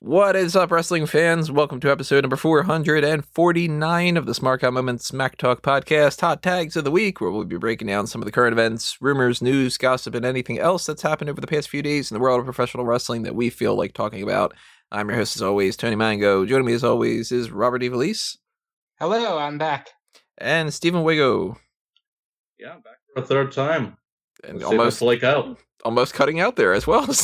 What 0.00 0.36
is 0.36 0.56
up, 0.56 0.70
wrestling 0.70 1.06
fans? 1.06 1.50
Welcome 1.50 1.80
to 1.80 1.90
episode 1.90 2.22
number 2.22 2.36
449 2.36 4.16
of 4.16 4.26
the 4.26 4.34
Smart 4.34 4.60
Guy 4.60 4.70
Moments 4.70 5.06
Smack 5.06 5.36
Talk 5.38 5.62
podcast, 5.62 6.20
Hot 6.20 6.42
Tags 6.42 6.76
of 6.76 6.84
the 6.84 6.90
Week, 6.90 7.20
where 7.20 7.30
we'll 7.30 7.44
be 7.44 7.56
breaking 7.56 7.86
down 7.86 8.06
some 8.06 8.20
of 8.20 8.26
the 8.26 8.32
current 8.32 8.52
events, 8.52 8.98
rumors, 9.00 9.40
news, 9.40 9.78
gossip, 9.78 10.14
and 10.14 10.24
anything 10.24 10.58
else 10.58 10.86
that's 10.86 11.02
happened 11.02 11.30
over 11.30 11.40
the 11.40 11.46
past 11.46 11.68
few 11.68 11.82
days 11.82 12.10
in 12.10 12.14
the 12.14 12.20
world 12.20 12.40
of 12.40 12.44
professional 12.44 12.84
wrestling 12.84 13.22
that 13.22 13.34
we 13.34 13.48
feel 13.48 13.74
like 13.74 13.94
talking 13.94 14.22
about. 14.22 14.54
I'm 14.90 15.08
your 15.08 15.18
host, 15.18 15.36
as 15.36 15.42
always, 15.42 15.76
Tony 15.76 15.96
Mango. 15.96 16.44
Joining 16.44 16.66
me, 16.66 16.74
as 16.74 16.84
always, 16.84 17.32
is 17.32 17.50
Robert 17.50 17.82
Evelise. 17.82 18.36
Hello, 18.98 19.38
I'm 19.38 19.56
back. 19.56 19.88
And 20.36 20.74
Stephen 20.74 21.04
Wigo. 21.04 21.56
Yeah, 22.58 22.74
I'm 22.74 22.82
back 22.82 22.98
for 23.14 23.22
a 23.22 23.26
third 23.26 23.52
time. 23.52 23.96
And 24.44 24.58
Let's 24.58 24.70
almost 24.70 25.02
like 25.02 25.22
out. 25.22 25.58
Almost 25.84 26.14
cutting 26.14 26.40
out 26.40 26.56
there 26.56 26.72
as 26.72 26.86
well. 26.86 27.08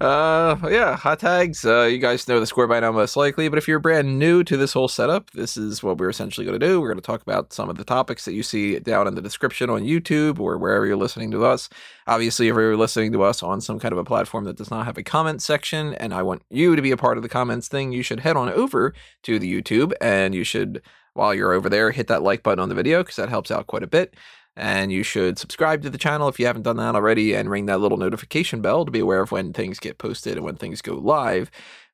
uh 0.00 0.56
yeah 0.70 0.96
hot 0.96 1.18
tags. 1.18 1.64
Uh 1.64 1.82
you 1.82 1.98
guys 1.98 2.28
know 2.28 2.38
the 2.38 2.46
score 2.46 2.66
by 2.66 2.78
now 2.78 2.92
most 2.92 3.16
likely 3.16 3.48
but 3.48 3.58
if 3.58 3.66
you're 3.66 3.78
brand 3.78 4.18
new 4.18 4.44
to 4.44 4.56
this 4.56 4.72
whole 4.72 4.86
setup 4.86 5.30
this 5.32 5.56
is 5.56 5.82
what 5.82 5.98
we're 5.98 6.10
essentially 6.10 6.44
going 6.44 6.58
to 6.58 6.64
do. 6.64 6.80
We're 6.80 6.88
going 6.88 7.00
to 7.00 7.06
talk 7.06 7.22
about 7.22 7.52
some 7.52 7.68
of 7.68 7.76
the 7.76 7.84
topics 7.84 8.24
that 8.24 8.32
you 8.32 8.42
see 8.42 8.78
down 8.78 9.08
in 9.08 9.14
the 9.14 9.22
description 9.22 9.68
on 9.70 9.82
youtube 9.82 10.38
or 10.38 10.58
wherever 10.58 10.86
you're 10.86 10.96
listening 10.96 11.30
to 11.32 11.44
us. 11.44 11.68
Obviously 12.06 12.48
if 12.48 12.54
you're 12.54 12.76
listening 12.76 13.12
to 13.12 13.22
us 13.22 13.42
on 13.42 13.60
some 13.60 13.78
kind 13.78 13.92
of 13.92 13.98
a 13.98 14.04
platform 14.04 14.44
that 14.44 14.56
does 14.56 14.70
not 14.70 14.84
have 14.84 14.98
a 14.98 15.02
comment 15.02 15.42
section 15.42 15.94
and 15.94 16.14
i 16.14 16.22
want 16.22 16.42
you 16.50 16.76
to 16.76 16.82
be 16.82 16.90
a 16.92 16.96
part 16.96 17.16
of 17.16 17.22
the 17.22 17.28
comments 17.28 17.66
thing 17.68 17.92
you 17.92 18.02
should 18.02 18.20
head 18.20 18.36
on 18.36 18.48
over 18.50 18.94
to 19.22 19.38
the 19.38 19.52
youtube 19.52 19.92
and 20.00 20.34
you 20.34 20.44
should 20.44 20.82
while 21.14 21.34
you're 21.34 21.52
over 21.52 21.68
there 21.68 21.90
hit 21.90 22.06
that 22.06 22.22
like 22.22 22.42
button 22.42 22.60
on 22.60 22.68
the 22.68 22.74
video 22.74 23.02
because 23.02 23.16
that 23.16 23.28
helps 23.28 23.50
out 23.50 23.66
quite 23.66 23.82
a 23.82 23.88
bit 23.88 24.14
and 24.56 24.92
you 24.92 25.02
should 25.02 25.38
subscribe 25.38 25.82
to 25.82 25.90
the 25.90 25.98
channel 25.98 26.28
if 26.28 26.38
you 26.38 26.46
haven't 26.46 26.62
done 26.62 26.76
that 26.76 26.94
already 26.94 27.34
and 27.34 27.50
ring 27.50 27.66
that 27.66 27.80
little 27.80 27.98
notification 27.98 28.60
bell 28.60 28.84
to 28.84 28.90
be 28.90 28.98
aware 28.98 29.20
of 29.20 29.32
when 29.32 29.52
things 29.52 29.78
get 29.78 29.98
posted 29.98 30.36
and 30.36 30.44
when 30.44 30.56
things 30.56 30.82
go 30.82 30.94
live. 30.94 31.50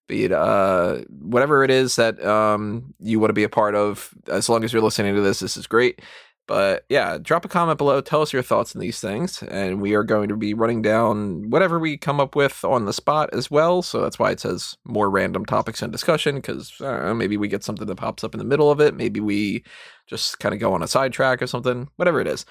Be 0.09 0.25
it 0.25 0.33
uh, 0.33 0.99
whatever 1.09 1.65
it 1.65 1.71
is 1.71 1.97
that 1.97 2.25
um, 2.25 2.95
you 3.01 3.19
want 3.19 3.31
to 3.31 3.35
be 3.35 3.43
a 3.43 3.49
part 3.49 3.75
of 3.75 4.15
as 4.29 4.49
long 4.49 4.63
as 4.63 4.73
you're 4.73 4.83
listening 4.83 5.17
to 5.17 5.21
this 5.21 5.41
this 5.41 5.57
is 5.57 5.67
great 5.67 6.01
but 6.47 6.85
yeah 6.89 7.19
drop 7.19 7.45
a 7.45 7.49
comment 7.49 7.79
below. 7.79 8.01
Tell 8.01 8.23
us 8.23 8.33
your 8.33 8.43
thoughts 8.43 8.75
on 8.75 8.81
these 8.81 9.01
things. 9.01 9.43
And 9.43 9.81
we 9.81 9.95
are 9.95 10.05
going 10.05 10.29
to 10.29 10.37
be 10.37 10.55
running 10.55 10.83
down 10.83 11.51
whatever 11.51 11.79
we 11.79 11.97
come 11.97 12.21
up 12.21 12.37
with 12.37 12.65
on 12.65 12.85
the 12.85 12.93
spot 12.93 13.31
as 13.33 13.51
well. 13.51 13.83
So 13.83 14.01
that's 14.01 14.19
why 14.19 14.31
it 14.31 14.41
says 14.41 14.77
more 14.85 15.11
random 15.11 15.45
topics 15.45 15.83
and 15.83 15.93
discussion 15.93 16.37
because 16.37 16.73
maybe 16.81 17.37
we 17.37 17.49
get 17.49 17.65
something 17.65 17.87
that 17.87 17.97
pops 17.97 18.25
up 18.25 18.35
in 18.35 18.39
the 18.39 18.45
middle 18.45 18.71
of 18.71 18.81
it. 18.81 18.95
Maybe 18.95 19.21
we 19.21 19.65
just 20.07 20.39
kind 20.39 20.55
of 20.55 20.61
go 20.61 20.73
on 20.73 20.83
a 20.83 20.89
sidetrack 20.89 21.43
or 21.43 21.47
something 21.47 21.89
whatever 21.97 22.21
it 22.21 22.27
is. 22.29 22.45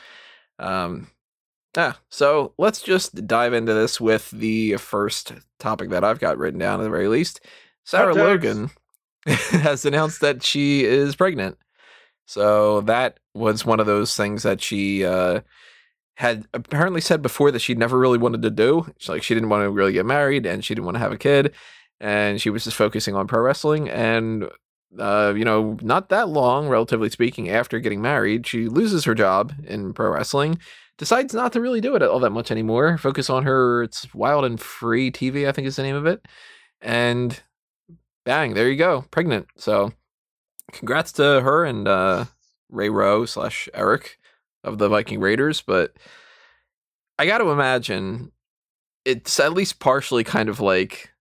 Um 0.60 1.08
yeah 1.76 1.94
so 2.10 2.54
let's 2.58 2.82
just 2.82 3.28
dive 3.28 3.54
into 3.54 3.74
this 3.74 4.00
with 4.00 4.32
the 4.32 4.78
first 4.78 5.34
topic 5.60 5.90
that 5.90 6.06
i've 6.06 6.20
got 6.20 6.38
written 6.38 6.58
down 6.58 6.80
at 6.80 6.84
the 6.84 6.90
very 6.90 7.08
least. 7.08 7.42
Sarah 7.84 8.16
logan 8.16 8.72
has 9.28 9.86
announced 9.86 10.22
that 10.22 10.42
she 10.42 10.86
is 10.86 11.16
pregnant 11.16 11.58
so 12.26 12.82
that 12.82 13.20
was 13.34 13.66
one 13.66 13.80
of 13.80 13.86
those 13.86 14.16
things 14.16 14.44
that 14.44 14.62
she 14.62 15.06
uh, 15.06 15.42
had 16.16 16.48
apparently 16.54 17.02
said 17.02 17.22
before 17.22 17.52
that 17.52 17.60
she 17.60 17.76
never 17.76 17.98
really 17.98 18.18
wanted 18.18 18.42
to 18.42 18.50
do. 18.50 18.88
She's 18.98 19.10
like 19.10 19.24
she 19.24 19.34
didn't 19.34 19.50
want 19.50 19.64
to 19.64 19.70
really 19.70 19.94
get 19.94 20.06
married 20.06 20.46
and 20.46 20.64
she 20.64 20.74
didn't 20.74 20.86
want 20.86 20.96
to 20.96 21.00
have 21.00 21.12
a 21.12 21.18
kid, 21.18 21.54
and 22.00 22.42
she 22.42 22.50
was 22.50 22.64
just 22.64 22.78
focusing 22.78 23.16
on 23.16 23.28
pro 23.28 23.42
wrestling. 23.42 23.90
And 23.90 24.50
uh, 24.98 25.34
you 25.36 25.46
know, 25.46 25.78
not 25.82 26.10
that 26.10 26.30
long, 26.30 26.68
relatively 26.68 27.10
speaking, 27.10 27.50
after 27.50 27.80
getting 27.80 28.02
married, 28.02 28.48
she 28.48 28.68
loses 28.68 29.04
her 29.04 29.16
job 29.16 29.54
in 29.66 29.94
pro 29.94 30.12
wrestling. 30.12 30.60
Decides 30.98 31.34
not 31.34 31.52
to 31.54 31.62
really 31.62 31.82
do 31.82 31.96
it 31.96 32.02
all 32.02 32.20
that 32.22 32.30
much 32.30 32.52
anymore. 32.52 32.98
Focus 32.98 33.30
on 33.30 33.44
her. 33.44 33.84
It's 33.84 34.14
Wild 34.14 34.46
and 34.46 34.60
Free 34.60 35.12
TV, 35.12 35.48
I 35.48 35.52
think 35.52 35.68
is 35.68 35.76
the 35.76 35.84
name 35.84 35.96
of 35.96 36.06
it. 36.06 36.26
And 36.80 37.42
bang, 38.24 38.54
there 38.54 38.70
you 38.70 38.78
go, 38.78 39.04
pregnant. 39.12 39.48
So 39.58 39.92
congrats 40.72 41.12
to 41.14 41.42
her 41.42 41.66
and 41.66 41.88
uh, 41.88 42.26
Ray 42.70 42.90
Rowe 42.90 43.26
slash 43.26 43.70
Erik 43.74 44.18
of 44.64 44.78
the 44.78 44.90
Viking 44.90 45.20
Raiders. 45.20 45.62
But 45.62 45.94
I 47.18 47.26
got 47.26 47.40
to 47.40 47.50
imagine 47.50 48.32
it's 49.06 49.40
at 49.40 49.54
least 49.54 49.80
partially 49.80 50.24
kind 50.24 50.50
of 50.50 50.60
like 50.60 51.12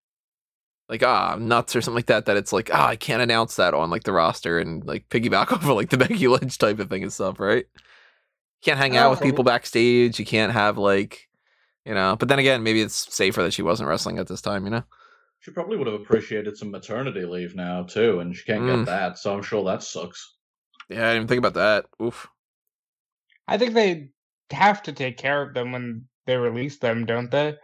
like 0.89 1.03
ah 1.03 1.37
nuts 1.39 1.75
or 1.75 1.81
something 1.81 1.97
like 1.97 2.07
that 2.07 2.27
that 2.27 2.37
it's 2.37 2.53
like 2.53 2.71
ah 2.73 2.89
I 2.89 2.97
can't 2.97 3.23
announce 3.23 3.57
that 3.57 3.73
on 3.73 3.91
like 3.91 4.05
the 4.05 4.13
roster 4.13 4.59
and 4.59 4.85
like 4.85 5.09
piggyback 5.09 5.53
off 5.53 5.63
of 5.63 5.69
like 5.69 5.91
the 5.91 5.99
Becky 5.99 6.29
Lynch 6.29 6.59
type 6.59 6.79
of 6.79 6.89
thing 6.89 7.03
and 7.03 7.13
stuff, 7.13 7.41
right? 7.41 7.65
You 7.75 8.63
can't 8.63 8.79
hang 8.79 8.97
out 8.97 9.11
with 9.11 9.21
people 9.21 9.45
backstage. 9.45 10.19
You 10.19 10.27
can't 10.27 10.53
have 10.53 10.79
like 10.79 11.29
you 11.85 11.95
know. 11.95 12.17
But 12.17 12.29
then 12.29 12.39
again, 12.39 12.63
maybe 12.63 12.81
it's 12.81 13.15
safer 13.15 13.43
that 13.43 13.53
she 13.53 13.63
wasn't 13.63 13.89
wrestling 13.89 14.19
at 14.19 14.27
this 14.27 14.41
time, 14.41 14.65
you 14.65 14.71
know. 14.71 14.85
She 15.45 15.51
probably 15.51 15.77
would 15.77 15.87
have 15.87 16.01
appreciated 16.01 16.57
some 16.57 16.71
maternity 16.71 17.27
leave 17.27 17.55
now 17.55 17.83
too, 17.83 18.21
and 18.21 18.35
she 18.35 18.45
can't 18.45 18.63
mm. 18.63 18.79
get 18.79 18.87
that, 18.87 19.19
so 19.19 19.35
I'm 19.35 19.43
sure 19.43 19.63
that 19.65 19.83
sucks. 19.83 20.37
Yeah, 20.89 20.97
I 20.97 21.01
didn't 21.01 21.17
even 21.17 21.29
think 21.29 21.39
about 21.41 21.55
that. 21.55 21.85
Oof. 22.03 22.27
I 23.47 23.59
think 23.59 23.75
they 23.75 24.09
have 24.51 24.83
to 24.85 24.93
take 24.93 25.19
care 25.19 25.43
of 25.43 25.53
them 25.53 25.73
when 25.73 26.07
they 26.25 26.39
release 26.39 26.79
them, 26.79 27.05
don't 27.05 27.31
they? 27.31 27.57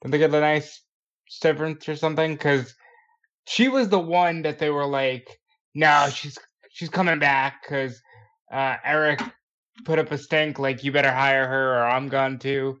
Don't 0.00 0.10
they 0.10 0.16
get 0.16 0.32
a 0.32 0.40
nice 0.40 0.80
severance 1.28 1.86
or 1.90 1.96
something? 1.96 2.32
Because 2.32 2.74
she 3.46 3.68
was 3.68 3.90
the 3.90 3.98
one 3.98 4.40
that 4.40 4.58
they 4.58 4.70
were 4.70 4.86
like, 4.86 5.38
"No, 5.74 6.08
she's 6.10 6.38
she's 6.70 6.88
coming 6.88 7.18
back." 7.18 7.62
Because 7.62 8.00
uh, 8.50 8.76
Erik 8.82 9.20
put 9.84 9.98
up 9.98 10.10
a 10.10 10.16
stink 10.16 10.58
like, 10.58 10.84
"You 10.84 10.90
better 10.90 11.12
hire 11.12 11.46
her, 11.46 11.74
or 11.74 11.84
I'm 11.84 12.08
gone 12.08 12.38
too." 12.38 12.80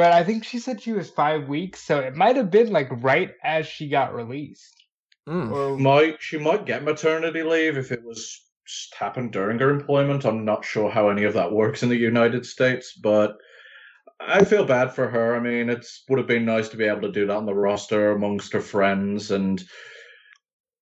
But 0.00 0.14
I 0.14 0.24
think 0.24 0.44
she 0.44 0.58
said 0.58 0.80
she 0.80 0.92
was 0.92 1.10
five 1.10 1.46
weeks, 1.46 1.82
so 1.82 1.98
it 1.98 2.14
might 2.14 2.36
have 2.36 2.50
been 2.50 2.72
like 2.72 2.88
right 3.02 3.32
as 3.44 3.66
she 3.66 3.86
got 3.86 4.14
released. 4.14 4.82
Mm. 5.28 5.52
Or 5.52 5.76
might 5.76 6.22
she 6.22 6.38
might 6.38 6.64
get 6.64 6.84
maternity 6.84 7.42
leave 7.42 7.76
if 7.76 7.92
it 7.92 8.02
was 8.02 8.40
happened 8.98 9.32
during 9.32 9.58
her 9.58 9.68
employment. 9.68 10.24
I'm 10.24 10.46
not 10.46 10.64
sure 10.64 10.90
how 10.90 11.10
any 11.10 11.24
of 11.24 11.34
that 11.34 11.52
works 11.52 11.82
in 11.82 11.90
the 11.90 11.98
United 11.98 12.46
States, 12.46 12.94
but 12.94 13.36
I 14.18 14.42
feel 14.42 14.64
bad 14.64 14.94
for 14.94 15.06
her. 15.06 15.36
I 15.36 15.40
mean, 15.40 15.68
it 15.68 15.86
would 16.08 16.18
have 16.18 16.26
been 16.26 16.46
nice 16.46 16.70
to 16.70 16.78
be 16.78 16.86
able 16.86 17.02
to 17.02 17.12
do 17.12 17.26
that 17.26 17.36
on 17.36 17.44
the 17.44 17.54
roster 17.54 18.12
amongst 18.12 18.54
her 18.54 18.62
friends 18.62 19.30
and 19.30 19.62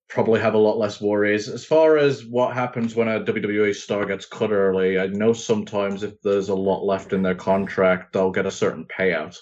probably 0.08 0.40
have 0.40 0.54
a 0.54 0.58
lot 0.58 0.78
less 0.78 1.00
worries. 1.00 1.48
As 1.48 1.64
far 1.64 1.98
as 1.98 2.24
what 2.24 2.54
happens 2.54 2.94
when 2.94 3.08
a 3.08 3.20
WWE 3.20 3.74
star 3.74 4.06
gets 4.06 4.24
cut 4.24 4.50
early, 4.50 4.98
I 4.98 5.06
know 5.08 5.32
sometimes 5.32 6.02
if 6.02 6.20
there's 6.22 6.48
a 6.48 6.54
lot 6.54 6.84
left 6.84 7.12
in 7.12 7.22
their 7.22 7.34
contract, 7.34 8.12
they'll 8.12 8.30
get 8.30 8.46
a 8.46 8.50
certain 8.50 8.86
payout. 8.86 9.36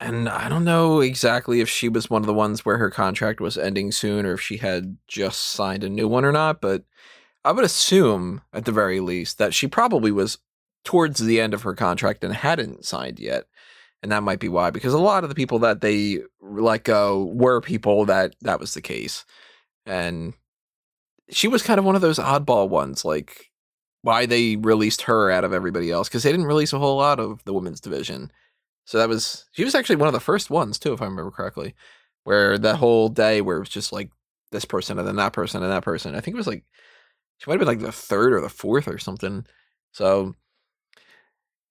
And 0.00 0.28
I 0.28 0.48
don't 0.48 0.64
know 0.64 1.00
exactly 1.00 1.60
if 1.60 1.68
she 1.68 1.88
was 1.88 2.10
one 2.10 2.22
of 2.22 2.26
the 2.26 2.34
ones 2.34 2.64
where 2.64 2.78
her 2.78 2.90
contract 2.90 3.40
was 3.40 3.56
ending 3.56 3.92
soon 3.92 4.26
or 4.26 4.32
if 4.32 4.40
she 4.40 4.56
had 4.56 4.96
just 5.06 5.40
signed 5.40 5.84
a 5.84 5.88
new 5.88 6.08
one 6.08 6.24
or 6.24 6.32
not, 6.32 6.60
but 6.60 6.82
I 7.44 7.52
would 7.52 7.64
assume 7.64 8.40
at 8.52 8.64
the 8.64 8.72
very 8.72 8.98
least 8.98 9.38
that 9.38 9.54
she 9.54 9.68
probably 9.68 10.10
was 10.10 10.38
towards 10.84 11.20
the 11.20 11.40
end 11.40 11.54
of 11.54 11.62
her 11.62 11.74
contract 11.74 12.24
and 12.24 12.34
hadn't 12.34 12.84
signed 12.84 13.20
yet 13.20 13.44
and 14.02 14.12
that 14.12 14.22
might 14.22 14.40
be 14.40 14.48
why 14.48 14.70
because 14.70 14.92
a 14.94 14.98
lot 14.98 15.22
of 15.24 15.28
the 15.28 15.34
people 15.34 15.58
that 15.60 15.80
they 15.80 16.18
let 16.40 16.84
go 16.84 17.24
were 17.34 17.60
people 17.60 18.04
that 18.06 18.34
that 18.40 18.60
was 18.60 18.74
the 18.74 18.82
case. 18.82 19.24
And 19.86 20.34
she 21.30 21.48
was 21.48 21.62
kind 21.62 21.78
of 21.78 21.84
one 21.84 21.96
of 21.96 22.02
those 22.02 22.18
oddball 22.18 22.68
ones 22.68 23.04
like 23.04 23.50
why 24.02 24.26
they 24.26 24.56
released 24.56 25.02
her 25.02 25.30
out 25.30 25.44
of 25.44 25.52
everybody 25.52 25.90
else 25.90 26.08
because 26.08 26.24
they 26.24 26.32
didn't 26.32 26.46
release 26.46 26.72
a 26.72 26.78
whole 26.78 26.96
lot 26.96 27.20
of 27.20 27.42
the 27.44 27.52
women's 27.52 27.80
division. 27.80 28.30
So 28.84 28.98
that 28.98 29.08
was 29.08 29.46
she 29.52 29.64
was 29.64 29.74
actually 29.74 29.96
one 29.96 30.08
of 30.08 30.14
the 30.14 30.20
first 30.20 30.50
ones 30.50 30.78
too 30.78 30.92
if 30.92 31.00
i 31.00 31.04
remember 31.04 31.30
correctly 31.30 31.74
where 32.24 32.58
that 32.58 32.76
whole 32.76 33.08
day 33.08 33.40
where 33.40 33.56
it 33.56 33.60
was 33.60 33.68
just 33.68 33.92
like 33.92 34.10
this 34.50 34.64
person 34.64 34.98
and 34.98 35.08
then 35.08 35.16
that 35.16 35.32
person 35.32 35.62
and 35.62 35.72
that 35.72 35.84
person. 35.84 36.14
I 36.14 36.20
think 36.20 36.34
it 36.34 36.38
was 36.38 36.46
like 36.46 36.64
she 37.38 37.50
might 37.50 37.54
have 37.54 37.60
been 37.60 37.68
like 37.68 37.80
the 37.80 37.92
third 37.92 38.32
or 38.32 38.40
the 38.40 38.48
fourth 38.48 38.86
or 38.86 38.98
something. 38.98 39.46
So 39.92 40.34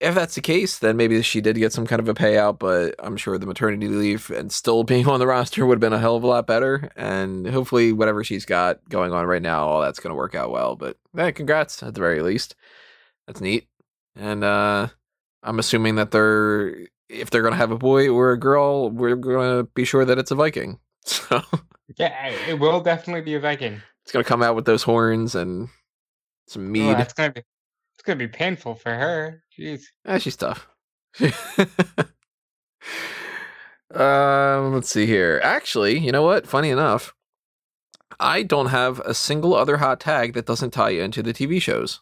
if 0.02 0.16
that's 0.16 0.34
the 0.34 0.42
case, 0.42 0.80
then 0.80 0.98
maybe 0.98 1.22
she 1.22 1.42
did 1.42 1.56
get 1.58 1.72
some 1.72 1.86
kind 1.86 2.00
of 2.00 2.10
a 2.10 2.16
payout, 2.16 2.58
but 2.58 2.96
I'm 2.98 3.16
sure 3.16 3.38
the 3.38 3.46
maternity 3.46 3.88
leave 3.88 4.32
and 4.32 4.52
still 4.52 4.84
being 4.92 5.08
on 5.08 5.20
the 5.20 5.28
roster 5.28 5.66
would 5.66 5.76
have 5.76 5.80
been 5.80 5.94
a 5.94 6.00
hell 6.00 6.16
of 6.16 6.24
a 6.24 6.28
lot 6.28 6.48
better. 6.48 6.90
And 6.96 7.48
hopefully, 7.48 7.94
whatever 7.94 8.24
she's 8.24 8.44
got 8.44 8.80
going 8.90 9.14
on 9.14 9.28
right 9.28 9.42
now, 9.42 9.68
all 9.68 9.82
that's 9.82 10.00
going 10.00 10.10
to 10.10 10.18
work 10.18 10.34
out 10.34 10.50
well. 10.50 10.76
But 10.76 10.98
hey, 11.16 11.32
congrats 11.32 11.84
at 11.84 11.94
the 11.94 12.00
very 12.00 12.22
least. 12.22 12.56
That's 13.28 13.42
neat. 13.42 13.68
And 14.16 14.44
uh, 14.44 14.88
I'm 15.44 15.60
assuming 15.60 15.96
that 15.96 16.10
they're, 16.10 16.88
if 17.08 17.30
they're 17.30 17.44
going 17.44 17.54
to 17.54 17.58
have 17.58 17.72
a 17.72 17.78
boy 17.78 18.10
or 18.10 18.32
a 18.32 18.40
girl, 18.40 18.90
we're 18.90 19.16
going 19.16 19.60
to 19.60 19.64
be 19.76 19.86
sure 19.86 20.04
that 20.04 20.18
it's 20.18 20.32
a 20.32 20.36
Viking. 20.36 20.80
So 21.04 21.42
yeah, 21.98 22.30
it 22.48 22.60
will 22.60 22.80
definitely 22.80 23.22
be 23.22 23.34
a 23.34 23.40
Viking. 23.40 23.82
It's 24.04 24.14
going 24.14 24.24
to 24.24 24.28
come 24.28 24.42
out 24.42 24.56
with 24.56 24.66
those 24.66 24.84
horns 24.84 25.36
and 25.36 25.68
some 26.48 26.72
mead. 26.72 26.92
Oh, 26.92 26.94
that's 26.94 27.14
going 27.14 27.34
to 27.34 27.42
be 27.42 27.46
it's 28.02 28.08
gonna 28.08 28.18
be 28.18 28.28
painful 28.28 28.74
for 28.74 28.92
her. 28.92 29.44
Jeez. 29.56 29.84
Yeah, 30.06 30.18
she's 30.18 30.36
tough. 30.36 30.68
um, 33.94 34.74
let's 34.74 34.90
see 34.90 35.06
here. 35.06 35.40
Actually, 35.44 36.00
you 36.00 36.12
know 36.12 36.24
what? 36.24 36.48
Funny 36.48 36.72
enough, 36.72 37.14
I 38.20 38.42
don't 38.42 38.68
have 38.68 39.02
a 39.02 39.14
single 39.14 39.54
other 39.54 39.78
hot 39.78 40.00
tag 40.00 40.34
that 40.34 40.48
doesn't 40.48 40.72
tie 40.72 40.90
into 40.90 41.22
the 41.22 41.32
TV 41.32 41.62
shows. 41.62 42.02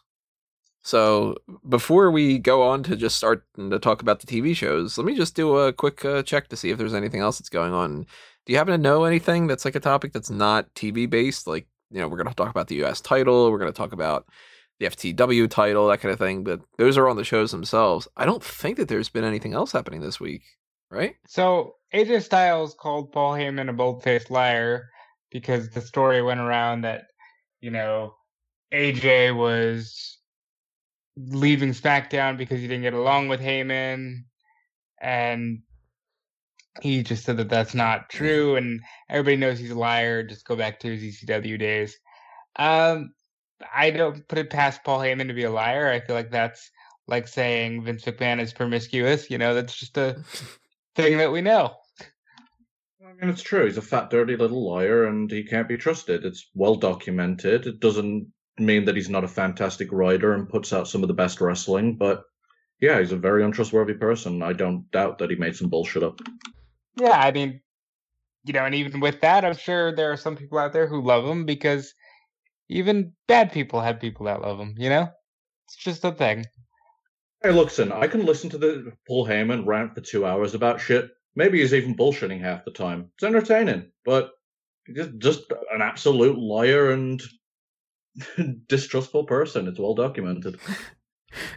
So 0.82 1.36
before 1.68 2.10
we 2.10 2.38
go 2.38 2.62
on 2.62 2.82
to 2.84 2.96
just 2.96 3.18
start 3.18 3.44
to 3.56 3.78
talk 3.78 4.00
about 4.00 4.20
the 4.20 4.26
TV 4.26 4.56
shows, 4.56 4.96
let 4.96 5.06
me 5.06 5.14
just 5.14 5.36
do 5.36 5.54
a 5.58 5.70
quick 5.70 6.02
uh, 6.02 6.22
check 6.22 6.48
to 6.48 6.56
see 6.56 6.70
if 6.70 6.78
there's 6.78 6.94
anything 6.94 7.20
else 7.20 7.38
that's 7.38 7.50
going 7.50 7.74
on. 7.74 8.06
Do 8.46 8.54
you 8.54 8.56
happen 8.56 8.72
to 8.72 8.78
know 8.78 9.04
anything 9.04 9.48
that's 9.48 9.66
like 9.66 9.74
a 9.74 9.80
topic 9.80 10.14
that's 10.14 10.30
not 10.30 10.72
TV 10.72 11.10
based? 11.10 11.46
Like, 11.46 11.66
you 11.90 12.00
know, 12.00 12.08
we're 12.08 12.16
going 12.16 12.26
to 12.26 12.34
talk 12.34 12.48
about 12.48 12.68
the 12.68 12.82
US 12.84 13.02
title, 13.02 13.50
we're 13.50 13.58
going 13.58 13.70
to 13.70 13.76
talk 13.76 13.92
about 13.92 14.24
the 14.80 14.86
FTW 14.86 15.48
title, 15.48 15.86
that 15.88 16.00
kind 16.00 16.10
of 16.12 16.18
thing, 16.18 16.42
but 16.42 16.60
those 16.78 16.96
are 16.96 17.08
on 17.08 17.16
the 17.16 17.24
shows 17.24 17.52
themselves. 17.52 18.08
I 18.16 18.24
don't 18.24 18.42
think 18.42 18.78
that 18.78 18.88
there's 18.88 19.10
been 19.10 19.24
anything 19.24 19.52
else 19.52 19.72
happening 19.72 20.00
this 20.00 20.18
week, 20.18 20.42
right? 20.90 21.14
So 21.28 21.74
AJ 21.94 22.22
Styles 22.22 22.74
called 22.74 23.12
Paul 23.12 23.34
Heyman 23.34 23.68
a 23.68 23.74
bold 23.74 24.02
faced 24.02 24.30
liar 24.30 24.88
because 25.30 25.68
the 25.68 25.82
story 25.82 26.22
went 26.22 26.40
around 26.40 26.80
that, 26.82 27.04
you 27.60 27.70
know, 27.70 28.14
AJ 28.72 29.36
was 29.36 30.18
leaving 31.16 31.72
SmackDown 31.72 32.38
because 32.38 32.60
he 32.60 32.66
didn't 32.66 32.82
get 32.82 32.94
along 32.94 33.28
with 33.28 33.40
Heyman, 33.40 34.24
and 35.02 35.58
he 36.80 37.02
just 37.02 37.24
said 37.24 37.36
that 37.36 37.50
that's 37.50 37.74
not 37.74 38.08
true, 38.08 38.56
and 38.56 38.80
everybody 39.10 39.36
knows 39.36 39.58
he's 39.58 39.72
a 39.72 39.78
liar. 39.78 40.22
Just 40.22 40.46
go 40.46 40.56
back 40.56 40.80
to 40.80 40.96
his 40.96 41.02
ECW 41.02 41.58
days. 41.58 41.98
Um, 42.56 43.12
I 43.74 43.90
don't 43.90 44.26
put 44.26 44.38
it 44.38 44.50
past 44.50 44.84
Paul 44.84 45.00
Heyman 45.00 45.28
to 45.28 45.34
be 45.34 45.44
a 45.44 45.50
liar. 45.50 45.88
I 45.90 46.00
feel 46.00 46.16
like 46.16 46.30
that's 46.30 46.70
like 47.06 47.28
saying 47.28 47.84
Vince 47.84 48.04
McMahon 48.04 48.40
is 48.40 48.52
promiscuous. 48.52 49.30
You 49.30 49.38
know, 49.38 49.54
that's 49.54 49.78
just 49.78 49.96
a 49.98 50.22
thing 50.94 51.18
that 51.18 51.32
we 51.32 51.40
know. 51.40 51.76
I 53.04 53.12
mean, 53.20 53.30
it's 53.30 53.42
true. 53.42 53.66
He's 53.66 53.76
a 53.76 53.82
fat, 53.82 54.10
dirty 54.10 54.36
little 54.36 54.70
liar, 54.70 55.04
and 55.04 55.30
he 55.30 55.44
can't 55.44 55.68
be 55.68 55.76
trusted. 55.76 56.24
It's 56.24 56.48
well 56.54 56.76
documented. 56.76 57.66
It 57.66 57.80
doesn't 57.80 58.28
mean 58.58 58.84
that 58.84 58.96
he's 58.96 59.10
not 59.10 59.24
a 59.24 59.28
fantastic 59.28 59.90
writer 59.90 60.34
and 60.34 60.48
puts 60.48 60.72
out 60.72 60.88
some 60.88 61.02
of 61.02 61.08
the 61.08 61.14
best 61.14 61.40
wrestling, 61.40 61.96
but 61.96 62.24
yeah, 62.80 62.98
he's 62.98 63.12
a 63.12 63.16
very 63.16 63.44
untrustworthy 63.44 63.94
person. 63.94 64.42
I 64.42 64.52
don't 64.52 64.90
doubt 64.90 65.18
that 65.18 65.30
he 65.30 65.36
made 65.36 65.56
some 65.56 65.68
bullshit 65.68 66.02
up. 66.02 66.20
Yeah, 66.96 67.18
I 67.18 67.30
mean, 67.30 67.60
you 68.44 68.52
know, 68.52 68.64
and 68.64 68.74
even 68.74 69.00
with 69.00 69.20
that, 69.20 69.44
I'm 69.44 69.56
sure 69.56 69.94
there 69.94 70.12
are 70.12 70.16
some 70.16 70.36
people 70.36 70.58
out 70.58 70.72
there 70.72 70.86
who 70.86 71.02
love 71.02 71.26
him 71.26 71.44
because 71.44 71.94
even 72.70 73.12
bad 73.28 73.52
people 73.52 73.80
have 73.80 74.00
people 74.00 74.26
that 74.26 74.40
love 74.42 74.58
them, 74.58 74.74
you 74.78 74.88
know? 74.88 75.08
It's 75.66 75.76
just 75.76 76.04
a 76.04 76.12
thing. 76.12 76.46
Hey, 77.42 77.50
look, 77.52 77.70
son, 77.70 77.92
I 77.92 78.06
can 78.06 78.24
listen 78.24 78.50
to 78.50 78.58
the 78.58 78.92
Paul 79.06 79.26
Heyman 79.26 79.66
rant 79.66 79.94
for 79.94 80.00
two 80.00 80.26
hours 80.26 80.54
about 80.54 80.80
shit. 80.80 81.10
Maybe 81.36 81.60
he's 81.60 81.74
even 81.74 81.96
bullshitting 81.96 82.40
half 82.40 82.64
the 82.64 82.70
time. 82.70 83.10
It's 83.14 83.24
entertaining, 83.24 83.90
but 84.04 84.32
just 84.94 85.10
just 85.18 85.42
an 85.72 85.80
absolute 85.82 86.38
liar 86.38 86.90
and 86.90 87.22
distrustful 88.68 89.24
person. 89.24 89.68
It's 89.68 89.78
well 89.78 89.94
documented. 89.94 90.58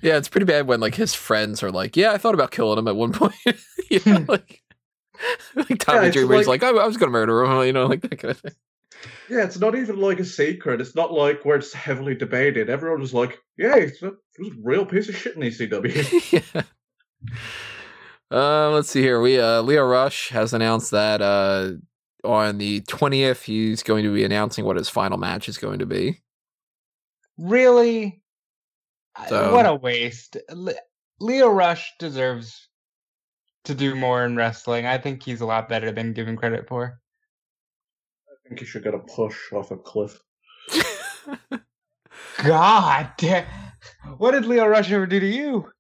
Yeah, 0.04 0.18
it's 0.18 0.30
pretty 0.30 0.46
bad 0.46 0.68
when 0.68 0.80
like 0.80 0.94
his 0.94 1.16
friends 1.16 1.64
are 1.64 1.72
like, 1.72 1.98
"Yeah, 1.98 2.12
I 2.12 2.20
thought 2.20 2.36
about 2.36 2.52
killing 2.52 2.78
him 2.78 2.88
at 2.88 2.96
one 2.96 3.12
point." 3.20 3.34
you 3.90 4.00
know, 4.06 4.18
hmm. 4.20 4.26
like, 4.30 4.62
like 5.56 5.80
Tommy 5.80 5.98
Yeah, 6.02 6.06
it's 6.10 6.16
Dreamer's 6.16 6.48
like- 6.48 6.62
like, 6.62 6.76
I, 6.76 6.78
I 6.78 6.86
was 6.86 6.96
going 6.98 7.08
to 7.08 7.12
murder 7.12 7.44
him," 7.44 7.66
you 7.66 7.74
know, 7.74 7.88
like 7.88 8.02
that 8.02 8.20
kind 8.20 8.30
of 8.34 8.40
thing. 8.40 8.52
Yeah, 9.30 9.44
it's 9.44 9.60
not 9.60 9.76
even 9.76 10.00
like 10.00 10.20
a 10.20 10.26
secret. 10.26 10.82
It's 10.82 10.96
not 10.96 11.12
like 11.14 11.44
where 11.46 11.58
it's 11.58 11.74
heavily 11.74 12.16
debated. 12.16 12.70
Everyone 12.70 13.00
was 13.02 13.14
like, 13.14 13.38
"Yeah, 13.58 13.80
he's 13.80 14.02
a, 14.04 14.12
he 14.38 14.44
was 14.44 14.52
a 14.54 14.62
real 14.64 14.86
piece 14.86 15.10
of 15.10 15.16
shit 15.16 15.36
in 15.36 15.42
ECW." 15.42 16.44
yeah. 16.56 16.62
Uh, 18.32 18.72
let's 18.72 18.90
see 18.90 19.02
here. 19.02 19.22
We 19.22 19.40
uh, 19.40 19.62
Lio 19.62 19.86
Rush 19.86 20.30
has 20.30 20.54
announced 20.54 20.92
that 20.92 21.22
uh, 21.22 21.72
on 22.24 22.58
the 22.58 22.82
twentieth, 22.82 23.44
he's 23.44 23.84
going 23.84 24.04
to 24.04 24.14
be 24.14 24.24
announcing 24.24 24.66
what 24.66 24.78
his 24.78 24.90
final 24.90 25.18
match 25.18 25.48
is 25.48 25.58
going 25.58 25.80
to 25.80 25.86
be. 25.86 26.22
Really? 27.38 28.22
So- 29.28 29.54
What 29.54 29.66
a 29.68 29.76
waste. 29.76 30.38
Le- 30.52 30.74
Lio 31.20 31.48
Rush 31.50 31.94
deserves 32.00 32.68
to 33.66 33.76
do 33.76 33.96
more 33.96 34.26
in 34.26 34.36
wrestling. 34.36 34.86
I 34.86 34.98
think 34.98 35.24
he's 35.24 35.42
a 35.42 35.46
lot 35.46 35.70
better 35.70 35.92
than 35.92 36.14
given 36.14 36.36
credit 36.36 36.68
for. 36.68 37.00
I 38.54 38.56
think 38.56 38.60
he 38.60 38.66
should 38.66 38.84
get 38.84 38.94
a 38.94 39.00
push 39.00 39.52
off 39.52 39.72
a 39.72 39.78
cliff. 39.78 40.22
God 42.44 43.12
damn. 43.18 43.48
What 44.20 44.32
did 44.32 44.46
Lio 44.46 44.68
Rush 44.68 44.92
ever 44.92 45.08
do 45.08 45.20
to 45.20 45.26
you? 45.26 45.72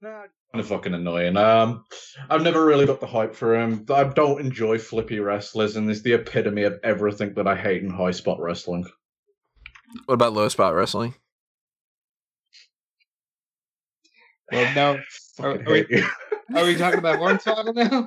Nah, 0.00 0.22
kind 0.52 0.60
of 0.60 0.66
fucking 0.66 0.94
annoying. 0.94 1.36
Um, 1.36 1.84
I've 2.28 2.42
never 2.42 2.64
really 2.64 2.86
got 2.86 2.98
the 2.98 3.06
hype 3.06 3.36
for 3.36 3.54
him. 3.54 3.86
I 3.88 4.02
don't 4.02 4.40
enjoy 4.40 4.78
flippy 4.78 5.20
wrestlers, 5.20 5.76
and 5.76 5.88
he's 5.88 6.02
the 6.02 6.14
epitome 6.14 6.64
of 6.64 6.80
everything 6.82 7.34
that 7.34 7.46
I 7.46 7.54
hate 7.54 7.84
in 7.84 7.90
high 7.90 8.10
spot 8.10 8.40
wrestling. 8.40 8.84
what 10.06 10.14
about 10.14 10.32
low 10.32 10.48
spot 10.48 10.74
wrestling? 10.74 11.14
Well, 14.50 14.74
no. 14.74 15.00
Are, 15.38 15.50
are 15.52 15.58
we, 15.58 15.72
hate 15.72 15.90
you. 15.90 16.06
Are 16.54 16.64
we 16.64 16.76
talking 16.76 16.98
about 16.98 17.18
Hornswoggle 17.18 17.74
now? 17.74 18.06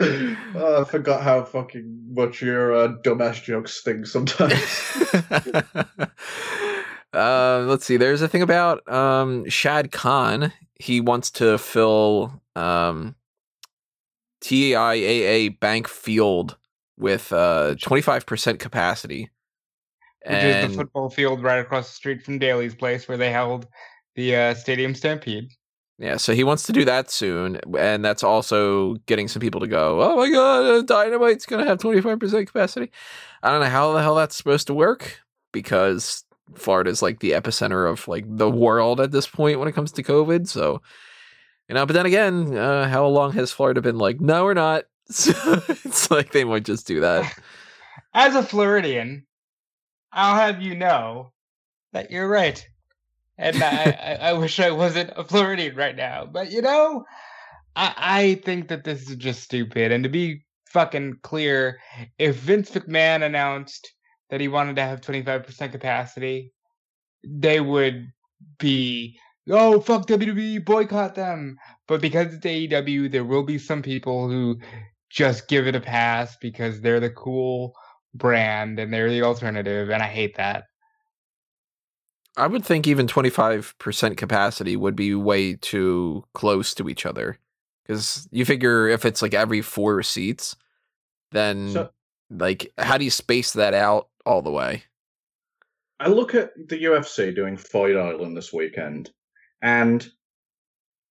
oh, 0.54 0.82
I 0.82 0.84
forgot 0.84 1.22
how 1.22 1.42
fucking 1.44 2.14
much 2.14 2.42
your 2.42 2.74
uh, 2.74 2.88
dumbass 3.04 3.42
jokes 3.42 3.74
sting 3.74 4.04
sometimes. 4.04 4.52
uh, 7.12 7.64
let's 7.66 7.84
see. 7.84 7.96
There's 7.96 8.22
a 8.22 8.28
thing 8.28 8.42
about 8.42 8.86
um, 8.90 9.48
Shad 9.48 9.90
Khan. 9.92 10.52
He 10.78 11.00
wants 11.00 11.30
to 11.32 11.58
fill 11.58 12.40
um, 12.54 13.14
TIAA 14.42 15.58
Bank 15.58 15.88
Field 15.88 16.56
with 16.96 17.32
uh, 17.32 17.74
25% 17.78 18.58
capacity. 18.58 19.30
Which 20.26 20.42
is 20.42 20.68
the 20.68 20.76
football 20.76 21.10
field 21.10 21.42
right 21.42 21.58
across 21.58 21.88
the 21.88 21.94
street 21.94 22.22
from 22.22 22.38
Daily's 22.38 22.74
place 22.74 23.06
where 23.06 23.18
they 23.18 23.30
held 23.30 23.66
the 24.14 24.34
uh, 24.34 24.54
Stadium 24.54 24.94
Stampede. 24.94 25.50
Yeah, 26.04 26.18
so 26.18 26.34
he 26.34 26.44
wants 26.44 26.64
to 26.64 26.72
do 26.72 26.84
that 26.84 27.10
soon, 27.10 27.58
and 27.78 28.04
that's 28.04 28.22
also 28.22 28.96
getting 29.06 29.26
some 29.26 29.40
people 29.40 29.62
to 29.62 29.66
go. 29.66 30.02
Oh 30.02 30.18
my 30.18 30.28
god, 30.30 30.86
Dynamite's 30.86 31.46
gonna 31.46 31.64
have 31.64 31.78
twenty 31.78 32.02
five 32.02 32.20
percent 32.20 32.46
capacity. 32.46 32.90
I 33.42 33.50
don't 33.50 33.60
know 33.60 33.70
how 33.70 33.94
the 33.94 34.02
hell 34.02 34.14
that's 34.14 34.36
supposed 34.36 34.66
to 34.66 34.74
work 34.74 35.18
because 35.50 36.22
Florida's 36.56 37.00
like 37.00 37.20
the 37.20 37.30
epicenter 37.30 37.90
of 37.90 38.06
like 38.06 38.26
the 38.28 38.50
world 38.50 39.00
at 39.00 39.12
this 39.12 39.26
point 39.26 39.58
when 39.58 39.66
it 39.66 39.74
comes 39.74 39.92
to 39.92 40.02
COVID. 40.02 40.46
So 40.46 40.82
you 41.70 41.74
know, 41.74 41.86
but 41.86 41.94
then 41.94 42.04
again, 42.04 42.54
uh, 42.54 42.86
how 42.86 43.06
long 43.06 43.32
has 43.32 43.50
Florida 43.50 43.80
been 43.80 43.96
like? 43.96 44.20
No, 44.20 44.44
we're 44.44 44.52
not. 44.52 44.84
So 45.10 45.32
it's 45.68 46.10
like 46.10 46.32
they 46.32 46.44
might 46.44 46.64
just 46.64 46.86
do 46.86 47.00
that. 47.00 47.38
As 48.14 48.34
a 48.34 48.42
Floridian, 48.42 49.26
I'll 50.12 50.36
have 50.36 50.60
you 50.60 50.74
know 50.74 51.32
that 51.92 52.10
you're 52.10 52.28
right. 52.28 52.66
And 53.38 53.62
I, 53.62 54.18
I, 54.22 54.28
I 54.30 54.32
wish 54.34 54.60
I 54.60 54.70
wasn't 54.70 55.12
a 55.16 55.24
Floridian 55.24 55.76
right 55.76 55.96
now. 55.96 56.26
But 56.26 56.50
you 56.50 56.62
know, 56.62 57.04
I, 57.76 57.94
I 57.96 58.34
think 58.44 58.68
that 58.68 58.84
this 58.84 59.08
is 59.08 59.16
just 59.16 59.42
stupid. 59.42 59.92
And 59.92 60.04
to 60.04 60.10
be 60.10 60.44
fucking 60.66 61.18
clear, 61.22 61.80
if 62.18 62.36
Vince 62.36 62.70
McMahon 62.70 63.22
announced 63.22 63.92
that 64.30 64.40
he 64.40 64.48
wanted 64.48 64.76
to 64.76 64.82
have 64.82 65.00
25% 65.00 65.72
capacity, 65.72 66.52
they 67.24 67.60
would 67.60 68.06
be, 68.58 69.18
oh, 69.50 69.80
fuck 69.80 70.06
WWE, 70.06 70.64
boycott 70.64 71.14
them. 71.14 71.56
But 71.88 72.00
because 72.00 72.34
it's 72.34 72.44
AEW, 72.44 73.10
there 73.10 73.24
will 73.24 73.44
be 73.44 73.58
some 73.58 73.82
people 73.82 74.28
who 74.28 74.58
just 75.10 75.48
give 75.48 75.66
it 75.66 75.76
a 75.76 75.80
pass 75.80 76.36
because 76.40 76.80
they're 76.80 77.00
the 77.00 77.10
cool 77.10 77.72
brand 78.14 78.78
and 78.78 78.92
they're 78.92 79.10
the 79.10 79.22
alternative. 79.22 79.90
And 79.90 80.02
I 80.02 80.06
hate 80.06 80.36
that. 80.36 80.64
I 82.36 82.46
would 82.46 82.64
think 82.64 82.86
even 82.86 83.06
25% 83.06 84.16
capacity 84.16 84.76
would 84.76 84.96
be 84.96 85.14
way 85.14 85.54
too 85.54 86.24
close 86.34 86.74
to 86.74 86.88
each 86.88 87.06
other. 87.06 87.38
Because 87.86 88.28
you 88.32 88.44
figure 88.44 88.88
if 88.88 89.04
it's 89.04 89.22
like 89.22 89.34
every 89.34 89.60
four 89.60 90.02
seats, 90.02 90.56
then 91.32 91.70
So- 91.70 91.90
like 92.30 92.72
how 92.78 92.98
do 92.98 93.04
you 93.04 93.10
space 93.10 93.52
that 93.52 93.74
out 93.74 94.08
all 94.24 94.42
the 94.42 94.50
way? 94.50 94.84
I 96.00 96.08
look 96.08 96.34
at 96.34 96.50
the 96.56 96.82
UFC 96.84 97.32
doing 97.34 97.56
Fight 97.56 97.96
Island 97.96 98.36
this 98.36 98.52
weekend, 98.52 99.12
and 99.62 100.10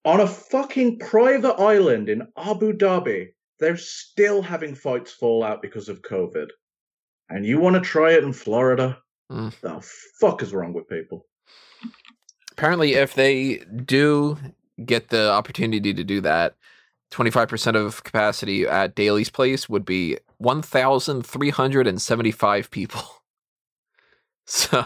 on 0.03 0.19
a 0.19 0.27
fucking 0.27 0.99
private 0.99 1.53
island 1.55 2.09
in 2.09 2.27
Abu 2.35 2.73
Dhabi, 2.73 3.29
they're 3.59 3.77
still 3.77 4.41
having 4.41 4.75
fights 4.75 5.13
fall 5.13 5.43
out 5.43 5.61
because 5.61 5.87
of 5.87 6.01
COVID. 6.01 6.49
And 7.29 7.45
you 7.45 7.59
want 7.59 7.75
to 7.75 7.81
try 7.81 8.11
it 8.11 8.23
in 8.23 8.33
Florida? 8.33 9.01
Mm. 9.31 9.53
The 9.61 9.79
fuck 10.19 10.41
is 10.41 10.53
wrong 10.53 10.73
with 10.73 10.87
people? 10.89 11.25
Apparently, 12.51 12.93
if 12.93 13.15
they 13.15 13.57
do 13.85 14.37
get 14.85 15.09
the 15.09 15.31
opportunity 15.31 15.93
to 15.93 16.03
do 16.03 16.21
that, 16.21 16.55
25% 17.11 17.75
of 17.75 18.03
capacity 18.03 18.65
at 18.67 18.95
Daily's 18.95 19.29
Place 19.29 19.67
would 19.69 19.85
be 19.85 20.17
1,375 20.37 22.71
people. 22.71 23.01
So, 24.45 24.83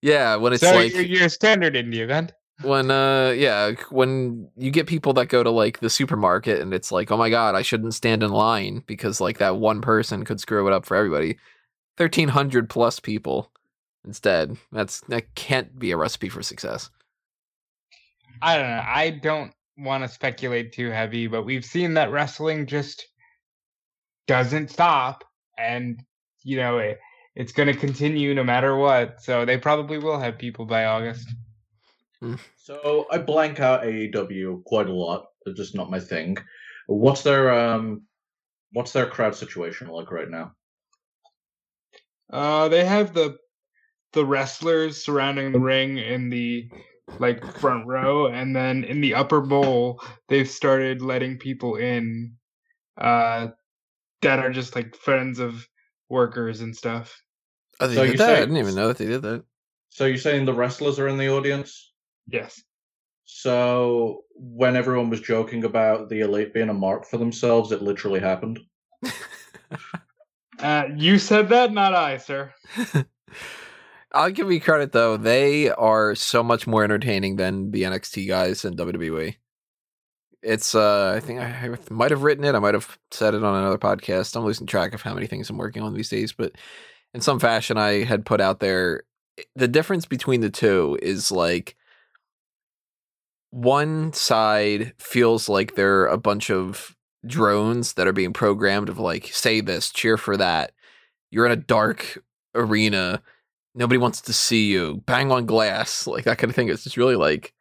yeah, 0.00 0.36
when 0.36 0.54
it's 0.54 0.62
so 0.62 0.74
like. 0.74 0.94
you're, 0.94 1.02
you're 1.02 1.28
standard 1.28 1.76
in 1.76 1.90
the 1.90 2.00
event. 2.00 2.32
when 2.62 2.90
uh 2.90 3.30
yeah 3.36 3.72
when 3.90 4.48
you 4.56 4.70
get 4.70 4.86
people 4.86 5.12
that 5.12 5.26
go 5.26 5.42
to 5.42 5.50
like 5.50 5.78
the 5.80 5.90
supermarket 5.90 6.60
and 6.60 6.74
it's 6.74 6.90
like 6.90 7.10
oh 7.12 7.16
my 7.16 7.30
god 7.30 7.54
i 7.54 7.62
shouldn't 7.62 7.94
stand 7.94 8.22
in 8.22 8.30
line 8.30 8.82
because 8.86 9.20
like 9.20 9.38
that 9.38 9.56
one 9.58 9.80
person 9.80 10.24
could 10.24 10.40
screw 10.40 10.66
it 10.66 10.72
up 10.72 10.84
for 10.84 10.96
everybody 10.96 11.38
1300 11.98 12.70
plus 12.70 13.00
people 13.00 13.50
instead. 14.04 14.56
That's 14.72 15.00
that 15.02 15.34
can't 15.34 15.78
be 15.78 15.90
a 15.90 15.96
recipe 15.96 16.28
for 16.28 16.42
success. 16.42 16.90
I 18.40 18.56
don't 18.56 18.70
know. 18.70 18.84
I 18.86 19.10
don't 19.10 19.52
want 19.76 20.04
to 20.04 20.08
speculate 20.08 20.72
too 20.72 20.90
heavy, 20.90 21.26
but 21.26 21.44
we've 21.44 21.64
seen 21.64 21.94
that 21.94 22.10
wrestling 22.10 22.66
just 22.66 23.06
doesn't 24.26 24.70
stop, 24.70 25.24
and 25.58 26.00
you 26.44 26.56
know 26.56 26.78
it, 26.78 26.98
it's 27.34 27.52
going 27.52 27.72
to 27.72 27.78
continue 27.78 28.34
no 28.34 28.44
matter 28.44 28.76
what. 28.76 29.22
So 29.22 29.44
they 29.44 29.58
probably 29.58 29.98
will 29.98 30.18
have 30.18 30.38
people 30.38 30.66
by 30.66 30.84
August. 30.84 31.28
So 32.56 33.06
I 33.10 33.18
blank 33.18 33.60
out 33.60 33.82
AEW 33.82 34.64
quite 34.64 34.88
a 34.88 34.92
lot. 34.92 35.26
It's 35.46 35.58
just 35.58 35.74
not 35.74 35.90
my 35.90 36.00
thing. 36.00 36.36
What's 36.86 37.22
their 37.22 37.50
um, 37.50 38.02
what's 38.72 38.92
their 38.92 39.06
crowd 39.06 39.34
situation 39.34 39.88
like 39.88 40.10
right 40.10 40.28
now? 40.28 40.52
Uh, 42.30 42.68
they 42.68 42.84
have 42.84 43.14
the 43.14 43.36
the 44.12 44.24
wrestlers 44.24 45.02
surrounding 45.04 45.52
the 45.52 45.60
ring 45.60 45.98
in 45.98 46.30
the 46.30 46.70
like 47.18 47.44
front 47.58 47.86
row, 47.86 48.26
and 48.26 48.54
then 48.54 48.84
in 48.84 49.00
the 49.00 49.14
upper 49.14 49.40
bowl, 49.40 50.00
they've 50.28 50.48
started 50.48 51.02
letting 51.02 51.38
people 51.38 51.76
in, 51.76 52.34
uh, 52.98 53.48
that 54.22 54.38
are 54.38 54.50
just 54.52 54.74
like 54.76 54.94
friends 54.96 55.38
of 55.38 55.66
workers 56.08 56.60
and 56.60 56.74
stuff. 56.76 57.22
Oh, 57.80 57.86
they 57.86 57.94
So 57.94 58.06
did 58.06 58.18
that? 58.18 58.26
say- 58.26 58.36
I 58.36 58.40
didn't 58.40 58.56
even 58.56 58.74
know 58.74 58.88
that 58.88 58.98
they 58.98 59.06
did 59.06 59.22
that. 59.22 59.44
So 59.90 60.04
you're 60.06 60.16
saying 60.18 60.44
the 60.44 60.54
wrestlers 60.54 60.98
are 60.98 61.08
in 61.08 61.16
the 61.18 61.28
audience? 61.30 61.92
Yes. 62.26 62.62
So 63.24 64.24
when 64.34 64.76
everyone 64.76 65.10
was 65.10 65.20
joking 65.20 65.64
about 65.64 66.08
the 66.08 66.20
elite 66.20 66.54
being 66.54 66.68
a 66.68 66.74
mark 66.74 67.04
for 67.06 67.16
themselves, 67.18 67.72
it 67.72 67.82
literally 67.82 68.20
happened. 68.20 68.58
Uh, 70.58 70.84
you 70.96 71.18
said 71.18 71.48
that, 71.50 71.72
not 71.72 71.94
I, 71.94 72.16
sir. 72.18 72.52
I'll 74.12 74.30
give 74.30 74.50
you 74.50 74.60
credit 74.60 74.92
though; 74.92 75.16
they 75.16 75.70
are 75.70 76.14
so 76.14 76.42
much 76.42 76.66
more 76.66 76.82
entertaining 76.82 77.36
than 77.36 77.70
the 77.70 77.82
NXT 77.82 78.26
guys 78.26 78.64
in 78.64 78.74
WWE. 78.74 79.36
It's 80.42 80.74
uh, 80.74 81.12
I 81.16 81.20
think 81.20 81.40
I 81.40 81.76
might 81.90 82.10
have 82.10 82.22
written 82.22 82.44
it. 82.44 82.54
I 82.54 82.58
might 82.58 82.74
have 82.74 82.98
said 83.10 83.34
it 83.34 83.44
on 83.44 83.54
another 83.54 83.78
podcast. 83.78 84.34
I'm 84.34 84.44
losing 84.44 84.66
track 84.66 84.94
of 84.94 85.02
how 85.02 85.14
many 85.14 85.26
things 85.26 85.50
I'm 85.50 85.58
working 85.58 85.82
on 85.82 85.94
these 85.94 86.08
days, 86.08 86.32
but 86.32 86.52
in 87.14 87.20
some 87.20 87.38
fashion, 87.38 87.76
I 87.76 88.04
had 88.04 88.24
put 88.24 88.40
out 88.40 88.60
there 88.60 89.02
the 89.54 89.68
difference 89.68 90.06
between 90.06 90.40
the 90.40 90.50
two 90.50 90.98
is 91.02 91.30
like 91.30 91.76
one 93.50 94.12
side 94.12 94.92
feels 94.98 95.48
like 95.48 95.74
they're 95.74 96.06
a 96.06 96.18
bunch 96.18 96.50
of 96.50 96.96
drones 97.28 97.94
that 97.94 98.06
are 98.06 98.12
being 98.12 98.32
programmed 98.32 98.88
of 98.88 98.98
like 98.98 99.26
say 99.26 99.60
this 99.60 99.90
cheer 99.90 100.16
for 100.16 100.36
that. 100.36 100.72
You're 101.30 101.46
in 101.46 101.52
a 101.52 101.56
dark 101.56 102.22
arena. 102.54 103.22
Nobody 103.74 103.98
wants 103.98 104.20
to 104.22 104.32
see 104.32 104.70
you. 104.70 105.02
Bang 105.06 105.30
on 105.30 105.46
glass. 105.46 106.06
Like 106.06 106.24
that 106.24 106.38
kind 106.38 106.50
of 106.50 106.56
thing 106.56 106.68
it's 106.68 106.84
just 106.84 106.96
really 106.96 107.16
like 107.16 107.52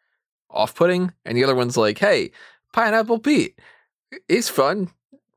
off-putting. 0.50 1.12
And 1.26 1.38
the 1.38 1.44
other 1.44 1.56
one's 1.56 1.78
like 1.78 2.00
hey 2.00 2.32
pineapple 2.74 3.20
pete 3.20 3.60
he's 4.28 4.50
fun. 4.50 4.90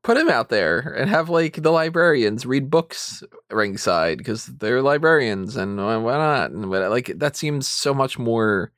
Put 0.03 0.17
him 0.17 0.29
out 0.29 0.49
there 0.49 0.79
and 0.79 1.09
have 1.09 1.29
like 1.29 1.61
the 1.61 1.71
librarians 1.71 2.45
read 2.45 2.71
books 2.71 3.23
ringside 3.51 4.17
because 4.17 4.47
they're 4.47 4.81
librarians 4.81 5.55
and 5.55 5.77
why 5.77 5.95
why 5.97 6.17
not? 6.17 6.49
And 6.49 6.71
like 6.71 7.13
that 7.17 7.35
seems 7.35 7.67
so 7.67 7.93
much 7.93 8.17
more 8.17 8.71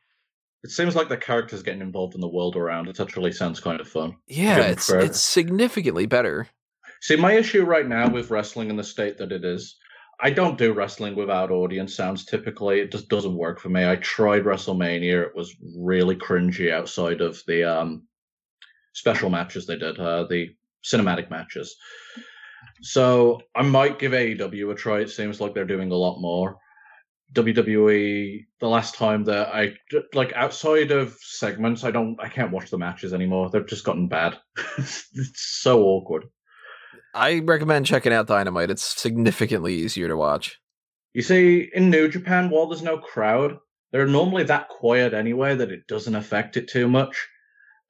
It 0.64 0.72
seems 0.72 0.96
like 0.96 1.10
the 1.10 1.18
characters 1.18 1.62
getting 1.64 1.82
involved 1.82 2.16
in 2.16 2.22
the 2.22 2.28
world 2.28 2.56
around. 2.56 2.88
It 2.88 3.00
actually 3.00 3.34
sounds 3.34 3.60
kind 3.60 3.82
of 3.82 3.88
fun. 3.88 4.16
yeah 4.28 4.60
it's 4.62 4.88
for- 4.88 5.00
it's 5.00 5.22
significantly 5.22 6.06
better 6.06 6.48
See, 7.02 7.18
my 7.18 7.34
issue 7.34 7.66
right 7.66 7.86
now 7.86 8.08
with 8.10 8.32
wrestling 8.32 8.70
in 8.70 8.78
the 8.78 8.84
state 8.84 9.18
that 9.18 9.34
it 9.34 9.44
is, 9.44 9.76
I 10.22 10.30
don't 10.30 10.58
do 10.58 10.72
wrestling 10.72 11.16
without 11.16 11.52
audience 11.52 11.94
sounds 11.94 12.24
typically. 12.24 12.80
It 12.80 12.94
just 12.94 13.10
doesn't 13.10 13.36
work 13.36 13.60
for 13.60 13.68
me. 13.68 13.86
I 13.86 13.98
tried 13.98 14.46
WrestleMania. 14.46 15.26
It 15.28 15.36
was 15.36 15.54
really 15.76 16.16
cringy 16.16 16.72
outside 16.72 17.20
of 17.20 17.44
the 17.46 17.66
um, 17.66 18.04
special 18.94 19.30
matches 19.30 19.68
they 19.68 19.76
did, 19.78 20.00
uh, 20.00 20.24
the 20.30 20.56
cinematic 20.82 21.30
matches. 21.30 21.76
So 22.82 23.42
I 23.54 23.64
might 23.64 24.00
give 24.00 24.14
AEW 24.14 24.72
a 24.72 24.76
try. 24.76 25.00
It 25.02 25.10
seems 25.10 25.42
like 25.42 25.54
they're 25.54 25.66
doing 25.66 25.92
a 25.92 25.96
lot 25.96 26.22
more. 26.22 26.58
WWE, 27.34 28.46
the 28.60 28.68
last 28.68 28.96
time 28.96 29.24
that 29.26 29.50
I 29.54 29.74
like 30.14 30.34
outside 30.34 30.92
of 30.92 31.18
segments, 31.22 31.84
I 31.84 31.92
don't, 31.92 32.18
I 32.20 32.30
can't 32.30 32.52
watch 32.52 32.70
the 32.70 32.78
matches 32.78 33.14
anymore. 33.14 33.50
They've 33.50 33.66
just 33.66 33.84
gotten 33.84 34.08
bad. 34.08 34.38
it's 34.78 35.32
so 35.36 35.84
awkward. 35.84 36.26
i 37.14 37.40
recommend 37.40 37.86
checking 37.86 38.14
out 38.14 38.28
dynamite 38.28 38.72
it's 38.72 39.00
significantly 39.00 39.74
easier 39.76 40.08
to 40.08 40.18
watch 40.18 40.60
You 41.14 41.22
see, 41.22 41.70
in 41.74 41.90
New 41.90 42.08
Japan, 42.08 42.50
while 42.50 42.68
there's 42.68 42.82
no 42.82 42.98
crowd, 42.98 43.58
they're 43.92 44.08
normally 44.08 44.44
that 44.46 44.70
quiet 44.70 45.14
anyway 45.14 45.56
that 45.56 45.72
it 45.72 45.88
doesn't 45.88 46.16
affect 46.16 46.58
it 46.58 46.68
too 46.68 46.88
much. 46.88 47.16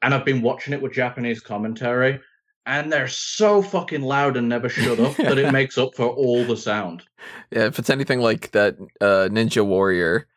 And 0.01 0.13
I've 0.13 0.25
been 0.25 0.41
watching 0.41 0.73
it 0.73 0.81
with 0.81 0.91
Japanese 0.91 1.39
commentary, 1.39 2.19
and 2.65 2.91
they're 2.91 3.07
so 3.07 3.61
fucking 3.61 4.01
loud 4.01 4.37
and 4.37 4.47
never 4.47 4.69
shut 4.69 4.99
up 4.99 5.15
that 5.17 5.37
it 5.37 5.51
makes 5.53 5.77
up 5.77 5.95
for 5.95 6.07
all 6.07 6.45
the 6.45 6.57
sound. 6.57 7.03
Yeah, 7.51 7.65
if 7.65 7.79
it's 7.79 7.89
anything 7.89 8.19
like 8.19 8.51
that 8.51 8.77
uh, 9.01 9.29
Ninja 9.31 9.65
Warrior, 9.65 10.27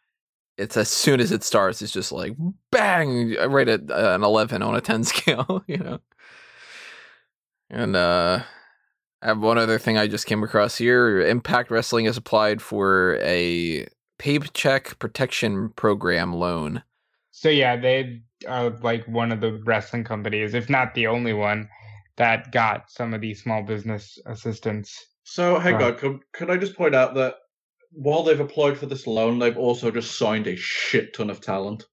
it's 0.59 0.77
as 0.77 0.89
soon 0.89 1.21
as 1.21 1.33
it 1.33 1.45
starts, 1.45 1.83
it's 1.83 1.93
just 1.93 2.13
like 2.13 2.35
bang, 2.71 3.35
right 3.49 3.69
at 3.69 3.91
uh, 3.91 4.15
an 4.15 4.25
eleven 4.25 4.63
on 4.63 4.75
a 4.75 4.81
ten 4.81 5.05
scale, 5.05 5.63
you 5.67 5.79
know. 5.79 6.01
And 7.69 7.97
uh, 7.97 8.43
I 9.23 9.27
have 9.27 9.41
one 9.41 9.59
other 9.59 9.79
thing 9.79 9.99
I 9.99 10.07
just 10.07 10.27
came 10.27 10.43
across 10.43 10.77
here: 10.77 11.21
Impact 11.21 11.71
Wrestling 11.71 12.07
has 12.07 12.17
applied 12.17 12.61
for 12.63 13.19
a 13.21 13.87
paycheck 14.19 14.99
protection 14.99 15.71
program 15.71 16.33
loan. 16.33 16.83
So 17.31 17.51
yeah, 17.51 17.77
they 17.77 18.23
are 18.49 18.71
like 18.83 19.07
one 19.07 19.31
of 19.31 19.41
the 19.41 19.61
wrestling 19.65 20.05
companies, 20.05 20.55
if 20.55 20.71
not 20.71 20.95
the 20.95 21.07
only 21.07 21.35
one, 21.35 21.69
that 22.17 22.51
got 22.53 22.91
some 22.91 23.13
of 23.15 23.21
these 23.21 23.43
small 23.43 23.63
business 23.63 24.19
assistance. 24.27 25.05
So, 25.25 25.59
hey, 25.59 25.73
Right. 25.73 25.81
God, 25.81 25.99
could, 25.99 26.21
could 26.33 26.51
I 26.51 26.57
just 26.57 26.77
point 26.77 26.95
out 26.95 27.15
that 27.15 27.35
while 27.93 28.23
they've 28.23 28.41
applied 28.41 28.79
for 28.79 28.87
this 28.87 29.07
loan, 29.07 29.39
they've 29.39 29.57
also 29.57 29.91
just 29.91 30.19
signed 30.19 30.47
a 30.47 30.57
shit 30.57 31.15
ton 31.15 31.31
of 31.31 31.41
talent. 31.41 31.85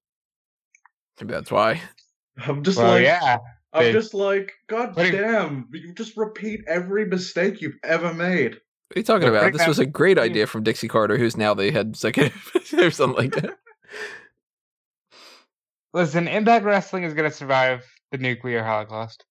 Maybe 1.20 1.32
that's 1.34 1.50
why. 1.50 1.80
I'm 2.46 2.62
just 2.62 2.78
Well, 2.78 2.88
like, 2.92 3.04
yeah, 3.04 3.38
I'm 3.72 3.84
they- 3.84 3.92
just 3.92 4.14
like, 4.14 4.52
God 4.66 4.94
Putting- 4.94 5.12
damn, 5.12 5.68
you 5.72 5.92
just 5.94 6.16
repeat 6.16 6.60
every 6.66 7.04
mistake 7.06 7.60
you've 7.60 7.78
ever 7.84 8.12
made. 8.14 8.54
What 8.88 8.96
are 8.96 9.00
you 9.00 9.04
talking 9.04 9.20
They're 9.32 9.36
about? 9.36 9.52
This 9.52 9.66
was 9.66 9.78
a 9.78 9.86
great 9.86 10.18
idea 10.18 10.46
from 10.46 10.62
Dixie 10.62 10.88
Carter, 10.88 11.16
who's 11.16 11.36
now 11.36 11.54
the 11.54 11.70
head 11.70 11.88
executive 11.88 12.50
or 12.78 12.90
something 12.90 13.16
like 13.16 13.34
that. 13.42 13.56
listen, 15.92 16.28
Impact 16.28 16.64
Wrestling 16.64 17.04
is 17.04 17.14
gonna 17.14 17.30
survive 17.30 17.84
the 18.10 18.18
nuclear 18.18 18.62
holocaust. 18.62 19.24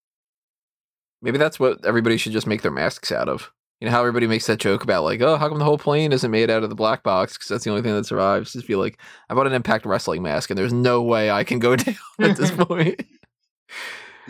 Maybe 1.23 1.37
that's 1.39 1.59
what 1.59 1.83
everybody 1.85 2.17
should 2.17 2.33
just 2.33 2.45
make 2.45 2.61
their 2.61 2.71
masks 2.71 3.11
out 3.11 3.27
of. 3.29 3.51
You 3.79 3.85
know 3.87 3.91
how 3.91 3.99
everybody 4.01 4.27
makes 4.27 4.45
that 4.47 4.59
joke 4.59 4.83
about 4.83 5.03
like, 5.03 5.19
oh, 5.21 5.35
how 5.37 5.49
come 5.49 5.57
the 5.57 5.65
whole 5.65 5.77
plane 5.77 6.11
isn't 6.13 6.29
made 6.31 6.49
out 6.49 6.63
of 6.63 6.69
the 6.69 6.75
black 6.75 7.01
box? 7.03 7.33
Because 7.33 7.47
that's 7.49 7.63
the 7.63 7.69
only 7.71 7.81
thing 7.81 7.93
that 7.95 8.05
survives. 8.05 8.53
Just 8.53 8.65
feel 8.65 8.79
like 8.79 8.97
I 9.29 9.33
bought 9.33 9.47
an 9.47 9.53
Impact 9.53 9.85
Wrestling 9.85 10.21
mask, 10.21 10.49
and 10.51 10.57
there's 10.57 10.71
no 10.71 11.01
way 11.01 11.31
I 11.31 11.43
can 11.43 11.59
go 11.59 11.75
down 11.77 11.95
at 12.19 12.37
this 12.37 12.51
point. 12.57 13.01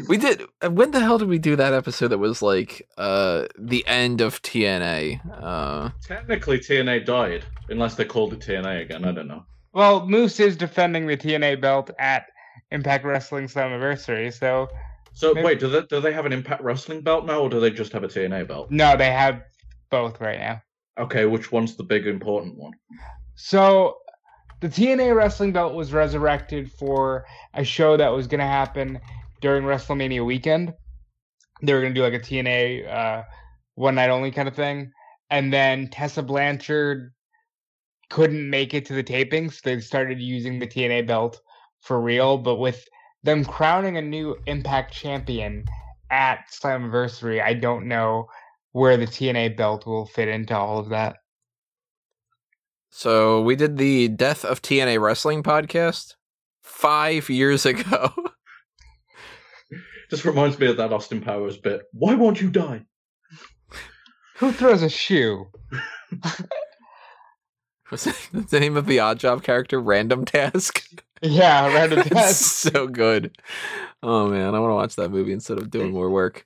we 0.07 0.17
did. 0.17 0.43
uh, 0.63 0.71
When 0.71 0.91
the 0.91 0.99
hell 1.01 1.17
did 1.19 1.27
we 1.27 1.37
do 1.37 1.55
that 1.55 1.73
episode 1.73 2.07
that 2.07 2.17
was 2.17 2.41
like 2.41 2.87
uh 2.97 3.45
the 3.59 3.85
end 3.85 4.21
of 4.21 4.41
TNA? 4.41 5.19
Uh, 5.43 5.89
Technically, 6.03 6.57
TNA 6.59 7.05
died, 7.05 7.45
unless 7.69 7.93
they 7.95 8.05
called 8.05 8.33
it 8.33 8.39
TNA 8.39 8.81
again. 8.81 9.05
I 9.05 9.11
don't 9.11 9.27
know. 9.27 9.45
Well, 9.73 10.07
Moose 10.07 10.39
is 10.39 10.55
defending 10.55 11.05
the 11.07 11.17
TNA 11.17 11.61
belt 11.61 11.89
at 11.99 12.25
Impact 12.71 13.05
Wrestling's 13.05 13.55
anniversary, 13.57 14.31
so 14.31 14.67
So 15.13 15.33
Maybe- 15.33 15.45
wait, 15.45 15.59
do 15.59 15.69
they 15.69 15.81
do 15.83 16.01
they 16.01 16.11
have 16.13 16.25
an 16.25 16.33
Impact 16.33 16.61
Wrestling 16.63 17.01
belt 17.01 17.25
now, 17.25 17.41
or 17.41 17.49
do 17.49 17.59
they 17.59 17.69
just 17.71 17.93
have 17.93 18.03
a 18.03 18.07
TNA 18.07 18.47
belt? 18.47 18.71
no, 18.71 18.95
they 18.97 19.11
have 19.11 19.41
both 19.89 20.19
right 20.19 20.39
now. 20.39 20.61
Okay, 20.99 21.25
which 21.25 21.51
one's 21.51 21.75
the 21.75 21.83
big 21.83 22.07
important 22.07 22.57
one? 22.57 22.73
So 23.35 23.97
the 24.61 24.69
TNA 24.69 25.15
wrestling 25.15 25.51
belt 25.51 25.73
was 25.73 25.91
resurrected 25.93 26.71
for 26.71 27.25
a 27.53 27.63
show 27.63 27.97
that 27.97 28.09
was 28.09 28.27
going 28.27 28.39
to 28.39 28.45
happen 28.45 28.99
during 29.41 29.63
WrestleMania 29.63 30.25
weekend. 30.25 30.73
They 31.61 31.73
were 31.73 31.81
going 31.81 31.93
to 31.93 31.99
do 31.99 32.03
like 32.03 32.13
a 32.13 32.19
TNA 32.19 32.87
uh, 32.91 33.23
one 33.75 33.95
night 33.95 34.09
only 34.09 34.31
kind 34.31 34.47
of 34.47 34.55
thing. 34.55 34.91
And 35.29 35.51
then 35.51 35.87
Tessa 35.89 36.21
Blanchard 36.21 37.11
couldn't 38.09 38.47
make 38.49 38.73
it 38.73 38.85
to 38.85 38.93
the 38.93 39.03
tapings. 39.03 39.61
They 39.61 39.79
started 39.79 40.19
using 40.21 40.59
the 40.59 40.67
TNA 40.67 41.07
belt 41.07 41.41
for 41.81 41.99
real, 41.99 42.37
but 42.37 42.55
with 42.55 42.87
them 43.23 43.45
crowning 43.45 43.97
a 43.97 44.01
new 44.01 44.35
Impact 44.45 44.93
champion 44.93 45.65
at 46.11 46.45
Slammiversary, 46.51 47.41
I 47.41 47.53
don't 47.53 47.87
know 47.87 48.27
where 48.71 48.97
the 48.97 49.07
TNA 49.07 49.55
belt 49.57 49.85
will 49.85 50.05
fit 50.05 50.27
into 50.27 50.55
all 50.55 50.77
of 50.79 50.89
that. 50.89 51.17
so 52.89 53.41
we 53.41 53.55
did 53.55 53.77
the 53.77 54.07
Death 54.09 54.43
of 54.45 54.61
TNA 54.61 54.99
Wrestling 55.01 55.43
podcast 55.43 56.13
five 56.61 57.29
years 57.29 57.65
ago. 57.65 58.11
Just 60.09 60.25
reminds 60.25 60.59
me 60.59 60.67
of 60.67 60.77
that 60.77 60.93
Austin 60.93 61.21
Powers 61.21 61.57
bit. 61.57 61.81
Why 61.91 62.13
won't 62.13 62.41
you 62.41 62.49
die? 62.49 62.85
Who 64.37 64.51
throws 64.51 64.83
a 64.83 64.89
shoe? 64.89 65.47
Was 67.91 68.03
that 68.03 68.47
the 68.49 68.59
name 68.59 68.77
of 68.77 68.85
the 68.85 68.99
odd 68.99 69.19
job 69.19 69.43
character? 69.43 69.79
Random 69.79 70.25
Task. 70.25 70.83
Yeah, 71.23 71.85
It's 71.91 72.09
task. 72.09 72.71
so 72.73 72.87
good. 72.87 73.35
Oh 74.01 74.27
man, 74.29 74.53
I 74.53 74.59
want 74.59 74.71
to 74.71 74.75
watch 74.75 74.95
that 74.97 75.09
movie 75.09 75.31
instead 75.31 75.57
of 75.57 75.71
doing 75.71 75.91
more 75.91 76.09
work. 76.09 76.45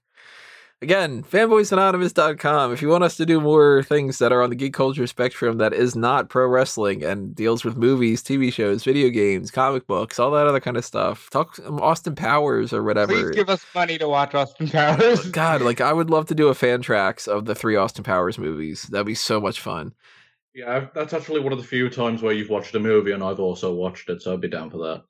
Again, 0.79 1.23
fanboysanonymous.com. 1.23 2.71
If 2.71 2.83
you 2.83 2.89
want 2.89 3.03
us 3.03 3.17
to 3.17 3.25
do 3.25 3.41
more 3.41 3.81
things 3.81 4.19
that 4.19 4.31
are 4.31 4.43
on 4.43 4.51
the 4.51 4.55
geek 4.55 4.75
culture 4.75 5.07
spectrum 5.07 5.57
that 5.57 5.73
is 5.73 5.95
not 5.95 6.29
pro 6.29 6.45
wrestling 6.47 7.03
and 7.03 7.33
deals 7.33 7.65
with 7.65 7.75
movies, 7.77 8.21
TV 8.21 8.53
shows, 8.53 8.83
video 8.83 9.09
games, 9.09 9.49
comic 9.49 9.87
books, 9.87 10.19
all 10.19 10.29
that 10.31 10.45
other 10.45 10.59
kind 10.59 10.77
of 10.77 10.85
stuff, 10.85 11.31
talk 11.31 11.57
um, 11.65 11.81
Austin 11.81 12.13
Powers 12.13 12.73
or 12.73 12.83
whatever. 12.83 13.13
Please 13.13 13.31
give 13.35 13.49
us 13.49 13.65
money 13.73 13.97
to 13.97 14.07
watch 14.07 14.35
Austin 14.35 14.67
Powers. 14.69 15.27
God, 15.31 15.61
like 15.63 15.81
I 15.81 15.91
would 15.93 16.11
love 16.11 16.27
to 16.27 16.35
do 16.35 16.49
a 16.49 16.53
fan 16.53 16.83
tracks 16.83 17.27
of 17.27 17.45
the 17.45 17.55
three 17.55 17.75
Austin 17.75 18.03
Powers 18.03 18.37
movies. 18.37 18.83
That'd 18.83 19.07
be 19.07 19.15
so 19.15 19.41
much 19.41 19.59
fun. 19.59 19.93
Yeah, 20.57 20.87
that's 20.95 21.13
actually 21.13 21.41
one 21.41 21.53
of 21.53 21.59
the 21.59 21.63
few 21.63 21.87
times 21.87 22.23
where 22.23 22.33
you've 22.33 22.49
watched 22.49 22.73
a 22.73 22.79
movie 22.79 23.11
and 23.11 23.23
I've 23.23 23.39
also 23.39 23.71
watched 23.71 24.09
it, 24.09 24.23
so 24.23 24.33
I'd 24.33 24.41
be 24.41 24.47
down 24.47 24.71
for 24.71 24.79
that. 24.79 25.03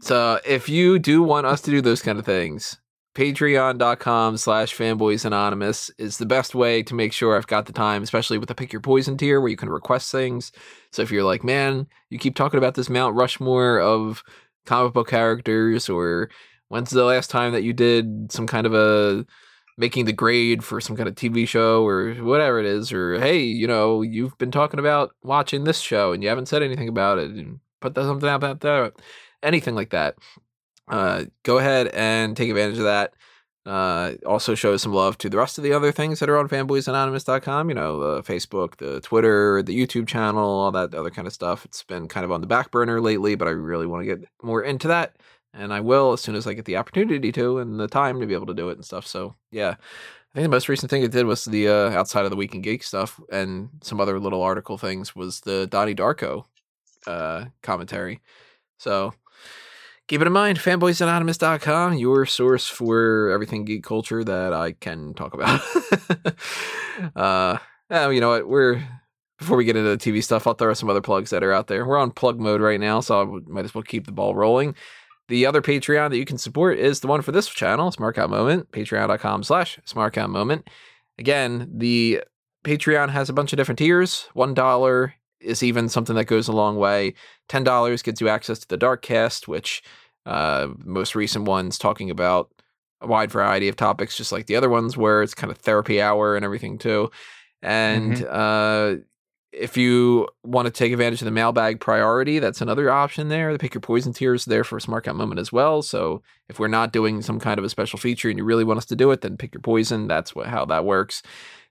So 0.00 0.40
if 0.44 0.68
you 0.68 0.98
do 0.98 1.22
want 1.22 1.46
us 1.46 1.60
to 1.60 1.70
do 1.70 1.80
those 1.80 2.02
kind 2.02 2.18
of 2.18 2.26
things, 2.26 2.80
patreon.com 3.14 4.38
slash 4.38 4.76
fanboys 4.76 5.24
anonymous 5.24 5.88
is 5.98 6.18
the 6.18 6.26
best 6.26 6.52
way 6.56 6.82
to 6.82 6.96
make 6.96 7.12
sure 7.12 7.36
I've 7.36 7.46
got 7.46 7.66
the 7.66 7.72
time, 7.72 8.02
especially 8.02 8.38
with 8.38 8.48
the 8.48 8.56
pick 8.56 8.72
your 8.72 8.82
poison 8.82 9.16
tier 9.16 9.40
where 9.40 9.50
you 9.50 9.56
can 9.56 9.70
request 9.70 10.10
things. 10.10 10.50
So 10.90 11.02
if 11.02 11.12
you're 11.12 11.22
like, 11.22 11.44
man, 11.44 11.86
you 12.08 12.18
keep 12.18 12.34
talking 12.34 12.58
about 12.58 12.74
this 12.74 12.90
Mount 12.90 13.14
Rushmore 13.14 13.78
of 13.78 14.24
comic 14.66 14.94
book 14.94 15.06
characters, 15.06 15.88
or 15.88 16.28
when's 16.70 16.90
the 16.90 17.04
last 17.04 17.30
time 17.30 17.52
that 17.52 17.62
you 17.62 17.72
did 17.72 18.32
some 18.32 18.48
kind 18.48 18.66
of 18.66 18.74
a 18.74 19.24
making 19.76 20.04
the 20.04 20.12
grade 20.12 20.64
for 20.64 20.80
some 20.80 20.96
kind 20.96 21.08
of 21.08 21.14
TV 21.14 21.46
show 21.46 21.86
or 21.86 22.14
whatever 22.14 22.58
it 22.60 22.66
is, 22.66 22.92
or 22.92 23.18
hey, 23.18 23.40
you 23.40 23.66
know, 23.66 24.02
you've 24.02 24.36
been 24.38 24.50
talking 24.50 24.80
about 24.80 25.14
watching 25.22 25.64
this 25.64 25.80
show 25.80 26.12
and 26.12 26.22
you 26.22 26.28
haven't 26.28 26.46
said 26.46 26.62
anything 26.62 26.88
about 26.88 27.18
it, 27.18 27.30
and 27.30 27.60
put 27.80 27.94
something 27.94 28.28
out 28.28 28.60
that, 28.60 28.92
anything 29.42 29.74
like 29.74 29.90
that. 29.90 30.16
Uh, 30.88 31.24
go 31.44 31.58
ahead 31.58 31.88
and 31.88 32.36
take 32.36 32.50
advantage 32.50 32.78
of 32.78 32.84
that. 32.84 33.14
Uh, 33.66 34.14
also 34.26 34.54
show 34.54 34.76
some 34.76 34.92
love 34.92 35.18
to 35.18 35.28
the 35.28 35.36
rest 35.36 35.58
of 35.58 35.64
the 35.64 35.72
other 35.72 35.92
things 35.92 36.18
that 36.18 36.30
are 36.30 36.38
on 36.38 36.48
fanboysanonymous.com, 36.48 37.68
you 37.68 37.74
know, 37.74 38.16
the 38.16 38.22
Facebook, 38.22 38.76
the 38.76 39.00
Twitter, 39.02 39.62
the 39.62 39.78
YouTube 39.78 40.08
channel, 40.08 40.42
all 40.42 40.72
that 40.72 40.94
other 40.94 41.10
kind 41.10 41.26
of 41.28 41.34
stuff. 41.34 41.64
It's 41.66 41.82
been 41.82 42.08
kind 42.08 42.24
of 42.24 42.32
on 42.32 42.40
the 42.40 42.46
back 42.46 42.70
burner 42.70 43.00
lately, 43.00 43.34
but 43.34 43.46
I 43.46 43.52
really 43.52 43.86
want 43.86 44.02
to 44.02 44.16
get 44.16 44.28
more 44.42 44.62
into 44.62 44.88
that. 44.88 45.16
And 45.52 45.72
I 45.72 45.80
will 45.80 46.12
as 46.12 46.20
soon 46.20 46.36
as 46.36 46.46
I 46.46 46.54
get 46.54 46.64
the 46.64 46.76
opportunity 46.76 47.32
to 47.32 47.58
and 47.58 47.78
the 47.78 47.88
time 47.88 48.20
to 48.20 48.26
be 48.26 48.34
able 48.34 48.46
to 48.46 48.54
do 48.54 48.68
it 48.68 48.76
and 48.76 48.84
stuff. 48.84 49.06
So, 49.06 49.34
yeah. 49.50 49.74
I 50.32 50.38
think 50.38 50.44
the 50.44 50.50
most 50.50 50.68
recent 50.68 50.90
thing 50.90 51.02
I 51.02 51.08
did 51.08 51.26
was 51.26 51.44
the 51.44 51.68
uh, 51.68 51.90
outside 51.90 52.24
of 52.24 52.30
the 52.30 52.36
Week 52.36 52.54
in 52.54 52.62
Geek 52.62 52.84
stuff 52.84 53.20
and 53.32 53.68
some 53.82 54.00
other 54.00 54.20
little 54.20 54.42
article 54.42 54.78
things 54.78 55.16
was 55.16 55.40
the 55.40 55.66
Donnie 55.66 55.94
Darko 55.94 56.44
uh, 57.08 57.46
commentary. 57.62 58.20
So, 58.78 59.12
keep 60.10 60.20
it 60.20 60.26
in 60.26 60.32
mind 60.32 60.58
fanboysanonymous.com 60.58 61.94
your 61.94 62.26
source 62.26 62.66
for 62.66 63.30
everything 63.30 63.64
geek 63.64 63.84
culture 63.84 64.24
that 64.24 64.52
i 64.52 64.72
can 64.72 65.14
talk 65.14 65.34
about 65.34 65.60
uh 67.14 67.56
yeah, 67.88 68.10
you 68.10 68.20
know 68.20 68.30
what 68.30 68.48
we're 68.48 68.82
before 69.38 69.56
we 69.56 69.64
get 69.64 69.76
into 69.76 69.88
the 69.88 69.96
tv 69.96 70.20
stuff 70.20 70.48
i'll 70.48 70.54
throw 70.54 70.74
some 70.74 70.90
other 70.90 71.00
plugs 71.00 71.30
that 71.30 71.44
are 71.44 71.52
out 71.52 71.68
there 71.68 71.86
we're 71.86 71.96
on 71.96 72.10
plug 72.10 72.40
mode 72.40 72.60
right 72.60 72.80
now 72.80 72.98
so 72.98 73.22
i 73.22 73.24
might 73.48 73.64
as 73.64 73.72
well 73.72 73.84
keep 73.84 74.04
the 74.04 74.10
ball 74.10 74.34
rolling 74.34 74.74
the 75.30 75.46
other 75.46 75.62
patreon 75.62 76.10
that 76.10 76.18
you 76.18 76.26
can 76.26 76.38
support 76.38 76.78
is 76.78 77.00
the 77.00 77.06
one 77.06 77.22
for 77.22 77.32
this 77.32 77.48
channel 77.48 77.90
smark 77.90 78.18
Out 78.18 78.30
moment 78.30 78.70
patreon.com 78.72 79.42
slash 79.42 79.78
smark 79.86 80.18
Out 80.18 80.30
moment. 80.30 80.68
Again 81.18 81.70
the 81.74 82.22
patreon 82.64 83.10
has 83.10 83.30
a 83.30 83.32
bunch 83.32 83.52
of 83.52 83.56
different 83.56 83.78
tiers. 83.78 84.28
One 84.34 84.52
dollar 84.52 85.14
is 85.40 85.62
even 85.62 85.88
something 85.88 86.16
that 86.16 86.26
goes 86.26 86.48
a 86.48 86.52
long 86.52 86.76
way. 86.76 87.14
$10 87.48 88.04
gets 88.04 88.20
you 88.20 88.28
access 88.28 88.58
to 88.58 88.68
the 88.68 88.78
Darkcast, 88.78 89.48
which 89.48 89.82
uh, 90.26 90.68
most 90.84 91.14
recent 91.14 91.46
ones 91.46 91.78
talking 91.78 92.10
about 92.10 92.50
a 93.00 93.06
wide 93.06 93.30
variety 93.30 93.68
of 93.68 93.76
topics, 93.76 94.16
just 94.16 94.32
like 94.32 94.46
the 94.46 94.56
other 94.56 94.68
ones, 94.68 94.96
where 94.96 95.22
it's 95.22 95.34
kind 95.34 95.50
of 95.50 95.58
therapy 95.58 96.00
hour 96.00 96.36
and 96.36 96.44
everything 96.44 96.76
too. 96.78 97.10
And 97.62 98.22
uh, 98.24 98.96
if 99.52 99.76
you 99.76 100.28
want 100.44 100.66
to 100.66 100.72
take 100.72 100.92
advantage 100.92 101.20
of 101.22 101.24
the 101.24 101.32
mailbag 101.32 101.80
priority, 101.80 102.38
that's 102.38 102.60
another 102.60 102.90
option 102.90 103.28
there. 103.28 103.52
The 103.52 103.58
pick 103.58 103.74
your 103.74 103.80
poison 103.80 104.12
tier 104.12 104.34
is 104.34 104.44
there 104.44 104.64
for 104.64 104.76
a 104.76 104.80
smark 104.80 105.08
Out 105.08 105.16
moment 105.16 105.40
as 105.40 105.52
well. 105.52 105.82
So 105.82 106.22
if 106.48 106.58
we're 106.58 106.68
not 106.68 106.92
doing 106.92 107.20
some 107.20 107.40
kind 107.40 107.58
of 107.58 107.64
a 107.64 107.68
special 107.68 107.98
feature 107.98 108.28
and 108.28 108.38
you 108.38 108.44
really 108.44 108.64
want 108.64 108.78
us 108.78 108.86
to 108.86 108.96
do 108.96 109.10
it, 109.10 109.22
then 109.22 109.36
pick 109.36 109.54
your 109.54 109.60
poison. 109.60 110.06
That's 110.06 110.34
what 110.34 110.46
how 110.46 110.64
that 110.66 110.84
works. 110.84 111.22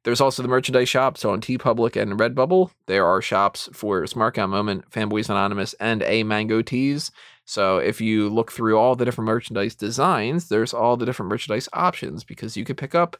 There's 0.04 0.22
also 0.22 0.42
the 0.42 0.50
merchandise 0.50 0.90
shop. 0.90 1.18
So 1.18 1.32
on 1.32 1.42
TeePublic 1.42 2.02
and 2.02 2.20
Redbubble, 2.20 2.72
there 2.88 3.06
are 3.06 3.22
shops 3.22 3.70
for 3.74 4.04
Smark 4.04 4.38
Out 4.38 4.50
Moment, 4.50 4.90
Fanboys 4.90 5.30
Anonymous, 5.30 5.74
and 5.80 6.04
A 6.04 6.24
Mango 6.24 6.62
Tees. 6.62 7.12
So 7.46 7.78
if 7.78 8.00
you 8.00 8.30
look 8.30 8.52
through 8.52 8.78
all 8.78 8.96
the 8.96 9.06
different 9.06 9.28
merchandise 9.28 9.76
designs, 9.76 10.50
there's 10.50 10.74
all 10.74 10.98
the 10.98 11.06
different 11.06 11.30
merchandise 11.30 11.68
options 11.74 12.24
because 12.24 12.56
you 12.56 12.64
could 12.64 12.78
pick 12.78 12.94
up 12.94 13.18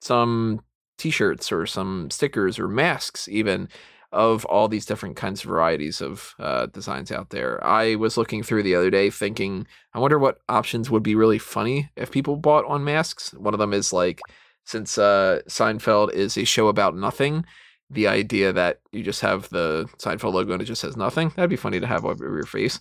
some 0.00 0.60
t-shirts 0.98 1.50
or 1.50 1.64
some 1.66 2.10
stickers 2.10 2.58
or 2.58 2.68
masks 2.68 3.26
even 3.28 3.68
of 4.12 4.44
all 4.46 4.66
these 4.66 4.86
different 4.86 5.16
kinds 5.16 5.42
of 5.44 5.50
varieties 5.50 6.00
of 6.00 6.34
uh, 6.38 6.66
designs 6.66 7.12
out 7.12 7.30
there. 7.30 7.62
I 7.64 7.94
was 7.94 8.16
looking 8.16 8.42
through 8.42 8.64
the 8.64 8.74
other 8.74 8.90
day 8.90 9.08
thinking, 9.10 9.66
I 9.94 10.00
wonder 10.00 10.18
what 10.18 10.40
options 10.48 10.90
would 10.90 11.02
be 11.02 11.14
really 11.14 11.38
funny 11.38 11.90
if 11.96 12.10
people 12.10 12.36
bought 12.36 12.64
on 12.66 12.84
masks. 12.84 13.32
One 13.34 13.54
of 13.54 13.60
them 13.60 13.72
is 13.72 13.92
like, 13.92 14.20
since 14.64 14.98
uh, 14.98 15.40
Seinfeld 15.48 16.12
is 16.12 16.36
a 16.36 16.44
show 16.44 16.68
about 16.68 16.96
nothing, 16.96 17.44
the 17.88 18.08
idea 18.08 18.52
that 18.52 18.80
you 18.92 19.02
just 19.02 19.20
have 19.20 19.48
the 19.50 19.88
Seinfeld 19.98 20.34
logo 20.34 20.52
and 20.52 20.62
it 20.62 20.66
just 20.66 20.80
says 20.80 20.96
nothing, 20.96 21.32
that'd 21.36 21.50
be 21.50 21.56
funny 21.56 21.80
to 21.80 21.86
have 21.86 22.04
over 22.04 22.24
your 22.24 22.46
face. 22.46 22.80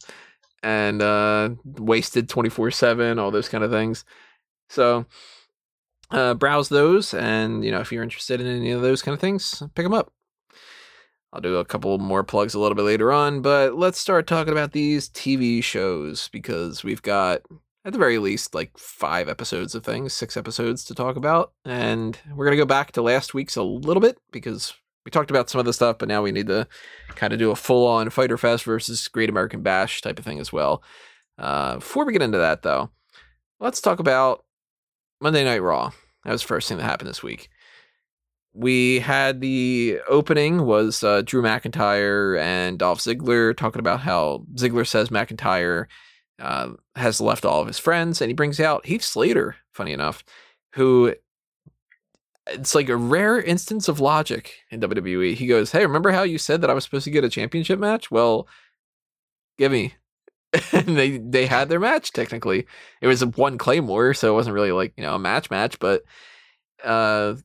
And 0.61 1.01
uh, 1.01 1.51
wasted 1.63 2.27
24 2.27 2.71
7, 2.71 3.19
all 3.19 3.31
those 3.31 3.49
kind 3.49 3.63
of 3.63 3.71
things. 3.71 4.03
So, 4.69 5.05
uh, 6.11 6.33
browse 6.33 6.69
those. 6.69 7.13
And, 7.13 7.63
you 7.63 7.71
know, 7.71 7.79
if 7.79 7.91
you're 7.91 8.03
interested 8.03 8.41
in 8.41 8.47
any 8.47 8.71
of 8.71 8.81
those 8.81 9.01
kind 9.01 9.13
of 9.13 9.21
things, 9.21 9.63
pick 9.73 9.85
them 9.85 9.93
up. 9.93 10.11
I'll 11.31 11.41
do 11.41 11.57
a 11.57 11.65
couple 11.65 11.97
more 11.99 12.23
plugs 12.23 12.55
a 12.55 12.59
little 12.59 12.75
bit 12.75 12.83
later 12.83 13.11
on, 13.11 13.41
but 13.41 13.75
let's 13.75 13.99
start 13.99 14.25
talking 14.25 14.51
about 14.51 14.71
these 14.71 15.09
TV 15.09 15.63
shows 15.63 16.27
because 16.29 16.83
we've 16.83 17.03
got, 17.03 17.41
at 17.85 17.93
the 17.93 17.99
very 17.99 18.17
least, 18.17 18.55
like 18.55 18.75
five 18.77 19.29
episodes 19.29 19.75
of 19.75 19.85
things, 19.85 20.11
six 20.11 20.35
episodes 20.35 20.83
to 20.85 20.95
talk 20.95 21.17
about. 21.17 21.53
And 21.65 22.17
we're 22.35 22.45
going 22.45 22.57
to 22.57 22.61
go 22.61 22.65
back 22.65 22.93
to 22.93 23.03
last 23.03 23.35
week's 23.35 23.55
a 23.55 23.61
little 23.61 24.01
bit 24.01 24.17
because 24.31 24.73
we 25.05 25.11
talked 25.11 25.29
about 25.29 25.51
some 25.51 25.59
of 25.59 25.65
the 25.65 25.73
stuff, 25.73 25.99
but 25.99 26.07
now 26.07 26.23
we 26.23 26.31
need 26.31 26.47
to 26.47 26.67
kind 27.09 27.31
of 27.31 27.37
do 27.37 27.51
a 27.51 27.55
full 27.55 27.85
on 27.85 28.09
Fighter 28.09 28.37
Fest 28.37 28.63
versus 28.63 29.07
Great 29.07 29.29
American 29.29 29.61
Bash 29.61 30.01
type 30.01 30.17
of 30.17 30.25
thing 30.25 30.39
as 30.39 30.51
well. 30.51 30.83
Uh, 31.37 31.75
before 31.75 32.05
we 32.05 32.13
get 32.13 32.23
into 32.23 32.39
that, 32.39 32.63
though, 32.63 32.89
let's 33.59 33.81
talk 33.81 33.99
about 33.99 34.45
Monday 35.21 35.43
Night 35.43 35.61
Raw. 35.61 35.91
That 36.25 36.31
was 36.31 36.41
the 36.41 36.47
first 36.47 36.67
thing 36.67 36.77
that 36.77 36.83
happened 36.83 37.09
this 37.09 37.23
week 37.23 37.49
we 38.59 38.99
had 38.99 39.39
the 39.39 40.01
opening 40.09 40.65
was 40.65 41.01
uh, 41.01 41.21
Drew 41.21 41.41
McIntyre 41.41 42.37
and 42.37 42.77
Dolph 42.77 42.99
Ziggler 42.99 43.55
talking 43.55 43.79
about 43.79 44.01
how 44.01 44.43
Ziggler 44.55 44.85
says 44.85 45.07
McIntyre 45.07 45.85
uh, 46.39 46.71
has 46.95 47.21
left 47.21 47.45
all 47.45 47.61
of 47.61 47.67
his 47.67 47.79
friends, 47.79 48.19
and 48.19 48.29
he 48.29 48.33
brings 48.33 48.59
out 48.59 48.85
Heath 48.85 49.01
Slater, 49.01 49.55
funny 49.73 49.93
enough, 49.93 50.25
who 50.73 51.15
it's 52.47 52.75
like 52.75 52.89
a 52.89 52.97
rare 52.97 53.41
instance 53.41 53.87
of 53.87 54.01
logic 54.01 54.57
in 54.71 54.81
WWE. 54.81 55.35
He 55.35 55.47
goes, 55.47 55.71
"Hey, 55.71 55.85
remember 55.85 56.11
how 56.11 56.23
you 56.23 56.37
said 56.37 56.59
that 56.59 56.69
I 56.69 56.73
was 56.73 56.83
supposed 56.83 57.05
to 57.05 57.11
get 57.11 57.23
a 57.23 57.29
championship 57.29 57.79
match? 57.79 58.11
Well, 58.11 58.45
give 59.57 59.71
me." 59.71 59.93
and 60.73 60.97
they 60.97 61.17
they 61.19 61.45
had 61.45 61.69
their 61.69 61.79
match 61.79 62.11
technically. 62.11 62.67
It 62.99 63.07
was 63.07 63.21
a 63.21 63.27
one 63.27 63.57
claymore, 63.57 64.13
so 64.13 64.33
it 64.33 64.35
wasn't 64.35 64.55
really 64.55 64.73
like 64.73 64.91
you 64.97 65.03
know 65.03 65.15
a 65.15 65.19
match 65.19 65.49
match, 65.49 65.79
but 65.79 66.03
uh 66.83 67.35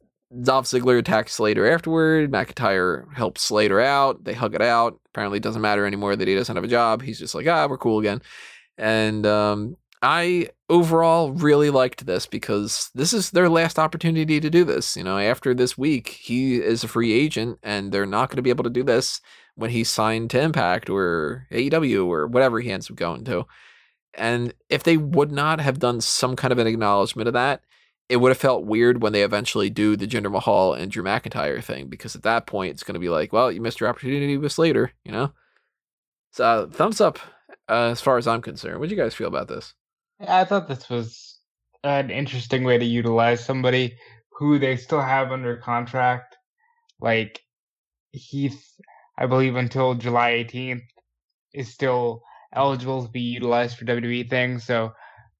Dolph 0.42 0.66
Ziggler 0.66 0.98
attacks 0.98 1.32
Slater 1.32 1.70
afterward. 1.70 2.30
McIntyre 2.30 3.12
helps 3.14 3.42
Slater 3.42 3.80
out. 3.80 4.24
They 4.24 4.34
hug 4.34 4.54
it 4.54 4.62
out. 4.62 4.98
Apparently, 5.06 5.36
it 5.36 5.42
doesn't 5.42 5.62
matter 5.62 5.86
anymore 5.86 6.16
that 6.16 6.28
he 6.28 6.34
doesn't 6.34 6.54
have 6.54 6.64
a 6.64 6.68
job. 6.68 7.02
He's 7.02 7.18
just 7.18 7.34
like, 7.34 7.46
ah, 7.46 7.66
we're 7.68 7.78
cool 7.78 8.00
again. 8.00 8.20
And 8.76 9.24
um, 9.26 9.76
I 10.02 10.48
overall 10.68 11.32
really 11.32 11.70
liked 11.70 12.06
this 12.06 12.26
because 12.26 12.90
this 12.94 13.12
is 13.12 13.30
their 13.30 13.48
last 13.48 13.78
opportunity 13.78 14.40
to 14.40 14.50
do 14.50 14.64
this. 14.64 14.96
You 14.96 15.04
know, 15.04 15.18
after 15.18 15.54
this 15.54 15.78
week, 15.78 16.08
he 16.08 16.56
is 16.56 16.82
a 16.82 16.88
free 16.88 17.12
agent, 17.12 17.58
and 17.62 17.92
they're 17.92 18.06
not 18.06 18.28
going 18.28 18.36
to 18.36 18.42
be 18.42 18.50
able 18.50 18.64
to 18.64 18.70
do 18.70 18.82
this 18.82 19.20
when 19.54 19.70
he's 19.70 19.88
signed 19.88 20.30
to 20.30 20.40
Impact 20.40 20.90
or 20.90 21.46
AEW 21.52 22.06
or 22.06 22.26
whatever 22.26 22.60
he 22.60 22.72
ends 22.72 22.90
up 22.90 22.96
going 22.96 23.24
to. 23.24 23.46
And 24.14 24.54
if 24.68 24.82
they 24.82 24.96
would 24.96 25.32
not 25.32 25.60
have 25.60 25.78
done 25.78 26.00
some 26.00 26.36
kind 26.36 26.52
of 26.52 26.58
an 26.58 26.66
acknowledgement 26.66 27.28
of 27.28 27.34
that, 27.34 27.62
it 28.08 28.18
would 28.18 28.30
have 28.30 28.38
felt 28.38 28.66
weird 28.66 29.02
when 29.02 29.12
they 29.12 29.22
eventually 29.22 29.70
do 29.70 29.96
the 29.96 30.06
Jinder 30.06 30.30
Mahal 30.30 30.74
and 30.74 30.90
Drew 30.90 31.02
McIntyre 31.02 31.62
thing 31.62 31.88
because 31.88 32.14
at 32.14 32.22
that 32.22 32.46
point 32.46 32.72
it's 32.72 32.82
going 32.82 32.94
to 32.94 33.00
be 33.00 33.08
like, 33.08 33.32
well, 33.32 33.50
you 33.50 33.60
missed 33.60 33.80
your 33.80 33.88
opportunity 33.88 34.36
with 34.36 34.52
Slater, 34.52 34.92
you 35.04 35.12
know. 35.12 35.32
So 36.32 36.68
thumbs 36.70 37.00
up 37.00 37.18
uh, 37.68 37.90
as 37.90 38.00
far 38.00 38.18
as 38.18 38.26
I'm 38.26 38.42
concerned. 38.42 38.78
What 38.78 38.88
do 38.88 38.94
you 38.94 39.00
guys 39.00 39.14
feel 39.14 39.28
about 39.28 39.48
this? 39.48 39.74
I 40.26 40.44
thought 40.44 40.68
this 40.68 40.88
was 40.90 41.38
an 41.82 42.10
interesting 42.10 42.64
way 42.64 42.78
to 42.78 42.84
utilize 42.84 43.44
somebody 43.44 43.96
who 44.32 44.58
they 44.58 44.76
still 44.76 45.00
have 45.00 45.32
under 45.32 45.56
contract. 45.56 46.36
Like, 47.00 47.40
Heath, 48.12 48.64
I 49.16 49.26
believe, 49.26 49.56
until 49.56 49.94
July 49.94 50.32
18th, 50.32 50.82
is 51.52 51.72
still 51.72 52.22
eligible 52.52 53.04
to 53.04 53.10
be 53.10 53.20
utilized 53.20 53.78
for 53.78 53.84
WWE 53.84 54.28
things. 54.28 54.64
So 54.64 54.92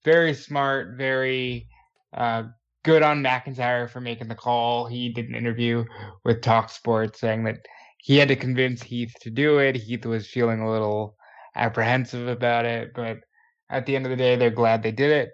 very 0.04 0.34
smart, 0.34 0.96
very 0.96 1.68
uh, 2.14 2.44
good 2.84 3.02
on 3.02 3.22
McIntyre 3.22 3.88
for 3.88 4.00
making 4.00 4.28
the 4.28 4.34
call. 4.34 4.86
He 4.86 5.08
did 5.08 5.28
an 5.28 5.34
interview 5.34 5.84
with 6.24 6.42
Talk 6.42 6.70
Sports 6.70 7.20
saying 7.20 7.44
that 7.44 7.66
he 7.98 8.16
had 8.16 8.28
to 8.28 8.36
convince 8.36 8.82
Heath 8.82 9.14
to 9.22 9.30
do 9.30 9.58
it. 9.58 9.76
Heath 9.76 10.06
was 10.06 10.28
feeling 10.28 10.60
a 10.60 10.70
little 10.70 11.16
apprehensive 11.56 12.28
about 12.28 12.64
it, 12.64 12.92
but 12.94 13.18
at 13.70 13.86
the 13.86 13.96
end 13.96 14.04
of 14.06 14.10
the 14.10 14.16
day, 14.16 14.36
they're 14.36 14.50
glad 14.50 14.82
they 14.82 14.92
did 14.92 15.10
it. 15.10 15.30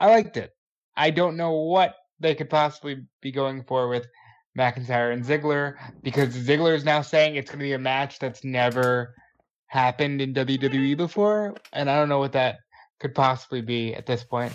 I 0.00 0.08
liked 0.08 0.36
it. 0.36 0.52
I 0.96 1.10
don't 1.10 1.36
know 1.36 1.52
what 1.52 1.94
they 2.20 2.34
could 2.34 2.50
possibly 2.50 3.04
be 3.20 3.30
going 3.30 3.62
for 3.64 3.88
with 3.88 4.06
McIntyre 4.56 5.12
and 5.12 5.24
Ziggler 5.24 5.74
because 6.02 6.34
Ziggler 6.34 6.74
is 6.74 6.84
now 6.84 7.02
saying 7.02 7.36
it's 7.36 7.50
going 7.50 7.60
to 7.60 7.64
be 7.64 7.74
a 7.74 7.78
match 7.78 8.18
that's 8.18 8.42
never 8.42 9.14
happened 9.66 10.20
in 10.20 10.34
WWE 10.34 10.96
before, 10.96 11.54
and 11.72 11.88
I 11.90 11.96
don't 11.96 12.08
know 12.08 12.18
what 12.18 12.32
that 12.32 12.56
could 13.00 13.14
possibly 13.14 13.60
be 13.60 13.94
at 13.94 14.06
this 14.06 14.24
point. 14.24 14.52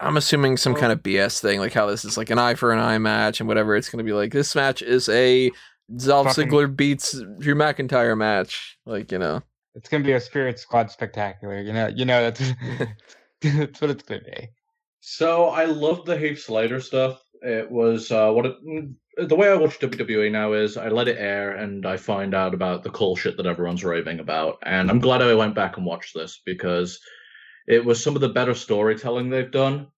I'm 0.00 0.16
assuming 0.16 0.56
some 0.56 0.74
kind 0.74 0.92
of 0.92 1.02
BS 1.02 1.40
thing, 1.40 1.58
like 1.58 1.72
how 1.72 1.86
this 1.86 2.04
is 2.04 2.16
like 2.16 2.30
an 2.30 2.38
eye 2.38 2.54
for 2.54 2.72
an 2.72 2.78
eye 2.78 2.98
match 2.98 3.40
and 3.40 3.48
whatever. 3.48 3.74
It's 3.74 3.88
going 3.88 3.98
to 3.98 4.04
be 4.04 4.12
like 4.12 4.32
this 4.32 4.54
match 4.54 4.80
is 4.82 5.08
a 5.08 5.50
Dolph 5.96 6.28
Fucking- 6.28 6.50
Ziggler 6.50 6.74
beats 6.74 7.12
Drew 7.38 7.54
McIntyre 7.54 8.16
match. 8.16 8.78
Like 8.86 9.10
you 9.10 9.18
know, 9.18 9.42
It's 9.74 9.88
going 9.88 10.02
to 10.02 10.06
be 10.06 10.12
a 10.12 10.20
Spirit 10.20 10.58
Squad 10.58 10.90
spectacular. 10.90 11.60
You 11.60 11.72
know, 11.72 11.88
you 11.88 12.04
know 12.04 12.30
that's 12.30 12.40
that's 13.40 13.80
what 13.80 13.90
it's 13.90 14.02
going 14.02 14.20
to 14.24 14.30
be. 14.30 14.48
So 15.00 15.46
I 15.46 15.64
love 15.64 16.04
the 16.04 16.16
Heath 16.16 16.40
Slater 16.40 16.80
stuff. 16.80 17.22
It 17.40 17.70
was 17.70 18.10
uh, 18.10 18.30
what 18.30 18.46
it, 18.46 18.56
mm, 18.66 18.94
the 19.16 19.36
way 19.36 19.48
I 19.48 19.54
watch 19.54 19.78
WWE 19.78 20.30
now 20.30 20.52
is 20.52 20.76
I 20.76 20.88
let 20.88 21.08
it 21.08 21.18
air 21.18 21.52
and 21.52 21.86
I 21.86 21.96
find 21.96 22.34
out 22.34 22.54
about 22.54 22.82
the 22.82 22.90
cool 22.90 23.16
shit 23.16 23.36
that 23.36 23.46
everyone's 23.46 23.84
raving 23.84 24.20
about. 24.20 24.58
And 24.64 24.90
I'm 24.90 25.00
glad 25.00 25.22
I 25.22 25.34
went 25.34 25.54
back 25.54 25.76
and 25.76 25.86
watched 25.86 26.14
this 26.14 26.40
because 26.44 27.00
it 27.68 27.84
was 27.84 28.02
some 28.02 28.14
of 28.16 28.20
the 28.20 28.28
better 28.30 28.54
storytelling 28.54 29.28
they've 29.30 29.50
done. 29.50 29.88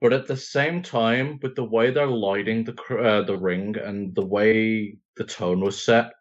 But 0.00 0.12
at 0.14 0.26
the 0.26 0.36
same 0.36 0.82
time, 0.82 1.38
with 1.42 1.54
the 1.54 1.64
way 1.64 1.90
they're 1.90 2.06
lighting 2.06 2.64
the 2.64 2.74
uh, 2.96 3.22
the 3.22 3.36
ring 3.36 3.76
and 3.76 4.14
the 4.14 4.24
way 4.24 4.96
the 5.16 5.24
tone 5.24 5.60
was 5.60 5.84
set, 5.84 6.12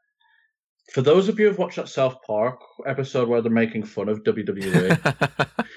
for 0.94 1.02
those 1.02 1.30
of 1.30 1.40
you 1.40 1.48
who've 1.48 1.58
watched 1.58 1.78
that 1.78 1.88
South 1.88 2.18
Park 2.28 2.60
episode 2.86 3.30
where 3.30 3.42
they're 3.42 3.52
making 3.52 3.84
fun 3.84 4.10
of 4.10 4.24
WWE, 4.24 5.00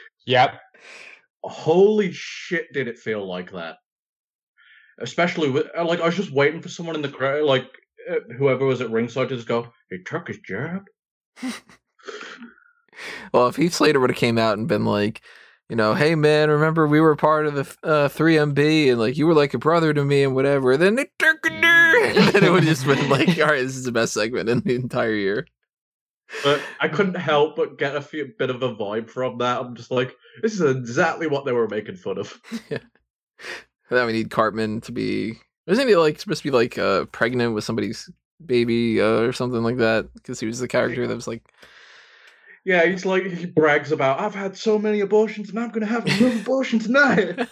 Yep. 0.27 0.61
holy 1.45 2.11
shit 2.13 2.73
did 2.73 2.89
it 2.89 2.99
feel 2.99 3.27
like 3.27 3.51
that 3.53 3.77
especially 5.01 5.51
with 5.51 5.67
uh, 5.77 5.85
like 5.85 6.01
i 6.01 6.07
was 6.07 6.15
just 6.15 6.31
waiting 6.33 6.61
for 6.61 6.69
someone 6.69 6.95
in 6.95 7.03
the 7.03 7.09
crowd 7.09 7.43
like 7.45 7.67
uh, 8.11 8.21
whoever 8.37 8.65
was 8.67 8.81
at 8.81 8.91
ringside 8.91 9.29
to 9.29 9.35
just 9.37 9.49
go 9.49 9.67
he 9.91 9.99
took 10.05 10.29
his 10.29 10.39
jab 10.47 10.83
well, 13.33 13.49
if 13.49 13.57
Heath 13.57 13.75
Slater 13.75 14.01
would 14.01 14.11
have 14.11 14.19
came 14.19 14.39
out 14.39 14.59
and 14.59 14.69
been 14.69 14.85
like, 14.85 15.23
you 15.69 15.77
know, 15.77 15.95
hey 15.95 16.15
man, 16.15 16.51
remember 16.51 16.87
we 16.87 17.01
were 17.01 17.17
part 17.17 17.47
of 17.47 17.55
the 17.55 17.63
uh, 17.89 18.09
3MB 18.09 18.91
and 18.91 18.99
like 18.99 19.17
you 19.17 19.27
were 19.27 19.35
like 19.35 19.55
a 19.55 19.59
brother 19.59 19.95
to 19.95 20.05
me 20.05 20.23
and 20.25 20.35
whatever. 20.35 20.77
Then 20.77 20.99
a 20.99 21.07
and 21.23 22.35
then 22.35 22.45
it 22.45 22.51
would 22.51 22.65
have 22.65 22.77
just 22.77 22.87
been 22.87 23.09
like, 23.09 23.29
all 23.39 23.47
right, 23.47 23.63
this 23.63 23.77
is 23.77 23.85
the 23.85 23.93
best 23.93 24.13
segment 24.15 24.49
in 24.49 24.61
the 24.61 24.75
entire 24.75 25.15
year. 25.15 25.47
but 26.43 26.63
i 26.81 26.89
couldn't 26.89 27.17
help 27.17 27.57
but 27.57 27.77
get 27.79 27.95
a 27.95 28.01
few, 28.01 28.33
bit 28.39 28.49
of 28.51 28.63
a 28.63 28.75
vibe 28.75 29.11
from 29.11 29.37
that 29.39 29.61
i'm 29.61 29.75
just 29.75 29.91
like 29.91 30.17
this 30.41 30.55
is 30.55 30.63
exactly 30.63 31.27
what 31.27 31.45
they 31.45 31.53
were 31.53 31.69
making 31.69 31.97
fun 31.97 32.17
of 32.19 32.41
Yeah, 32.71 32.79
Then 33.91 34.07
we 34.07 34.13
need 34.13 34.31
Cartman 34.31 34.81
to 34.83 34.93
be. 34.93 35.35
Isn't 35.67 35.89
he 35.89 35.97
like 35.97 36.19
supposed 36.19 36.43
to 36.43 36.49
be 36.51 36.57
like 36.57 36.79
uh, 36.79 37.05
pregnant 37.07 37.55
with 37.55 37.65
somebody's 37.65 38.11
baby 38.45 39.01
uh, 39.01 39.21
or 39.21 39.33
something 39.33 39.63
like 39.63 39.77
that? 39.79 40.13
Because 40.15 40.41
he 40.41 40.47
was 40.47 40.59
the 40.59 40.69
character 40.69 41.07
that 41.07 41.15
was 41.15 41.29
like, 41.29 41.43
yeah 42.65 42.87
he's 42.87 43.05
like 43.05 43.25
he 43.25 43.47
brags 43.47 43.93
about 43.93 44.21
i've 44.21 44.35
had 44.35 44.57
so 44.57 44.79
many 44.79 45.01
abortions 45.01 45.51
and 45.51 45.59
i'm 45.59 45.71
gonna 45.71 45.87
have 45.87 46.07
another 46.07 46.37
abortion 46.39 46.79
tonight 46.79 47.49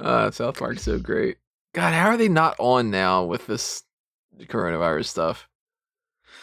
uh, 0.00 0.30
South 0.30 0.58
Park's 0.58 0.82
so 0.82 0.98
great. 0.98 1.36
God, 1.72 1.94
how 1.94 2.08
are 2.08 2.16
they 2.16 2.28
not 2.28 2.56
on 2.58 2.90
now 2.90 3.24
with 3.24 3.46
this 3.46 3.84
coronavirus 4.42 5.06
stuff? 5.06 5.48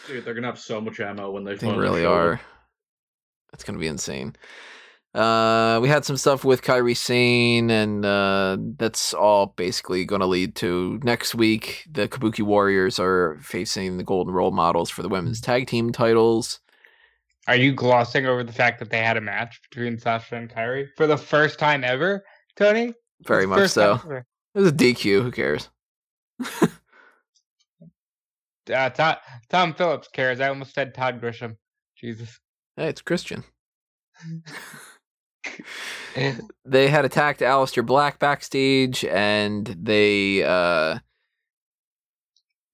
dude 0.06 0.24
they're 0.24 0.34
gonna 0.34 0.46
have 0.46 0.58
so 0.58 0.80
much 0.80 1.00
ammo 1.00 1.30
when 1.30 1.44
they, 1.44 1.54
They 1.54 1.70
really 1.70 2.04
are. 2.04 2.40
That's 3.52 3.64
gonna 3.64 3.78
be 3.78 3.86
insane. 3.86 4.34
Uh, 5.18 5.80
we 5.80 5.88
had 5.88 6.04
some 6.04 6.16
stuff 6.16 6.44
with 6.44 6.62
Kairi 6.62 6.96
Sane, 6.96 7.70
and 7.70 8.06
uh, 8.06 8.56
that's 8.76 9.12
all 9.12 9.46
basically 9.56 10.04
going 10.04 10.20
to 10.20 10.26
lead 10.26 10.54
to 10.56 11.00
next 11.02 11.34
week. 11.34 11.84
The 11.90 12.06
Kabuki 12.06 12.42
Warriors 12.42 13.00
are 13.00 13.36
facing 13.42 13.96
the 13.96 14.04
Golden 14.04 14.32
Role 14.32 14.52
Models 14.52 14.90
for 14.90 15.02
the 15.02 15.08
women's 15.08 15.40
tag 15.40 15.66
team 15.66 15.90
titles. 15.90 16.60
Are 17.48 17.56
you 17.56 17.72
glossing 17.72 18.26
over 18.26 18.44
the 18.44 18.52
fact 18.52 18.78
that 18.78 18.90
they 18.90 19.02
had 19.02 19.16
a 19.16 19.20
match 19.20 19.60
between 19.68 19.98
Sasha 19.98 20.36
and 20.36 20.48
Kairi 20.48 20.86
for 20.96 21.08
the 21.08 21.16
first 21.16 21.58
time 21.58 21.82
ever, 21.82 22.22
Tony? 22.54 22.94
Very 23.26 23.42
It's 23.42 23.50
much 23.50 23.70
so. 23.70 23.94
It 24.54 24.60
was 24.60 24.68
a 24.68 24.72
DQ. 24.72 25.22
Who 25.22 25.32
cares? 25.32 25.68
Uh, 28.70 28.90
Tom, 28.90 29.16
Tom 29.48 29.72
Phillips 29.72 30.08
cares. 30.12 30.40
I 30.40 30.48
almost 30.48 30.74
said 30.74 30.92
Todd 30.94 31.22
Grisham. 31.22 31.56
Jesus. 31.96 32.38
Hey, 32.76 32.88
it's 32.88 33.00
Christian. 33.00 33.44
they 36.64 36.88
had 36.88 37.04
attacked 37.04 37.40
Aleister 37.40 37.84
Black 37.84 38.18
backstage 38.18 39.04
and 39.04 39.66
they 39.66 40.42
uh, 40.42 40.98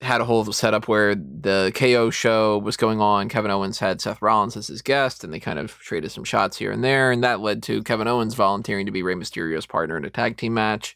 had 0.04 0.20
a 0.20 0.24
whole 0.24 0.44
setup 0.52 0.86
where 0.86 1.14
the 1.14 1.72
KO 1.74 2.10
show 2.10 2.58
was 2.58 2.76
going 2.76 3.00
on. 3.00 3.28
Kevin 3.28 3.50
Owens 3.50 3.78
had 3.78 4.00
Seth 4.00 4.22
Rollins 4.22 4.56
as 4.56 4.68
his 4.68 4.82
guest, 4.82 5.24
and 5.24 5.32
they 5.32 5.40
kind 5.40 5.58
of 5.58 5.72
traded 5.78 6.12
some 6.12 6.24
shots 6.24 6.56
here 6.56 6.70
and 6.70 6.84
there. 6.84 7.10
And 7.10 7.24
that 7.24 7.40
led 7.40 7.62
to 7.64 7.82
Kevin 7.82 8.06
Owens 8.06 8.34
volunteering 8.34 8.86
to 8.86 8.92
be 8.92 9.02
Rey 9.02 9.14
Mysterio's 9.14 9.66
partner 9.66 9.96
in 9.96 10.04
a 10.04 10.10
tag 10.10 10.36
team 10.36 10.54
match. 10.54 10.94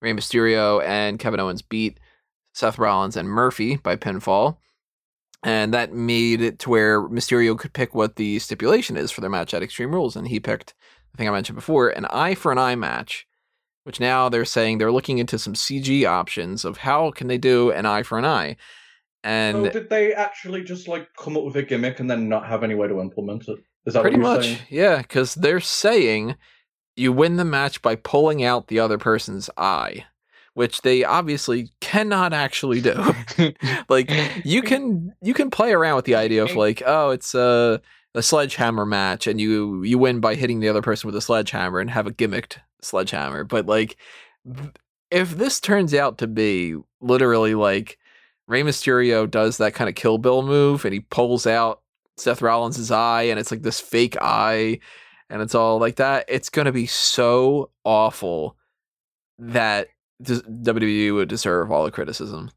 Rey 0.00 0.12
Mysterio 0.12 0.82
and 0.84 1.18
Kevin 1.18 1.40
Owens 1.40 1.62
beat 1.62 2.00
Seth 2.54 2.78
Rollins 2.78 3.16
and 3.16 3.28
Murphy 3.28 3.76
by 3.76 3.96
pinfall. 3.96 4.56
And 5.44 5.72
that 5.72 5.92
made 5.92 6.40
it 6.40 6.58
to 6.60 6.70
where 6.70 7.02
Mysterio 7.02 7.56
could 7.56 7.72
pick 7.72 7.94
what 7.94 8.16
the 8.16 8.38
stipulation 8.40 8.96
is 8.96 9.10
for 9.12 9.20
their 9.20 9.30
match 9.30 9.54
at 9.54 9.62
Extreme 9.62 9.94
Rules. 9.94 10.16
And 10.16 10.26
he 10.26 10.40
picked, 10.40 10.74
I 11.14 11.16
think 11.16 11.28
I 11.28 11.32
mentioned 11.32 11.56
before, 11.56 11.88
an 11.88 12.06
eye 12.06 12.34
for 12.34 12.52
an 12.52 12.58
eye 12.58 12.76
match, 12.76 13.26
which 13.84 14.00
now 14.00 14.28
they're 14.28 14.44
saying 14.44 14.78
they're 14.78 14.92
looking 14.92 15.18
into 15.18 15.38
some 15.38 15.54
CG 15.54 16.06
options 16.06 16.64
of 16.64 16.78
how 16.78 17.10
can 17.10 17.26
they 17.26 17.38
do 17.38 17.70
an 17.70 17.86
eye 17.86 18.02
for 18.02 18.18
an 18.18 18.24
eye. 18.24 18.56
And 19.24 19.66
so 19.66 19.70
did 19.70 19.90
they 19.90 20.14
actually 20.14 20.62
just 20.62 20.88
like 20.88 21.08
come 21.18 21.36
up 21.36 21.44
with 21.44 21.56
a 21.56 21.62
gimmick 21.62 21.98
and 21.98 22.10
then 22.10 22.28
not 22.28 22.46
have 22.46 22.62
any 22.62 22.74
way 22.74 22.86
to 22.86 23.00
implement 23.00 23.48
it 23.48 23.58
is 23.84 23.94
that 23.94 24.02
pretty 24.02 24.18
what 24.18 24.24
you're 24.24 24.36
much, 24.36 24.44
saying? 24.44 24.58
yeah, 24.68 24.98
because 24.98 25.34
they're 25.34 25.60
saying 25.60 26.36
you 26.96 27.12
win 27.12 27.36
the 27.36 27.44
match 27.44 27.80
by 27.80 27.96
pulling 27.96 28.44
out 28.44 28.68
the 28.68 28.78
other 28.78 28.98
person's 28.98 29.48
eye, 29.56 30.04
which 30.54 30.82
they 30.82 31.04
obviously 31.04 31.70
cannot 31.80 32.32
actually 32.32 32.80
do. 32.80 33.14
like 33.88 34.10
you 34.44 34.62
can 34.70 35.14
you 35.22 35.32
can 35.32 35.50
play 35.50 35.72
around 35.72 35.96
with 35.96 36.04
the 36.04 36.14
idea 36.14 36.42
of 36.42 36.54
like 36.54 36.82
oh 36.84 37.10
it's 37.10 37.34
a 37.34 37.80
a 38.18 38.22
sledgehammer 38.22 38.84
match 38.84 39.26
and 39.26 39.40
you 39.40 39.82
you 39.82 39.96
win 39.96 40.20
by 40.20 40.34
hitting 40.34 40.60
the 40.60 40.68
other 40.68 40.82
person 40.82 41.06
with 41.08 41.16
a 41.16 41.20
sledgehammer 41.20 41.78
and 41.78 41.90
have 41.90 42.06
a 42.06 42.12
gimmicked 42.12 42.58
sledgehammer. 42.82 43.44
But 43.44 43.66
like 43.66 43.96
if 45.10 45.36
this 45.36 45.60
turns 45.60 45.94
out 45.94 46.18
to 46.18 46.26
be 46.26 46.76
literally 47.00 47.54
like 47.54 47.98
Rey 48.46 48.62
Mysterio 48.62 49.30
does 49.30 49.58
that 49.58 49.74
kind 49.74 49.88
of 49.88 49.94
Kill 49.94 50.18
Bill 50.18 50.42
move 50.42 50.84
and 50.84 50.92
he 50.92 51.00
pulls 51.00 51.46
out 51.46 51.82
Seth 52.16 52.42
Rollins' 52.42 52.90
eye 52.90 53.22
and 53.22 53.38
it's 53.38 53.50
like 53.50 53.62
this 53.62 53.80
fake 53.80 54.16
eye 54.20 54.80
and 55.30 55.40
it's 55.40 55.54
all 55.54 55.78
like 55.78 55.96
that 55.96 56.24
it's 56.28 56.50
going 56.50 56.66
to 56.66 56.72
be 56.72 56.86
so 56.86 57.70
awful 57.84 58.56
that 59.38 59.88
des- 60.20 60.42
WWE 60.42 61.14
would 61.14 61.28
deserve 61.28 61.70
all 61.70 61.84
the 61.84 61.90
criticism. 61.90 62.50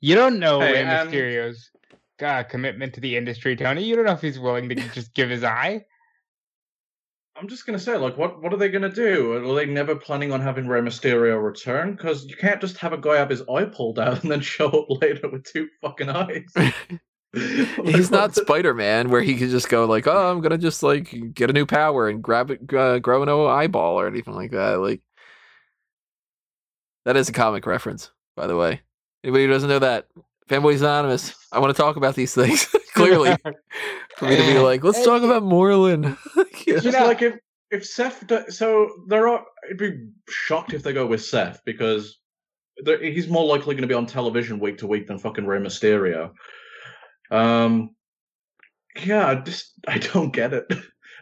You 0.00 0.14
don't 0.14 0.38
know 0.38 0.60
Hey, 0.60 0.72
Rey 0.72 0.82
um, 0.84 1.08
Mysterio's 1.08 1.70
uh, 2.22 2.42
commitment 2.44 2.94
to 2.94 3.00
the 3.00 3.16
industry, 3.16 3.56
Tony. 3.56 3.84
You 3.84 3.96
don't 3.96 4.04
know 4.04 4.12
if 4.12 4.20
he's 4.20 4.38
willing 4.38 4.68
to 4.68 4.74
just 4.74 5.14
give 5.14 5.30
his 5.30 5.44
eye. 5.44 5.84
I'm 7.36 7.46
just 7.46 7.66
gonna 7.66 7.78
say, 7.78 7.96
like, 7.96 8.16
what 8.16 8.42
what 8.42 8.52
are 8.52 8.56
they 8.56 8.68
gonna 8.68 8.92
do? 8.92 9.32
Are 9.32 9.54
they 9.54 9.66
never 9.66 9.94
planning 9.94 10.32
on 10.32 10.40
having 10.40 10.66
Rey 10.66 10.80
Mysterio 10.80 11.42
return? 11.42 11.94
Because 11.94 12.26
you 12.26 12.36
can't 12.36 12.60
just 12.60 12.78
have 12.78 12.92
a 12.92 12.98
guy 12.98 13.16
have 13.16 13.30
his 13.30 13.42
eye 13.42 13.64
pulled 13.64 13.98
out 13.98 14.22
and 14.22 14.30
then 14.30 14.40
show 14.42 14.66
up 14.66 15.02
later 15.02 15.28
with 15.28 15.44
two 15.44 15.68
fucking 15.80 16.08
eyes. 16.08 16.52
He's 17.32 18.10
not 18.10 18.34
Spider 18.34 18.74
Man, 18.74 19.10
where 19.10 19.20
he 19.20 19.36
could 19.36 19.50
just 19.50 19.68
go 19.68 19.84
like, 19.84 20.06
"Oh, 20.06 20.30
I'm 20.30 20.40
gonna 20.40 20.58
just 20.58 20.82
like 20.82 21.14
get 21.34 21.50
a 21.50 21.52
new 21.52 21.66
power 21.66 22.08
and 22.08 22.22
grab 22.22 22.50
it, 22.50 22.72
uh, 22.74 22.98
grow 22.98 23.22
an 23.22 23.28
eyeball 23.28 24.00
or 24.00 24.08
anything 24.08 24.34
like 24.34 24.50
that." 24.52 24.80
Like, 24.80 25.02
that 27.04 27.16
is 27.16 27.28
a 27.28 27.32
comic 27.32 27.66
reference, 27.66 28.10
by 28.34 28.46
the 28.46 28.56
way. 28.56 28.80
Anybody 29.22 29.44
who 29.44 29.50
doesn't 29.50 29.68
know 29.68 29.78
that, 29.78 30.08
Fanboys 30.48 30.80
Anonymous. 30.80 31.34
I 31.52 31.58
want 31.58 31.74
to 31.76 31.80
talk 31.80 31.96
about 31.96 32.14
these 32.14 32.34
things 32.34 32.64
clearly 32.94 33.36
for 34.16 34.24
me 34.26 34.36
to 34.36 34.42
be 34.42 34.58
like, 34.58 34.82
let's 34.82 35.04
talk 35.04 35.22
about 35.22 35.42
Morlun. 35.42 36.16
It's 36.66 36.66
You 36.66 36.80
just 36.90 36.98
know- 36.98 37.06
like 37.06 37.22
if 37.22 37.36
if 37.70 37.86
Seth, 37.86 38.26
do- 38.26 38.50
so 38.50 38.90
there 39.08 39.28
are. 39.28 39.44
I'd 39.70 39.76
be 39.78 40.06
shocked 40.28 40.72
if 40.74 40.82
they 40.82 40.92
go 40.92 41.06
with 41.06 41.22
Seth 41.24 41.60
because 41.66 42.18
he's 43.00 43.28
more 43.28 43.44
likely 43.44 43.74
going 43.74 43.82
to 43.82 43.88
be 43.88 43.94
on 43.94 44.06
television 44.06 44.58
week 44.58 44.78
to 44.78 44.86
week 44.86 45.06
than 45.06 45.18
fucking 45.18 45.46
Rey 45.46 45.58
Mysterio. 45.58 46.32
Um, 47.30 47.94
yeah, 49.04 49.26
I 49.28 49.34
just 49.36 49.72
I 49.86 49.98
don't 49.98 50.32
get 50.32 50.52
it. 50.54 50.66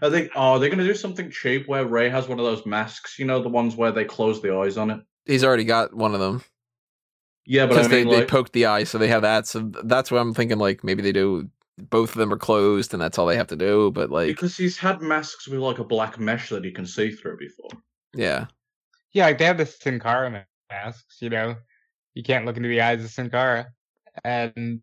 I 0.02 0.10
think 0.10 0.30
oh, 0.36 0.58
they're 0.58 0.68
going 0.68 0.78
to 0.78 0.86
do 0.86 0.94
something 0.94 1.30
cheap 1.30 1.66
where 1.68 1.84
Rey 1.86 2.08
has 2.08 2.28
one 2.28 2.38
of 2.38 2.44
those 2.44 2.64
masks, 2.66 3.18
you 3.18 3.24
know, 3.24 3.42
the 3.42 3.48
ones 3.48 3.74
where 3.76 3.92
they 3.92 4.04
close 4.04 4.40
the 4.42 4.54
eyes 4.54 4.76
on 4.76 4.90
it. 4.90 5.00
He's 5.26 5.42
already 5.44 5.64
got 5.64 5.94
one 5.94 6.14
of 6.14 6.20
them. 6.20 6.42
Yeah, 7.46 7.66
but 7.66 7.74
because 7.74 7.86
I 7.86 7.88
mean, 7.88 8.08
they, 8.08 8.16
like, 8.16 8.26
they 8.26 8.30
poked 8.30 8.52
the 8.52 8.66
eye, 8.66 8.84
so 8.84 8.98
they 8.98 9.08
have 9.08 9.22
that. 9.22 9.46
So 9.46 9.70
that's 9.84 10.10
what 10.10 10.18
I'm 10.18 10.34
thinking. 10.34 10.58
Like 10.58 10.82
maybe 10.82 11.02
they 11.02 11.12
do. 11.12 11.48
Both 11.90 12.10
of 12.10 12.16
them 12.16 12.32
are 12.32 12.38
closed, 12.38 12.94
and 12.94 13.02
that's 13.02 13.18
all 13.18 13.26
they 13.26 13.36
have 13.36 13.48
to 13.48 13.56
do. 13.56 13.90
But 13.92 14.10
like, 14.10 14.28
because 14.28 14.56
he's 14.56 14.78
had 14.78 15.00
masks 15.02 15.46
with 15.46 15.60
like 15.60 15.78
a 15.78 15.84
black 15.84 16.18
mesh 16.18 16.48
that 16.48 16.64
you 16.64 16.72
can 16.72 16.86
see 16.86 17.10
through 17.10 17.36
before. 17.36 17.70
yeah, 18.14 18.46
Yeah, 19.12 19.26
like 19.26 19.38
they 19.38 19.44
have 19.44 19.58
the 19.58 19.66
Sin 19.66 20.00
Cara 20.00 20.46
masks, 20.70 21.18
you 21.20 21.30
know. 21.30 21.54
You 22.14 22.22
can't 22.22 22.46
look 22.46 22.56
into 22.56 22.68
the 22.68 22.80
eyes 22.80 23.04
of 23.04 23.10
Sin 23.10 23.30
Cara. 23.30 23.66
And 24.24 24.80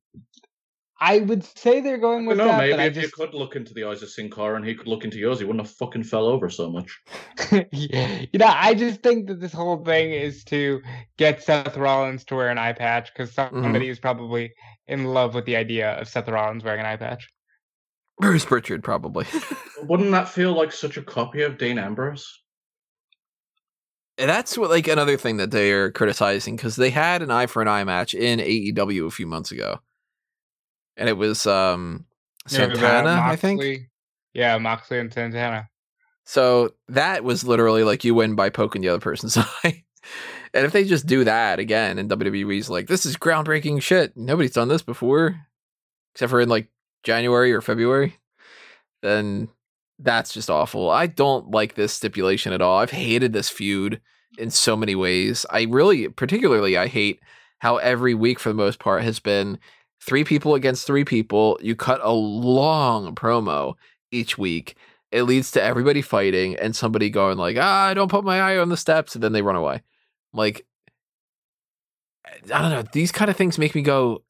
I 1.06 1.20
would 1.20 1.44
say 1.44 1.82
they're 1.82 1.98
going 1.98 2.26
with 2.26 2.38
no, 2.38 2.46
that, 2.46 2.58
maybe 2.58 2.72
but 2.72 2.80
I 2.80 2.86
if 2.86 2.96
you 2.96 3.10
could 3.10 3.34
look 3.34 3.58
into 3.58 3.74
the 3.74 3.84
eyes 3.84 4.02
of 4.02 4.10
Sin 4.10 4.30
Cara 4.30 4.56
and 4.56 4.66
he 4.66 4.74
could 4.74 4.88
look 4.88 5.04
into 5.04 5.18
yours, 5.18 5.39
he 5.39 5.44
wouldn't 5.46 5.66
have 5.66 5.76
fucking 5.76 6.06
fell 6.06 6.28
over 6.28 6.50
so 6.50 6.70
much. 6.72 6.98
you 7.72 8.39
know, 8.39 8.48
I 8.48 8.74
just 8.74 9.04
think 9.04 9.28
that 9.28 9.42
this 9.42 9.52
whole 9.52 9.84
thing 9.84 10.12
is 10.12 10.46
to 10.46 10.82
get 11.18 11.44
Seth 11.44 11.76
Rollins 11.76 12.24
to 12.26 12.36
wear 12.36 12.50
an 12.50 12.58
eye 12.58 12.74
patch 12.74 13.12
because 13.13 13.34
Mm-hmm. 13.34 13.63
somebody 13.63 13.89
is 13.89 14.00
probably 14.00 14.54
in 14.88 15.06
love 15.06 15.36
with 15.36 15.46
the 15.46 15.56
idea 15.56 15.94
of 16.00 16.08
Seth 16.08 16.30
Rollins 16.30 16.63
wearing 16.63 16.80
an 16.80 16.86
eye 16.86 16.98
patch. 16.98 17.28
Bruce 18.20 18.46
Pritchard 18.46 18.84
probably. 18.84 19.26
Wouldn't 19.84 20.12
that 20.12 20.30
feel 20.30 20.54
like 20.54 20.72
such 20.72 20.98
a 20.98 21.04
copy 21.04 21.42
of 21.42 21.58
Dean 21.58 21.78
Ambrose? 21.78 22.26
And 24.18 24.30
that's 24.30 24.58
what 24.58 24.70
like 24.70 24.88
another 24.88 25.18
thing 25.18 25.38
that 25.38 25.52
they 25.52 25.72
are 25.72 25.92
criticizing 25.92 26.56
because 26.56 26.76
they 26.76 26.92
had 26.92 27.22
an 27.22 27.32
eye 27.32 27.48
for 27.48 27.62
an 27.62 27.68
eye 27.68 27.84
match 27.84 28.13
in 28.13 28.39
AEW 28.39 29.08
a 29.08 29.12
few 29.12 29.26
months 29.26 29.52
ago, 29.52 29.80
and 30.97 31.10
it 31.10 31.17
was 31.17 31.45
um 31.47 32.06
You 32.49 32.60
know, 32.60 32.67
the 32.67 32.75
Santana, 32.75 33.21
I 33.23 33.36
think. 33.36 33.89
Yeah, 34.34 34.58
Moxley 34.58 34.99
and 34.99 35.13
Santana. 35.13 35.69
So 36.25 36.73
that 36.88 37.23
was 37.23 37.43
literally 37.43 37.84
like 37.84 38.03
you 38.03 38.15
win 38.15 38.36
by 38.36 38.49
poking 38.49 38.82
the 38.82 38.89
other 38.89 38.99
person's 38.99 39.38
eye. 39.63 39.84
and 40.53 40.65
if 40.65 40.71
they 40.71 40.86
just 40.86 41.06
do 41.06 41.23
that 41.23 41.60
again, 41.60 41.99
and 41.99 42.10
WWE's 42.10 42.69
like, 42.69 42.88
this 42.88 43.06
is 43.06 43.17
groundbreaking 43.17 43.82
shit. 43.82 44.15
Nobody's 44.15 44.53
done 44.53 44.69
this 44.69 44.82
before, 44.82 45.39
except 46.13 46.29
for 46.29 46.41
in 46.41 46.49
like 46.49 46.69
January 47.03 47.51
or 47.51 47.62
February, 47.62 48.17
then 49.01 49.49
that's 49.99 50.34
just 50.34 50.49
awful. 50.49 50.89
I 50.89 51.08
don't 51.08 51.51
like 51.51 51.75
this 51.75 51.93
stipulation 51.93 52.53
at 52.53 52.62
all. 52.62 52.79
I've 52.79 52.91
hated 52.91 53.34
this 53.34 53.49
feud 53.49 54.01
in 54.38 54.49
so 54.49 54.75
many 54.75 54.95
ways. 54.95 55.45
I 55.49 55.63
really, 55.63 56.10
particularly, 56.10 56.77
I 56.77 56.88
hate 56.88 57.19
how 57.60 57.77
every 57.77 58.13
week 58.13 58.39
for 58.39 58.49
the 58.49 58.56
most 58.56 58.79
part 58.79 59.03
has 59.03 59.19
been 59.19 59.60
three 60.06 60.24
people 60.24 60.56
against 60.56 60.86
three 60.86 61.06
people. 61.06 61.60
You 61.62 61.76
cut 61.76 62.00
a 62.04 62.12
long 62.12 63.16
promo 63.16 63.76
each 64.12 64.38
week 64.38 64.76
it 65.13 65.24
leads 65.24 65.52
to 65.52 65.62
everybody 65.62 66.02
fighting 66.02 66.56
and 66.56 66.76
somebody 66.76 67.12
going 67.12 67.38
like, 67.38 67.56
"Ah, 67.60 67.86
I 67.86 67.94
don't 67.94 68.10
put 68.10 68.24
my 68.24 68.42
eye 68.42 68.58
on 68.58 68.70
the 68.70 68.76
steps," 68.76 69.13
and 69.13 69.24
then 69.24 69.32
they 69.32 69.44
run 69.44 69.56
away. 69.56 69.84
Like, 70.34 70.66
I 72.26 72.62
don't 72.62 72.72
know. 72.72 72.84
These 72.92 73.12
kind 73.12 73.30
of 73.30 73.38
things 73.38 73.60
make 73.60 73.76
me 73.76 73.84
go, 73.84 74.24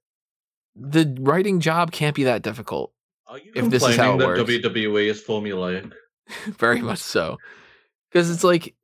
the 0.75 1.15
writing 1.21 1.61
job 1.61 1.93
can't 1.93 2.15
be 2.15 2.25
that 2.25 2.41
difficult. 2.41 2.91
Are 3.27 3.37
you 3.37 3.53
If 3.55 3.69
this 3.69 3.81
is 3.81 3.95
how 3.95 4.15
it 4.15 4.17
that 4.17 4.27
works. 4.27 4.41
WWE 4.41 5.09
is 5.09 5.23
formulaic? 5.23 5.89
Very 6.57 6.81
much 6.81 6.99
so, 6.99 7.37
because 8.11 8.29
it's 8.29 8.43
like, 8.43 8.75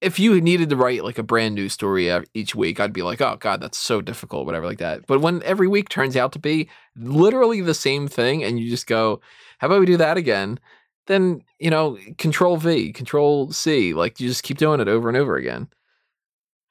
if 0.00 0.18
you 0.18 0.40
needed 0.40 0.70
to 0.70 0.76
write 0.76 1.04
like 1.04 1.18
a 1.18 1.22
brand 1.22 1.54
new 1.54 1.68
story 1.68 2.10
each 2.34 2.54
week, 2.54 2.80
I'd 2.80 2.92
be 2.92 3.02
like, 3.02 3.20
"Oh 3.20 3.36
God, 3.38 3.60
that's 3.60 3.78
so 3.78 4.00
difficult," 4.00 4.46
whatever 4.46 4.66
like 4.66 4.78
that. 4.78 5.06
But 5.06 5.20
when 5.20 5.42
every 5.42 5.68
week 5.68 5.88
turns 5.88 6.16
out 6.16 6.32
to 6.32 6.38
be 6.38 6.68
literally 6.96 7.60
the 7.60 7.74
same 7.74 8.08
thing, 8.08 8.42
and 8.44 8.58
you 8.58 8.70
just 8.70 8.86
go, 8.86 9.20
"How 9.58 9.66
about 9.66 9.80
we 9.80 9.86
do 9.86 9.96
that 9.98 10.16
again?" 10.16 10.58
then 11.06 11.42
you 11.58 11.70
know 11.70 11.98
control 12.18 12.56
v 12.56 12.92
control 12.92 13.50
c 13.50 13.94
like 13.94 14.20
you 14.20 14.28
just 14.28 14.44
keep 14.44 14.58
doing 14.58 14.80
it 14.80 14.86
over 14.86 15.08
and 15.08 15.16
over 15.16 15.36
again 15.36 15.66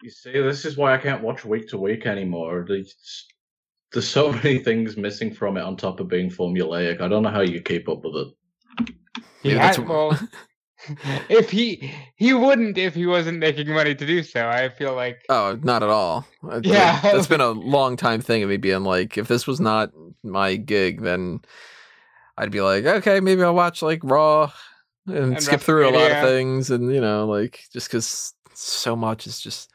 You 0.01 0.09
see, 0.11 0.31
this 0.31 0.63
is 0.65 0.77
why 0.77 0.93
I 0.93 0.97
can't 0.97 1.21
watch 1.23 1.43
week 1.43 1.67
to 1.69 1.77
week 1.77 2.05
anymore. 2.05 2.63
There's, 2.65 3.25
there's 3.91 4.07
so 4.07 4.31
many 4.43 4.59
things 4.59 4.95
missing 4.95 5.33
from 5.33 5.57
it 5.57 5.61
on 5.63 5.75
top 5.75 5.99
of 5.99 6.07
being 6.07 6.29
formulaic. 6.29 7.01
I 7.01 7.09
don't 7.09 7.23
know 7.23 7.31
how 7.31 7.41
you 7.41 7.59
keep 7.59 7.89
up 7.89 8.03
with 8.05 8.15
it. 8.15 8.27
He 9.43 9.49
Maybe 9.49 9.59
had, 9.59 9.75
that's- 9.75 9.79
well, 9.89 10.11
if 11.29 11.49
he 11.49 11.91
he 12.15 12.33
wouldn't 12.33 12.77
if 12.77 12.95
he 12.95 13.05
wasn't 13.05 13.37
making 13.39 13.67
money 13.73 13.93
to 13.95 14.05
do 14.05 14.23
so. 14.23 14.47
I 14.47 14.69
feel 14.69 14.95
like 14.95 15.25
oh 15.29 15.59
not 15.61 15.83
at 15.83 15.89
all 15.89 16.25
Yeah. 16.61 16.99
like, 17.03 17.13
that's 17.13 17.27
been 17.27 17.41
a 17.41 17.49
long 17.51 17.97
time 17.97 18.21
thing 18.21 18.43
of 18.43 18.49
me 18.49 18.57
being 18.57 18.83
like 18.83 19.17
if 19.17 19.27
this 19.27 19.45
was 19.45 19.59
not 19.59 19.91
my 20.23 20.55
gig 20.55 21.01
then 21.01 21.41
i'd 22.37 22.51
be 22.51 22.61
like 22.61 22.85
okay 22.85 23.19
maybe 23.19 23.43
i'll 23.43 23.53
watch 23.55 23.81
like 23.81 23.99
raw 24.03 24.51
and, 25.07 25.33
And 25.33 25.43
skip 25.43 25.59
through 25.61 25.89
a 25.89 25.91
lot 25.91 26.11
of 26.11 26.23
things 26.23 26.71
and 26.71 26.93
you 26.93 27.01
know 27.01 27.25
like 27.25 27.61
just 27.73 27.87
because 27.89 28.33
so 28.53 28.95
much 28.95 29.27
is 29.27 29.39
just 29.41 29.71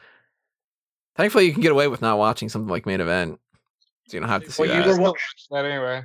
thankfully 1.16 1.44
you 1.46 1.52
can 1.52 1.62
get 1.62 1.72
away 1.72 1.88
with 1.88 2.00
not 2.02 2.18
watching 2.18 2.48
something 2.48 2.68
like 2.70 2.86
main 2.86 3.00
event 3.02 3.38
so 4.08 4.16
you 4.16 4.20
don't 4.20 4.28
have 4.30 4.44
to 4.44 4.52
see 4.52 4.62
Well, 4.62 4.70
you 4.74 4.82
that 4.82 4.86
were 4.88 4.92
Still 4.94 5.04
watch- 5.04 5.34
watch 5.50 5.62
that 5.62 5.70
anyway. 5.70 6.02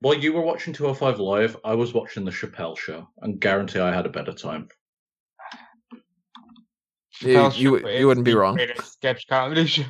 While 0.00 0.14
you 0.14 0.32
were 0.32 0.42
watching 0.42 0.72
205 0.74 1.18
Live, 1.20 1.56
I 1.64 1.74
was 1.74 1.94
watching 1.94 2.24
The 2.24 2.30
Chappelle 2.30 2.76
Show, 2.76 3.08
and 3.22 3.40
guarantee 3.40 3.80
I 3.80 3.94
had 3.94 4.06
a 4.06 4.10
better 4.10 4.32
time. 4.32 4.68
You- 7.20 7.50
you- 7.54 7.88
you 7.88 8.06
wouldn't 8.06 8.24
be 8.26 8.34
wrong. 8.34 8.58
Sketch 8.84 9.26
comedy 9.26 9.66
show. 9.66 9.84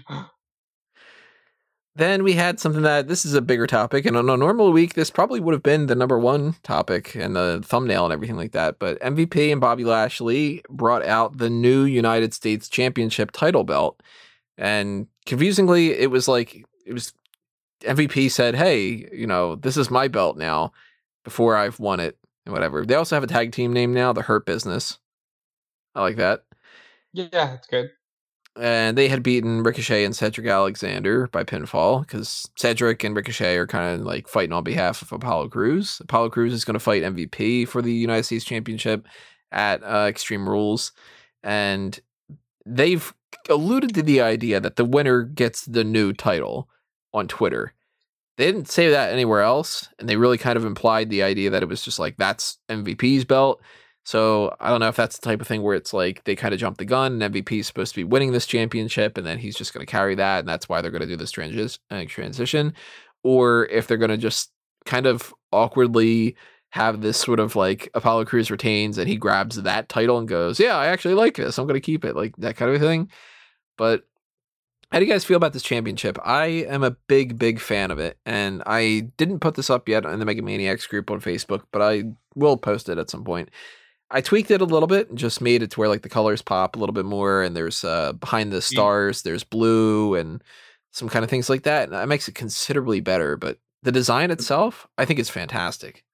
Then 1.96 2.22
we 2.22 2.34
had 2.34 2.60
something 2.60 2.82
that 2.82 3.08
this 3.08 3.24
is 3.24 3.32
a 3.32 3.40
bigger 3.40 3.66
topic, 3.66 4.04
and 4.04 4.16
on 4.18 4.28
a 4.28 4.36
normal 4.36 4.70
week, 4.70 4.92
this 4.94 5.10
probably 5.10 5.40
would 5.40 5.54
have 5.54 5.62
been 5.62 5.86
the 5.86 5.94
number 5.94 6.18
one 6.18 6.54
topic 6.62 7.14
and 7.16 7.34
the 7.34 7.62
thumbnail 7.64 8.04
and 8.04 8.12
everything 8.12 8.36
like 8.36 8.52
that. 8.52 8.78
But 8.78 9.00
MVP 9.00 9.50
and 9.50 9.62
Bobby 9.62 9.82
Lashley 9.84 10.62
brought 10.68 11.04
out 11.06 11.38
the 11.38 11.48
new 11.48 11.84
United 11.84 12.34
States 12.34 12.68
Championship 12.68 13.30
title 13.32 13.64
belt, 13.64 14.02
and 14.58 15.06
confusingly, 15.24 15.92
it 15.92 16.10
was 16.10 16.28
like 16.28 16.62
it 16.84 16.92
was 16.92 17.14
MVP 17.82 18.28
said, 18.30 18.54
"Hey, 18.54 19.08
you 19.12 19.26
know, 19.26 19.56
this 19.56 19.76
is 19.76 19.90
my 19.90 20.08
belt 20.08 20.36
now." 20.36 20.72
Before 21.24 21.56
I've 21.56 21.80
won 21.80 21.98
it 21.98 22.16
and 22.44 22.52
whatever. 22.52 22.86
They 22.86 22.94
also 22.94 23.16
have 23.16 23.24
a 23.24 23.26
tag 23.26 23.50
team 23.52 23.72
name 23.72 23.92
now, 23.92 24.12
the 24.12 24.22
Hurt 24.22 24.46
Business. 24.46 24.98
I 25.94 26.02
like 26.02 26.16
that 26.16 26.44
Yeah, 27.12 27.28
that's 27.32 27.66
good. 27.66 27.90
and 28.58 28.96
they 28.96 29.08
had 29.08 29.22
beaten 29.22 29.62
Ricochet 29.62 30.04
and 30.04 30.14
Cedric 30.16 30.46
Alexander 30.46 31.26
by 31.28 31.44
pinfall 31.44 32.00
because 32.02 32.48
Cedric 32.56 33.04
and 33.04 33.14
Ricochet 33.16 33.56
are 33.56 33.66
kind 33.66 33.94
of 34.00 34.06
like 34.06 34.28
fighting 34.28 34.52
on 34.52 34.64
behalf 34.64 35.02
of 35.02 35.12
Apollo 35.12 35.48
Crews. 35.50 35.98
Apollo 36.00 36.30
Crews 36.30 36.52
is 36.52 36.64
going 36.64 36.74
to 36.74 36.80
fight 36.80 37.02
MVP 37.02 37.66
for 37.68 37.82
the 37.82 37.92
United 37.92 38.22
States 38.24 38.44
Championship 38.44 39.06
at 39.52 39.82
uh, 39.82 40.06
Extreme 40.08 40.48
Rules, 40.48 40.92
and 41.42 41.98
they've 42.64 43.12
alluded 43.50 43.94
to 43.94 44.02
the 44.02 44.20
idea 44.20 44.60
that 44.60 44.76
the 44.76 44.84
winner 44.84 45.22
gets 45.22 45.64
the 45.66 45.84
new 45.84 46.12
title 46.12 46.68
on 47.16 47.26
Twitter. 47.26 47.72
They 48.36 48.44
didn't 48.44 48.68
say 48.68 48.90
that 48.90 49.12
anywhere 49.12 49.40
else, 49.40 49.88
and 49.98 50.08
they 50.08 50.16
really 50.16 50.36
kind 50.36 50.58
of 50.58 50.64
implied 50.64 51.08
the 51.08 51.22
idea 51.22 51.50
that 51.50 51.62
it 51.62 51.68
was 51.68 51.82
just 51.82 51.98
like 51.98 52.16
that's 52.18 52.58
MVP's 52.68 53.24
belt. 53.24 53.62
So 54.04 54.54
I 54.60 54.68
don't 54.68 54.80
know 54.80 54.88
if 54.88 54.94
that's 54.94 55.18
the 55.18 55.24
type 55.24 55.40
of 55.40 55.48
thing 55.48 55.62
where 55.62 55.74
it's 55.74 55.92
like 55.92 56.22
they 56.24 56.36
kind 56.36 56.54
of 56.54 56.60
jumped 56.60 56.78
the 56.78 56.84
gun 56.84 57.20
and 57.20 57.34
MVP 57.34 57.58
is 57.58 57.66
supposed 57.66 57.92
to 57.94 58.00
be 58.00 58.04
winning 58.04 58.30
this 58.30 58.46
championship 58.46 59.18
and 59.18 59.26
then 59.26 59.36
he's 59.36 59.56
just 59.56 59.74
going 59.74 59.84
to 59.84 59.90
carry 59.90 60.14
that 60.14 60.40
and 60.40 60.48
that's 60.48 60.68
why 60.68 60.80
they're 60.80 60.92
going 60.92 61.00
to 61.00 61.08
do 61.08 61.16
this 61.16 61.36
uh, 61.90 62.04
transition, 62.06 62.74
or 63.24 63.66
if 63.66 63.86
they're 63.86 63.96
going 63.96 64.10
to 64.10 64.16
just 64.16 64.52
kind 64.84 65.06
of 65.06 65.34
awkwardly 65.50 66.36
have 66.70 67.00
this 67.00 67.16
sort 67.16 67.40
of 67.40 67.56
like 67.56 67.88
Apollo 67.94 68.26
Crews 68.26 68.50
retains 68.50 68.98
and 68.98 69.08
he 69.08 69.16
grabs 69.16 69.56
that 69.62 69.88
title 69.88 70.18
and 70.18 70.28
goes, 70.28 70.60
"Yeah, 70.60 70.76
I 70.76 70.88
actually 70.88 71.14
like 71.14 71.36
this. 71.36 71.58
I'm 71.58 71.66
going 71.66 71.74
to 71.74 71.80
keep 71.80 72.04
it." 72.04 72.14
Like 72.14 72.36
that 72.36 72.56
kind 72.56 72.70
of 72.70 72.80
thing. 72.80 73.10
But 73.78 74.04
how 74.92 74.98
do 74.98 75.04
you 75.04 75.10
guys 75.10 75.24
feel 75.24 75.36
about 75.36 75.52
this 75.52 75.62
championship? 75.62 76.18
I 76.24 76.46
am 76.46 76.82
a 76.84 76.92
big, 77.08 77.38
big 77.38 77.60
fan 77.60 77.90
of 77.90 77.98
it, 77.98 78.18
and 78.24 78.62
I 78.66 79.10
didn't 79.16 79.40
put 79.40 79.54
this 79.54 79.70
up 79.70 79.88
yet 79.88 80.04
in 80.04 80.18
the 80.18 80.24
Mega 80.24 80.42
Maniacs 80.42 80.86
group 80.86 81.10
on 81.10 81.20
Facebook, 81.20 81.62
but 81.72 81.82
I 81.82 82.04
will 82.34 82.56
post 82.56 82.88
it 82.88 82.98
at 82.98 83.10
some 83.10 83.24
point. 83.24 83.50
I 84.10 84.20
tweaked 84.20 84.52
it 84.52 84.60
a 84.60 84.64
little 84.64 84.86
bit 84.86 85.08
and 85.08 85.18
just 85.18 85.40
made 85.40 85.62
it 85.62 85.72
to 85.72 85.80
where 85.80 85.88
like 85.88 86.02
the 86.02 86.08
colors 86.08 86.40
pop 86.40 86.76
a 86.76 86.78
little 86.78 86.92
bit 86.92 87.04
more, 87.04 87.42
and 87.42 87.56
there's 87.56 87.84
uh 87.84 88.12
behind 88.12 88.52
the 88.52 88.62
stars, 88.62 89.22
there's 89.22 89.42
blue 89.44 90.14
and 90.14 90.42
some 90.92 91.08
kind 91.08 91.24
of 91.24 91.30
things 91.30 91.50
like 91.50 91.64
that, 91.64 91.84
and 91.84 91.92
that 91.92 92.08
makes 92.08 92.28
it 92.28 92.34
considerably 92.36 93.00
better. 93.00 93.36
But 93.36 93.58
the 93.82 93.92
design 93.92 94.30
itself, 94.30 94.86
I 94.96 95.04
think, 95.04 95.18
is 95.18 95.28
fantastic. 95.28 96.04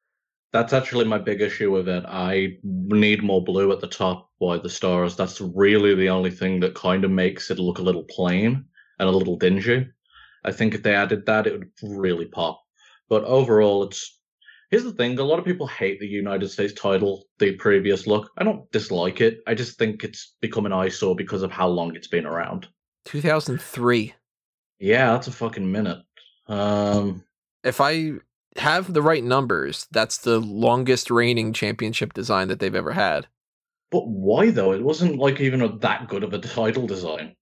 That's 0.53 0.75
actually 0.75 1.07
my 1.07 1.19
big 1.19 1.41
issue 1.41 1.73
with 1.73 1.89
it. 1.89 2.05
I 2.07 2.59
need 2.63 3.23
more 3.23 3.43
blue 3.43 3.73
at 3.73 3.81
the 3.81 3.87
top 3.87 4.31
by 4.39 4.59
the 4.59 4.69
stars. 4.69 5.17
That's 5.17 5.41
really 5.41 5.95
the 5.95 6.11
only 6.11 6.31
thing 6.31 6.61
that 6.61 6.75
kind 6.75 7.05
of 7.05 7.11
makes 7.11 7.51
it 7.51 7.59
look 7.59 7.79
a 7.79 7.83
little 7.83 8.05
plain 8.05 8.67
and 8.99 9.09
a 9.09 9.13
little 9.13 9.37
dingy. 9.37 9.89
I 10.45 10.53
think 10.53 10.75
if 10.75 10.83
they 10.83 10.95
added 10.95 11.25
that, 11.27 11.47
it 11.47 11.59
would 11.59 11.71
really 11.83 12.27
pop. 12.27 12.63
But 13.09 13.25
overall, 13.25 13.85
it's 13.85 14.19
here's 14.71 14.85
the 14.85 14.93
thing: 14.93 15.19
a 15.19 15.23
lot 15.23 15.39
of 15.39 15.45
people 15.45 15.67
hate 15.67 16.01
the 16.01 16.07
United 16.07 16.49
States 16.51 16.75
title, 16.75 17.25
the 17.39 17.53
previous 17.57 18.07
look. 18.07 18.31
I 18.37 18.45
don't 18.45 18.71
dislike 18.73 19.21
it. 19.21 19.41
I 19.47 19.55
just 19.55 19.79
think 19.79 20.05
it's 20.05 20.35
become 20.41 20.67
an 20.67 20.73
eyesore 20.73 21.17
because 21.17 21.43
of 21.43 21.51
how 21.51 21.69
long 21.69 21.95
it's 21.95 22.09
been 22.09 22.27
around. 22.27 22.69
2003. 23.05 24.15
Yeah, 24.79 25.13
that's 25.13 25.29
a 25.29 25.33
fucking 25.33 25.71
minute. 25.71 25.99
Um, 26.49 27.25
If 27.65 27.81
I 27.81 28.15
have 28.57 28.93
the 28.93 29.03
right 29.03 29.25
numbers, 29.25 29.87
that's 29.91 30.19
the 30.19 30.39
longest 30.41 31.11
reigning 31.11 31.53
championship 31.53 32.13
design 32.13 32.49
that 32.49 32.59
they've 32.61 32.75
ever 32.75 32.93
had. 32.93 33.27
but 33.91 34.07
why 34.09 34.51
though? 34.51 34.73
It 34.73 34.83
wasn't 34.83 35.19
like 35.19 35.41
even 35.41 35.61
a, 35.63 35.77
that 35.79 36.09
good 36.09 36.25
of 36.25 36.33
a 36.33 36.39
title 36.39 36.87
design. 36.87 37.35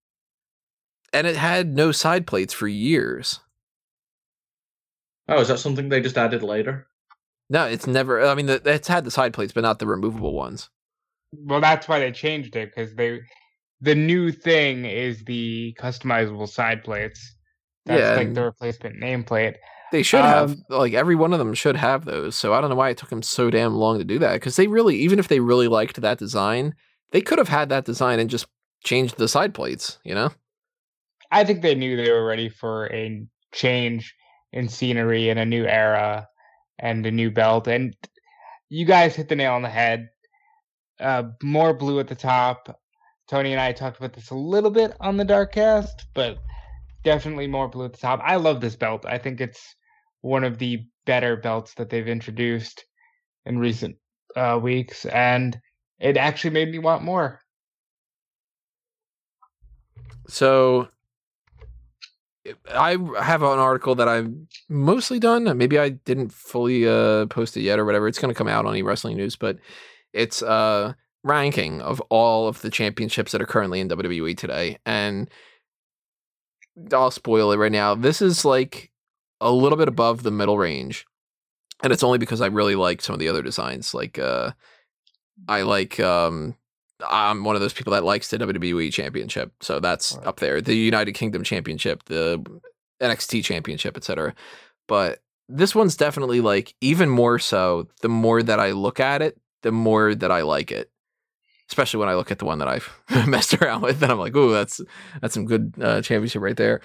And 1.12 1.26
it 1.26 1.36
had 1.36 1.74
no 1.74 1.92
side 1.92 2.26
plates 2.26 2.52
for 2.54 2.68
years. 2.68 3.40
Oh, 5.28 5.40
is 5.40 5.48
that 5.48 5.58
something 5.58 5.88
they 5.88 6.00
just 6.00 6.18
added 6.18 6.42
later? 6.42 6.86
No, 7.48 7.66
it's 7.66 7.86
never. 7.86 8.24
I 8.24 8.34
mean, 8.34 8.46
the, 8.46 8.60
it's 8.64 8.88
had 8.88 9.04
the 9.04 9.10
side 9.10 9.32
plates, 9.32 9.52
but 9.52 9.62
not 9.62 9.78
the 9.78 9.86
removable 9.86 10.34
ones. 10.34 10.70
Well, 11.32 11.60
that's 11.60 11.88
why 11.88 11.98
they 12.00 12.12
changed 12.12 12.56
it 12.56 12.72
because 12.74 12.94
they 12.94 13.20
the 13.80 13.94
new 13.94 14.30
thing 14.32 14.84
is 14.84 15.24
the 15.24 15.74
customizable 15.80 16.48
side 16.48 16.82
plates. 16.84 17.34
That's 17.86 18.00
Yeah, 18.00 18.14
like 18.16 18.26
and- 18.28 18.36
the 18.36 18.44
replacement 18.44 18.96
nameplate. 19.00 19.56
They 19.92 20.02
should 20.02 20.20
have 20.20 20.52
Um, 20.52 20.64
like 20.68 20.92
every 20.94 21.16
one 21.16 21.32
of 21.32 21.38
them 21.38 21.54
should 21.54 21.76
have 21.76 22.04
those. 22.04 22.36
So 22.36 22.54
I 22.54 22.60
don't 22.60 22.70
know 22.70 22.76
why 22.76 22.90
it 22.90 22.96
took 22.96 23.10
them 23.10 23.22
so 23.22 23.50
damn 23.50 23.74
long 23.74 23.98
to 23.98 24.04
do 24.04 24.18
that. 24.20 24.34
Because 24.34 24.56
they 24.56 24.66
really, 24.66 24.96
even 24.96 25.18
if 25.18 25.28
they 25.28 25.40
really 25.40 25.68
liked 25.68 26.00
that 26.00 26.18
design, 26.18 26.74
they 27.12 27.20
could 27.20 27.38
have 27.38 27.48
had 27.48 27.68
that 27.70 27.84
design 27.84 28.18
and 28.18 28.30
just 28.30 28.46
changed 28.84 29.18
the 29.18 29.28
side 29.28 29.52
plates. 29.54 29.98
You 30.04 30.14
know? 30.14 30.30
I 31.32 31.44
think 31.44 31.62
they 31.62 31.74
knew 31.74 31.96
they 31.96 32.10
were 32.10 32.24
ready 32.24 32.48
for 32.48 32.86
a 32.92 33.26
change 33.52 34.14
in 34.52 34.68
scenery 34.68 35.28
and 35.28 35.38
a 35.38 35.44
new 35.44 35.64
era 35.64 36.28
and 36.78 37.04
a 37.06 37.10
new 37.10 37.30
belt. 37.30 37.66
And 37.68 37.94
you 38.68 38.84
guys 38.84 39.14
hit 39.16 39.28
the 39.28 39.36
nail 39.36 39.54
on 39.54 39.62
the 39.62 39.68
head. 39.68 40.08
Uh, 40.98 41.24
more 41.42 41.72
blue 41.74 41.98
at 41.98 42.08
the 42.08 42.14
top. 42.14 42.78
Tony 43.28 43.52
and 43.52 43.60
I 43.60 43.72
talked 43.72 43.98
about 43.98 44.12
this 44.12 44.30
a 44.30 44.34
little 44.34 44.70
bit 44.70 44.92
on 45.00 45.16
the 45.16 45.24
Dark 45.24 45.54
Cast, 45.54 46.06
but 46.14 46.38
definitely 47.04 47.46
more 47.46 47.68
blue 47.68 47.84
at 47.86 47.92
the 47.92 47.98
top. 47.98 48.20
I 48.22 48.36
love 48.36 48.60
this 48.60 48.76
belt. 48.76 49.06
I 49.06 49.18
think 49.18 49.40
it's 49.40 49.74
one 50.20 50.44
of 50.44 50.58
the 50.58 50.84
better 51.06 51.36
belts 51.36 51.74
that 51.74 51.90
they've 51.90 52.08
introduced 52.08 52.84
in 53.46 53.58
recent 53.58 53.96
uh, 54.36 54.58
weeks, 54.62 55.06
and 55.06 55.58
it 55.98 56.16
actually 56.16 56.50
made 56.50 56.70
me 56.70 56.78
want 56.78 57.02
more. 57.02 57.40
So 60.28 60.88
I 62.70 62.96
have 63.18 63.42
an 63.42 63.58
article 63.58 63.94
that 63.96 64.08
I've 64.08 64.32
mostly 64.68 65.18
done. 65.18 65.56
Maybe 65.56 65.78
I 65.78 65.90
didn't 65.90 66.32
fully 66.32 66.86
uh, 66.88 67.26
post 67.26 67.56
it 67.56 67.62
yet 67.62 67.78
or 67.78 67.84
whatever. 67.84 68.08
It's 68.08 68.18
going 68.18 68.32
to 68.32 68.38
come 68.38 68.48
out 68.48 68.66
on 68.66 68.74
eWrestling 68.74 69.16
News, 69.16 69.36
but 69.36 69.58
it's 70.12 70.42
a 70.42 70.96
ranking 71.22 71.82
of 71.82 72.00
all 72.08 72.48
of 72.48 72.62
the 72.62 72.70
championships 72.70 73.32
that 73.32 73.42
are 73.42 73.46
currently 73.46 73.80
in 73.80 73.88
WWE 73.88 74.36
today. 74.36 74.78
And 74.86 75.28
I'll 76.92 77.10
spoil 77.10 77.52
it 77.52 77.58
right 77.58 77.72
now. 77.72 77.94
This 77.94 78.22
is 78.22 78.44
like 78.44 78.89
a 79.40 79.50
little 79.50 79.78
bit 79.78 79.88
above 79.88 80.22
the 80.22 80.30
middle 80.30 80.58
range. 80.58 81.06
And 81.82 81.92
it's 81.92 82.02
only 82.02 82.18
because 82.18 82.40
I 82.40 82.46
really 82.46 82.74
like 82.74 83.00
some 83.00 83.14
of 83.14 83.20
the 83.20 83.28
other 83.28 83.42
designs. 83.42 83.94
Like, 83.94 84.18
uh, 84.18 84.52
I 85.48 85.62
like 85.62 85.98
um, 85.98 86.54
I'm 87.08 87.44
one 87.44 87.54
of 87.56 87.62
those 87.62 87.72
people 87.72 87.92
that 87.92 88.04
likes 88.04 88.28
the 88.28 88.38
WWE 88.38 88.92
Championship, 88.92 89.52
so 89.60 89.80
that's 89.80 90.16
Right. 90.16 90.26
up 90.26 90.40
there. 90.40 90.60
The 90.60 90.74
United 90.74 91.12
Kingdom 91.12 91.42
Championship, 91.42 92.04
the 92.04 92.44
NXT 93.00 93.42
Championship, 93.44 93.96
etc. 93.96 94.34
But 94.86 95.22
this 95.48 95.74
one's 95.74 95.96
definitely 95.96 96.40
like 96.40 96.74
even 96.82 97.08
more 97.08 97.38
so. 97.38 97.88
The 98.02 98.08
more 98.10 98.42
that 98.42 98.60
I 98.60 98.72
look 98.72 99.00
at 99.00 99.22
it, 99.22 99.38
the 99.62 99.72
more 99.72 100.14
that 100.14 100.30
I 100.30 100.42
like 100.42 100.70
it. 100.70 100.90
Especially 101.70 102.00
when 102.00 102.08
I 102.08 102.14
look 102.16 102.30
at 102.32 102.40
the 102.40 102.44
one 102.44 102.58
that 102.58 102.68
I've 102.68 102.90
messed 103.28 103.54
around 103.54 103.82
with, 103.82 104.02
and 104.02 104.10
I'm 104.12 104.18
like, 104.18 104.34
"Ooh, 104.36 104.52
that's 104.52 104.80
that's 105.22 105.32
some 105.34 105.46
good 105.46 105.72
uh, 105.80 106.02
championship 106.02 106.42
right 106.42 106.56
there." 106.56 106.80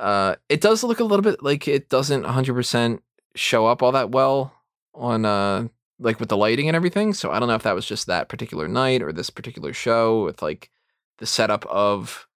Uh, 0.00 0.36
it 0.48 0.62
does 0.62 0.82
look 0.82 0.98
a 1.00 1.04
little 1.04 1.22
bit 1.22 1.42
like 1.42 1.68
it 1.68 1.90
doesn't 1.90 2.22
100 2.22 2.54
percent 2.54 3.02
show 3.34 3.66
up 3.66 3.82
all 3.82 3.92
that 3.92 4.10
well 4.10 4.52
on 4.94 5.24
uh 5.24 5.68
like 6.00 6.18
with 6.18 6.30
the 6.30 6.36
lighting 6.36 6.68
and 6.68 6.74
everything. 6.74 7.12
So 7.12 7.30
I 7.30 7.38
don't 7.38 7.48
know 7.48 7.54
if 7.54 7.62
that 7.64 7.74
was 7.74 7.86
just 7.86 8.06
that 8.06 8.28
particular 8.28 8.66
night 8.66 9.02
or 9.02 9.12
this 9.12 9.30
particular 9.30 9.72
show 9.74 10.24
with 10.24 10.40
like 10.40 10.70
the 11.18 11.26
setup 11.26 11.66
of 11.66 12.26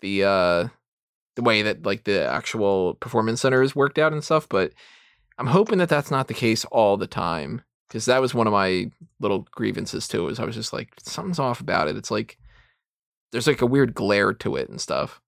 the 0.00 0.24
uh 0.24 0.68
the 1.36 1.42
way 1.42 1.62
that 1.62 1.84
like 1.84 2.04
the 2.04 2.26
actual 2.28 2.94
performance 2.94 3.40
center 3.40 3.62
is 3.62 3.74
worked 3.74 3.98
out 3.98 4.12
and 4.12 4.22
stuff, 4.22 4.48
but 4.48 4.72
I'm 5.38 5.46
hoping 5.46 5.78
that 5.78 5.88
that's 5.88 6.10
not 6.10 6.28
the 6.28 6.34
case 6.34 6.64
all 6.66 6.96
the 6.96 7.06
time 7.06 7.62
because 7.88 8.04
that 8.04 8.20
was 8.20 8.34
one 8.34 8.46
of 8.46 8.52
my 8.52 8.90
little 9.18 9.48
grievances 9.50 10.06
too. 10.06 10.28
Is 10.28 10.38
I 10.38 10.44
was 10.44 10.54
just 10.54 10.72
like 10.74 10.92
something's 11.02 11.38
off 11.38 11.60
about 11.60 11.88
it. 11.88 11.96
It's 11.96 12.10
like 12.10 12.38
there's 13.32 13.46
like 13.46 13.62
a 13.62 13.66
weird 13.66 13.94
glare 13.94 14.34
to 14.34 14.56
it 14.56 14.68
and 14.68 14.80
stuff. 14.80 15.20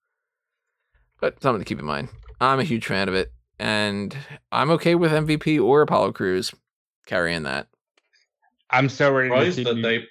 But 1.20 1.42
something 1.42 1.60
to 1.60 1.64
keep 1.68 1.78
in 1.78 1.84
mind. 1.86 2.08
I'm 2.40 2.60
a 2.60 2.64
huge 2.64 2.86
fan 2.86 3.08
of 3.08 3.14
it, 3.14 3.32
and 3.58 4.14
I'm 4.52 4.70
okay 4.72 4.94
with 4.94 5.12
MVP 5.12 5.58
or 5.62 5.82
Apollo 5.82 6.12
Crews 6.12 6.54
carrying 7.06 7.44
that. 7.44 7.68
I'm 8.70 8.88
so 8.88 9.12
ready 9.12 9.30
to 9.30 9.34
Surprised 9.36 9.56
see. 9.56 9.64
that 9.64 9.76
you- 9.76 9.82
they 9.82 10.04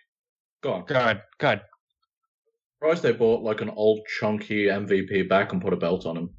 go 0.62 0.74
on. 0.74 0.86
Good, 0.86 1.22
good. 1.38 1.62
Surprised 2.80 3.04
they 3.04 3.12
bought 3.12 3.44
like 3.44 3.62
an 3.62 3.70
old 3.70 4.02
chunky 4.20 4.66
MVP 4.70 5.24
back 5.24 5.52
and 5.54 5.62
put 5.62 5.74
a 5.74 5.78
belt 5.78 6.06
on 6.06 6.18
him. 6.18 6.30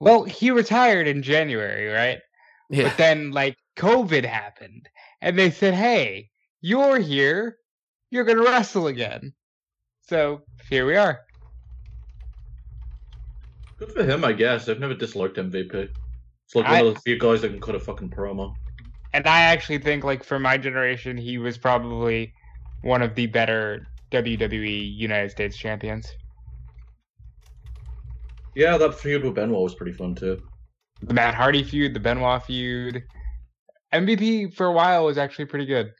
Well, 0.00 0.22
he 0.24 0.50
retired 0.52 1.08
in 1.08 1.22
January, 1.22 1.88
right? 1.88 2.18
Yeah. 2.70 2.84
But 2.88 2.96
then, 2.98 3.30
like, 3.32 3.56
COVID 3.76 4.24
happened, 4.24 4.88
and 5.20 5.36
they 5.38 5.50
said, 5.50 5.74
"Hey, 5.74 6.30
you're 6.60 6.98
here. 7.00 7.56
You're 8.10 8.24
gonna 8.24 8.42
wrestle 8.42 8.86
again." 8.86 9.32
So 10.02 10.42
here 10.70 10.86
we 10.86 10.94
are. 10.96 11.20
Good 13.78 13.92
for 13.92 14.04
him, 14.04 14.24
I 14.24 14.32
guess. 14.32 14.68
I've 14.68 14.80
never 14.80 14.94
disliked 14.94 15.36
MVP. 15.36 15.88
It's 16.46 16.54
like 16.54 16.66
I- 16.66 16.82
one 16.82 16.88
of 16.88 16.94
the 16.94 17.00
few 17.00 17.18
guys 17.18 17.42
that 17.42 17.50
can 17.50 17.60
cut 17.60 17.74
a 17.74 17.80
fucking 17.80 18.10
promo. 18.10 18.54
And 19.14 19.26
I 19.26 19.40
actually 19.40 19.78
think, 19.78 20.04
like, 20.04 20.22
for 20.22 20.38
my 20.38 20.58
generation, 20.58 21.16
he 21.16 21.38
was 21.38 21.56
probably 21.56 22.32
one 22.82 23.02
of 23.02 23.14
the 23.14 23.26
better 23.26 23.86
WWE 24.10 24.94
United 24.96 25.30
States 25.30 25.56
champions. 25.56 26.14
Yeah, 28.54 28.76
that 28.76 28.94
feud 28.94 29.24
with 29.24 29.34
Benoit 29.34 29.62
was 29.62 29.74
pretty 29.74 29.92
fun 29.92 30.14
too. 30.14 30.42
The 31.02 31.14
Matt 31.14 31.34
Hardy 31.34 31.62
feud, 31.62 31.94
the 31.94 32.00
Benoit 32.00 32.42
feud. 32.42 33.04
MVP 33.94 34.52
for 34.54 34.66
a 34.66 34.72
while 34.72 35.04
was 35.04 35.16
actually 35.16 35.46
pretty 35.46 35.64
good. 35.66 35.92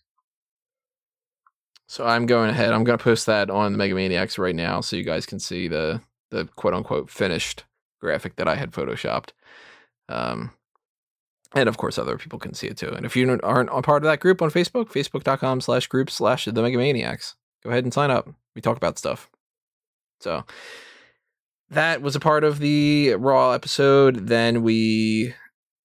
So 1.86 2.04
I'm 2.04 2.26
going 2.26 2.50
ahead. 2.50 2.72
I'm 2.72 2.84
going 2.84 2.98
to 2.98 3.02
post 3.02 3.26
that 3.26 3.48
on 3.48 3.72
the 3.72 3.78
Mega 3.78 3.94
Maniacs 3.94 4.38
right 4.38 4.54
now, 4.54 4.80
so 4.80 4.96
you 4.96 5.04
guys 5.04 5.24
can 5.24 5.38
see 5.38 5.68
the 5.68 6.02
the 6.30 6.44
quote 6.56 6.74
unquote 6.74 7.08
finished 7.08 7.64
graphic 8.00 8.36
that 8.36 8.48
I 8.48 8.56
had 8.56 8.72
photoshopped. 8.72 9.30
Um, 10.08 10.52
and 11.54 11.68
of 11.68 11.78
course, 11.78 11.98
other 11.98 12.18
people 12.18 12.38
can 12.38 12.54
see 12.54 12.66
it 12.66 12.76
too. 12.76 12.90
And 12.90 13.06
if 13.06 13.16
you 13.16 13.38
aren't 13.42 13.70
a 13.72 13.82
part 13.82 14.02
of 14.02 14.08
that 14.08 14.20
group 14.20 14.42
on 14.42 14.50
Facebook, 14.50 14.90
facebook.com 14.92 15.60
slash 15.60 15.86
group 15.86 16.10
slash 16.10 16.44
the 16.44 16.52
Mega 16.52 16.76
Maniacs, 16.76 17.36
go 17.62 17.70
ahead 17.70 17.84
and 17.84 17.94
sign 17.94 18.10
up. 18.10 18.28
We 18.54 18.60
talk 18.60 18.76
about 18.76 18.98
stuff. 18.98 19.30
So 20.20 20.44
that 21.70 22.02
was 22.02 22.16
a 22.16 22.20
part 22.20 22.44
of 22.44 22.58
the 22.58 23.14
Raw 23.14 23.52
episode. 23.52 24.26
Then 24.26 24.62
we 24.62 25.34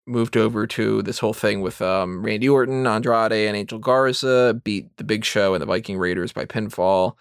moved 0.06 0.36
over 0.36 0.68
to 0.68 1.02
this 1.02 1.20
whole 1.20 1.34
thing 1.34 1.62
with 1.62 1.82
um, 1.82 2.24
Randy 2.24 2.50
Orton, 2.50 2.86
Andrade, 2.86 3.48
and 3.48 3.56
Angel 3.56 3.80
Garza 3.80 4.60
beat 4.64 4.96
the 4.98 5.04
Big 5.04 5.24
Show 5.24 5.54
and 5.54 5.62
the 5.62 5.66
Viking 5.66 5.98
Raiders 5.98 6.34
by 6.34 6.46
pinfall. 6.46 7.14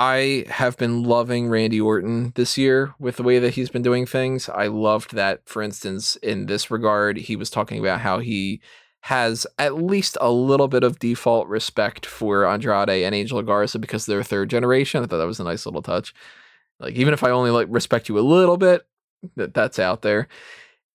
I 0.00 0.44
have 0.48 0.76
been 0.76 1.02
loving 1.02 1.48
Randy 1.48 1.80
Orton 1.80 2.30
this 2.36 2.56
year 2.56 2.94
with 3.00 3.16
the 3.16 3.24
way 3.24 3.40
that 3.40 3.54
he's 3.54 3.68
been 3.68 3.82
doing 3.82 4.06
things. 4.06 4.48
I 4.48 4.68
loved 4.68 5.16
that, 5.16 5.40
for 5.44 5.60
instance, 5.60 6.14
in 6.16 6.46
this 6.46 6.70
regard, 6.70 7.16
he 7.16 7.34
was 7.34 7.50
talking 7.50 7.80
about 7.80 7.98
how 7.98 8.20
he 8.20 8.60
has 9.02 9.44
at 9.58 9.74
least 9.74 10.16
a 10.20 10.30
little 10.30 10.68
bit 10.68 10.84
of 10.84 11.00
default 11.00 11.48
respect 11.48 12.06
for 12.06 12.46
Andrade 12.46 12.88
and 12.88 13.12
Angel 13.12 13.42
Garza 13.42 13.80
because 13.80 14.06
they're 14.06 14.22
third 14.22 14.50
generation. 14.50 15.02
I 15.02 15.06
thought 15.08 15.18
that 15.18 15.26
was 15.26 15.40
a 15.40 15.44
nice 15.44 15.66
little 15.66 15.82
touch. 15.82 16.14
Like 16.78 16.94
even 16.94 17.12
if 17.12 17.24
I 17.24 17.30
only 17.30 17.50
like 17.50 17.66
respect 17.68 18.08
you 18.08 18.16
a 18.18 18.20
little 18.20 18.56
bit, 18.56 18.86
that 19.34 19.52
that's 19.52 19.80
out 19.80 20.02
there. 20.02 20.28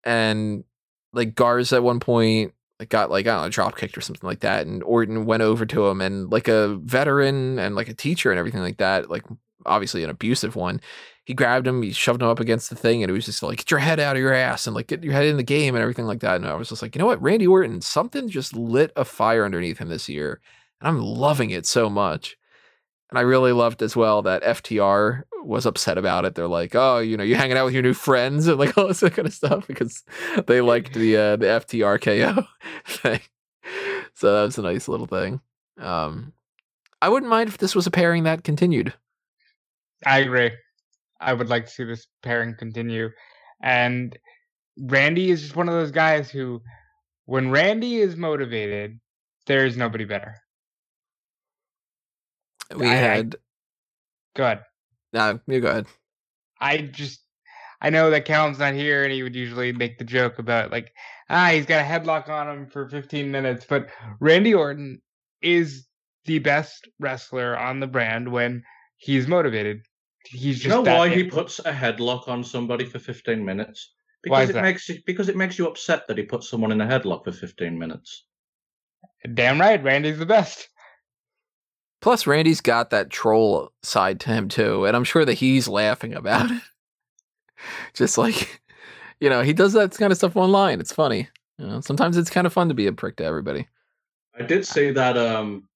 And 0.06 0.64
like 1.12 1.36
Garza 1.36 1.76
at 1.76 1.84
one 1.84 2.00
point 2.00 2.54
got 2.90 3.10
like 3.10 3.28
I 3.28 3.34
don't 3.34 3.44
know 3.44 3.50
drop 3.50 3.78
kicked 3.78 3.98
or 3.98 4.02
something 4.02 4.28
like 4.28 4.42
that, 4.42 4.66
and 4.66 4.84
Orton 4.84 5.26
went 5.26 5.44
over 5.44 5.66
to 5.66 5.88
him 5.88 6.02
and 6.02 6.32
like 6.32 6.48
a 6.48 6.76
veteran 6.84 7.60
and 7.60 7.76
like 7.76 7.90
a 7.90 7.94
teacher 7.94 8.32
and 8.32 8.40
everything 8.40 8.62
like 8.62 8.78
that, 8.78 9.10
like 9.10 9.24
obviously 9.66 10.04
an 10.04 10.10
abusive 10.10 10.56
one. 10.56 10.82
He 11.26 11.34
grabbed 11.34 11.66
him, 11.66 11.82
he 11.82 11.94
shoved 11.94 12.22
him 12.22 12.28
up 12.28 12.40
against 12.42 12.70
the 12.70 12.76
thing, 12.76 13.02
and 13.02 13.10
it 13.10 13.14
was 13.14 13.26
just 13.26 13.44
like 13.44 13.60
get 13.60 13.72
your 13.72 13.80
head 13.80 14.00
out 14.00 14.16
of 14.16 14.22
your 14.22 14.34
ass 14.34 14.68
and 14.68 14.76
like 14.76 14.88
get 14.88 15.04
your 15.04 15.14
head 15.14 15.26
in 15.26 15.38
the 15.38 15.44
game 15.44 15.76
and 15.76 15.82
everything 15.82 16.06
like 16.06 16.20
that. 16.20 16.36
And 16.36 16.46
I 16.46 16.54
was 16.56 16.70
just 16.70 16.82
like, 16.82 16.96
you 16.96 17.00
know 17.00 17.06
what, 17.06 17.22
Randy 17.22 17.48
Orton, 17.48 17.82
something 17.82 18.28
just 18.30 18.56
lit 18.56 18.92
a 18.96 19.06
fire 19.06 19.46
underneath 19.46 19.78
him 19.78 19.90
this 19.90 20.10
year, 20.10 20.42
and 20.82 20.88
I'm 20.88 21.02
loving 21.02 21.50
it 21.52 21.66
so 21.66 21.90
much. 21.90 22.38
And 23.14 23.20
I 23.20 23.22
really 23.22 23.52
loved 23.52 23.84
as 23.84 23.96
well 23.96 24.24
that 24.24 24.42
FTR 24.42 25.22
was 25.44 25.68
upset 25.68 26.00
about 26.00 26.26
it. 26.26 26.34
They're 26.34 26.48
like, 26.48 26.74
"Oh, 26.74 26.98
you 26.98 27.16
know, 27.16 27.24
you're 27.24 27.38
hanging 27.38 27.58
out 27.58 27.66
with 27.66 27.76
your 27.76 27.84
new 27.84 27.94
friends 27.94 28.48
and 28.48 28.58
like 28.58 28.76
all 28.76 28.88
this 28.88 29.02
kind 29.02 29.28
of 29.28 29.34
stuff 29.36 29.68
because 29.68 30.02
they 30.48 30.62
liked 30.62 30.96
the 30.96 31.16
uh, 31.16 31.36
the 31.36 31.46
FTR 31.46 32.02
KO 32.02 32.48
thing." 32.88 33.20
So 34.16 34.34
that 34.34 34.42
was 34.42 34.58
a 34.58 34.64
nice 34.64 34.88
little 34.88 35.06
thing. 35.06 35.42
Um, 35.78 36.34
I 37.04 37.10
wouldn't 37.10 37.30
mind 37.30 37.50
if 37.50 37.60
this 37.60 37.76
was 37.76 37.86
a 37.86 37.92
pairing 37.92 38.24
that 38.24 38.44
continued. 38.44 38.96
I 40.08 40.18
agree. 40.22 40.50
I 41.22 41.34
would 41.34 41.50
like 41.50 41.68
to 41.68 41.72
see 41.72 41.84
this 41.84 42.08
pairing 42.24 42.56
continue. 42.58 43.12
And 43.62 44.18
Randy 44.80 45.30
is 45.30 45.44
just 45.44 45.56
one 45.56 45.70
of 45.70 45.76
those 45.76 45.92
guys 45.92 46.32
who, 46.32 46.64
when 47.26 47.52
Randy 47.52 47.98
is 47.98 48.18
motivated, 48.18 49.00
there 49.46 49.68
is 49.68 49.78
nobody 49.78 50.04
better. 50.04 50.43
We 52.76 52.88
I- 52.88 52.92
I- 52.92 52.96
had. 52.96 53.36
Go 54.36 54.44
ahead. 54.46 54.64
No, 55.14 55.40
you 55.48 55.62
go 55.62 55.70
ahead. 55.70 55.86
I 56.60 56.78
just 56.78 57.22
I 57.82 57.90
know 57.90 58.10
that 58.10 58.26
Callum's 58.26 58.60
not 58.60 58.74
here, 58.74 59.04
and 59.04 59.12
he 59.12 59.22
would 59.24 59.36
usually 59.36 59.74
make 59.74 59.98
the 60.00 60.06
joke 60.06 60.40
about 60.40 60.72
like 60.72 60.92
ah 61.30 61.50
he's 61.50 61.66
got 61.66 61.82
a 61.82 61.84
headlock 61.88 62.30
on 62.30 62.50
him 62.50 62.68
for 62.68 62.88
15 62.90 63.30
minutes, 63.30 63.66
but 63.68 63.90
Randy 64.20 64.54
Orton 64.54 65.02
is 65.42 65.86
the 66.26 66.40
best 66.40 66.88
wrestler 67.00 67.58
on 67.58 67.80
the 67.80 67.88
brand 67.88 68.32
when 68.32 68.64
he's 68.98 69.28
motivated. 69.28 69.82
He's 70.26 70.56
just 70.56 70.64
you 70.64 70.70
know 70.70 70.84
that 70.84 70.98
why 70.98 71.10
he 71.10 71.26
puts 71.26 71.60
a 71.60 71.74
headlock 71.74 72.30
on 72.30 72.44
somebody 72.46 72.86
for 72.86 72.98
15 72.98 73.44
minutes? 73.44 73.94
Why 74.26 74.40
Because 74.40 74.44
is 74.46 74.50
it 74.50 74.54
that? 74.54 74.62
makes 74.64 74.90
you, 74.90 75.00
because 75.06 75.28
it 75.28 75.36
makes 75.36 75.60
you 75.60 75.68
upset 75.68 76.08
that 76.08 76.18
he 76.18 76.24
puts 76.24 76.50
someone 76.50 76.72
in 76.72 76.80
a 76.80 76.86
headlock 76.88 77.26
for 77.26 77.34
15 77.34 77.78
minutes. 77.78 78.26
damn 79.34 79.60
right. 79.60 79.84
Randy's 79.84 80.18
the 80.18 80.26
best. 80.26 80.70
Plus, 82.04 82.28
Randy's 82.28 82.60
got 82.60 82.90
that 82.90 83.10
troll 83.10 83.72
side 83.82 84.20
to 84.20 84.30
him 84.30 84.50
too, 84.50 84.84
and 84.84 84.94
I'm 84.94 85.06
sure 85.06 85.24
that 85.24 85.36
he's 85.36 85.70
laughing 85.70 86.14
about 86.14 86.52
it. 86.52 86.62
Just 87.94 88.18
like, 88.18 88.62
you 89.22 89.30
know, 89.30 89.42
he 89.42 89.54
does 89.54 89.72
that 89.72 89.92
kind 89.92 90.12
of 90.12 90.18
stuff 90.18 90.36
online. 90.36 90.82
It's 90.82 90.92
funny. 90.92 91.30
You 91.58 91.66
know, 91.66 91.80
sometimes 91.80 92.18
it's 92.18 92.30
kind 92.30 92.46
of 92.46 92.52
fun 92.52 92.68
to 92.68 92.74
be 92.74 92.88
a 92.88 92.92
prick 92.92 93.16
to 93.16 93.24
everybody. 93.24 93.70
I 94.38 94.44
did 94.44 94.68
see 94.68 94.92
that 94.92 95.18
um 95.18 95.70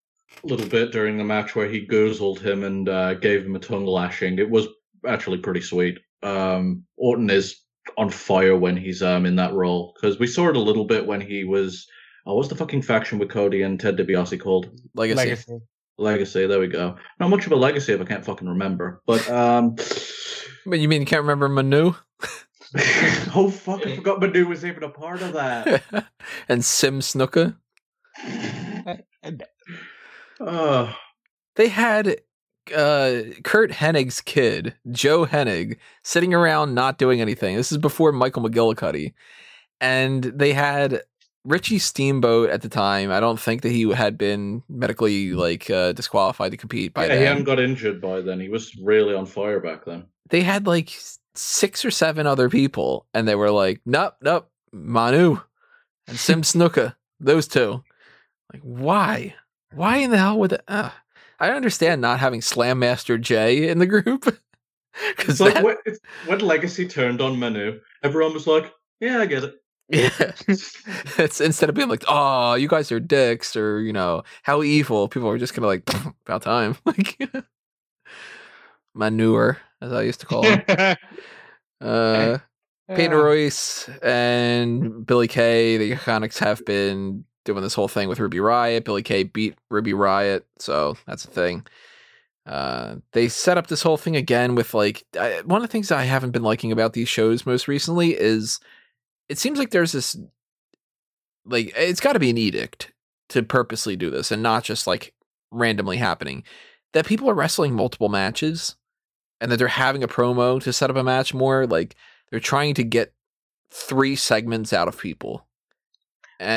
little 0.43 0.67
bit 0.67 0.91
during 0.91 1.17
the 1.17 1.23
match 1.23 1.55
where 1.55 1.69
he 1.69 1.87
goozled 1.87 2.39
him 2.39 2.65
and 2.65 2.89
uh, 2.89 3.13
gave 3.13 3.45
him 3.45 3.55
a 3.55 3.59
tongue 3.59 3.85
lashing. 3.85 4.37
It 4.37 4.49
was 4.49 4.67
actually 5.07 5.37
pretty 5.37 5.61
sweet. 5.61 5.97
Um, 6.23 6.83
Orton 6.97 7.29
is 7.29 7.61
on 7.97 8.09
fire 8.09 8.57
when 8.57 8.75
he's 8.75 9.01
um 9.01 9.25
in 9.25 9.37
that 9.37 9.53
role 9.53 9.93
because 9.95 10.19
we 10.19 10.27
saw 10.27 10.49
it 10.49 10.57
a 10.57 10.59
little 10.59 10.83
bit 10.83 11.07
when 11.07 11.21
he 11.21 11.45
was. 11.45 11.87
Oh, 12.25 12.35
what's 12.35 12.49
the 12.49 12.55
fucking 12.55 12.81
faction 12.81 13.17
with 13.17 13.29
Cody 13.29 13.61
and 13.61 13.79
Ted 13.79 13.95
DiBiase 13.95 14.41
called? 14.41 14.77
Legacy. 14.93 15.15
Legacy. 15.15 15.61
Legacy. 15.97 16.45
There 16.45 16.59
we 16.59 16.67
go. 16.67 16.95
Not 17.19 17.29
much 17.29 17.45
of 17.45 17.51
a 17.51 17.55
legacy 17.55 17.93
if 17.93 18.01
I 18.01 18.05
can't 18.05 18.23
fucking 18.23 18.47
remember. 18.47 19.01
But 19.05 19.29
um, 19.29 19.75
But 20.65 20.79
you 20.79 20.87
mean 20.87 21.01
you 21.01 21.07
can't 21.07 21.21
remember 21.23 21.47
Manu 21.49 21.93
oh 23.35 23.49
fuck! 23.49 23.85
I 23.87 23.95
forgot 23.95 24.19
Manu 24.19 24.45
was 24.47 24.65
even 24.65 24.83
a 24.83 24.89
part 24.89 25.21
of 25.21 25.33
that. 25.33 25.83
and 26.49 26.63
Sim 26.65 26.99
Snuka. 26.99 27.55
Oh, 30.39 30.93
They 31.55 31.69
had 31.69 32.17
uh, 32.75 33.21
Curt 33.43 33.71
Hennig's 33.71 34.21
kid, 34.21 34.75
Joe 34.91 35.25
Hennig, 35.25 35.77
sitting 36.03 36.33
around 36.33 36.75
not 36.75 36.97
doing 36.97 37.21
anything. 37.21 37.55
This 37.55 37.71
is 37.71 37.77
before 37.77 38.11
Michael 38.11 38.43
McGillicutty. 38.43 39.13
And 39.79 40.23
they 40.23 40.53
had 40.53 41.01
Richie 41.47 41.79
Steamboat 41.79 42.49
at 42.49 42.61
the 42.61 42.67
time. 42.67 43.09
I 43.09 43.21
don't 43.21 43.39
think 43.39 43.61
that 43.61 43.71
he 43.71 43.89
had 43.89 44.17
been 44.17 44.63
medically 44.67 45.31
like 45.31 45.69
uh, 45.69 45.93
disqualified 45.93 46.51
to 46.51 46.57
compete 46.57 46.93
by 46.93 47.07
yeah, 47.07 47.17
he 47.17 47.23
hadn't 47.23 47.45
got 47.45 47.57
injured 47.57 48.01
by 48.01 48.19
then. 48.19 48.41
He 48.41 48.49
was 48.49 48.75
really 48.77 49.15
on 49.15 49.25
fire 49.25 49.61
back 49.61 49.85
then. 49.85 50.03
they 50.29 50.41
had 50.41 50.67
like 50.67 50.93
six 51.35 51.85
or 51.85 51.91
seven 51.91 52.27
other 52.27 52.49
people, 52.49 53.05
and 53.13 53.25
they 53.27 53.35
were 53.35 53.49
like, 53.49 53.79
"Nope, 53.85 54.15
nope, 54.21 54.51
Manu 54.73 55.39
and 56.07 56.19
Sim 56.19 56.41
Snuka, 56.43 56.95
those 57.21 57.47
two. 57.47 57.81
Like, 58.51 58.61
why? 58.63 59.33
Why 59.73 59.97
in 59.97 60.11
the 60.11 60.17
hell 60.17 60.37
would? 60.39 60.59
Uh, 60.67 60.89
I 61.39 61.51
understand 61.51 62.01
not 62.01 62.19
having 62.19 62.41
Slam 62.41 62.79
Master 62.79 63.17
J 63.17 63.69
in 63.69 63.79
the 63.79 63.85
group 63.85 64.25
because 65.15 65.39
like 65.39 65.53
that, 65.53 65.63
when, 65.63 65.77
when 66.25 66.39
Legacy 66.39 66.85
turned 66.89 67.21
on 67.21 67.39
Manu, 67.39 67.79
everyone 68.03 68.33
was 68.33 68.47
like, 68.47 68.73
"Yeah, 68.99 69.19
I 69.19 69.25
get 69.27 69.45
it." 69.45 69.55
Yeah, 69.89 70.09
it's 70.47 71.39
instead 71.39 71.69
of 71.69 71.75
being 71.75 71.87
like, 71.87 72.03
"Oh, 72.07 72.55
you 72.55 72.67
guys 72.67 72.91
are 72.91 72.99
dicks," 72.99 73.55
or 73.55 73.79
you 73.81 73.93
know, 73.93 74.23
how 74.43 74.61
evil. 74.61 75.07
People 75.07 75.29
are 75.29 75.37
just 75.37 75.53
kind 75.53 75.63
of 75.63 75.69
like, 75.69 76.15
"About 76.25 76.41
time." 76.41 76.75
Like 76.85 77.17
manure, 78.93 79.59
as 79.81 79.93
I 79.93 80.01
used 80.03 80.19
to 80.21 80.25
call 80.25 80.43
him. 80.43 80.63
Uh, 81.79 82.39
Peyton 82.89 83.15
Royce 83.15 83.87
and 84.01 85.05
Billie 85.05 85.27
Kay, 85.27 85.77
the 85.77 85.91
Iconics 85.91 86.39
have 86.39 86.65
been 86.65 87.23
doing 87.45 87.61
this 87.61 87.75
whole 87.75 87.87
thing 87.87 88.09
with 88.09 88.19
Ruby 88.19 88.39
Riott. 88.39 88.83
Billie 88.83 89.03
Kay 89.03 89.23
beat 89.23 89.55
Ruby 89.69 89.93
Riott, 89.93 90.43
so 90.57 90.97
that's 91.05 91.25
a 91.25 91.29
thing. 91.29 91.65
Uh, 92.47 92.95
they 93.11 93.27
set 93.27 93.57
up 93.57 93.67
this 93.67 93.83
whole 93.83 93.97
thing 93.97 94.15
again 94.15 94.55
with 94.55 94.73
like 94.73 95.05
I, 95.19 95.41
one 95.45 95.61
of 95.61 95.67
the 95.67 95.71
things 95.71 95.91
I 95.91 96.03
haven't 96.03 96.31
been 96.31 96.43
liking 96.43 96.71
about 96.71 96.93
these 96.93 97.09
shows 97.09 97.45
most 97.45 97.67
recently 97.67 98.17
is 98.17 98.59
it 99.29 99.37
seems 99.37 99.59
like 99.59 99.71
there's 99.71 99.91
this 99.91 100.17
like 101.45 101.73
it's 101.75 101.99
got 101.99 102.13
to 102.13 102.19
be 102.19 102.29
an 102.29 102.37
edict 102.37 102.91
to 103.29 103.43
purposely 103.43 103.95
do 103.95 104.09
this 104.09 104.31
and 104.31 104.41
not 104.41 104.63
just 104.63 104.87
like 104.87 105.13
randomly 105.51 105.97
happening 105.97 106.43
that 106.93 107.05
people 107.05 107.29
are 107.29 107.33
wrestling 107.33 107.73
multiple 107.73 108.09
matches 108.09 108.75
and 109.39 109.51
that 109.51 109.57
they're 109.57 109.67
having 109.67 110.03
a 110.03 110.07
promo 110.07 110.61
to 110.61 110.73
set 110.73 110.89
up 110.89 110.95
a 110.95 111.03
match 111.03 111.33
more 111.33 111.67
like 111.67 111.95
they're 112.29 112.39
trying 112.39 112.73
to 112.73 112.83
get 112.83 113.13
three 113.71 114.15
segments 114.15 114.73
out 114.73 114.87
of 114.87 114.99
people. 114.99 115.45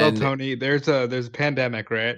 well, 0.02 0.12
Tony, 0.12 0.54
there's 0.54 0.88
a 0.88 1.06
there's 1.06 1.28
a 1.28 1.30
pandemic, 1.32 1.90
right? 1.90 2.16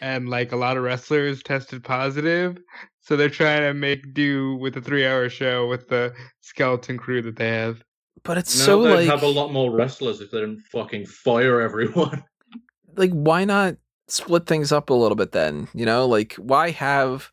And 0.00 0.28
like 0.28 0.52
a 0.52 0.56
lot 0.56 0.76
of 0.76 0.82
wrestlers 0.82 1.42
tested 1.42 1.82
positive, 1.82 2.58
so 3.00 3.16
they're 3.16 3.30
trying 3.30 3.62
to 3.62 3.74
make 3.74 4.14
do 4.14 4.56
with 4.56 4.74
the 4.74 4.80
three-hour 4.80 5.28
show 5.28 5.66
with 5.66 5.88
the 5.88 6.14
skeleton 6.40 6.98
crew 6.98 7.22
that 7.22 7.36
they 7.36 7.48
have. 7.48 7.82
But 8.24 8.38
it's 8.38 8.58
No, 8.58 8.64
so 8.64 8.78
like 8.80 9.06
have 9.06 9.22
a 9.22 9.28
lot 9.28 9.52
more 9.52 9.70
wrestlers 9.70 10.20
if 10.20 10.30
they 10.30 10.40
didn't 10.40 10.60
fucking 10.60 11.06
fire 11.06 11.60
everyone. 11.60 12.24
like 12.96 13.10
why 13.12 13.44
not 13.44 13.76
split 14.08 14.46
things 14.46 14.72
up 14.72 14.90
a 14.90 14.94
little 14.94 15.16
bit 15.16 15.32
then? 15.32 15.68
You 15.74 15.86
know, 15.86 16.06
like 16.06 16.34
why 16.34 16.70
have 16.70 17.30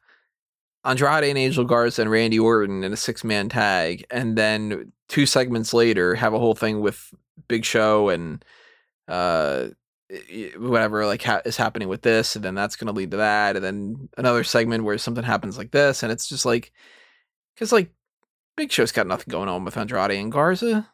Andrade 0.85 1.25
and 1.25 1.37
Angel 1.37 1.65
Garza 1.65 2.01
and 2.01 2.11
Randy 2.11 2.39
Orton 2.39 2.83
in 2.83 2.93
a 2.93 2.97
six 2.97 3.23
man 3.23 3.49
tag, 3.49 4.05
and 4.09 4.37
then 4.37 4.91
two 5.07 5.25
segments 5.25 5.73
later 5.73 6.15
have 6.15 6.33
a 6.33 6.39
whole 6.39 6.55
thing 6.55 6.81
with 6.81 7.13
Big 7.47 7.65
Show 7.65 8.09
and 8.09 8.43
uh 9.07 9.69
whatever 10.57 11.05
like 11.05 11.21
ha- 11.21 11.41
is 11.45 11.57
happening 11.57 11.87
with 11.87 12.01
this, 12.01 12.35
and 12.35 12.43
then 12.43 12.55
that's 12.55 12.75
going 12.75 12.87
to 12.87 12.93
lead 12.93 13.11
to 13.11 13.17
that, 13.17 13.55
and 13.55 13.63
then 13.63 14.09
another 14.17 14.43
segment 14.43 14.83
where 14.83 14.97
something 14.97 15.23
happens 15.23 15.57
like 15.57 15.71
this, 15.71 16.01
and 16.01 16.11
it's 16.11 16.27
just 16.27 16.45
like 16.45 16.71
because 17.53 17.71
like 17.71 17.91
Big 18.59 18.73
Show's 18.73 18.91
got 18.91 19.07
nothing 19.07 19.31
going 19.31 19.47
on 19.47 19.63
with 19.63 19.77
Andrade 19.77 20.11
and 20.11 20.33
Garza. 20.33 20.89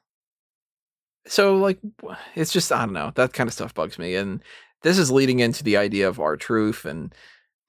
So 1.26 1.58
like 1.58 1.80
it's 2.36 2.54
just 2.54 2.72
I 2.72 2.86
don't 2.86 2.94
know 2.94 3.12
that 3.16 3.34
kind 3.34 3.48
of 3.48 3.56
stuff 3.56 3.74
bugs 3.74 3.98
me, 3.98 4.14
and 4.14 4.44
this 4.84 5.00
is 5.00 5.10
leading 5.10 5.40
into 5.40 5.64
the 5.64 5.76
idea 5.76 6.08
of 6.08 6.20
R-Truth 6.20 6.86
and 6.86 7.12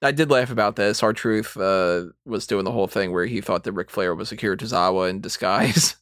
I 0.03 0.11
did 0.11 0.29
laugh 0.29 0.51
about 0.51 0.75
this. 0.75 1.01
R-Truth 1.01 1.57
uh, 1.57 2.05
was 2.27 2.45
doing 2.45 2.63
the 2.63 2.71
whole 2.71 2.85
thing 2.85 3.11
where 3.11 3.25
he 3.25 3.41
thought 3.41 3.63
that 3.63 3.71
Ric 3.71 3.89
Flair 3.89 4.13
was 4.13 4.31
Akira 4.31 4.55
Tozawa 4.55 5.09
in 5.09 5.19
disguise, 5.19 5.95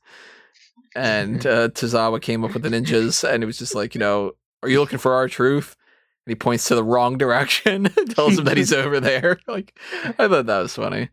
and 0.95 1.37
uh, 1.47 1.69
Tozawa 1.69 2.21
came 2.21 2.43
up 2.43 2.53
with 2.53 2.63
the 2.63 2.69
ninjas, 2.69 3.23
and 3.23 3.43
it 3.43 3.45
was 3.45 3.57
just 3.57 3.75
like, 3.75 3.95
you 3.95 3.99
know, 3.99 4.33
are 4.61 4.67
you 4.67 4.81
looking 4.81 4.99
for 4.99 5.13
R-Truth? 5.13 5.77
And 6.25 6.31
he 6.31 6.35
points 6.35 6.67
to 6.67 6.75
the 6.75 6.83
wrong 6.83 7.17
direction, 7.17 7.83
tells 8.09 8.37
him 8.37 8.43
that 8.43 8.57
he's 8.57 8.73
over 8.73 8.99
there. 8.99 9.39
Like, 9.47 9.79
I 10.19 10.27
thought 10.27 10.47
that 10.47 10.59
was 10.59 10.75
funny. 10.75 11.09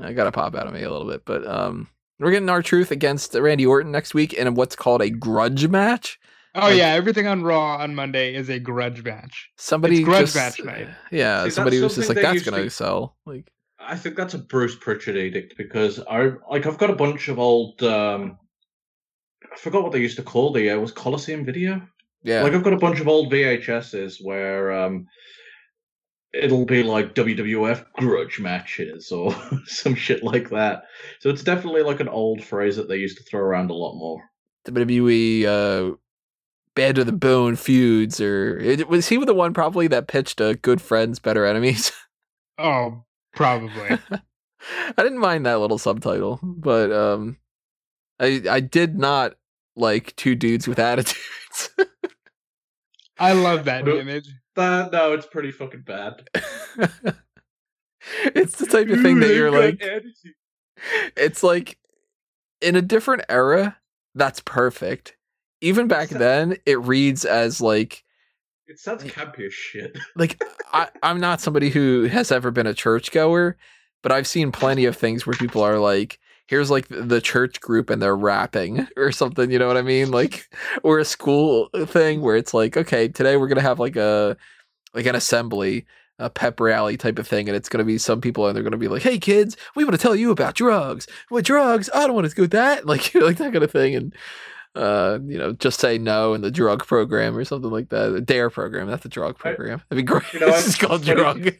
I 0.00 0.12
got 0.12 0.26
a 0.26 0.32
pop 0.32 0.56
out 0.56 0.66
of 0.66 0.74
me 0.74 0.82
a 0.82 0.90
little 0.90 1.06
bit, 1.06 1.24
but 1.24 1.46
um, 1.46 1.86
we're 2.18 2.30
getting 2.30 2.48
R-Truth 2.48 2.90
against 2.90 3.34
Randy 3.34 3.66
Orton 3.66 3.92
next 3.92 4.14
week 4.14 4.32
in 4.32 4.54
what's 4.54 4.76
called 4.76 5.02
a 5.02 5.10
grudge 5.10 5.68
match. 5.68 6.18
Oh 6.54 6.60
Like- 6.68 6.76
yeah, 6.76 6.88
everything 6.90 7.26
on 7.26 7.42
Raw 7.42 7.76
on 7.78 7.94
Monday 7.94 8.34
is 8.34 8.48
a 8.48 8.58
grudge 8.60 9.02
match. 9.02 9.50
Somebody 9.56 10.02
grudge 10.04 10.32
just, 10.32 10.36
match 10.36 10.62
night. 10.64 10.88
Yeah, 11.10 11.44
See, 11.44 11.50
somebody 11.50 11.80
was 11.80 11.96
just 11.96 12.08
like, 12.08 12.16
they 12.16 12.22
"That's 12.22 12.42
gonna 12.42 12.58
usually- 12.58 12.68
sell." 12.70 13.16
Like, 13.26 13.50
I 13.80 13.96
think 13.96 14.14
that's 14.16 14.34
a 14.34 14.38
Bruce 14.38 14.76
Pritchard 14.76 15.16
edict 15.16 15.54
because 15.58 15.98
I 16.08 16.30
like 16.48 16.66
I've 16.66 16.78
got 16.78 16.90
a 16.90 16.96
bunch 16.96 17.28
of 17.28 17.38
old 17.40 17.82
um 17.82 18.38
I 19.52 19.56
forgot 19.56 19.82
what 19.82 19.92
they 19.92 20.00
used 20.00 20.16
to 20.16 20.22
call 20.22 20.52
the 20.52 20.70
uh, 20.70 20.78
was 20.78 20.90
Coliseum 20.92 21.44
video. 21.44 21.82
yeah, 22.22 22.42
Like 22.42 22.52
I've 22.54 22.62
got 22.62 22.72
a 22.72 22.76
bunch 22.78 23.00
of 23.00 23.08
old 23.08 23.32
VHSs 23.32 24.24
where 24.24 24.72
um 24.72 25.06
it'll 26.34 26.64
be 26.64 26.82
like 26.82 27.14
WWF 27.14 27.84
grudge 27.94 28.40
matches 28.40 29.12
or 29.12 29.34
some 29.66 29.94
shit 29.94 30.22
like 30.22 30.50
that. 30.50 30.84
So 31.20 31.30
it's 31.30 31.44
definitely 31.44 31.82
like 31.82 32.00
an 32.00 32.08
old 32.08 32.42
phrase 32.42 32.76
that 32.76 32.88
they 32.88 32.96
used 32.96 33.18
to 33.18 33.24
throw 33.24 33.40
around 33.40 33.70
a 33.70 33.74
lot 33.74 33.94
more. 33.96 34.22
WWE 34.66 35.44
uh 35.44 35.96
bad 36.74 36.96
to 36.96 37.04
the 37.04 37.12
bone 37.12 37.54
feuds 37.56 38.20
or 38.20 38.58
it, 38.58 38.88
was 38.88 39.08
he 39.08 39.16
the 39.24 39.34
one 39.34 39.54
probably 39.54 39.86
that 39.86 40.08
pitched 40.08 40.40
a 40.40 40.56
good 40.56 40.82
friends 40.82 41.18
better 41.18 41.44
enemies 41.46 41.92
Oh, 42.58 43.04
probably. 43.34 43.98
i 44.10 45.02
didn't 45.02 45.18
mind 45.18 45.44
that 45.46 45.60
little 45.60 45.78
subtitle 45.78 46.40
but 46.42 46.90
um 46.90 47.36
i 48.18 48.42
i 48.50 48.60
did 48.60 48.98
not 48.98 49.34
like 49.76 50.16
two 50.16 50.34
dudes 50.34 50.66
with 50.66 50.78
attitudes 50.78 51.70
I 53.18 53.32
love 53.32 53.64
that 53.64 53.86
image. 53.86 54.28
That 54.56 54.92
no, 54.92 55.12
it's 55.12 55.26
pretty 55.26 55.50
fucking 55.50 55.82
bad. 55.82 56.28
it's 58.34 58.56
the 58.56 58.66
type 58.66 58.88
of 58.88 59.00
thing 59.02 59.20
that 59.20 59.34
you're 59.34 59.50
like 59.58 59.82
it's 61.16 61.42
like 61.42 61.78
in 62.60 62.76
a 62.76 62.82
different 62.82 63.22
era, 63.28 63.76
that's 64.14 64.40
perfect. 64.40 65.16
Even 65.60 65.88
back 65.88 66.08
then, 66.08 66.56
it 66.66 66.80
reads 66.80 67.24
as 67.24 67.60
like 67.60 68.04
It 68.66 68.78
sounds 68.78 69.04
campy 69.04 69.46
as 69.46 69.54
shit. 69.54 69.96
like 70.16 70.42
I, 70.72 70.88
I'm 71.02 71.20
not 71.20 71.40
somebody 71.40 71.70
who 71.70 72.04
has 72.04 72.32
ever 72.32 72.50
been 72.50 72.66
a 72.66 72.74
churchgoer, 72.74 73.56
but 74.02 74.12
I've 74.12 74.26
seen 74.26 74.52
plenty 74.52 74.84
of 74.84 74.96
things 74.96 75.26
where 75.26 75.36
people 75.36 75.62
are 75.62 75.78
like, 75.78 76.18
here's 76.46 76.70
like 76.70 76.86
the 76.88 77.20
church 77.20 77.60
group 77.60 77.90
and 77.90 78.02
they're 78.02 78.16
rapping 78.16 78.86
or 78.96 79.12
something, 79.12 79.50
you 79.50 79.58
know 79.58 79.66
what 79.66 79.76
I 79.76 79.82
mean? 79.82 80.10
Like 80.10 80.48
or 80.82 80.98
a 80.98 81.04
school 81.04 81.68
thing 81.86 82.20
where 82.20 82.36
it's 82.36 82.54
like, 82.54 82.76
okay, 82.76 83.08
today 83.08 83.36
we're 83.36 83.48
gonna 83.48 83.60
have 83.62 83.80
like 83.80 83.96
a 83.96 84.36
like 84.92 85.06
an 85.06 85.14
assembly, 85.14 85.86
a 86.18 86.30
pep 86.30 86.60
rally 86.60 86.96
type 86.96 87.18
of 87.18 87.26
thing, 87.26 87.48
and 87.48 87.56
it's 87.56 87.68
gonna 87.68 87.84
be 87.84 87.98
some 87.98 88.20
people 88.20 88.46
and 88.46 88.54
they're 88.54 88.62
gonna 88.62 88.76
be 88.76 88.88
like, 88.88 89.02
Hey 89.02 89.18
kids, 89.18 89.56
we 89.74 89.84
want 89.84 89.94
to 89.96 90.02
tell 90.02 90.14
you 90.14 90.30
about 90.30 90.54
drugs. 90.54 91.06
What 91.28 91.44
drugs? 91.44 91.88
I 91.94 92.06
don't 92.06 92.14
want 92.14 92.28
to 92.28 92.34
do 92.34 92.46
that 92.48 92.86
like 92.86 93.14
like 93.14 93.38
that 93.38 93.52
kind 93.52 93.64
of 93.64 93.70
thing 93.70 93.94
and 93.94 94.14
uh, 94.76 95.20
you 95.24 95.38
know, 95.38 95.52
just 95.52 95.78
say 95.78 95.98
no 95.98 96.34
in 96.34 96.40
the 96.40 96.50
drug 96.50 96.84
program 96.84 97.36
or 97.36 97.44
something 97.44 97.70
like 97.70 97.90
that. 97.90 98.08
The 98.08 98.20
DARE 98.20 98.50
program, 98.50 98.88
that's 98.88 99.04
the 99.04 99.08
drug 99.08 99.38
program. 99.38 99.80
That'd 99.88 100.04
be 100.04 100.06
great. 100.06 100.24
You 100.32 100.40
know, 100.40 100.46
this 100.46 100.66
is 100.66 100.74
it's 100.74 100.82
called 100.84 101.04
funny- 101.04 101.20
drug. 101.20 101.54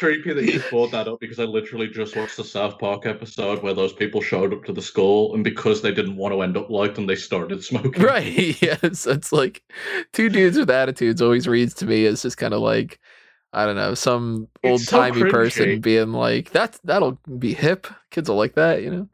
It's 0.00 0.22
creepy 0.22 0.32
that 0.32 0.44
you 0.52 0.62
brought 0.70 0.90
that 0.92 1.08
up 1.08 1.20
because 1.20 1.38
I 1.38 1.44
literally 1.44 1.88
just 1.88 2.16
watched 2.16 2.36
the 2.36 2.44
South 2.44 2.78
Park 2.78 3.06
episode 3.06 3.62
where 3.62 3.74
those 3.74 3.92
people 3.92 4.20
showed 4.22 4.52
up 4.54 4.64
to 4.64 4.72
the 4.72 4.80
school 4.82 5.34
and 5.34 5.44
because 5.44 5.82
they 5.82 5.92
didn't 5.92 6.16
want 6.16 6.32
to 6.32 6.42
end 6.42 6.56
up 6.56 6.70
like 6.70 6.94
them, 6.94 7.06
they 7.06 7.16
started 7.16 7.62
smoking. 7.64 8.02
right. 8.02 8.60
Yes. 8.62 9.06
It's 9.06 9.32
like 9.32 9.62
two 10.12 10.28
dudes 10.28 10.56
with 10.58 10.70
attitudes 10.70 11.20
always 11.20 11.46
reads 11.46 11.74
to 11.74 11.86
me 11.86 12.06
as 12.06 12.22
just 12.22 12.36
kind 12.36 12.54
of 12.54 12.60
like 12.60 12.98
I 13.52 13.66
don't 13.66 13.76
know, 13.76 13.94
some 13.94 14.46
old 14.62 14.80
It's 14.80 14.88
so 14.88 14.98
timey 14.98 15.28
person 15.30 15.80
being 15.80 16.12
like, 16.12 16.50
That 16.52 16.78
that'll 16.84 17.18
be 17.38 17.52
hip. 17.52 17.86
Kids 18.10 18.28
will 18.28 18.36
like 18.36 18.54
that, 18.54 18.82
you 18.82 18.90
know. 18.90 19.08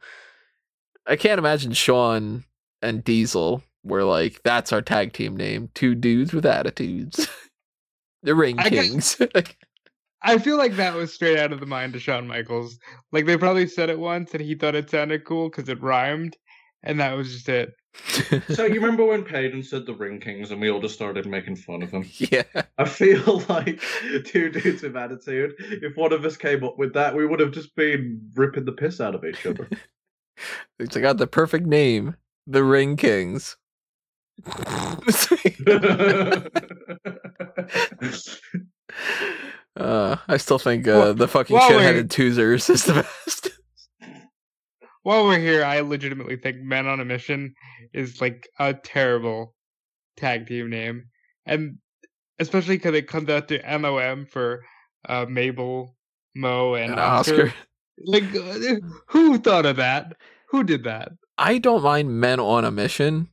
I 1.07 1.16
can't 1.16 1.39
imagine 1.39 1.72
Shawn 1.72 2.45
and 2.82 3.03
Diesel 3.03 3.62
were 3.82 4.05
like, 4.05 4.43
that's 4.43 4.72
our 4.72 4.82
tag 4.82 5.12
team 5.14 5.37
name. 5.37 5.70
Two 5.74 5.95
dudes 5.95 6.32
with 6.32 6.45
attitudes. 6.45 7.28
the 8.22 8.34
Ring 8.34 8.59
I 8.59 8.68
guess- 8.68 8.89
Kings. 9.16 9.20
I 10.22 10.38
feel 10.38 10.56
like 10.56 10.76
that 10.76 10.94
was 10.94 11.12
straight 11.12 11.38
out 11.38 11.52
of 11.52 11.60
the 11.60 11.66
mind 11.66 11.94
of 11.94 12.02
Shawn 12.02 12.26
Michaels. 12.26 12.78
Like 13.12 13.26
they 13.26 13.36
probably 13.36 13.66
said 13.66 13.90
it 13.90 13.98
once 13.98 14.32
and 14.32 14.42
he 14.42 14.54
thought 14.54 14.74
it 14.74 14.90
sounded 14.90 15.24
cool 15.24 15.48
because 15.50 15.68
it 15.68 15.82
rhymed, 15.82 16.36
and 16.82 17.00
that 17.00 17.16
was 17.16 17.32
just 17.32 17.48
it. 17.48 17.74
So 18.52 18.64
you 18.64 18.74
remember 18.74 19.04
when 19.04 19.24
Payton 19.24 19.62
said 19.62 19.86
the 19.86 19.94
Ring 19.94 20.20
Kings 20.20 20.50
and 20.50 20.60
we 20.60 20.70
all 20.70 20.80
just 20.80 20.94
started 20.94 21.26
making 21.26 21.56
fun 21.56 21.82
of 21.82 21.90
him? 21.90 22.08
yeah. 22.18 22.42
I 22.78 22.84
feel 22.84 23.42
like 23.48 23.80
two 24.24 24.50
dudes 24.50 24.82
with 24.82 24.96
attitude. 24.96 25.54
If 25.58 25.96
one 25.96 26.12
of 26.12 26.24
us 26.24 26.36
came 26.36 26.64
up 26.64 26.78
with 26.78 26.92
that, 26.94 27.14
we 27.14 27.26
would 27.26 27.40
have 27.40 27.52
just 27.52 27.74
been 27.74 28.20
ripping 28.34 28.64
the 28.64 28.72
piss 28.72 29.00
out 29.00 29.14
of 29.14 29.24
each 29.24 29.46
other. 29.46 29.68
It's 30.78 30.96
got 30.96 31.16
the 31.16 31.26
perfect 31.26 31.66
name. 31.66 32.16
The 32.46 32.62
Ring 32.62 32.96
Kings. 32.96 33.56
Uh, 39.76 40.16
I 40.28 40.36
still 40.36 40.58
think 40.58 40.86
uh, 40.88 40.92
Well- 40.92 41.14
the 41.14 41.28
fucking 41.28 41.56
shitheaded 41.56 42.08
Toozers 42.08 42.68
is 42.70 42.84
the 42.84 42.94
best. 43.26 43.50
While 45.02 45.24
we're 45.26 45.38
here, 45.38 45.64
I 45.64 45.80
legitimately 45.80 46.36
think 46.36 46.58
Men 46.58 46.86
on 46.86 46.98
a 47.00 47.04
Mission 47.04 47.54
is 47.92 48.20
like 48.20 48.48
a 48.58 48.74
terrible 48.74 49.54
tag 50.16 50.48
team 50.48 50.68
name, 50.68 51.04
and 51.44 51.78
especially 52.40 52.76
because 52.76 52.94
it 52.94 53.06
comes 53.06 53.28
out 53.30 53.46
to 53.48 53.78
MOM 53.78 54.26
for 54.26 54.64
uh, 55.08 55.24
Mabel, 55.28 55.94
Mo, 56.34 56.74
and, 56.74 56.92
And 56.92 57.00
Oscar. 57.00 57.46
Oscar. 57.46 57.54
Like, 58.04 58.24
uh, 58.34 58.74
who 59.06 59.38
thought 59.38 59.64
of 59.64 59.76
that? 59.76 60.16
Who 60.50 60.64
did 60.64 60.84
that? 60.84 61.12
I 61.38 61.58
don't 61.58 61.82
mind 61.82 62.20
men 62.20 62.40
on 62.40 62.64
a 62.64 62.70
mission, 62.72 63.28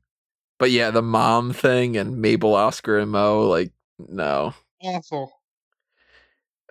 but 0.59 0.69
yeah, 0.71 0.91
the 0.91 1.01
mom 1.01 1.53
thing 1.53 1.97
and 1.97 2.21
Mabel, 2.21 2.53
Oscar, 2.53 2.99
and 2.99 3.11
Mo, 3.11 3.47
like, 3.47 3.71
no. 3.97 4.53
Awful. 4.83 5.31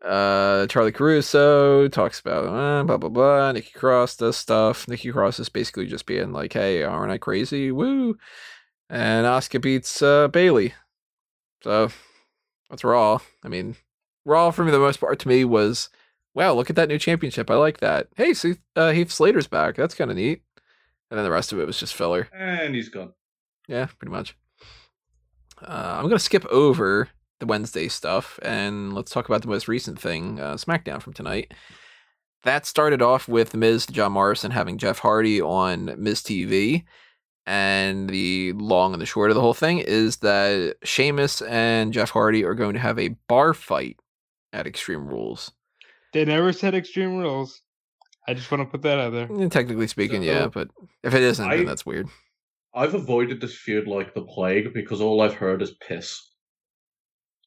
Uh, 0.02 0.66
Charlie 0.66 0.90
Caruso 0.92 1.86
talks 1.88 2.18
about 2.18 2.46
uh, 2.46 2.82
blah 2.84 2.96
blah 2.96 3.08
blah. 3.08 3.52
Nikki 3.52 3.70
Cross 3.72 4.16
does 4.16 4.36
stuff. 4.36 4.88
Nikki 4.88 5.12
Cross 5.12 5.38
is 5.38 5.48
basically 5.48 5.86
just 5.86 6.06
being 6.06 6.32
like, 6.32 6.52
"Hey, 6.52 6.82
aren't 6.82 7.12
I 7.12 7.18
crazy? 7.18 7.70
Woo!" 7.70 8.18
And 8.90 9.26
Asuka 9.26 9.60
beats 9.62 10.02
uh, 10.02 10.28
Bayley. 10.28 10.74
So 11.62 11.90
that's 12.68 12.82
Raw. 12.84 13.18
I 13.44 13.48
mean, 13.48 13.76
Raw 14.24 14.50
for 14.50 14.64
me 14.64 14.72
the 14.72 14.78
most 14.78 14.98
part 14.98 15.18
to 15.20 15.28
me 15.28 15.44
was, 15.44 15.88
wow, 16.34 16.52
look 16.52 16.68
at 16.68 16.76
that 16.76 16.88
new 16.88 16.98
championship. 16.98 17.50
I 17.50 17.54
like 17.54 17.78
that. 17.78 18.08
Hey, 18.16 18.34
see, 18.34 18.56
uh, 18.74 18.90
Heath 18.90 19.12
Slater's 19.12 19.46
back. 19.46 19.76
That's 19.76 19.94
kind 19.94 20.10
of 20.10 20.16
neat. 20.16 20.42
And 21.10 21.18
then 21.18 21.24
the 21.24 21.30
rest 21.30 21.52
of 21.52 21.60
it 21.60 21.66
was 21.66 21.78
just 21.78 21.94
filler. 21.94 22.28
and 22.34 22.74
he's 22.74 22.88
gone. 22.88 23.12
Yeah, 23.68 23.86
pretty 23.98 24.10
much. 24.12 24.36
Uh, 25.62 25.96
I'm 25.98 26.04
gonna 26.08 26.18
skip 26.18 26.44
over 26.46 27.08
the 27.42 27.46
Wednesday 27.46 27.88
stuff 27.88 28.38
and 28.40 28.92
let's 28.92 29.10
talk 29.10 29.28
about 29.28 29.42
the 29.42 29.48
most 29.48 29.66
recent 29.66 29.98
thing, 29.98 30.38
uh, 30.38 30.54
SmackDown 30.54 31.02
from 31.02 31.12
tonight. 31.12 31.52
That 32.44 32.66
started 32.66 33.02
off 33.02 33.26
with 33.26 33.50
The 33.50 33.58
Miz, 33.58 33.84
John 33.86 34.12
Morrison 34.12 34.52
having 34.52 34.78
Jeff 34.78 35.00
Hardy 35.00 35.40
on 35.42 35.92
Miz 36.00 36.22
TV, 36.22 36.84
and 37.44 38.08
the 38.08 38.52
long 38.52 38.92
and 38.92 39.02
the 39.02 39.06
short 39.06 39.30
of 39.30 39.34
the 39.34 39.40
whole 39.40 39.54
thing 39.54 39.78
is 39.78 40.18
that 40.18 40.76
Sheamus 40.84 41.42
and 41.42 41.92
Jeff 41.92 42.10
Hardy 42.10 42.44
are 42.44 42.54
going 42.54 42.74
to 42.74 42.78
have 42.80 42.96
a 43.00 43.08
bar 43.28 43.54
fight 43.54 43.98
at 44.52 44.68
Extreme 44.68 45.08
Rules. 45.08 45.50
They 46.12 46.24
never 46.24 46.52
said 46.52 46.74
Extreme 46.76 47.16
Rules. 47.16 47.60
I 48.28 48.34
just 48.34 48.52
want 48.52 48.60
to 48.62 48.70
put 48.70 48.82
that 48.82 49.00
out 49.00 49.12
there. 49.12 49.24
And 49.24 49.50
technically 49.50 49.88
speaking, 49.88 50.22
So, 50.22 50.26
yeah, 50.26 50.46
but 50.46 50.68
if 51.02 51.12
it 51.12 51.22
isn't, 51.22 51.44
I- 51.50 51.56
then 51.56 51.66
that's 51.66 51.84
weird. 51.84 52.06
I've 52.74 52.94
avoided 52.94 53.40
this 53.40 53.54
feud 53.56 53.86
like 53.88 54.14
the 54.14 54.22
plague 54.22 54.72
because 54.72 55.00
all 55.02 55.20
I've 55.20 55.34
heard 55.34 55.60
is 55.60 55.72
piss. 55.86 56.30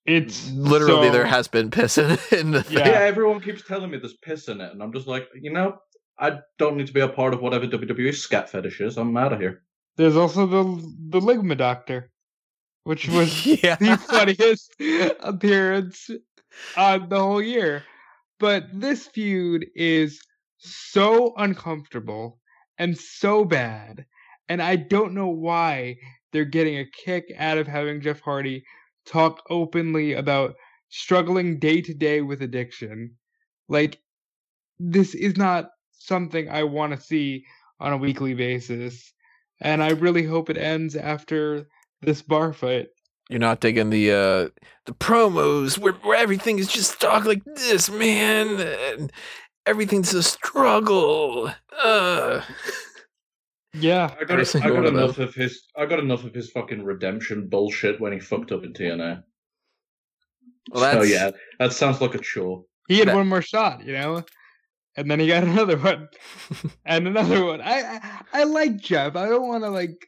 It's 0.05 0.51
Literally, 0.51 1.07
so- 1.07 1.13
there 1.13 1.25
has 1.25 1.47
been 1.47 1.71
piss 1.71 1.97
in, 1.97 2.11
in 2.31 2.51
the 2.51 2.63
thing. 2.63 2.77
Yeah. 2.77 2.89
Yeah. 2.89 2.99
everyone 2.99 3.41
keeps 3.41 3.63
telling 3.67 3.89
me 3.91 3.97
there's 3.97 4.13
piss 4.17 4.47
in 4.47 4.61
it, 4.61 4.71
and 4.71 4.81
I'm 4.83 4.93
just 4.93 5.07
like, 5.07 5.27
you 5.39 5.51
know, 5.51 5.77
I 6.19 6.39
don't 6.57 6.77
need 6.77 6.87
to 6.87 6.93
be 6.93 7.01
a 7.01 7.09
part 7.09 7.33
of 7.33 7.41
whatever 7.41 7.67
WWE 7.67 8.13
scat 8.15 8.49
fetish 8.49 8.81
is. 8.81 8.97
I'm 8.97 9.17
out 9.17 9.33
of 9.33 9.39
here. 9.39 9.63
There's 9.97 10.15
also 10.15 10.45
the 10.45 10.63
the 11.09 11.19
Ligma 11.19 11.57
Doctor, 11.57 12.11
which 12.83 13.07
was 13.09 13.45
yeah. 13.63 13.75
the 13.75 13.97
funniest 13.97 14.75
appearance 15.21 16.09
on 16.77 17.09
the 17.09 17.19
whole 17.19 17.41
year. 17.41 17.83
But 18.39 18.65
this 18.73 19.07
feud 19.07 19.65
is 19.75 20.21
so 20.57 21.33
uncomfortable 21.37 22.39
and 22.77 22.97
so 22.97 23.45
bad, 23.45 24.05
and 24.49 24.61
I 24.61 24.75
don't 24.75 25.13
know 25.13 25.29
why 25.29 25.97
they're 26.31 26.45
getting 26.45 26.77
a 26.79 26.85
kick 26.85 27.25
out 27.37 27.57
of 27.57 27.67
having 27.67 28.01
Jeff 28.01 28.19
Hardy 28.19 28.65
talk 29.05 29.41
openly 29.49 30.13
about 30.13 30.55
struggling 30.89 31.59
day 31.59 31.81
to 31.81 31.93
day 31.93 32.21
with 32.21 32.41
addiction. 32.41 33.15
Like, 33.67 33.99
this 34.79 35.15
is 35.15 35.37
not 35.37 35.69
something 35.91 36.49
I 36.49 36.63
want 36.63 36.93
to 36.93 37.01
see 37.01 37.45
on 37.79 37.93
a 37.93 37.97
weekly 37.97 38.33
basis, 38.33 39.13
and 39.61 39.83
I 39.83 39.89
really 39.91 40.23
hope 40.23 40.49
it 40.49 40.57
ends 40.57 40.95
after 40.95 41.67
this 42.01 42.21
bar 42.21 42.53
fight. 42.53 42.87
You're 43.29 43.39
not 43.39 43.59
digging 43.59 43.89
the 43.89 44.11
uh 44.11 44.49
the 44.85 44.93
promos 44.93 45.77
where, 45.79 45.93
where 45.93 46.17
everything 46.17 46.59
is 46.59 46.67
just 46.67 47.01
talk 47.01 47.25
like 47.25 47.43
this, 47.43 47.89
man. 47.89 48.61
And 48.61 49.11
everything's 49.65 50.13
a 50.13 50.21
struggle. 50.21 51.51
Uh 51.83 52.41
Yeah, 53.79 54.05
I 54.19 54.23
got, 54.25 54.39
Every 54.39 54.61
I 54.61 54.63
got 54.69 54.73
one 54.75 54.85
of 54.85 54.93
enough 54.93 55.17
of 55.19 55.33
his. 55.35 55.63
I 55.75 55.85
got 55.85 55.99
enough 55.99 56.23
of 56.23 56.33
his 56.33 56.49
fucking 56.51 56.83
redemption 56.83 57.47
bullshit 57.47 57.99
when 57.99 58.13
he 58.13 58.19
fucked 58.19 58.51
up 58.51 58.63
in 58.63 58.73
TNA. 58.73 59.23
Well, 60.71 60.83
so 60.83 60.99
that's- 60.99 61.09
yeah, 61.09 61.31
that 61.59 61.73
sounds 61.73 62.01
like 62.01 62.15
a 62.15 62.19
chore. 62.19 62.63
he 62.87 62.99
had 62.99 63.07
That- 63.09 63.15
one 63.15 63.27
more 63.27 63.41
shot, 63.41 63.85
you 63.85 63.93
know, 63.93 64.23
and 64.95 65.09
then 65.11 65.19
he 65.19 65.27
got 65.27 65.43
another 65.53 65.77
one 65.77 66.07
and 66.85 67.07
another 67.07 67.43
one. 67.45 67.61
I 67.61 67.81
I, 67.81 68.21
I 68.33 68.43
like 68.45 68.77
Jeff. 68.77 69.15
I 69.15 69.27
don't 69.27 69.47
want 69.47 69.63
to 69.63 69.69
like 69.69 70.07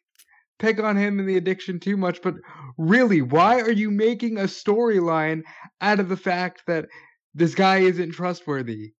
pick 0.59 0.79
on 0.79 0.95
him 0.97 1.19
and 1.19 1.27
the 1.29 1.37
addiction 1.37 1.79
too 1.79 1.97
much, 1.97 2.21
but 2.21 2.35
really, 2.77 3.21
why 3.21 3.59
are 3.61 3.71
you 3.71 3.91
making 3.91 4.37
a 4.37 4.43
storyline 4.43 5.43
out 5.81 5.99
of 5.99 6.09
the 6.09 6.17
fact 6.17 6.63
that 6.67 6.87
this 7.35 7.53
guy 7.53 7.79
isn't 7.79 8.11
trustworthy? 8.11 8.93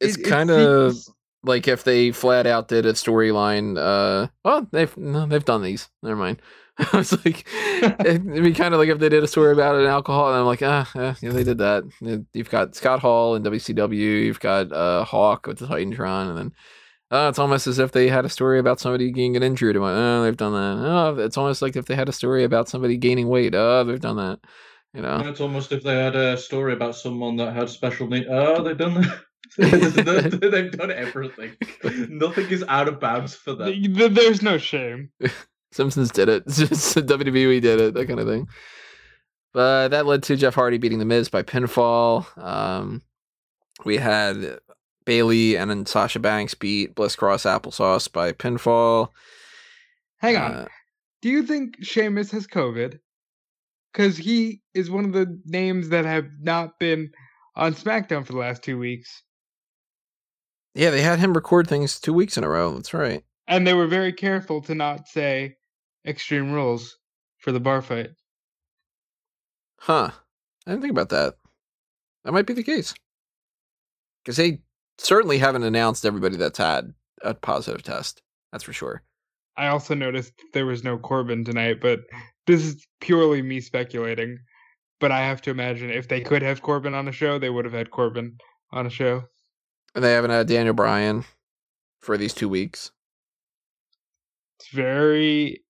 it's 0.00 0.16
It- 0.16 0.26
it 0.26 0.30
kind 0.30 0.50
of 0.50 0.92
seems- 0.94 1.10
like 1.46 1.68
if 1.68 1.84
they 1.84 2.12
flat 2.12 2.46
out 2.46 2.68
did 2.68 2.86
a 2.86 2.92
storyline. 2.92 3.78
Uh, 3.78 4.28
well, 4.44 4.66
they've 4.72 4.94
no, 4.96 5.26
they've 5.26 5.44
done 5.44 5.62
these. 5.62 5.88
Never 6.02 6.16
mind. 6.16 6.42
I 6.78 6.96
was 6.98 7.12
like, 7.24 7.46
it'd 7.82 8.42
be 8.42 8.52
kind 8.52 8.74
of 8.74 8.80
like 8.80 8.90
if 8.90 8.98
they 8.98 9.08
did 9.08 9.24
a 9.24 9.28
story 9.28 9.52
about 9.52 9.76
an 9.76 9.86
alcohol, 9.86 10.28
and 10.28 10.38
I'm 10.38 10.44
like, 10.44 10.62
ah, 10.62 10.90
yeah, 10.94 11.14
yeah, 11.22 11.30
they 11.30 11.44
did 11.44 11.58
that. 11.58 11.84
You've 12.34 12.50
got 12.50 12.74
Scott 12.74 13.00
Hall 13.00 13.34
and 13.34 13.44
WCW, 13.44 14.24
you've 14.24 14.40
got 14.40 14.70
uh, 14.72 15.04
Hawk 15.04 15.46
with 15.46 15.58
the 15.58 15.66
Titantron, 15.66 16.28
and 16.28 16.38
then 16.38 16.52
uh, 17.10 17.28
it's 17.30 17.38
almost 17.38 17.66
as 17.66 17.78
if 17.78 17.92
they 17.92 18.08
had 18.08 18.26
a 18.26 18.28
story 18.28 18.58
about 18.58 18.80
somebody 18.80 19.10
getting 19.10 19.42
injured. 19.42 19.76
Like, 19.76 19.94
oh, 19.94 20.22
they've 20.22 20.36
done 20.36 20.52
that. 20.52 20.86
Oh, 20.86 21.16
it's 21.18 21.38
almost 21.38 21.62
like 21.62 21.76
if 21.76 21.86
they 21.86 21.94
had 21.94 22.10
a 22.10 22.12
story 22.12 22.44
about 22.44 22.68
somebody 22.68 22.96
gaining 22.96 23.28
weight. 23.28 23.54
Oh, 23.54 23.84
they've 23.84 24.00
done 24.00 24.16
that. 24.16 24.40
You 24.92 25.02
know, 25.02 25.18
It's 25.26 25.40
almost 25.40 25.72
if 25.72 25.82
they 25.82 25.94
had 25.94 26.16
a 26.16 26.36
story 26.38 26.72
about 26.72 26.94
someone 26.96 27.36
that 27.36 27.54
had 27.54 27.68
special 27.68 28.06
needs. 28.06 28.26
Oh, 28.30 28.62
they've 28.62 28.76
done 28.78 28.94
that. 28.94 29.20
They've 29.56 30.70
done 30.72 30.90
everything. 30.90 31.52
Nothing 32.08 32.48
is 32.48 32.64
out 32.68 32.88
of 32.88 33.00
bounds 33.00 33.34
for 33.34 33.54
them. 33.54 33.68
Th- 33.72 33.94
th- 33.96 34.12
There's 34.12 34.42
no 34.42 34.58
shame. 34.58 35.10
Simpsons 35.72 36.10
did 36.10 36.28
it. 36.28 36.44
It's 36.46 36.56
just 36.68 36.96
WWE 36.96 37.60
did 37.60 37.80
it, 37.80 37.94
that 37.94 38.06
kind 38.06 38.20
of 38.20 38.26
thing. 38.26 38.48
But 39.52 39.88
that 39.88 40.06
led 40.06 40.22
to 40.24 40.36
Jeff 40.36 40.54
Hardy 40.54 40.78
beating 40.78 40.98
The 40.98 41.04
Miz 41.04 41.28
by 41.28 41.42
pinfall. 41.42 42.26
Um, 42.42 43.02
we 43.84 43.96
had 43.96 44.58
Bayley 45.04 45.56
and 45.56 45.70
then 45.70 45.86
Sasha 45.86 46.18
Banks 46.18 46.54
beat 46.54 46.94
Bliss 46.94 47.16
Cross 47.16 47.44
Applesauce 47.44 48.10
by 48.10 48.32
pinfall. 48.32 49.08
Hang 50.18 50.36
on. 50.36 50.52
Uh, 50.52 50.66
Do 51.22 51.28
you 51.30 51.42
think 51.42 51.82
Sheamus 51.84 52.30
has 52.32 52.46
COVID? 52.46 52.98
Because 53.92 54.16
he 54.16 54.60
is 54.74 54.90
one 54.90 55.04
of 55.06 55.12
the 55.12 55.40
names 55.46 55.88
that 55.90 56.04
have 56.04 56.26
not 56.40 56.78
been 56.78 57.10
on 57.54 57.74
SmackDown 57.74 58.26
for 58.26 58.32
the 58.32 58.38
last 58.38 58.62
two 58.62 58.78
weeks. 58.78 59.22
Yeah, 60.76 60.90
they 60.90 61.02
had 61.02 61.18
him 61.18 61.34
record 61.34 61.68
things 61.68 61.98
two 61.98 62.12
weeks 62.12 62.36
in 62.36 62.44
a 62.44 62.48
row. 62.48 62.74
That's 62.74 62.94
right. 62.94 63.24
And 63.48 63.66
they 63.66 63.74
were 63.74 63.86
very 63.86 64.12
careful 64.12 64.60
to 64.62 64.74
not 64.74 65.08
say 65.08 65.56
Extreme 66.06 66.52
Rules 66.52 66.98
for 67.38 67.52
the 67.52 67.60
bar 67.60 67.80
fight. 67.80 68.10
Huh. 69.80 70.10
I 70.66 70.70
didn't 70.70 70.82
think 70.82 70.90
about 70.90 71.10
that. 71.10 71.34
That 72.24 72.32
might 72.32 72.46
be 72.46 72.54
the 72.54 72.62
case. 72.62 72.94
Because 74.24 74.36
they 74.36 74.60
certainly 74.98 75.38
haven't 75.38 75.62
announced 75.62 76.04
everybody 76.04 76.36
that's 76.36 76.58
had 76.58 76.92
a 77.22 77.34
positive 77.34 77.82
test. 77.82 78.22
That's 78.52 78.64
for 78.64 78.72
sure. 78.72 79.02
I 79.56 79.68
also 79.68 79.94
noticed 79.94 80.32
there 80.52 80.66
was 80.66 80.84
no 80.84 80.98
Corbin 80.98 81.44
tonight, 81.44 81.80
but 81.80 82.00
this 82.46 82.64
is 82.64 82.86
purely 83.00 83.42
me 83.42 83.60
speculating. 83.60 84.38
But 84.98 85.12
I 85.12 85.20
have 85.20 85.40
to 85.42 85.50
imagine 85.50 85.90
if 85.90 86.08
they 86.08 86.20
could 86.20 86.42
have 86.42 86.62
Corbin 86.62 86.94
on 86.94 87.08
a 87.08 87.12
show, 87.12 87.38
they 87.38 87.50
would 87.50 87.64
have 87.64 87.74
had 87.74 87.90
Corbin 87.90 88.36
on 88.72 88.86
a 88.86 88.90
show. 88.90 89.24
And 89.96 90.04
they 90.04 90.12
haven't 90.12 90.30
had 90.30 90.46
Daniel 90.46 90.74
Bryan 90.74 91.24
for 92.00 92.18
these 92.18 92.34
two 92.34 92.50
weeks. 92.50 92.92
It's 94.60 94.68
very 94.68 95.64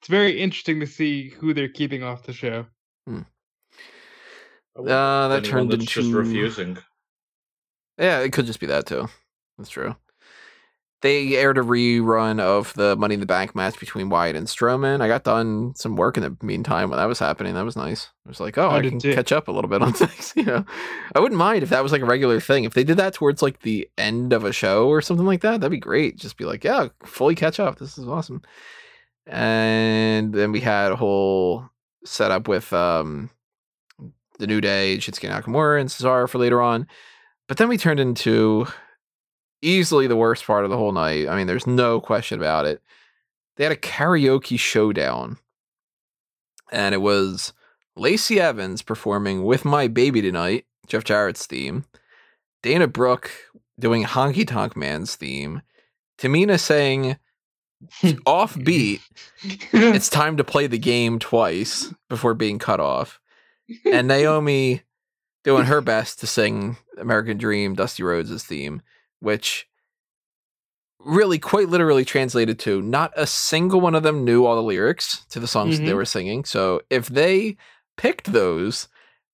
it's 0.00 0.08
very 0.08 0.38
interesting 0.38 0.80
to 0.80 0.86
see 0.86 1.30
who 1.30 1.54
they're 1.54 1.68
keeping 1.68 2.02
off 2.02 2.24
the 2.24 2.34
show. 2.34 2.66
Wonder 3.06 4.92
Uh, 4.92 5.28
that 5.28 5.44
turned 5.44 5.72
into 5.72 5.86
just 5.86 6.12
refusing. 6.12 6.78
Yeah, 7.98 8.20
it 8.20 8.32
could 8.32 8.44
just 8.46 8.60
be 8.60 8.66
that 8.66 8.86
too. 8.86 9.08
That's 9.56 9.70
true. 9.70 9.96
They 11.00 11.36
aired 11.36 11.58
a 11.58 11.62
rerun 11.62 12.40
of 12.40 12.74
the 12.74 12.96
Money 12.96 13.14
in 13.14 13.20
the 13.20 13.26
Bank 13.26 13.54
match 13.54 13.78
between 13.78 14.08
Wyatt 14.08 14.34
and 14.34 14.48
Strowman. 14.48 15.00
I 15.00 15.06
got 15.06 15.22
done 15.22 15.72
some 15.76 15.94
work 15.94 16.16
in 16.16 16.24
the 16.24 16.36
meantime 16.42 16.90
when 16.90 16.98
that 16.98 17.04
was 17.06 17.20
happening. 17.20 17.54
That 17.54 17.64
was 17.64 17.76
nice. 17.76 18.08
I 18.26 18.28
was 18.28 18.40
like, 18.40 18.58
oh, 18.58 18.68
I 18.68 18.78
I 18.78 18.82
can 18.82 18.98
too. 18.98 19.14
catch 19.14 19.30
up 19.30 19.46
a 19.46 19.52
little 19.52 19.70
bit 19.70 19.80
on 19.80 19.92
things. 19.94 20.32
You 20.34 20.42
know, 20.42 20.64
I 21.14 21.20
wouldn't 21.20 21.38
mind 21.38 21.62
if 21.62 21.70
that 21.70 21.84
was 21.84 21.92
like 21.92 22.02
a 22.02 22.06
regular 22.06 22.40
thing. 22.40 22.64
If 22.64 22.74
they 22.74 22.82
did 22.82 22.96
that 22.96 23.14
towards 23.14 23.42
like 23.42 23.60
the 23.60 23.88
end 23.96 24.32
of 24.32 24.44
a 24.44 24.52
show 24.52 24.88
or 24.88 25.00
something 25.00 25.26
like 25.26 25.42
that, 25.42 25.60
that'd 25.60 25.70
be 25.70 25.78
great. 25.78 26.16
Just 26.16 26.36
be 26.36 26.44
like, 26.44 26.64
yeah, 26.64 26.88
fully 27.04 27.36
catch 27.36 27.60
up. 27.60 27.78
This 27.78 27.96
is 27.96 28.08
awesome. 28.08 28.42
And 29.24 30.32
then 30.34 30.50
we 30.50 30.60
had 30.60 30.90
a 30.90 30.96
whole 30.96 31.68
setup 32.04 32.48
with 32.48 32.72
um 32.72 33.30
the 34.38 34.46
New 34.48 34.60
Day, 34.60 34.96
Shinsuke 34.98 35.30
Nakamura, 35.30 35.80
and 35.80 35.88
Cesaro 35.88 36.28
for 36.28 36.38
later 36.38 36.60
on. 36.60 36.88
But 37.46 37.56
then 37.56 37.68
we 37.68 37.76
turned 37.78 38.00
into 38.00 38.66
easily 39.62 40.06
the 40.06 40.16
worst 40.16 40.44
part 40.44 40.64
of 40.64 40.70
the 40.70 40.76
whole 40.76 40.92
night. 40.92 41.28
I 41.28 41.36
mean, 41.36 41.46
there's 41.46 41.66
no 41.66 42.00
question 42.00 42.38
about 42.38 42.66
it. 42.66 42.80
They 43.56 43.64
had 43.64 43.72
a 43.72 43.76
karaoke 43.76 44.58
showdown, 44.58 45.38
and 46.70 46.94
it 46.94 46.98
was 46.98 47.52
Lacey 47.96 48.40
Evans 48.40 48.82
performing 48.82 49.44
With 49.44 49.64
My 49.64 49.88
Baby 49.88 50.22
Tonight, 50.22 50.66
Jeff 50.86 51.04
Jarrett's 51.04 51.46
theme, 51.46 51.84
Dana 52.62 52.86
Brooke 52.86 53.30
doing 53.78 54.04
Honky 54.04 54.46
Tonk 54.46 54.76
Man's 54.76 55.16
theme, 55.16 55.62
Tamina 56.18 56.58
saying 56.58 57.16
offbeat, 58.02 59.00
it's 59.72 60.08
time 60.10 60.36
to 60.36 60.44
play 60.44 60.66
the 60.66 60.78
game 60.78 61.18
twice 61.18 61.92
before 62.08 62.34
being 62.34 62.58
cut 62.58 62.80
off. 62.80 63.20
And 63.84 64.08
Naomi 64.08 64.82
doing 65.44 65.66
her 65.66 65.80
best 65.82 66.20
to 66.20 66.26
sing 66.26 66.76
American 66.98 67.38
Dream, 67.38 67.74
Dusty 67.74 68.02
Rhodes' 68.02 68.44
theme, 68.44 68.82
which 69.20 69.66
really 71.00 71.38
quite 71.38 71.68
literally 71.68 72.04
translated 72.04 72.58
to 72.58 72.82
not 72.82 73.12
a 73.16 73.26
single 73.26 73.80
one 73.80 73.94
of 73.94 74.02
them 74.02 74.24
knew 74.24 74.44
all 74.44 74.56
the 74.56 74.62
lyrics 74.62 75.24
to 75.30 75.40
the 75.40 75.46
songs 75.46 75.76
that 75.76 75.84
they 75.84 75.90
mm-hmm. 75.90 75.96
were 75.96 76.04
singing. 76.04 76.44
So 76.44 76.80
if 76.90 77.06
they 77.06 77.56
picked 77.96 78.32
those, 78.32 78.88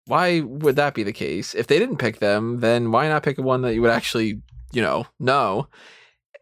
why 0.06 0.40
would 0.40 0.76
that 0.76 0.94
be 0.94 1.02
the 1.02 1.12
case? 1.12 1.54
If 1.54 1.66
they 1.66 1.78
didn't 1.78 1.96
pick 1.96 2.18
them, 2.18 2.60
then 2.60 2.90
why 2.92 3.08
not 3.08 3.22
pick 3.22 3.38
one 3.38 3.62
that 3.62 3.74
you 3.74 3.80
would 3.82 3.90
actually, 3.90 4.42
you 4.72 4.82
know, 4.82 5.06
know? 5.18 5.68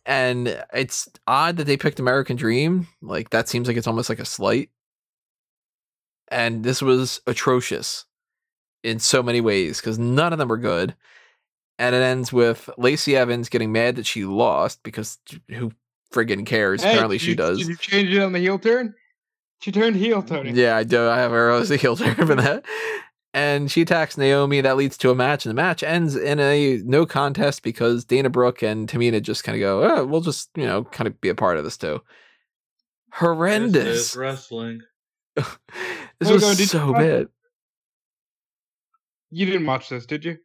And 0.04 0.64
it's 0.74 1.08
odd 1.28 1.56
that 1.58 1.64
they 1.64 1.76
picked 1.76 2.00
American 2.00 2.36
Dream. 2.36 2.88
Like 3.00 3.30
that 3.30 3.48
seems 3.48 3.68
like 3.68 3.76
it's 3.76 3.86
almost 3.86 4.08
like 4.08 4.18
a 4.18 4.24
slight. 4.24 4.70
And 6.28 6.64
this 6.64 6.82
was 6.82 7.20
atrocious 7.26 8.06
in 8.82 8.98
so 8.98 9.22
many 9.22 9.40
ways 9.40 9.80
because 9.80 9.98
none 9.98 10.32
of 10.32 10.40
them 10.40 10.48
were 10.48 10.56
good. 10.56 10.96
And 11.82 11.94
it 11.96 11.98
ends 12.02 12.32
with 12.32 12.70
Lacey 12.78 13.16
Evans 13.16 13.48
getting 13.48 13.72
mad 13.72 13.96
that 13.96 14.06
she 14.06 14.24
lost 14.24 14.82
because 14.84 15.18
who 15.48 15.72
friggin' 16.12 16.46
cares? 16.46 16.82
Hey, 16.82 16.90
Apparently 16.90 17.16
did 17.18 17.24
she 17.24 17.30
you- 17.30 17.36
does. 17.36 17.58
Did 17.58 17.68
you 17.68 17.76
change 17.76 18.10
it 18.14 18.20
on 18.22 18.32
the 18.32 18.38
heel 18.38 18.58
turn? 18.58 18.94
She 19.60 19.72
turned 19.72 19.96
heel, 19.96 20.22
mm, 20.22 20.26
Tony. 20.28 20.50
Yeah, 20.52 20.76
I 20.76 20.84
do. 20.84 21.08
I 21.08 21.18
have 21.18 21.30
her 21.32 21.50
as 21.50 21.70
a 21.72 21.76
heel 21.76 21.96
turn 21.98 22.14
for 22.14 22.34
that. 22.36 22.64
And 23.34 23.70
she 23.70 23.82
attacks 23.82 24.16
Naomi. 24.18 24.60
That 24.60 24.76
leads 24.76 24.96
to 24.98 25.10
a 25.10 25.14
match, 25.14 25.44
and 25.46 25.50
the 25.50 25.54
match 25.60 25.82
ends 25.82 26.14
in 26.16 26.38
a 26.38 26.76
no 26.84 27.04
contest 27.06 27.62
because 27.62 28.04
Dana 28.04 28.28
Brooke 28.30 28.62
and 28.62 28.88
Tamina 28.88 29.22
just 29.22 29.42
kind 29.42 29.56
of 29.56 29.60
go, 29.60 29.82
oh, 29.82 30.04
we'll 30.04 30.20
just, 30.20 30.50
you 30.56 30.66
know, 30.66 30.84
kind 30.84 31.08
of 31.08 31.20
be 31.20 31.30
a 31.30 31.34
part 31.34 31.56
of 31.56 31.64
this 31.64 31.76
too. 31.78 31.94
This 31.94 33.18
Horrendous. 33.20 34.10
is 34.10 34.16
wrestling. 34.16 34.82
this 35.36 35.46
Hey, 36.20 36.32
was 36.32 36.42
go, 36.42 36.50
did 36.50 36.58
you 36.60 36.66
so 36.66 36.92
watch- 36.92 37.00
bad. 37.00 37.26
You 39.30 39.46
didn't 39.46 39.66
watch 39.66 39.88
this, 39.88 40.06
did 40.06 40.24
you? 40.24 40.38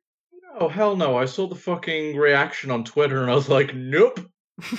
Oh 0.59 0.69
hell 0.69 0.95
no! 0.95 1.17
I 1.17 1.25
saw 1.25 1.47
the 1.47 1.55
fucking 1.55 2.17
reaction 2.17 2.71
on 2.71 2.83
Twitter 2.83 3.21
and 3.21 3.31
I 3.31 3.35
was 3.35 3.49
like, 3.49 3.73
nope. 3.75 4.19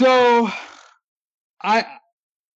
So, 0.00 0.48
I 1.62 1.84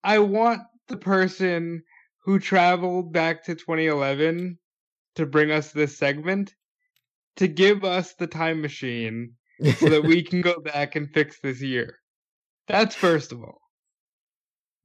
I 0.02 0.18
want 0.20 0.62
the 0.88 0.96
person 0.96 1.82
who 2.22 2.38
traveled 2.38 3.12
back 3.12 3.44
to 3.44 3.54
2011 3.54 4.58
to 5.16 5.26
bring 5.26 5.50
us 5.50 5.72
this 5.72 5.98
segment 5.98 6.54
to 7.36 7.46
give 7.46 7.84
us 7.84 8.14
the 8.14 8.26
time 8.26 8.62
machine 8.62 9.34
so 9.76 9.90
that 9.90 10.04
we 10.04 10.22
can 10.30 10.40
go 10.40 10.58
back 10.58 10.96
and 10.96 11.12
fix 11.12 11.38
this 11.40 11.60
year. 11.60 11.98
That's 12.66 12.94
first 12.94 13.30
of 13.32 13.42
all. 13.42 13.60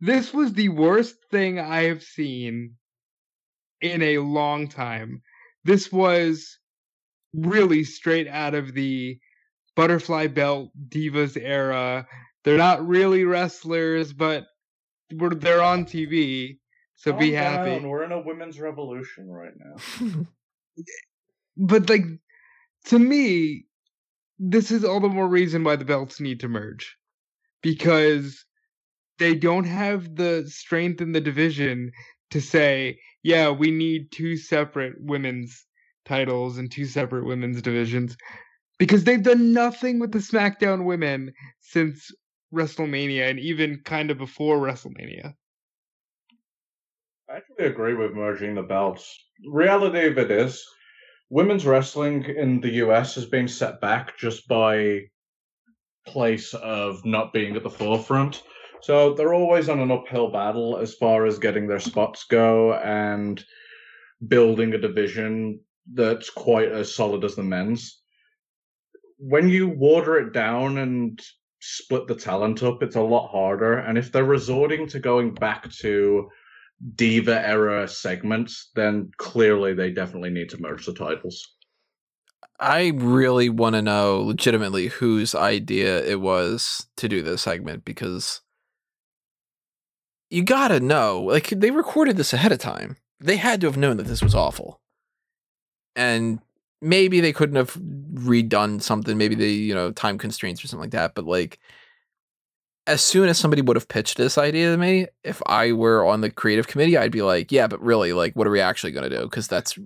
This 0.01 0.33
was 0.33 0.51
the 0.51 0.67
worst 0.67 1.15
thing 1.31 1.59
I 1.59 1.83
have 1.83 2.03
seen 2.03 2.75
in 3.79 4.01
a 4.01 4.17
long 4.17 4.67
time. 4.67 5.21
This 5.63 5.93
was 5.93 6.58
really 7.33 7.83
straight 7.83 8.27
out 8.27 8.55
of 8.55 8.73
the 8.73 9.19
butterfly 9.75 10.27
belt 10.27 10.71
divas 10.89 11.37
era. 11.41 12.07
They're 12.43 12.57
not 12.57 12.87
really 12.87 13.23
wrestlers, 13.23 14.13
but 14.13 14.45
we're, 15.13 15.35
they're 15.35 15.61
on 15.61 15.85
TV, 15.85 16.57
so 16.95 17.13
be 17.13 17.31
happy. 17.31 17.71
down, 17.71 17.87
We're 17.87 18.03
in 18.03 18.11
a 18.11 18.21
women's 18.21 18.59
revolution 18.59 19.29
right 19.29 19.53
now. 19.57 20.25
but 21.57 21.89
like 21.89 22.05
to 22.85 22.97
me 22.97 23.65
this 24.39 24.71
is 24.71 24.85
all 24.85 25.01
the 25.01 25.09
more 25.09 25.27
reason 25.27 25.63
why 25.63 25.75
the 25.75 25.85
belts 25.85 26.19
need 26.19 26.39
to 26.39 26.47
merge 26.47 26.95
because 27.61 28.45
they 29.17 29.35
don't 29.35 29.65
have 29.65 30.15
the 30.15 30.45
strength 30.47 31.01
in 31.01 31.11
the 31.11 31.19
division 31.21 31.91
to 32.31 32.39
say 32.39 32.97
yeah 33.23 33.49
we 33.49 33.69
need 33.69 34.11
two 34.11 34.37
separate 34.37 34.95
women's 34.99 35.65
titles 36.05 36.57
in 36.57 36.69
two 36.69 36.85
separate 36.85 37.25
women's 37.25 37.61
divisions 37.61 38.15
because 38.77 39.03
they've 39.03 39.23
done 39.23 39.53
nothing 39.53 39.99
with 39.99 40.11
the 40.11 40.19
smackdown 40.19 40.85
women 40.85 41.31
since 41.59 42.11
wrestlemania 42.53 43.29
and 43.29 43.39
even 43.39 43.79
kind 43.85 44.09
of 44.09 44.17
before 44.17 44.57
wrestlemania 44.57 45.33
I 47.29 47.37
actually 47.37 47.65
agree 47.65 47.93
with 47.93 48.13
merging 48.13 48.55
the 48.55 48.63
belts. 48.63 49.15
Reality 49.45 50.07
of 50.07 50.17
it 50.17 50.31
is, 50.31 50.65
women's 51.29 51.65
wrestling 51.65 52.23
in 52.23 52.59
the 52.59 52.71
US 52.85 53.13
has 53.15 53.27
been 53.27 53.47
set 53.47 53.79
back 53.79 54.17
just 54.17 54.47
by 54.47 55.01
place 56.07 56.55
of 56.55 57.05
not 57.05 57.31
being 57.31 57.55
at 57.55 57.61
the 57.61 57.69
forefront. 57.69 58.41
So 58.81 59.13
they're 59.13 59.33
always 59.33 59.69
on 59.69 59.79
an 59.79 59.91
uphill 59.91 60.31
battle 60.31 60.77
as 60.77 60.95
far 60.95 61.27
as 61.27 61.37
getting 61.37 61.67
their 61.67 61.79
spots 61.79 62.23
go 62.23 62.73
and 62.73 63.43
building 64.27 64.73
a 64.73 64.79
division 64.79 65.59
that's 65.93 66.29
quite 66.29 66.71
as 66.71 66.93
solid 66.93 67.23
as 67.23 67.35
the 67.35 67.43
men's. 67.43 68.01
When 69.17 69.49
you 69.49 69.67
water 69.67 70.17
it 70.17 70.33
down 70.33 70.77
and 70.77 71.19
split 71.59 72.07
the 72.07 72.15
talent 72.15 72.63
up, 72.63 72.81
it's 72.81 72.95
a 72.95 73.01
lot 73.01 73.29
harder. 73.29 73.77
And 73.77 73.97
if 73.97 74.11
they're 74.11 74.23
resorting 74.23 74.87
to 74.89 74.99
going 74.99 75.33
back 75.33 75.69
to 75.81 76.29
diva 76.95 77.45
era 77.45 77.87
segments, 77.87 78.69
then 78.75 79.11
clearly 79.17 79.73
they 79.73 79.91
definitely 79.91 80.29
need 80.29 80.49
to 80.49 80.61
merge 80.61 80.85
the 80.85 80.93
titles. 80.93 81.55
I 82.59 82.91
really 82.95 83.49
want 83.49 83.75
to 83.75 83.81
know 83.81 84.21
legitimately 84.21 84.87
whose 84.87 85.33
idea 85.33 86.03
it 86.05 86.19
was 86.19 86.87
to 86.97 87.07
do 87.07 87.21
this 87.21 87.41
segment 87.43 87.85
because 87.85 88.41
you 90.29 90.43
gotta 90.43 90.79
know. 90.79 91.21
Like 91.21 91.49
they 91.49 91.71
recorded 91.71 92.17
this 92.17 92.33
ahead 92.33 92.51
of 92.51 92.59
time. 92.59 92.97
They 93.19 93.37
had 93.37 93.61
to 93.61 93.67
have 93.67 93.77
known 93.77 93.97
that 93.97 94.07
this 94.07 94.21
was 94.21 94.35
awful. 94.35 94.81
And 95.95 96.39
maybe 96.81 97.21
they 97.21 97.33
couldn't 97.33 97.55
have 97.55 97.73
redone 97.73 98.81
something. 98.81 99.17
Maybe 99.17 99.35
they, 99.35 99.49
you 99.49 99.73
know, 99.73 99.91
time 99.91 100.17
constraints 100.17 100.63
or 100.63 100.67
something 100.67 100.83
like 100.83 100.91
that. 100.91 101.15
But 101.15 101.25
like 101.25 101.59
as 102.87 103.01
soon 103.01 103.29
as 103.29 103.37
somebody 103.37 103.61
would 103.61 103.75
have 103.75 103.87
pitched 103.87 104.17
this 104.17 104.37
idea 104.37 104.71
to 104.71 104.77
me, 104.77 105.07
if 105.23 105.41
I 105.45 105.73
were 105.73 106.03
on 106.05 106.21
the 106.21 106.31
creative 106.31 106.67
committee, 106.67 106.97
I'd 106.97 107.11
be 107.11 107.21
like, 107.21 107.51
yeah, 107.51 107.67
but 107.67 107.79
really, 107.81 108.13
like, 108.13 108.35
what 108.35 108.47
are 108.47 108.51
we 108.51 108.61
actually 108.61 108.91
going 108.91 109.07
to 109.09 109.15
do? 109.15 109.23
Because 109.23 109.47
that's 109.47 109.77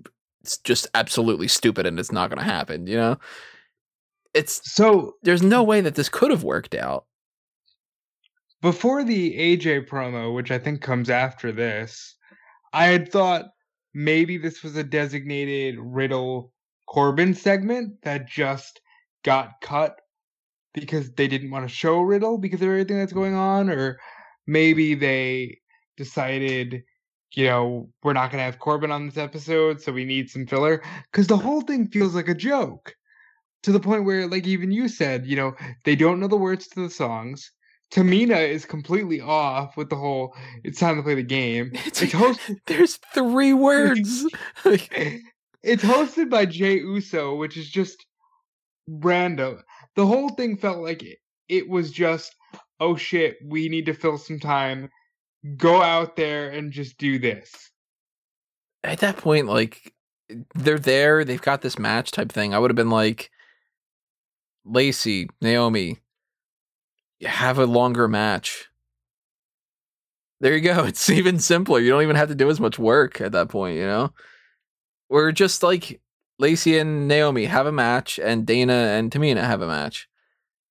it's 0.42 0.58
just 0.58 0.86
absolutely 0.94 1.48
stupid 1.48 1.86
and 1.86 1.98
it's 1.98 2.12
not 2.12 2.30
going 2.30 2.38
to 2.38 2.44
happen, 2.44 2.86
you 2.86 2.96
know? 2.96 3.18
It's 4.34 4.60
So 4.70 5.14
there's 5.22 5.42
no 5.42 5.62
way 5.62 5.80
that 5.80 5.94
this 5.96 6.08
could 6.08 6.30
have 6.30 6.44
worked 6.44 6.74
out. 6.74 7.06
before 8.62 9.04
the 9.04 9.36
AJ 9.36 9.86
promo, 9.88 10.34
which 10.34 10.50
I 10.50 10.58
think 10.58 10.80
comes 10.80 11.10
after 11.10 11.52
this, 11.52 12.14
I 12.72 12.86
had 12.86 13.12
thought 13.12 13.46
maybe 13.94 14.36
this 14.36 14.62
was 14.62 14.76
a 14.76 14.84
designated 14.84 15.76
Riddle 15.78 16.52
Corbin 16.86 17.34
segment 17.34 18.02
that 18.02 18.28
just 18.28 18.80
got 19.22 19.60
cut 19.62 19.96
because 20.74 21.12
they 21.12 21.28
didn't 21.28 21.50
want 21.50 21.66
to 21.66 21.74
show 21.74 22.00
Riddle 22.00 22.36
because 22.36 22.60
of 22.60 22.68
everything 22.68 22.98
that's 22.98 23.12
going 23.12 23.34
on, 23.34 23.70
or 23.70 23.98
maybe 24.46 24.94
they 24.94 25.58
decided, 25.96 26.82
you 27.32 27.46
know, 27.46 27.88
we're 28.02 28.12
not 28.12 28.30
going 28.30 28.40
to 28.40 28.44
have 28.44 28.58
Corbin 28.58 28.90
on 28.90 29.06
this 29.06 29.16
episode, 29.16 29.80
so 29.80 29.92
we 29.92 30.04
need 30.04 30.28
some 30.28 30.46
filler. 30.46 30.82
Because 31.10 31.28
the 31.28 31.36
whole 31.36 31.60
thing 31.60 31.86
feels 31.86 32.14
like 32.14 32.28
a 32.28 32.34
joke 32.34 32.94
to 33.62 33.72
the 33.72 33.80
point 33.80 34.04
where, 34.04 34.26
like, 34.26 34.46
even 34.46 34.72
you 34.72 34.88
said, 34.88 35.24
you 35.26 35.36
know, 35.36 35.54
they 35.84 35.96
don't 35.96 36.20
know 36.20 36.28
the 36.28 36.36
words 36.36 36.66
to 36.68 36.80
the 36.82 36.90
songs. 36.90 37.52
Tamina 37.94 38.46
is 38.48 38.64
completely 38.66 39.20
off 39.20 39.76
with 39.76 39.88
the 39.88 39.96
whole 39.96 40.34
it's 40.64 40.80
time 40.80 40.96
to 40.96 41.02
play 41.02 41.14
the 41.14 41.22
game. 41.22 41.70
It's, 41.86 42.02
It's 42.02 42.12
hosted 42.12 42.58
there's 42.66 42.98
three 43.14 43.52
words. 43.52 44.26
It's 45.66 45.82
hosted 45.82 46.28
by 46.28 46.44
Jay 46.44 46.74
Uso, 46.74 47.36
which 47.36 47.56
is 47.56 47.70
just 47.70 48.04
random. 48.86 49.62
The 49.96 50.04
whole 50.06 50.28
thing 50.28 50.58
felt 50.58 50.78
like 50.80 51.02
it, 51.02 51.18
it 51.48 51.70
was 51.70 51.90
just, 51.90 52.34
oh 52.80 52.96
shit, 52.96 53.38
we 53.42 53.70
need 53.70 53.86
to 53.86 53.94
fill 53.94 54.18
some 54.18 54.38
time. 54.38 54.90
Go 55.56 55.80
out 55.80 56.16
there 56.16 56.50
and 56.50 56.70
just 56.70 56.98
do 56.98 57.18
this. 57.18 57.70
at 58.82 58.98
that 58.98 59.16
point, 59.16 59.46
like 59.46 59.94
they're 60.54 60.78
there, 60.78 61.24
they've 61.24 61.40
got 61.40 61.62
this 61.62 61.78
match 61.78 62.10
type 62.10 62.30
thing. 62.30 62.52
I 62.52 62.58
would 62.58 62.70
have 62.70 62.76
been 62.76 62.90
like, 62.90 63.30
Lacey, 64.66 65.28
Naomi, 65.40 65.98
have 67.22 67.58
a 67.58 67.66
longer 67.66 68.08
match. 68.08 68.68
There 70.40 70.54
you 70.54 70.60
go. 70.60 70.84
It's 70.86 71.08
even 71.10 71.38
simpler. 71.38 71.80
You 71.80 71.90
don't 71.90 72.02
even 72.02 72.16
have 72.16 72.28
to 72.28 72.34
do 72.34 72.50
as 72.50 72.60
much 72.60 72.78
work 72.78 73.20
at 73.20 73.32
that 73.32 73.48
point, 73.48 73.76
you 73.76 73.86
know? 73.86 74.12
We're 75.08 75.32
just 75.32 75.62
like 75.62 76.00
Lacey 76.38 76.78
and 76.78 77.08
Naomi 77.08 77.44
have 77.44 77.66
a 77.66 77.72
match 77.72 78.18
and 78.18 78.46
Dana 78.46 78.72
and 78.72 79.10
Tamina 79.10 79.42
have 79.42 79.62
a 79.62 79.66
match. 79.66 80.08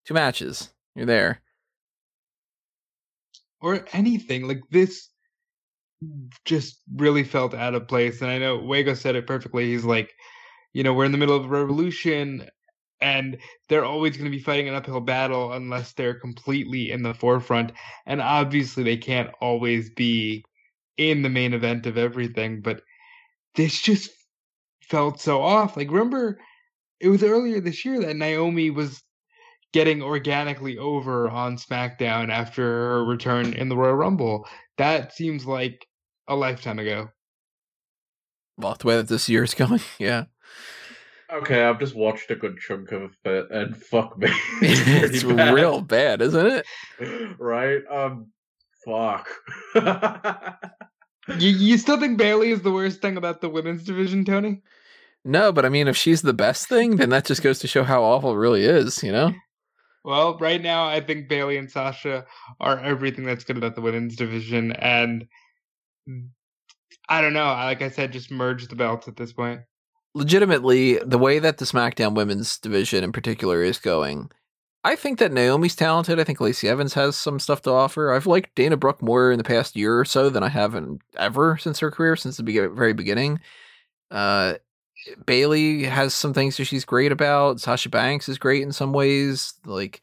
Two 0.06 0.14
matches. 0.14 0.72
You're 0.96 1.06
there. 1.06 1.42
Or 3.62 3.86
anything. 3.94 4.48
Like 4.48 4.62
this 4.70 5.10
just 6.46 6.82
really 6.96 7.24
felt 7.24 7.54
out 7.54 7.76
of 7.76 7.88
place. 7.88 8.22
And 8.22 8.30
I 8.30 8.38
know 8.38 8.58
Wago 8.58 8.94
said 8.94 9.16
it 9.16 9.28
perfectly. 9.28 9.68
He's 9.72 9.86
like, 9.86 10.12
you 10.74 10.84
know, 10.84 10.94
we're 10.94 11.06
in 11.06 11.12
the 11.12 11.18
middle 11.18 11.36
of 11.36 11.46
a 11.46 11.48
revolution 11.48 12.48
and 13.04 13.38
they're 13.68 13.86
always 13.86 14.16
going 14.16 14.32
to 14.32 14.36
be 14.36 14.42
fighting 14.42 14.70
an 14.70 14.76
uphill 14.76 15.02
battle 15.02 15.52
unless 15.52 15.92
they're 15.92 16.20
completely 16.20 16.90
in 16.90 17.04
the 17.04 17.14
forefront. 17.14 17.74
And 18.06 18.22
obviously, 18.22 18.84
they 18.84 18.98
can't 18.98 19.30
always 19.42 19.90
be 19.90 20.46
in 20.98 21.22
the 21.22 21.30
main 21.30 21.54
event 21.54 21.86
of 21.86 21.98
everything, 21.98 22.62
but 22.62 22.82
this 23.56 23.82
just 23.82 24.10
felt 24.82 25.20
so 25.20 25.42
off. 25.42 25.76
Like, 25.76 25.92
remember, 25.92 26.40
it 27.00 27.10
was 27.10 27.24
earlier 27.24 27.60
this 27.60 27.84
year 27.84 28.00
that 28.02 28.16
Naomi 28.16 28.70
was 28.70 29.04
getting 29.74 30.02
organically 30.02 30.78
over 30.78 31.30
on 31.30 31.58
SmackDown 31.58 32.30
after 32.30 32.64
her 32.64 33.04
return 33.04 33.54
in 33.54 33.68
the 33.68 33.76
Royal 33.76 33.96
Rumble. 33.96 34.48
That 34.78 35.14
seems 35.14 35.46
like 35.46 35.86
a 36.28 36.36
lifetime 36.36 36.80
ago. 36.80 37.10
Well, 38.58 38.76
the 38.80 38.88
way 38.88 38.96
that 38.96 39.08
this 39.08 39.28
year's 39.28 39.54
going, 39.56 39.82
yeah. 40.00 40.26
Okay, 41.34 41.64
I've 41.64 41.80
just 41.80 41.96
watched 41.96 42.30
a 42.32 42.36
good 42.36 42.60
chunk 42.60 42.92
of 42.92 43.16
it, 43.26 43.50
and 43.50 43.76
fuck 43.76 44.18
me, 44.18 44.30
it's, 44.62 45.16
it's 45.16 45.24
bad. 45.24 45.54
real 45.54 45.82
bad, 45.82 46.22
isn't 46.22 46.46
it? 47.00 47.36
right? 47.40 47.82
Um, 47.90 48.32
fuck. 48.86 49.28
You, 51.40 51.52
you 51.52 51.78
still 51.78 52.00
think 52.00 52.18
Bayley 52.18 52.52
is 52.52 52.62
the 52.62 52.72
worst 52.72 53.02
thing 53.02 53.16
about 53.16 53.42
the 53.42 53.50
women's 53.50 53.84
division, 53.84 54.26
Tony? 54.26 54.62
No, 55.24 55.54
but 55.54 55.66
I 55.66 55.70
mean, 55.70 55.88
if 55.88 55.96
she's 55.96 56.22
the 56.22 56.34
best 56.34 56.68
thing, 56.68 56.98
then 56.98 57.10
that 57.10 57.26
just 57.26 57.42
goes 57.42 57.60
to 57.60 57.68
show 57.68 57.84
how 57.84 58.04
awful 58.04 58.34
it 58.34 58.38
really 58.38 58.66
is, 58.66 59.02
you 59.02 59.12
know? 59.12 59.34
Well, 60.04 60.38
right 60.38 60.62
now, 60.62 60.86
I 60.86 61.00
think 61.00 61.30
Bayley 61.30 61.56
and 61.56 61.72
Sasha 61.72 62.26
are 62.60 62.78
everything 62.80 63.24
that's 63.24 63.46
good 63.46 63.58
about 63.58 63.76
the 63.76 63.82
women's 63.82 64.18
division, 64.18 64.74
and 64.74 65.26
I 67.08 67.22
don't 67.22 67.34
know. 67.34 67.46
Like 67.46 67.82
I 67.82 67.90
said, 67.90 68.12
just 68.12 68.30
merge 68.30 68.68
the 68.68 68.76
belts 68.76 69.08
at 69.08 69.16
this 69.16 69.32
point. 69.32 69.62
Legitimately, 70.16 71.00
the 71.00 71.18
way 71.18 71.40
that 71.40 71.58
the 71.58 71.66
SmackDown 71.66 72.14
women's 72.14 72.58
division 72.60 73.04
in 73.04 73.12
particular 73.12 73.64
is 73.64 73.80
going, 73.80 74.30
I 74.84 74.96
think 74.96 75.20
that 75.20 75.32
Naomi's 75.32 75.76
talented. 75.76 76.20
I 76.20 76.24
think 76.24 76.42
Lacey 76.42 76.68
Evans 76.68 76.94
has 76.94 77.16
some 77.16 77.40
stuff 77.40 77.62
to 77.64 77.72
offer. 77.72 78.12
I've 78.12 78.28
liked 78.28 78.54
Dana 78.56 78.76
Brooke 78.78 79.02
more 79.02 79.32
in 79.32 79.38
the 79.38 79.44
past 79.44 79.76
year 79.76 79.98
or 79.98 80.06
so 80.06 80.30
than 80.30 80.44
I 80.44 80.50
have 80.50 80.76
in 80.76 81.00
ever 81.18 81.58
since 81.58 81.80
her 81.80 81.90
career, 81.90 82.16
since 82.16 82.38
the 82.38 82.44
be- 82.44 82.60
very 82.60 82.94
beginning. 82.94 83.40
Uh, 84.12 84.56
Bayley 85.26 85.84
has 85.84 86.14
some 86.14 86.34
things 86.34 86.58
that 86.58 86.66
she's 86.66 86.86
great 86.86 87.12
about. 87.12 87.60
Sasha 87.62 87.90
Banks 87.90 88.30
is 88.30 88.38
great 88.38 88.62
in 88.62 88.72
some 88.72 88.94
ways. 88.94 89.54
Like, 89.66 90.02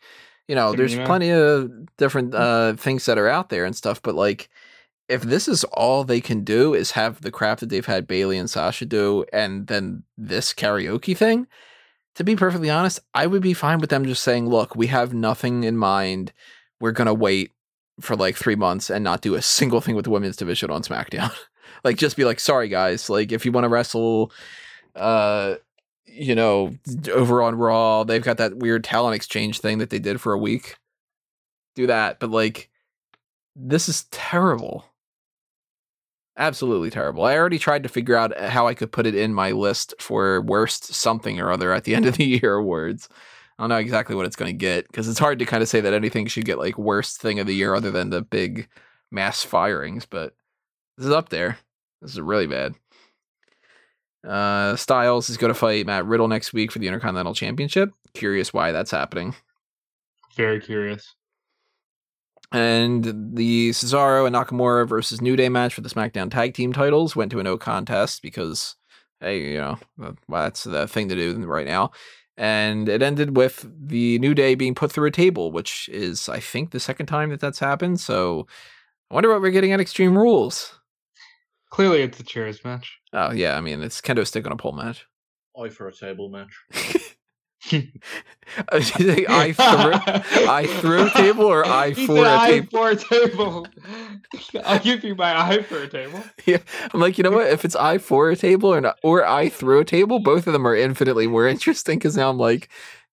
you 0.49 0.55
know, 0.55 0.73
there's 0.73 0.97
plenty 1.07 1.31
of 1.31 1.71
different 1.97 2.35
uh, 2.35 2.75
things 2.75 3.07
that 3.07 3.19
are 3.19 3.29
out 3.29 3.51
there 3.51 3.65
and 3.65 3.77
stuff. 3.77 4.03
But 4.03 4.15
like, 4.15 4.49
if 5.11 5.23
this 5.23 5.49
is 5.49 5.65
all 5.65 6.05
they 6.05 6.21
can 6.21 6.45
do 6.45 6.73
is 6.73 6.93
have 6.93 7.21
the 7.21 7.33
crap 7.33 7.59
that 7.59 7.69
they've 7.69 7.85
had 7.85 8.07
Bayley 8.07 8.39
and 8.39 8.49
Sasha 8.49 8.87
do, 8.87 9.25
and 9.33 9.67
then 9.67 10.05
this 10.17 10.55
karaoke 10.55 11.17
thing, 11.17 11.49
to 12.15 12.23
be 12.23 12.37
perfectly 12.37 12.71
honest, 12.71 13.01
I 13.13 13.27
would 13.27 13.43
be 13.43 13.53
fine 13.53 13.81
with 13.81 13.91
them 13.91 14.05
just 14.05 14.23
saying, 14.23 14.49
"Look, 14.49 14.77
we 14.77 14.87
have 14.87 15.13
nothing 15.13 15.65
in 15.65 15.77
mind. 15.77 16.33
We're 16.81 16.93
gonna 16.93 17.13
wait 17.13 17.51
for 18.01 18.15
like 18.15 18.37
three 18.37 18.55
months 18.55 18.89
and 18.89 19.03
not 19.03 19.21
do 19.21 19.35
a 19.35 19.43
single 19.43 19.81
thing 19.81 19.97
with 19.97 20.05
the 20.05 20.11
women's 20.11 20.37
division 20.37 20.71
on 20.71 20.83
SmackDown." 20.83 21.33
like, 21.85 21.97
just 21.97 22.17
be 22.17 22.25
like, 22.25 22.39
"Sorry, 22.41 22.69
guys. 22.69 23.11
Like, 23.11 23.33
if 23.33 23.45
you 23.45 23.53
want 23.53 23.65
to 23.65 23.69
wrestle." 23.69 24.33
uh 24.97 25.55
you 26.05 26.35
know 26.35 26.75
over 27.13 27.43
on 27.43 27.55
raw 27.55 28.03
they've 28.03 28.25
got 28.25 28.39
that 28.39 28.57
weird 28.57 28.83
talent 28.83 29.15
exchange 29.15 29.61
thing 29.61 29.79
that 29.79 29.91
they 29.91 30.01
did 30.01 30.21
for 30.21 30.33
a 30.33 30.39
week 30.39 30.77
do 31.77 31.87
that 31.87 32.19
but 32.19 32.29
like 32.29 32.69
this 33.55 33.89
is 33.89 34.05
terrible 34.11 34.85
absolutely 36.37 36.91
terrible 36.91 37.25
i 37.25 37.37
already 37.37 37.59
tried 37.59 37.83
to 37.83 37.89
figure 37.89 38.17
out 38.17 38.37
how 38.39 38.67
i 38.67 38.75
could 38.75 38.93
put 38.93 39.07
it 39.07 39.15
in 39.15 39.35
my 39.35 39.51
list 39.51 39.95
for 39.99 40.41
worst 40.43 40.93
something 40.95 41.41
or 41.41 41.51
other 41.51 41.73
at 41.73 41.85
the 41.85 41.95
end 41.95 42.07
of 42.07 42.17
the 42.17 42.25
year 42.43 42.55
awards 42.55 43.09
i 43.59 43.63
don't 43.63 43.71
know 43.71 43.77
exactly 43.77 44.15
what 44.15 44.27
it's 44.27 44.37
going 44.37 44.51
to 44.51 44.57
get 44.57 44.87
because 44.87 45.09
it's 45.09 45.19
hard 45.19 45.39
to 45.39 45.45
kind 45.47 45.63
of 45.63 45.69
say 45.69 45.81
that 45.81 45.93
anything 45.93 46.27
should 46.27 46.45
get 46.45 46.59
like 46.59 46.79
worst 46.79 47.21
thing 47.21 47.39
of 47.39 47.47
the 47.47 47.55
year 47.55 47.75
other 47.75 47.91
than 47.91 48.11
the 48.11 48.23
big 48.23 48.69
mass 49.11 49.43
firings 49.43 50.07
but 50.07 50.35
this 50.97 51.07
is 51.07 51.13
up 51.13 51.29
there 51.29 51.59
this 52.01 52.13
is 52.13 52.21
really 52.21 52.47
bad 52.47 52.75
uh, 54.27 54.77
Styles 54.77 55.31
is 55.31 55.37
going 55.37 55.53
to 55.53 55.59
fight 55.59 55.87
Matt 55.87 56.05
Riddle 56.05 56.29
next 56.29 56.53
week 56.53 56.71
for 56.71 56.79
the 56.79 56.87
Intercontinental 56.87 57.35
Championship. 57.35 57.91
Curious 58.15 58.53
why 58.53 58.73
that's 58.73 58.91
happening. 58.91 59.35
Very 60.37 60.61
curious. 60.61 61.15
And 62.53 63.05
the 63.35 63.71
Cesaro 63.71 64.27
and 64.27 64.35
Nakamura 64.35 64.89
versus 64.89 65.21
New 65.21 65.37
Day 65.37 65.49
match 65.49 65.75
for 65.75 65.83
the 65.83 65.89
SmackDown 65.89 66.31
Tag 66.31 66.55
Team 66.55 66.73
titles 66.73 67.15
went 67.15 67.31
to 67.31 67.39
a 67.39 67.45
no 67.45 67.57
contest 67.57 68.23
because, 68.23 68.75
hey, 69.21 69.53
you 69.53 69.59
know, 69.59 69.79
well, 69.97 70.17
that's 70.29 70.65
the 70.65 70.89
thing 70.89 71.09
to 71.09 71.15
do 71.15 71.39
right 71.47 71.67
now. 71.67 71.93
And 72.37 72.89
it 72.89 73.03
ended 73.03 73.37
with 73.37 73.71
the 73.79 74.19
New 74.19 74.35
Day 74.35 74.55
being 74.55 74.75
put 74.75 74.91
through 74.91 75.07
a 75.07 75.13
table, 75.13 75.53
which 75.53 75.89
is, 75.93 76.29
I 76.29 76.41
think, 76.41 76.71
the 76.71 76.81
second 76.81 77.07
time 77.07 77.31
that 77.31 77.41
that's 77.41 77.59
happened. 77.59 78.01
So 78.01 78.47
I 79.11 79.15
wonder 79.15 79.31
what 79.31 79.43
we're 79.43 79.51
getting 79.51 79.73
at 79.73 79.81
Extreme 79.81 80.19
Rules. 80.19 80.81
Clearly, 81.69 82.03
it's 82.03 82.19
a 82.19 82.25
chairs 82.25 82.65
match. 82.65 82.99
Oh, 83.13 83.31
yeah. 83.31 83.57
I 83.57 83.61
mean, 83.61 83.81
it's 83.83 84.01
kendo 84.01 84.27
stick 84.27 84.45
on 84.47 84.53
a 84.53 84.57
pole 84.57 84.73
match. 84.73 85.07
Eye 85.57 85.69
for 85.69 85.87
a 85.87 85.93
table 85.93 86.31
match. 86.31 86.57
I 88.69 89.53
threw 89.53 89.93
I 90.49 90.67
threw 90.81 91.07
a 91.07 91.11
table 91.11 91.45
or 91.45 91.67
I 91.67 91.91
He 91.91 92.07
for 92.07 92.17
said 92.17 92.27
a 92.27 92.31
I 92.31 92.49
table. 92.49 92.69
for 92.71 92.91
a 92.91 92.97
table. 92.97 93.67
I'll 94.65 94.79
give 94.79 95.05
you 95.05 95.15
my 95.15 95.39
eye 95.39 95.63
for 95.63 95.79
a 95.83 95.89
table. 95.89 96.23
Yeah, 96.47 96.59
I'm 96.93 97.01
like, 97.01 97.19
you 97.19 97.25
know 97.25 97.31
what? 97.33 97.49
If 97.49 97.65
it's 97.65 97.77
I 97.77 97.99
for 97.99 98.31
a 98.31 98.37
table 98.37 98.73
or 98.73 98.81
not, 98.81 98.99
or 99.03 99.27
I 99.27 99.49
through 99.51 99.81
a 99.81 99.85
table, 99.85 100.19
both 100.21 100.47
of 100.47 100.53
them 100.53 100.67
are 100.67 100.75
infinitely 100.75 101.27
more 101.27 101.47
interesting. 101.47 101.99
Because 101.99 102.17
now 102.17 102.31
I'm 102.31 102.39
like, 102.39 102.69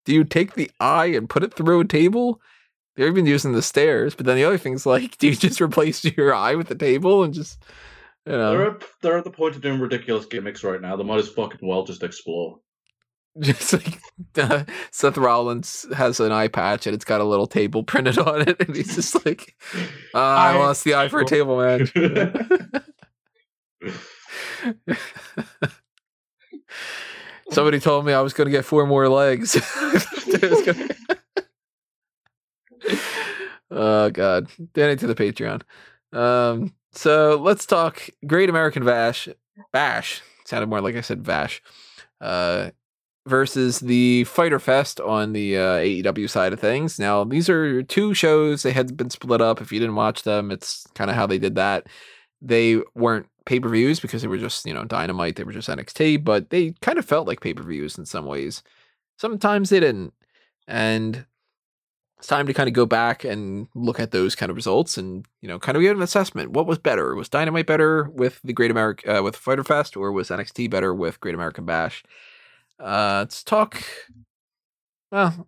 do 0.06 0.14
you 0.14 0.24
take 0.24 0.54
the 0.54 0.72
I 0.80 1.08
and 1.08 1.30
put 1.30 1.44
it 1.44 1.54
through 1.54 1.82
a 1.82 1.86
table? 1.86 2.42
They're 2.96 3.08
even 3.08 3.26
using 3.28 3.52
the 3.52 3.62
stairs, 3.62 4.16
but 4.16 4.26
then 4.26 4.38
the 4.38 4.46
other 4.46 4.58
thing's 4.58 4.86
like, 4.86 5.18
do 5.20 5.28
you 5.28 5.36
just 5.36 5.62
replace 5.62 6.04
your 6.04 6.34
eye 6.34 6.56
with 6.56 6.68
the 6.68 6.74
table 6.76 7.24
and 7.24 7.32
just, 7.34 7.62
you 8.26 8.32
know, 8.32 8.52
They're 8.58 8.72
at, 8.72 8.84
they're 9.04 9.18
at 9.20 9.24
the 9.24 9.30
point 9.30 9.56
of 9.56 9.62
doing 9.62 9.80
ridiculous 9.80 10.26
gimmicks 10.26 10.64
right 10.64 10.82
now. 10.82 10.96
They 10.96 11.04
might 11.04 11.20
as 11.20 11.30
fucking 11.30 11.60
well 11.62 11.84
just 11.84 12.02
explore. 12.02 12.60
just 13.42 13.74
like 13.74 14.00
uh, 14.38 14.64
Seth 14.92 15.18
Rollins 15.18 15.86
has 15.96 16.20
an 16.20 16.32
eye 16.32 16.48
patch 16.48 16.88
and 16.88 16.94
it's 16.96 17.06
got 17.06 17.22
a 17.22 17.26
little 17.26 17.48
table 17.48 17.84
printed 17.92 18.18
on 18.18 18.42
it, 18.48 18.60
and 18.60 18.76
he's 18.76 18.96
just 18.96 19.26
like, 19.26 19.56
uh, 20.14 20.18
I 20.18 20.58
lost 20.58 20.84
the 20.84 20.96
eye 20.96 21.08
for 21.10 21.22
a 21.22 21.26
table, 21.26 21.58
man. 21.58 21.88
Somebody 27.52 27.80
told 27.80 28.06
me 28.06 28.14
I 28.14 28.22
was 28.22 28.34
going 28.34 28.46
to 28.48 28.52
get 28.52 28.66
four 28.66 28.86
more 28.86 29.08
legs. 29.08 29.56
Gonna- 30.42 30.90
oh 33.72 34.10
God, 34.10 34.50
donate 34.74 35.00
to 35.00 35.08
the 35.08 35.16
Patreon. 35.16 35.62
Um, 36.12 36.74
so 36.92 37.40
let's 37.42 37.66
talk 37.66 38.10
Great 38.26 38.50
American 38.50 38.84
Bash. 38.86 39.30
Bash 39.72 40.22
sounded 40.46 40.68
more 40.68 40.82
like 40.82 40.96
I 40.96 41.02
said 41.02 41.24
Vash. 41.24 41.62
Uh, 42.20 42.72
versus 43.28 43.80
the 43.80 44.24
Fyter 44.24 44.60
Fest 44.60 45.00
on 45.02 45.34
the 45.34 45.58
uh, 45.58 45.78
AEW 45.78 46.30
side 46.30 46.54
of 46.54 46.60
things. 46.60 46.98
Now 46.98 47.24
these 47.24 47.50
are 47.50 47.84
two 47.84 48.14
shows. 48.14 48.64
They 48.64 48.72
had 48.72 48.96
been 48.96 49.10
split 49.10 49.42
up. 49.42 49.62
If 49.62 49.72
you 49.72 49.80
didn't 49.80 49.96
watch 49.96 50.24
them, 50.24 50.50
it's 50.50 50.88
kind 50.96 51.10
of 51.10 51.16
how 51.16 51.28
they 51.28 51.38
did 51.38 51.56
that. 51.56 51.88
They 52.42 52.82
weren't 52.96 53.28
pay 53.46 53.60
per 53.60 53.70
views 53.70 54.00
because 54.00 54.22
they 54.22 54.28
were 54.28 54.38
just, 54.38 54.66
you 54.66 54.74
know, 54.74 54.86
dynamite. 54.86 55.36
They 55.36 55.44
were 55.44 55.52
just 55.52 55.70
NXT, 55.70 56.24
but 56.24 56.50
they 56.52 56.72
kind 56.82 56.98
of 56.98 57.06
felt 57.06 57.28
like 57.28 57.42
pay 57.42 57.54
per 57.54 57.64
views 57.64 57.98
in 57.98 58.06
some 58.06 58.26
ways. 58.26 58.64
Sometimes 59.18 59.70
they 59.70 59.80
didn't. 59.80 60.14
And 60.68 61.26
it's 62.18 62.28
time 62.28 62.48
to 62.48 62.54
kind 62.54 62.68
of 62.68 62.74
go 62.74 62.86
back 62.86 63.24
and 63.24 63.68
look 63.76 64.00
at 64.00 64.12
those 64.12 64.36
kind 64.36 64.50
of 64.50 64.56
results 64.56 64.98
and, 64.98 65.26
you 65.42 65.48
know, 65.48 65.60
kind 65.60 65.76
of 65.76 65.82
get 65.82 65.96
an 65.96 66.02
assessment. 66.02 66.52
What 66.52 66.66
was 66.66 66.80
better? 66.80 67.14
Was 67.14 67.30
Dynamite 67.30 67.68
better 67.68 68.10
with 68.14 68.40
the 68.44 68.54
Great 68.54 68.72
America, 68.72 69.20
uh, 69.20 69.22
with 69.22 69.36
Fyter 69.36 69.64
Fest, 69.64 69.96
or 69.96 70.12
was 70.12 70.30
NXT 70.30 70.70
better 70.70 70.94
with 70.94 71.20
Great 71.20 71.36
American 71.36 71.66
Bash? 71.66 72.04
Uh, 72.80 73.18
let's 73.20 73.44
talk. 73.44 73.84
Well, 75.12 75.48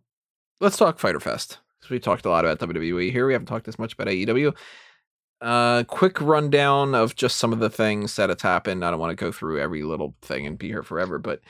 let's 0.59 0.77
talk 0.77 0.99
Fyter 0.99 1.19
Fest. 1.19 1.59
we 1.89 1.99
talked 1.99 2.25
a 2.25 2.29
lot 2.29 2.45
about 2.45 2.59
WWE 2.59 3.11
here. 3.11 3.27
We 3.27 3.33
haven't 3.33 3.47
talked 3.47 3.67
as 3.67 3.79
much 3.79 3.93
about 3.93 4.07
AEW. 4.07 4.55
Uh, 5.41 5.83
quick 5.85 6.19
rundown 6.19 6.93
of 6.93 7.15
just 7.15 7.37
some 7.37 7.53
of 7.53 7.59
the 7.59 7.69
things 7.69 8.15
that 8.17 8.29
has 8.29 8.41
happened. 8.41 8.83
I 8.83 8.91
don't 8.91 8.99
want 8.99 9.11
to 9.17 9.23
go 9.23 9.31
through 9.31 9.59
every 9.59 9.83
little 9.83 10.15
thing 10.21 10.45
and 10.45 10.57
be 10.57 10.67
here 10.67 10.83
forever, 10.83 11.17
but 11.17 11.41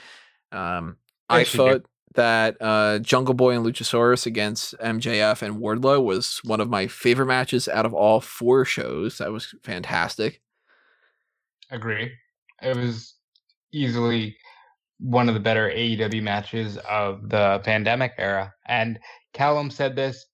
um, 0.51 0.97
I 1.27 1.39
Yes, 1.39 1.53
you 1.53 1.57
do. 1.59 1.71
thought 1.71 1.86
that 2.15 2.57
uh, 2.61 2.99
Jungle 2.99 3.34
Boy 3.34 3.55
and 3.55 3.65
Luchasaurus 3.65 4.25
against 4.25 4.77
MJF 4.80 5.41
and 5.41 5.57
Wardlow 5.57 6.03
was 6.03 6.39
one 6.43 6.59
of 6.61 6.69
my 6.69 6.88
favorite 6.88 7.27
matches 7.27 7.67
out 7.67 7.86
of 7.86 7.93
all 7.93 8.21
four 8.21 8.65
shows. 8.65 9.17
That 9.19 9.32
was 9.32 9.53
fantastic. 9.63 10.41
Agree. 11.71 12.11
It 12.61 12.75
was 12.77 13.15
easily 13.71 14.36
one 14.99 15.29
of 15.29 15.33
the 15.33 15.39
better 15.39 15.69
AEW 15.69 16.21
matches 16.21 16.77
of 16.89 17.29
the 17.29 17.61
pandemic 17.63 18.13
era. 18.17 18.53
And 18.67 18.99
Callum 19.33 19.71
said 19.71 19.95
this, 19.95 20.25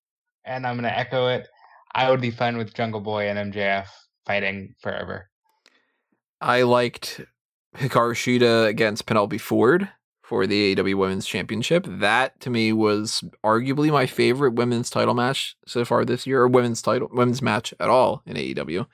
and 0.43 0.65
I'm 0.65 0.75
going 0.75 0.83
to 0.83 0.97
echo 0.97 1.27
it. 1.27 1.47
I 1.93 2.09
would 2.09 2.21
be 2.21 2.31
fine 2.31 2.57
with 2.57 2.73
Jungle 2.73 3.01
Boy 3.01 3.29
and 3.29 3.53
MJF 3.53 3.87
fighting 4.25 4.75
forever. 4.81 5.29
I 6.41 6.63
liked 6.63 7.21
Hikaru 7.77 8.13
Shida 8.13 8.67
against 8.67 9.05
Penelope 9.05 9.37
Ford 9.37 9.89
for 10.23 10.47
the 10.47 10.75
AEW 10.75 10.95
Women's 10.95 11.27
Championship. 11.27 11.85
That 11.87 12.39
to 12.41 12.49
me 12.49 12.73
was 12.73 13.23
arguably 13.43 13.91
my 13.91 14.07
favorite 14.07 14.55
women's 14.55 14.89
title 14.89 15.13
match 15.13 15.55
so 15.67 15.85
far 15.85 16.03
this 16.03 16.25
year, 16.25 16.41
or 16.41 16.47
women's 16.47 16.81
title 16.81 17.09
women's 17.11 17.41
match 17.41 17.73
at 17.79 17.89
all 17.89 18.23
in 18.25 18.35
AEW. 18.35 18.87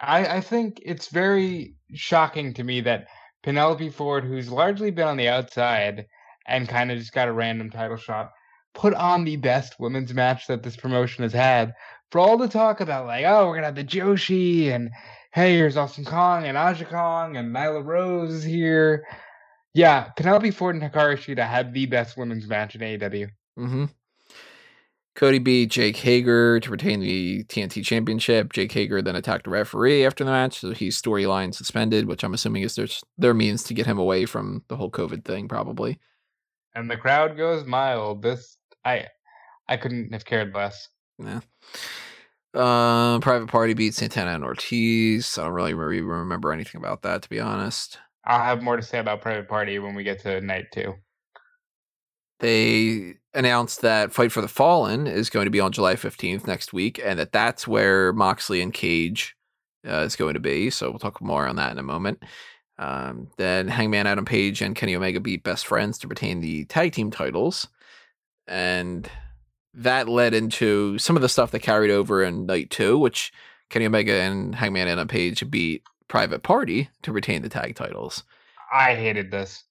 I, 0.00 0.36
I 0.36 0.40
think 0.40 0.80
it's 0.84 1.08
very 1.08 1.74
shocking 1.92 2.54
to 2.54 2.64
me 2.64 2.80
that 2.82 3.06
Penelope 3.44 3.90
Ford, 3.90 4.24
who's 4.24 4.50
largely 4.50 4.90
been 4.90 5.06
on 5.06 5.18
the 5.18 5.28
outside 5.28 6.06
and 6.48 6.66
kind 6.66 6.90
of 6.90 6.98
just 6.98 7.12
got 7.12 7.28
a 7.28 7.32
random 7.32 7.68
title 7.70 7.98
shot, 7.98 8.32
put 8.72 8.94
on 8.94 9.24
the 9.24 9.36
best 9.36 9.78
women's 9.78 10.14
match 10.14 10.46
that 10.46 10.62
this 10.62 10.76
promotion 10.76 11.24
has 11.24 11.34
had. 11.34 11.74
For 12.10 12.18
all 12.18 12.38
the 12.38 12.48
talk 12.48 12.80
about 12.80 13.06
like, 13.06 13.26
oh, 13.26 13.46
we're 13.46 13.56
gonna 13.56 13.66
have 13.66 13.74
the 13.74 13.84
Joshi 13.84 14.72
and 14.72 14.90
hey, 15.34 15.56
here's 15.56 15.76
Awesome 15.76 16.06
Kong 16.06 16.44
and 16.44 16.56
Aja 16.56 16.86
Kong 16.86 17.36
and 17.36 17.54
Nyla 17.54 17.84
Rose 17.84 18.32
is 18.32 18.44
here. 18.44 19.04
Yeah, 19.74 20.04
Penelope 20.16 20.50
Ford 20.52 20.76
and 20.76 20.82
Hikaru 20.82 21.18
Shida 21.18 21.46
had 21.46 21.74
the 21.74 21.84
best 21.84 22.16
women's 22.16 22.46
match 22.46 22.74
in 22.74 22.80
AEW. 22.80 23.28
Mm-hmm. 23.58 23.84
Cody 25.14 25.38
beat 25.38 25.70
Jake 25.70 25.96
Hager 25.96 26.58
to 26.58 26.70
retain 26.70 26.98
the 26.98 27.44
TNT 27.44 27.84
Championship. 27.84 28.52
Jake 28.52 28.72
Hager 28.72 29.00
then 29.00 29.14
attacked 29.14 29.46
a 29.46 29.50
referee 29.50 30.04
after 30.04 30.24
the 30.24 30.30
match, 30.32 30.58
so 30.58 30.72
he's 30.72 31.00
storyline 31.00 31.54
suspended, 31.54 32.06
which 32.06 32.24
I'm 32.24 32.34
assuming 32.34 32.62
is 32.62 32.74
their 32.74 32.88
their 33.16 33.34
means 33.34 33.62
to 33.64 33.74
get 33.74 33.86
him 33.86 33.98
away 33.98 34.26
from 34.26 34.64
the 34.68 34.76
whole 34.76 34.90
COVID 34.90 35.24
thing, 35.24 35.46
probably. 35.46 35.98
And 36.74 36.90
the 36.90 36.96
crowd 36.96 37.36
goes 37.36 37.64
mild. 37.64 38.22
This 38.22 38.56
I 38.84 39.06
I 39.68 39.76
couldn't 39.76 40.12
have 40.12 40.24
cared 40.24 40.52
less. 40.52 40.88
Yeah. 41.18 41.40
Um, 42.54 43.20
Private 43.20 43.48
Party 43.48 43.74
beat 43.74 43.94
Santana 43.94 44.32
and 44.32 44.44
Ortiz. 44.44 45.38
I 45.38 45.44
don't 45.44 45.52
really 45.52 45.74
re- 45.74 46.00
remember 46.00 46.52
anything 46.52 46.80
about 46.80 47.02
that, 47.02 47.22
to 47.22 47.28
be 47.28 47.40
honest. 47.40 47.98
I'll 48.24 48.42
have 48.42 48.62
more 48.62 48.76
to 48.76 48.82
say 48.82 48.98
about 48.98 49.20
Private 49.20 49.48
Party 49.48 49.78
when 49.78 49.94
we 49.94 50.02
get 50.02 50.20
to 50.20 50.40
night 50.40 50.66
two. 50.72 50.94
They 52.40 53.14
announced 53.32 53.82
that 53.82 54.12
Fight 54.12 54.32
for 54.32 54.40
the 54.40 54.48
Fallen 54.48 55.06
is 55.06 55.30
going 55.30 55.46
to 55.46 55.50
be 55.50 55.60
on 55.60 55.72
July 55.72 55.94
15th 55.94 56.46
next 56.46 56.72
week, 56.72 57.00
and 57.02 57.18
that 57.18 57.32
that's 57.32 57.66
where 57.66 58.12
Moxley 58.12 58.60
and 58.60 58.72
Cage 58.72 59.36
uh, 59.86 60.00
is 60.00 60.16
going 60.16 60.34
to 60.34 60.40
be. 60.40 60.70
So 60.70 60.90
we'll 60.90 60.98
talk 60.98 61.20
more 61.20 61.46
on 61.46 61.56
that 61.56 61.72
in 61.72 61.78
a 61.78 61.82
moment. 61.82 62.22
Um, 62.78 63.28
then 63.36 63.68
Hangman 63.68 64.06
Adam 64.06 64.24
Page 64.24 64.60
and 64.60 64.74
Kenny 64.74 64.96
Omega 64.96 65.20
beat 65.20 65.44
Best 65.44 65.66
Friends 65.66 65.98
to 65.98 66.08
retain 66.08 66.40
the 66.40 66.64
tag 66.64 66.92
team 66.92 67.10
titles, 67.10 67.68
and 68.48 69.08
that 69.74 70.08
led 70.08 70.34
into 70.34 70.98
some 70.98 71.16
of 71.16 71.22
the 71.22 71.28
stuff 71.28 71.50
that 71.52 71.60
carried 71.60 71.90
over 71.90 72.22
in 72.22 72.46
night 72.46 72.70
two, 72.70 72.98
which 72.98 73.32
Kenny 73.70 73.86
Omega 73.86 74.14
and 74.14 74.54
Hangman 74.54 74.88
Adam 74.88 75.06
Page 75.06 75.48
beat 75.50 75.82
Private 76.08 76.42
Party 76.42 76.88
to 77.02 77.12
retain 77.12 77.42
the 77.42 77.48
tag 77.48 77.76
titles. 77.76 78.24
I 78.72 78.94
hated 78.94 79.30
this. 79.30 79.64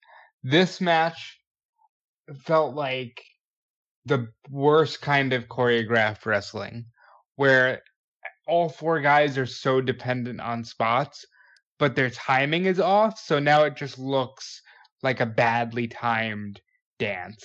This 0.43 0.79
match 0.81 1.39
felt 2.37 2.75
like 2.75 3.23
the 4.05 4.27
worst 4.49 5.01
kind 5.01 5.33
of 5.33 5.47
choreographed 5.47 6.25
wrestling, 6.25 6.85
where 7.35 7.81
all 8.47 8.69
four 8.69 8.99
guys 8.99 9.37
are 9.37 9.45
so 9.45 9.81
dependent 9.81 10.41
on 10.41 10.63
spots, 10.63 11.25
but 11.79 11.95
their 11.95 12.09
timing 12.09 12.65
is 12.65 12.79
off. 12.79 13.19
So 13.19 13.39
now 13.39 13.63
it 13.63 13.75
just 13.75 13.97
looks 13.97 14.61
like 15.01 15.19
a 15.19 15.25
badly 15.25 15.87
timed 15.87 16.61
dance. 16.99 17.43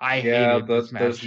I 0.00 0.16
yeah, 0.16 0.52
hated 0.52 0.66
this 0.66 0.92
match. 0.92 1.26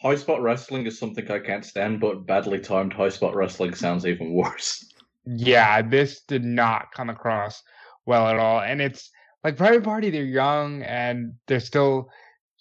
high 0.00 0.14
spot 0.14 0.42
wrestling 0.42 0.86
is 0.86 0.98
something 0.98 1.30
I 1.30 1.38
can't 1.38 1.64
stand, 1.64 2.00
but 2.00 2.26
badly 2.26 2.60
timed 2.60 2.92
high 2.92 3.10
spot 3.10 3.34
wrestling 3.34 3.74
sounds 3.74 4.06
even 4.06 4.32
worse. 4.32 4.84
Yeah, 5.26 5.82
this 5.82 6.22
did 6.22 6.44
not 6.44 6.92
come 6.92 7.10
across 7.10 7.62
well 8.06 8.28
at 8.28 8.38
all. 8.38 8.60
And 8.60 8.80
it's 8.80 9.10
like 9.44 9.56
Private 9.56 9.84
Party, 9.84 10.10
they're 10.10 10.24
young 10.24 10.82
and 10.82 11.34
they're 11.46 11.60
still 11.60 12.10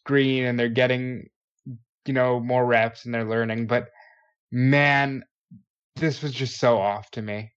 green 0.05 0.45
and 0.45 0.57
they're 0.57 0.69
getting, 0.69 1.29
you 2.05 2.13
know, 2.13 2.39
more 2.39 2.65
reps 2.65 3.05
and 3.05 3.13
they're 3.13 3.25
learning. 3.25 3.67
But 3.67 3.89
man, 4.51 5.23
this 5.95 6.21
was 6.21 6.31
just 6.31 6.59
so 6.59 6.77
off 6.77 7.11
to 7.11 7.21
me. 7.21 7.51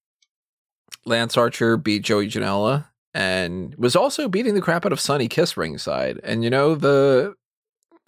Lance 1.04 1.36
Archer 1.36 1.76
beat 1.76 2.02
Joey 2.02 2.28
Janela 2.28 2.86
and 3.14 3.74
was 3.76 3.96
also 3.96 4.28
beating 4.28 4.54
the 4.54 4.60
crap 4.60 4.84
out 4.84 4.92
of 4.92 5.00
Sonny 5.00 5.28
Kiss 5.28 5.56
ringside. 5.56 6.20
And 6.22 6.44
you 6.44 6.50
know 6.50 6.74
the 6.74 7.34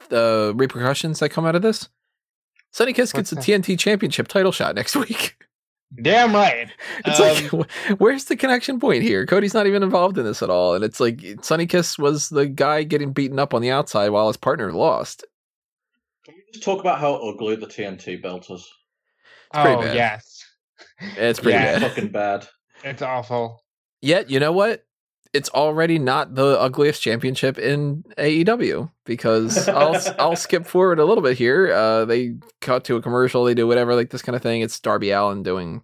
the 0.09 0.53
repercussions 0.57 1.19
that 1.21 1.31
come 1.31 1.45
out 1.45 1.55
of 1.55 1.63
this? 1.63 1.89
Sonny 2.73 2.93
Kiss 2.93 3.13
gets 3.13 3.33
a 3.33 3.37
What's 3.37 3.47
TNT 3.47 3.79
Championship 3.79 4.29
title 4.29 4.53
shot 4.53 4.75
next 4.75 4.97
week. 4.97 5.37
Damn 6.03 6.33
right. 6.33 6.69
It's 7.05 7.21
Um, 7.53 7.59
like, 7.61 7.71
where's 8.01 8.27
the 8.27 8.37
connection 8.37 8.79
point 8.79 9.03
here? 9.03 9.27
Cody's 9.27 9.55
not 9.55 9.67
even 9.67 9.83
involved 9.83 10.19
in 10.19 10.25
this 10.25 10.43
at 10.43 10.51
all. 10.51 10.75
And 10.75 10.85
it's 10.85 11.01
like 11.01 11.21
Sonny 11.43 11.67
Kiss 11.67 11.99
was 11.99 12.29
the 12.29 12.47
guy 12.47 12.85
getting 12.85 13.13
beaten 13.13 13.39
up 13.41 13.55
on 13.55 13.61
the 13.63 13.71
outside 13.73 14.11
while 14.11 14.29
his 14.29 14.37
partner 14.37 14.73
lost. 14.73 15.25
Can 16.25 16.35
we 16.37 16.43
just 16.53 16.65
talk 16.65 16.79
about 16.81 17.01
how 17.01 17.15
ugly 17.15 17.57
the 17.57 17.67
TNT 17.67 18.23
belt 18.23 18.49
is? 18.51 18.69
pretty 19.53 19.71
oh 19.77 19.81
bad. 19.81 19.95
yes, 19.97 20.45
It's 21.17 21.41
pretty 21.41 21.59
Yeah. 21.59 21.81
bad. 21.81 21.89
Fucking 21.91 22.09
bad. 22.13 22.47
it's 22.85 23.03
awful. 23.03 23.65
Yet, 24.01 24.31
you 24.31 24.39
know 24.39 24.53
what? 24.53 24.85
It's 25.33 25.49
already 25.51 25.99
not 25.99 26.35
the 26.35 26.59
ugliest 26.59 27.03
championship 27.03 27.59
in 27.59 28.05
AEW 28.19 28.91
because 29.05 29.69
I'll 29.69 30.01
I'll 30.19 30.37
skip 30.37 30.67
forward 30.67 30.99
a 30.99 31.05
little 31.05 31.23
bit 31.23 31.39
here. 31.39 31.73
Uh, 31.73 32.05
they 32.05 32.35
cut 32.61 32.85
to 32.85 32.97
a 32.97 33.03
commercial, 33.03 33.45
they 33.45 33.55
do 33.55 33.67
whatever 33.67 33.95
like 33.95 34.11
this 34.11 34.23
kind 34.23 34.35
of 34.35 34.43
thing. 34.43 34.61
It's 34.61 34.81
Darby 34.81 35.11
Allin 35.11 35.43
doing 35.43 35.83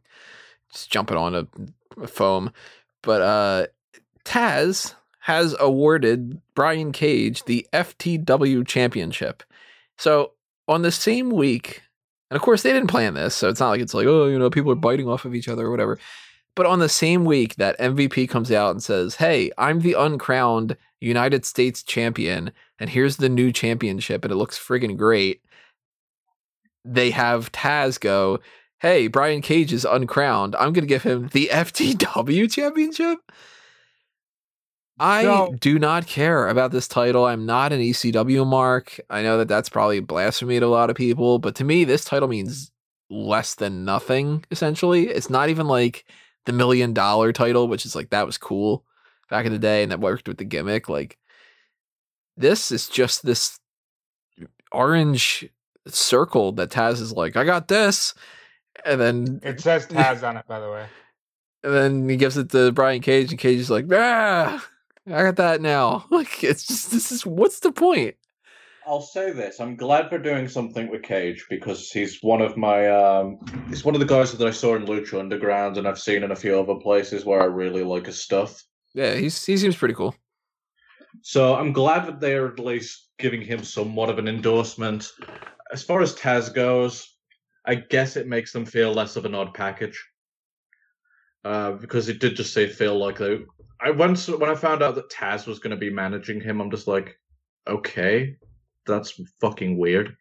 just 0.72 0.90
jumping 0.90 1.16
on 1.16 1.34
a, 1.34 1.46
a 2.02 2.08
foam, 2.08 2.52
but 3.02 3.22
uh, 3.22 3.66
Taz 4.24 4.94
has 5.20 5.54
awarded 5.58 6.40
Brian 6.54 6.92
Cage 6.92 7.44
the 7.44 7.66
FTW 7.72 8.66
championship. 8.66 9.42
So 9.96 10.32
on 10.68 10.82
the 10.82 10.92
same 10.92 11.30
week, 11.30 11.82
and 12.30 12.36
of 12.36 12.42
course 12.42 12.62
they 12.62 12.72
didn't 12.72 12.90
plan 12.90 13.14
this, 13.14 13.34
so 13.34 13.48
it's 13.48 13.60
not 13.60 13.70
like 13.70 13.80
it's 13.80 13.94
like 13.94 14.06
oh 14.06 14.26
you 14.26 14.38
know 14.38 14.50
people 14.50 14.72
are 14.72 14.76
biting 14.76 15.08
off 15.08 15.24
of 15.24 15.34
each 15.34 15.48
other 15.48 15.66
or 15.66 15.70
whatever. 15.70 15.98
But 16.56 16.66
on 16.66 16.80
the 16.80 16.88
same 16.88 17.24
week 17.24 17.54
that 17.56 17.78
MVP 17.78 18.28
comes 18.28 18.50
out 18.50 18.70
and 18.72 18.82
says, 18.82 19.16
Hey, 19.16 19.52
I'm 19.58 19.80
the 19.80 19.92
uncrowned 19.92 20.76
United 21.00 21.44
States 21.44 21.82
champion, 21.82 22.50
and 22.80 22.90
here's 22.90 23.18
the 23.18 23.28
new 23.28 23.52
championship, 23.52 24.24
and 24.24 24.32
it 24.32 24.36
looks 24.36 24.58
friggin' 24.58 24.96
great. 24.96 25.42
They 26.84 27.10
have 27.10 27.52
Taz 27.52 28.00
go, 28.00 28.40
Hey, 28.80 29.06
Brian 29.06 29.42
Cage 29.42 29.72
is 29.72 29.84
uncrowned. 29.84 30.54
I'm 30.56 30.72
going 30.72 30.84
to 30.84 30.88
give 30.88 31.02
him 31.02 31.28
the 31.32 31.48
FTW 31.52 32.50
championship. 32.50 33.18
I 34.98 35.22
So- 35.24 35.54
do 35.60 35.78
not 35.78 36.06
care 36.06 36.48
about 36.48 36.70
this 36.72 36.88
title. 36.88 37.26
I'm 37.26 37.44
not 37.44 37.72
an 37.72 37.80
ECW 37.80 38.46
mark. 38.46 38.98
I 39.10 39.22
know 39.22 39.36
that 39.38 39.48
that's 39.48 39.68
probably 39.68 40.00
blasphemy 40.00 40.58
to 40.58 40.66
a 40.66 40.68
lot 40.68 40.88
of 40.88 40.96
people, 40.96 41.38
but 41.38 41.54
to 41.56 41.64
me, 41.64 41.84
this 41.84 42.04
title 42.04 42.28
means 42.28 42.70
less 43.10 43.54
than 43.54 43.84
nothing, 43.84 44.44
essentially. 44.50 45.08
It's 45.08 45.28
not 45.30 45.50
even 45.50 45.66
like 45.66 46.06
the 46.46 46.52
million 46.52 46.92
dollar 46.94 47.32
title, 47.32 47.68
which 47.68 47.84
is 47.84 47.94
like 47.94 48.10
that 48.10 48.26
was 48.26 48.38
cool 48.38 48.84
back 49.28 49.44
in 49.46 49.52
the 49.52 49.58
day 49.58 49.82
and 49.82 49.92
that 49.92 50.00
worked 50.00 50.26
with 50.28 50.38
the 50.38 50.44
gimmick. 50.44 50.88
Like 50.88 51.18
this 52.36 52.70
is 52.72 52.88
just 52.88 53.24
this 53.24 53.58
orange 54.72 55.48
circle 55.86 56.52
that 56.52 56.70
Taz 56.70 57.00
is 57.00 57.12
like, 57.12 57.36
I 57.36 57.44
got 57.44 57.68
this. 57.68 58.14
And 58.84 59.00
then 59.00 59.40
It 59.42 59.60
says 59.60 59.86
Taz 59.88 60.26
on 60.26 60.36
it, 60.36 60.46
by 60.46 60.60
the 60.60 60.70
way. 60.70 60.86
and 61.62 61.74
then 61.74 62.08
he 62.08 62.16
gives 62.16 62.36
it 62.36 62.50
to 62.50 62.72
Brian 62.72 63.00
Cage, 63.00 63.30
and 63.30 63.38
Cage 63.38 63.58
is 63.58 63.70
like, 63.70 63.86
ah, 63.92 64.66
I 65.06 65.22
got 65.22 65.36
that 65.36 65.60
now. 65.60 66.04
Like 66.10 66.42
it's 66.44 66.66
just 66.66 66.90
this 66.90 67.10
is 67.12 67.24
what's 67.26 67.60
the 67.60 67.72
point? 67.72 68.16
I'll 68.86 69.00
say 69.00 69.32
this: 69.32 69.58
I'm 69.58 69.74
glad 69.74 70.10
they're 70.10 70.18
doing 70.20 70.46
something 70.46 70.88
with 70.88 71.02
Cage 71.02 71.46
because 71.50 71.90
he's 71.90 72.22
one 72.22 72.40
of 72.40 72.56
my 72.56 72.88
um, 72.88 73.38
he's 73.68 73.84
one 73.84 73.96
of 73.96 74.00
the 74.00 74.06
guys 74.06 74.32
that 74.32 74.46
I 74.46 74.52
saw 74.52 74.76
in 74.76 74.86
Lucha 74.86 75.18
Underground, 75.18 75.76
and 75.76 75.88
I've 75.88 75.98
seen 75.98 76.22
in 76.22 76.30
a 76.30 76.36
few 76.36 76.58
other 76.58 76.76
places 76.76 77.24
where 77.24 77.40
I 77.40 77.46
really 77.46 77.82
like 77.82 78.06
his 78.06 78.22
stuff. 78.22 78.62
Yeah, 78.94 79.14
he's 79.14 79.44
he 79.44 79.56
seems 79.56 79.76
pretty 79.76 79.94
cool. 79.94 80.14
So 81.22 81.56
I'm 81.56 81.72
glad 81.72 82.06
that 82.06 82.20
they're 82.20 82.46
at 82.46 82.60
least 82.60 83.10
giving 83.18 83.42
him 83.42 83.64
somewhat 83.64 84.08
of 84.08 84.18
an 84.18 84.28
endorsement. 84.28 85.10
As 85.72 85.82
far 85.82 86.00
as 86.00 86.14
Taz 86.14 86.54
goes, 86.54 87.16
I 87.66 87.74
guess 87.74 88.16
it 88.16 88.28
makes 88.28 88.52
them 88.52 88.64
feel 88.64 88.92
less 88.92 89.16
of 89.16 89.24
an 89.24 89.34
odd 89.34 89.52
package. 89.52 90.00
Uh, 91.44 91.72
because 91.72 92.08
it 92.08 92.20
did 92.20 92.36
just 92.36 92.54
say 92.54 92.68
feel 92.68 92.96
like 92.96 93.18
they. 93.18 93.40
I 93.80 93.90
once 93.90 94.28
when 94.28 94.50
I 94.50 94.54
found 94.54 94.82
out 94.82 94.94
that 94.94 95.10
Taz 95.10 95.46
was 95.46 95.58
going 95.58 95.72
to 95.72 95.76
be 95.76 95.90
managing 95.90 96.40
him, 96.40 96.60
I'm 96.60 96.70
just 96.70 96.86
like, 96.86 97.18
okay, 97.68 98.36
that's 98.86 99.20
fucking 99.40 99.78
weird. 99.78 100.16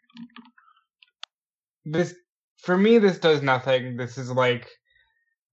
This 1.86 2.16
for 2.58 2.78
me, 2.78 2.98
this 2.98 3.20
does 3.20 3.42
nothing. 3.42 3.98
This 3.98 4.18
is 4.18 4.32
like 4.32 4.70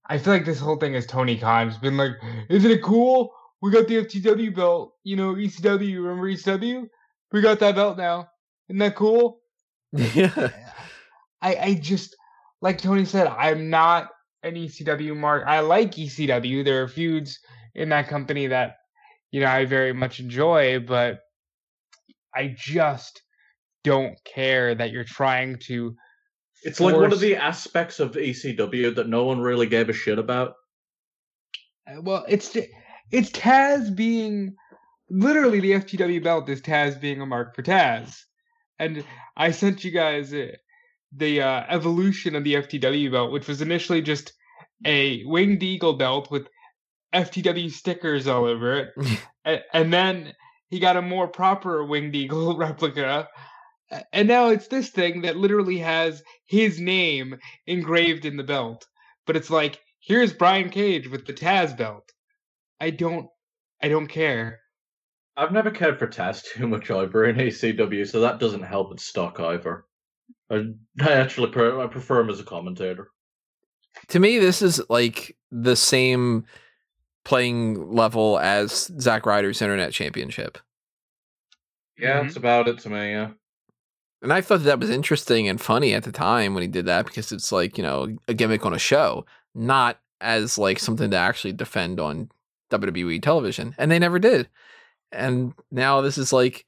I 0.07 0.17
feel 0.17 0.33
like 0.33 0.45
this 0.45 0.59
whole 0.59 0.77
thing 0.77 0.95
is 0.95 1.05
Tony 1.05 1.37
Khan. 1.37 1.69
It's 1.69 1.77
been 1.77 1.97
like, 1.97 2.13
isn't 2.49 2.69
it 2.69 2.83
cool? 2.83 3.33
We 3.61 3.71
got 3.71 3.87
the 3.87 4.03
FTW 4.03 4.53
belt. 4.55 4.93
You 5.03 5.15
know, 5.15 5.35
ECW. 5.35 5.95
Remember 5.95 6.29
ECW? 6.29 6.87
We 7.31 7.41
got 7.41 7.59
that 7.59 7.75
belt 7.75 7.97
now. 7.97 8.29
Isn't 8.69 8.79
that 8.79 8.95
cool? 8.95 9.41
yeah. 9.91 10.49
I 11.41 11.55
I 11.55 11.73
just 11.75 12.15
like 12.61 12.79
Tony 12.79 13.05
said, 13.05 13.27
I'm 13.27 13.69
not 13.69 14.09
an 14.43 14.55
ECW 14.55 15.15
mark. 15.15 15.43
I 15.47 15.59
like 15.59 15.91
ECW. 15.91 16.63
There 16.63 16.83
are 16.83 16.87
feuds 16.87 17.39
in 17.75 17.89
that 17.89 18.07
company 18.07 18.47
that 18.47 18.77
you 19.31 19.41
know 19.41 19.47
I 19.47 19.65
very 19.65 19.93
much 19.93 20.19
enjoy, 20.19 20.79
but 20.79 21.21
I 22.35 22.55
just 22.57 23.21
don't 23.83 24.17
care 24.23 24.75
that 24.75 24.91
you're 24.91 25.03
trying 25.03 25.57
to. 25.67 25.95
It's 26.63 26.79
like 26.79 26.95
one 26.95 27.11
of 27.11 27.19
the 27.19 27.35
aspects 27.35 27.99
of 27.99 28.13
ECW 28.13 28.95
that 28.95 29.09
no 29.09 29.25
one 29.25 29.41
really 29.41 29.67
gave 29.67 29.89
a 29.89 29.93
shit 29.93 30.17
about. 30.17 30.53
Uh, 31.87 32.01
Well, 32.01 32.25
it's 32.27 32.55
it's 33.11 33.29
Taz 33.31 33.93
being 33.93 34.55
literally 35.09 35.59
the 35.59 35.71
FTW 35.73 36.23
belt 36.23 36.49
is 36.49 36.61
Taz 36.61 36.99
being 36.99 37.21
a 37.21 37.25
mark 37.25 37.55
for 37.55 37.63
Taz, 37.63 38.21
and 38.79 39.03
I 39.35 39.51
sent 39.51 39.83
you 39.83 39.91
guys 39.91 40.33
uh, 40.33 40.47
the 41.15 41.41
uh, 41.41 41.63
evolution 41.69 42.35
of 42.35 42.43
the 42.43 42.55
FTW 42.55 43.11
belt, 43.11 43.31
which 43.31 43.47
was 43.47 43.61
initially 43.61 44.01
just 44.01 44.33
a 44.85 45.23
winged 45.25 45.63
eagle 45.63 45.93
belt 45.93 46.31
with 46.31 46.47
FTW 47.13 47.71
stickers 47.71 48.27
all 48.27 48.45
over 48.45 48.77
it, 48.77 48.89
and, 49.45 49.61
and 49.73 49.93
then 49.93 50.33
he 50.73 50.79
got 50.79 50.97
a 50.97 51.03
more 51.03 51.27
proper 51.27 51.85
winged 51.85 52.15
eagle 52.15 52.57
replica. 52.57 53.29
And 54.11 54.27
now 54.27 54.49
it's 54.49 54.67
this 54.67 54.89
thing 54.89 55.21
that 55.21 55.37
literally 55.37 55.77
has 55.77 56.23
his 56.47 56.81
name 56.81 57.37
engraved 57.67 58.25
in 58.25 58.37
the 58.37 58.43
belt. 58.43 58.87
But 59.27 59.35
it's 59.35 59.51
like, 59.51 59.79
here's 59.99 60.33
Brian 60.33 60.71
Cage 60.71 61.07
with 61.07 61.27
the 61.27 61.33
Taz 61.33 61.77
belt. 61.77 62.11
I 62.81 62.89
don't 62.89 63.27
I 63.83 63.87
don't 63.87 64.07
care. 64.07 64.61
I've 65.37 65.51
never 65.51 65.69
cared 65.69 65.99
for 65.99 66.07
Taz 66.07 66.43
too 66.43 66.67
much 66.67 66.89
either 66.89 67.25
in 67.25 67.35
ECW, 67.35 68.09
so 68.09 68.19
that 68.21 68.39
doesn't 68.39 68.63
help 68.63 68.91
its 68.93 69.05
stock 69.05 69.39
either. 69.39 69.85
I, 70.49 70.63
I 71.01 71.11
actually 71.11 71.51
pre- 71.51 71.79
I 71.79 71.85
prefer 71.85 72.21
him 72.21 72.31
as 72.31 72.39
a 72.39 72.43
commentator. 72.43 73.09
to 74.07 74.19
me, 74.19 74.39
this 74.39 74.63
is 74.63 74.81
like 74.89 75.37
the 75.51 75.75
same 75.75 76.45
playing 77.25 77.91
level 77.91 78.39
as 78.39 78.91
Zack 78.99 79.25
Ryder's 79.25 79.61
Internet 79.61 79.93
Championship. 79.93 80.57
Yeah, 81.97 82.19
Mhm. 82.19 82.23
that's 82.23 82.35
about 82.35 82.67
it 82.67 82.79
to 82.79 82.89
me. 82.89 83.11
Yeah. 83.11 83.31
And 84.21 84.31
I 84.31 84.41
thought 84.41 84.63
that 84.63 84.79
was 84.79 84.89
interesting 84.89 85.47
and 85.47 85.59
funny 85.59 85.93
at 85.93 86.03
the 86.03 86.11
time 86.11 86.53
when 86.53 86.61
he 86.61 86.67
did 86.67 86.85
that 86.85 87.05
because 87.05 87.31
it's 87.31 87.51
like, 87.51 87.77
you 87.77 87.83
know, 87.83 88.15
a 88.27 88.33
gimmick 88.33 88.65
on 88.65 88.73
a 88.73 88.79
show, 88.79 89.25
not 89.53 89.99
as 90.21 90.57
like 90.57 90.79
something 90.79 91.11
to 91.11 91.17
actually 91.17 91.53
defend 91.53 91.99
on 91.99 92.29
WWE 92.69 93.21
television. 93.21 93.75
And 93.77 93.91
they 93.91 93.99
never 93.99 94.19
did. 94.19 94.47
And 95.11 95.53
now 95.71 96.01
this 96.01 96.17
is 96.17 96.31
like 96.31 96.65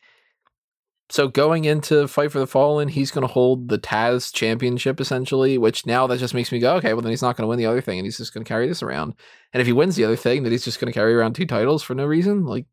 so 1.09 1.27
going 1.27 1.65
into 1.65 2.07
Fight 2.07 2.31
for 2.31 2.39
the 2.39 2.47
Fallen, 2.47 2.87
he's 2.87 3.11
going 3.11 3.25
to 3.25 3.31
hold 3.31 3.69
the 3.69 3.77
Taz 3.77 4.33
championship 4.33 4.99
essentially, 4.99 5.57
which 5.57 5.85
now 5.85 6.07
that 6.07 6.17
just 6.17 6.33
makes 6.33 6.51
me 6.51 6.59
go, 6.59 6.75
okay, 6.77 6.93
well 6.93 7.01
then 7.01 7.11
he's 7.11 7.21
not 7.21 7.37
going 7.37 7.43
to 7.43 7.47
win 7.47 7.59
the 7.59 7.67
other 7.67 7.81
thing 7.81 7.99
and 7.99 8.05
he's 8.05 8.17
just 8.17 8.33
going 8.33 8.43
to 8.43 8.47
carry 8.47 8.67
this 8.67 8.81
around. 8.81 9.13
And 9.53 9.61
if 9.61 9.67
he 9.67 9.73
wins 9.73 9.95
the 9.95 10.05
other 10.05 10.15
thing, 10.15 10.43
then 10.43 10.51
he's 10.51 10.65
just 10.65 10.79
going 10.79 10.91
to 10.91 10.97
carry 10.97 11.13
around 11.13 11.33
two 11.33 11.45
titles 11.45 11.83
for 11.83 11.93
no 11.93 12.05
reason. 12.05 12.45
Like 12.45 12.65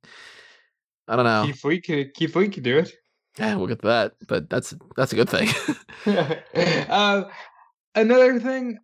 I 1.08 1.16
don't 1.16 1.26
know. 1.26 1.44
Keith 1.46 1.64
Lee 1.64 1.80
could 1.80 2.14
Keith 2.14 2.34
Lee 2.34 2.48
could 2.48 2.62
do 2.62 2.78
it. 2.78 2.92
Yeah, 3.38 3.54
we'll 3.56 3.66
get 3.66 3.80
to 3.80 3.88
that, 3.88 4.12
but 4.28 4.48
that's 4.48 4.74
that's 4.96 5.12
a 5.12 5.16
good 5.16 5.28
thing. 5.28 5.48
uh, 6.88 7.24
another 7.94 8.40
thing, 8.40 8.78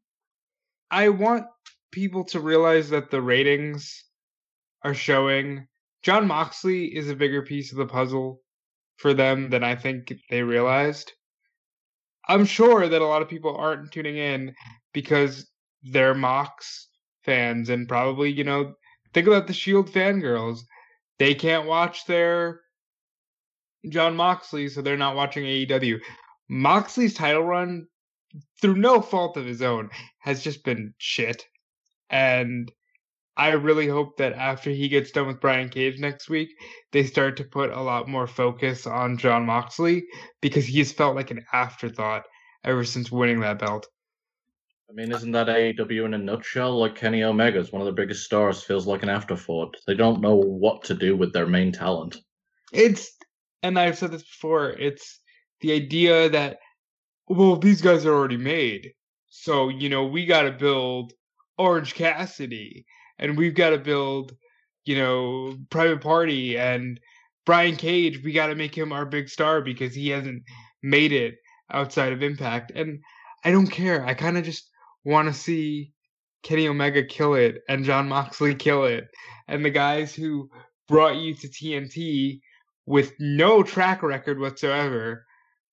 I 0.90 1.08
want 1.08 1.46
people 1.90 2.24
to 2.24 2.40
realize 2.40 2.90
that 2.90 3.10
the 3.10 3.22
ratings 3.22 4.04
are 4.84 4.94
showing 4.94 5.66
Jon 6.02 6.26
Moxley 6.26 6.86
is 6.86 7.08
a 7.08 7.16
bigger 7.16 7.42
piece 7.42 7.72
of 7.72 7.78
the 7.78 7.86
puzzle 7.86 8.42
for 8.98 9.14
them 9.14 9.50
than 9.50 9.64
I 9.64 9.74
think 9.74 10.12
they 10.30 10.42
realized. 10.42 11.12
I'm 12.28 12.44
sure 12.44 12.88
that 12.88 13.02
a 13.02 13.06
lot 13.06 13.22
of 13.22 13.28
people 13.28 13.56
aren't 13.56 13.90
tuning 13.90 14.18
in 14.18 14.54
because 14.92 15.50
they're 15.82 16.14
Mox 16.14 16.88
fans 17.24 17.70
and 17.70 17.88
probably, 17.88 18.30
you 18.30 18.44
know, 18.44 18.74
think 19.14 19.26
about 19.26 19.46
the 19.46 19.52
Shield 19.52 19.90
fangirls. 19.90 20.60
They 21.18 21.34
can't 21.34 21.66
watch 21.66 22.04
their 22.06 22.60
Jon 23.88 24.16
Moxley, 24.16 24.68
so 24.68 24.82
they're 24.82 24.96
not 24.96 25.16
watching 25.16 25.44
AEW. 25.44 26.00
Moxley's 26.48 27.14
title 27.14 27.44
run, 27.44 27.86
through 28.60 28.76
no 28.76 29.00
fault 29.00 29.36
of 29.36 29.46
his 29.46 29.62
own, 29.62 29.88
has 30.18 30.42
just 30.42 30.64
been 30.64 30.94
shit. 30.98 31.46
And 32.10 32.70
I 33.38 33.50
really 33.50 33.86
hope 33.86 34.16
that 34.16 34.32
after 34.32 34.70
he 34.70 34.88
gets 34.88 35.12
done 35.12 35.28
with 35.28 35.40
Brian 35.40 35.68
Cage 35.68 36.00
next 36.00 36.28
week, 36.28 36.50
they 36.90 37.04
start 37.04 37.36
to 37.36 37.44
put 37.44 37.70
a 37.70 37.80
lot 37.80 38.08
more 38.08 38.26
focus 38.26 38.84
on 38.84 39.16
Jon 39.16 39.46
Moxley 39.46 40.06
because 40.40 40.66
he's 40.66 40.92
felt 40.92 41.14
like 41.14 41.30
an 41.30 41.46
afterthought 41.52 42.24
ever 42.64 42.84
since 42.84 43.12
winning 43.12 43.38
that 43.40 43.60
belt. 43.60 43.86
I 44.90 44.92
mean, 44.92 45.12
isn't 45.12 45.30
that 45.30 45.46
AEW 45.46 46.06
in 46.06 46.14
a 46.14 46.18
nutshell? 46.18 46.80
Like 46.80 46.96
Kenny 46.96 47.22
Omega's 47.22 47.70
one 47.70 47.80
of 47.80 47.86
the 47.86 47.92
biggest 47.92 48.24
stars, 48.24 48.64
feels 48.64 48.88
like 48.88 49.04
an 49.04 49.08
afterthought. 49.08 49.76
They 49.86 49.94
don't 49.94 50.20
know 50.20 50.34
what 50.34 50.82
to 50.84 50.94
do 50.94 51.16
with 51.16 51.32
their 51.32 51.46
main 51.46 51.70
talent. 51.70 52.16
It's, 52.72 53.12
and 53.62 53.78
I've 53.78 53.98
said 53.98 54.10
this 54.10 54.24
before, 54.24 54.70
it's 54.70 55.20
the 55.60 55.72
idea 55.72 56.28
that, 56.30 56.58
well, 57.28 57.54
these 57.54 57.82
guys 57.82 58.04
are 58.04 58.14
already 58.14 58.36
made. 58.36 58.94
So, 59.28 59.68
you 59.68 59.90
know, 59.90 60.06
we 60.06 60.26
got 60.26 60.42
to 60.42 60.52
build 60.52 61.12
Orange 61.56 61.94
Cassidy 61.94 62.84
and 63.18 63.36
we've 63.36 63.54
got 63.54 63.70
to 63.70 63.78
build 63.78 64.36
you 64.88 64.96
know, 64.96 65.54
Private 65.68 66.00
Party 66.00 66.56
and 66.56 66.98
Brian 67.44 67.76
Cage, 67.76 68.24
we 68.24 68.32
got 68.32 68.46
to 68.46 68.54
make 68.54 68.74
him 68.74 68.90
our 68.90 69.04
big 69.04 69.28
star 69.28 69.60
because 69.60 69.94
he 69.94 70.08
hasn't 70.08 70.42
made 70.82 71.12
it 71.12 71.34
outside 71.70 72.14
of 72.14 72.22
Impact. 72.22 72.72
And 72.74 73.00
I 73.44 73.50
don't 73.50 73.66
care. 73.66 74.06
I 74.06 74.14
kind 74.14 74.38
of 74.38 74.44
just 74.44 74.70
want 75.04 75.28
to 75.28 75.34
see 75.34 75.92
Kenny 76.42 76.68
Omega 76.68 77.04
kill 77.04 77.34
it 77.34 77.60
and 77.68 77.84
Jon 77.84 78.08
Moxley 78.08 78.54
kill 78.54 78.86
it. 78.86 79.08
And 79.46 79.62
the 79.62 79.68
guys 79.68 80.14
who 80.14 80.48
brought 80.88 81.16
you 81.16 81.34
to 81.34 81.48
TNT 81.48 82.40
with 82.86 83.12
no 83.20 83.62
track 83.62 84.02
record 84.02 84.40
whatsoever 84.40 85.26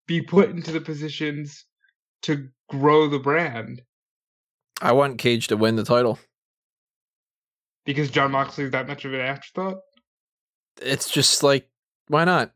be 0.07 0.21
put 0.21 0.49
into 0.49 0.73
the 0.73 0.81
positions 0.81 1.63
to 2.23 2.49
grow 2.67 3.07
the 3.07 3.19
brand. 3.19 3.81
I 4.81 4.91
want 4.91 5.19
Cage 5.19 5.47
to 5.47 5.55
win 5.55 5.77
the 5.77 5.85
title. 5.85 6.19
Because 7.85 8.09
Jon 8.09 8.31
Moxley 8.31 8.65
is 8.65 8.71
that 8.71 8.87
much 8.87 9.05
of 9.05 9.13
an 9.13 9.21
afterthought? 9.21 9.79
It's 10.81 11.09
just 11.09 11.43
like, 11.43 11.69
why 12.07 12.25
not? 12.25 12.51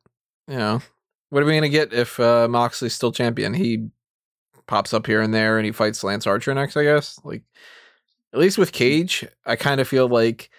You 0.47 0.57
know, 0.57 0.81
what 1.29 1.43
are 1.43 1.45
we 1.45 1.53
gonna 1.53 1.69
get 1.69 1.93
if 1.93 2.19
uh, 2.19 2.47
Moxley's 2.49 2.93
still 2.95 3.11
champion? 3.11 3.53
He 3.53 3.89
pops 4.67 4.93
up 4.93 5.05
here 5.05 5.21
and 5.21 5.33
there 5.33 5.57
and 5.57 5.65
he 5.65 5.71
fights 5.71 6.03
Lance 6.03 6.27
Archer 6.27 6.53
next, 6.53 6.75
I 6.75 6.83
guess. 6.83 7.19
Like, 7.23 7.43
at 8.33 8.39
least 8.39 8.57
with 8.57 8.71
Cage, 8.71 9.25
I 9.45 9.55
kind 9.55 9.79
of 9.79 9.87
feel 9.87 10.07
like 10.07 10.49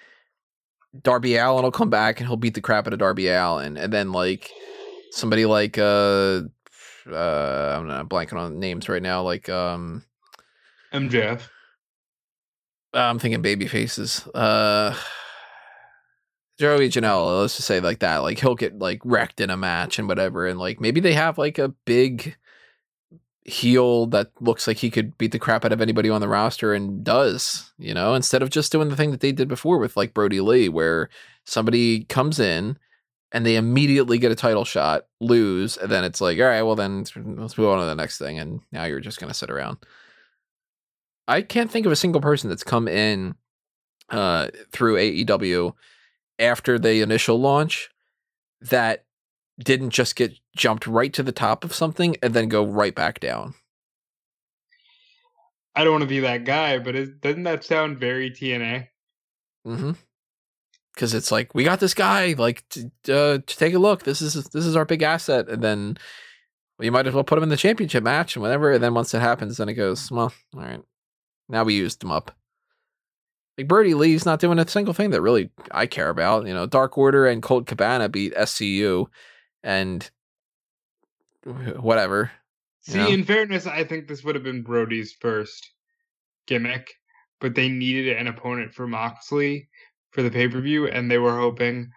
Darby 1.02 1.36
Allin 1.36 1.62
will 1.62 1.70
come 1.70 1.90
back 1.90 2.18
and 2.18 2.28
he'll 2.28 2.36
beat 2.36 2.54
the 2.54 2.60
crap 2.60 2.86
out 2.86 2.92
of 2.92 2.98
Darby 2.98 3.28
Allin, 3.28 3.76
and 3.76 3.92
then 3.92 4.12
like 4.12 4.50
somebody 5.10 5.46
like 5.46 5.78
uh, 5.78 6.42
uh 7.10 7.76
I'm 7.78 7.86
not 7.86 8.08
blanking 8.08 8.38
on 8.38 8.58
names 8.58 8.88
right 8.88 9.02
now, 9.02 9.22
like 9.22 9.48
um 9.48 10.04
MJF. 10.92 11.42
I'm 12.92 13.18
thinking 13.18 13.42
baby 13.42 13.66
faces. 13.66 14.26
Uh 14.28 14.96
Joey 16.58 16.90
Janela, 16.90 17.40
let's 17.40 17.56
just 17.56 17.66
say 17.66 17.80
like 17.80 18.00
that. 18.00 18.18
Like 18.18 18.38
he'll 18.38 18.54
get 18.54 18.78
like 18.78 19.00
wrecked 19.04 19.40
in 19.40 19.48
a 19.48 19.56
match 19.56 19.98
and 19.98 20.06
whatever, 20.06 20.46
and 20.46 20.58
like 20.58 20.78
maybe 20.78 21.00
they 21.00 21.14
have 21.14 21.38
like 21.38 21.58
a 21.58 21.68
big 21.86 22.36
heel 23.44 24.06
that 24.08 24.30
looks 24.40 24.66
like 24.66 24.76
he 24.76 24.90
could 24.90 25.16
beat 25.16 25.32
the 25.32 25.38
crap 25.38 25.64
out 25.64 25.72
of 25.72 25.80
anybody 25.80 26.10
on 26.10 26.20
the 26.20 26.28
roster 26.28 26.74
and 26.74 27.02
does, 27.02 27.72
you 27.78 27.94
know, 27.94 28.14
instead 28.14 28.42
of 28.42 28.50
just 28.50 28.70
doing 28.70 28.90
the 28.90 28.96
thing 28.96 29.10
that 29.10 29.20
they 29.20 29.32
did 29.32 29.48
before 29.48 29.78
with 29.78 29.96
like 29.96 30.12
Brodie 30.12 30.42
Lee, 30.42 30.68
where 30.68 31.08
somebody 31.46 32.04
comes 32.04 32.38
in 32.38 32.78
and 33.32 33.46
they 33.46 33.56
immediately 33.56 34.18
get 34.18 34.32
a 34.32 34.36
title 34.36 34.66
shot, 34.66 35.06
lose, 35.20 35.78
and 35.78 35.90
then 35.90 36.04
it's 36.04 36.20
like, 36.20 36.38
all 36.38 36.44
right, 36.44 36.62
well 36.62 36.76
then 36.76 37.04
let's 37.38 37.56
move 37.56 37.68
on 37.70 37.78
to 37.78 37.86
the 37.86 37.94
next 37.94 38.18
thing, 38.18 38.38
and 38.38 38.60
now 38.70 38.84
you're 38.84 39.00
just 39.00 39.18
gonna 39.18 39.32
sit 39.32 39.50
around. 39.50 39.78
I 41.30 41.42
can't 41.42 41.70
think 41.70 41.86
of 41.86 41.92
a 41.92 41.96
single 41.96 42.20
person 42.20 42.50
that's 42.50 42.64
come 42.64 42.88
in 42.88 43.36
uh, 44.08 44.48
through 44.72 44.96
AEW 44.96 45.74
after 46.40 46.76
the 46.76 47.02
initial 47.02 47.38
launch 47.38 47.88
that 48.60 49.04
didn't 49.62 49.90
just 49.90 50.16
get 50.16 50.34
jumped 50.56 50.88
right 50.88 51.12
to 51.12 51.22
the 51.22 51.30
top 51.30 51.62
of 51.62 51.72
something 51.72 52.16
and 52.20 52.34
then 52.34 52.48
go 52.48 52.66
right 52.66 52.94
back 52.94 53.20
down. 53.20 53.54
I 55.76 55.84
don't 55.84 55.92
want 55.92 56.02
to 56.02 56.08
be 56.08 56.20
that 56.20 56.44
guy, 56.44 56.80
but 56.80 56.96
it, 56.96 57.20
doesn't 57.20 57.44
that 57.44 57.62
sound 57.62 57.98
very 57.98 58.32
TNA? 58.32 58.88
Mm-hmm. 59.64 59.92
Because 60.94 61.14
it's 61.14 61.30
like 61.30 61.54
we 61.54 61.62
got 61.62 61.78
this 61.78 61.94
guy, 61.94 62.34
like 62.36 62.64
to, 62.70 62.90
uh, 63.08 63.38
to 63.38 63.56
take 63.56 63.74
a 63.74 63.78
look. 63.78 64.02
This 64.02 64.20
is 64.20 64.34
this 64.34 64.66
is 64.66 64.74
our 64.74 64.84
big 64.84 65.02
asset, 65.02 65.48
and 65.48 65.62
then 65.62 65.96
well, 66.76 66.84
you 66.84 66.92
might 66.92 67.06
as 67.06 67.14
well 67.14 67.22
put 67.22 67.38
him 67.38 67.44
in 67.44 67.48
the 67.50 67.56
championship 67.56 68.02
match 68.02 68.34
and 68.34 68.42
whatever. 68.42 68.72
And 68.72 68.82
then 68.82 68.94
once 68.94 69.14
it 69.14 69.20
happens, 69.20 69.58
then 69.58 69.68
it 69.68 69.74
goes 69.74 70.10
well. 70.10 70.32
All 70.54 70.60
right, 70.60 70.80
now 71.50 71.64
we 71.64 71.74
used 71.74 72.02
him 72.02 72.10
up. 72.10 72.32
Like 73.58 73.68
Brodie 73.68 73.94
Lee's 73.94 74.24
not 74.24 74.40
doing 74.40 74.58
a 74.58 74.68
single 74.68 74.94
thing 74.94 75.10
that 75.10 75.20
really 75.20 75.50
I 75.70 75.86
care 75.86 76.08
about. 76.08 76.46
You 76.46 76.54
know, 76.54 76.66
Dark 76.66 76.96
Order 76.96 77.26
and 77.26 77.42
Colt 77.42 77.66
Cabana 77.66 78.08
beat 78.08 78.34
SCU, 78.34 79.06
and 79.62 80.08
whatever. 81.44 82.30
See, 82.80 82.98
know? 82.98 83.08
in 83.08 83.24
fairness, 83.24 83.66
I 83.66 83.84
think 83.84 84.08
this 84.08 84.24
would 84.24 84.34
have 84.34 84.44
been 84.44 84.62
Brodie's 84.62 85.12
first 85.12 85.70
gimmick, 86.46 86.94
but 87.40 87.54
they 87.54 87.68
needed 87.68 88.16
an 88.16 88.26
opponent 88.26 88.72
for 88.72 88.86
Moxley 88.86 89.68
for 90.10 90.22
the 90.22 90.30
pay 90.30 90.48
per 90.48 90.60
view, 90.60 90.88
and 90.88 91.10
they 91.10 91.18
were 91.18 91.36
hoping 91.36 91.90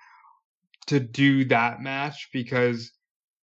to 0.88 1.00
do 1.00 1.46
that 1.46 1.82
match 1.82 2.30
because 2.34 2.92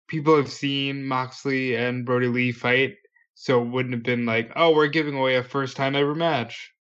people 0.09 0.37
have 0.37 0.51
seen 0.51 1.05
Moxley 1.05 1.77
and 1.77 2.05
Brodie 2.05 2.27
Lee 2.27 2.53
fight, 2.53 2.97
so 3.41 3.63
it 3.63 3.69
wouldn't 3.69 3.95
have 3.95 4.03
been 4.03 4.27
like, 4.27 4.53
oh, 4.55 4.75
we're 4.77 4.87
giving 4.87 5.15
away 5.15 5.37
a 5.37 5.43
first 5.43 5.75
time 5.75 5.97
ever 5.97 6.15
match 6.15 6.75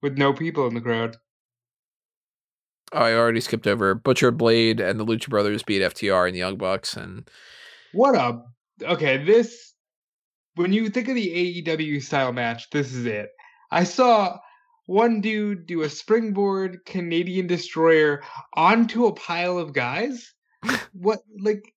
with 0.00 0.16
no 0.16 0.32
people 0.32 0.66
in 0.66 0.74
the 0.74 0.80
crowd. 0.80 1.18
Oh, 2.90 3.00
I 3.00 3.12
already 3.12 3.42
skipped 3.42 3.66
over 3.66 3.94
Butcher 3.94 4.30
Blade 4.30 4.80
and 4.80 4.98
the 4.98 5.04
Lucha 5.04 5.28
Brothers 5.28 5.62
beat 5.62 5.82
FTR 5.82 6.24
and 6.24 6.34
the 6.34 6.38
Young 6.38 6.56
Bucks 6.56 6.96
and 6.96 7.28
what 7.92 8.14
a 8.14 8.40
okay 8.82 9.22
this 9.22 9.74
when 10.54 10.72
you 10.72 10.88
think 10.88 11.08
of 11.08 11.16
the 11.16 11.62
AEW 11.62 12.02
style 12.02 12.32
match, 12.32 12.70
this 12.70 12.94
is 12.94 13.04
it. 13.04 13.28
I 13.70 13.84
saw 13.84 14.38
one 14.86 15.20
dude 15.20 15.66
do 15.66 15.82
a 15.82 15.90
springboard 15.90 16.78
Canadian 16.86 17.46
destroyer 17.46 18.22
onto 18.54 19.04
a 19.04 19.12
pile 19.12 19.58
of 19.58 19.74
guys. 19.74 20.32
what 20.94 21.20
like 21.38 21.74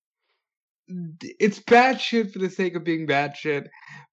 it's 1.22 1.60
bad 1.60 2.00
shit 2.00 2.32
for 2.32 2.38
the 2.38 2.50
sake 2.50 2.74
of 2.74 2.84
being 2.84 3.06
bad 3.06 3.36
shit, 3.36 3.68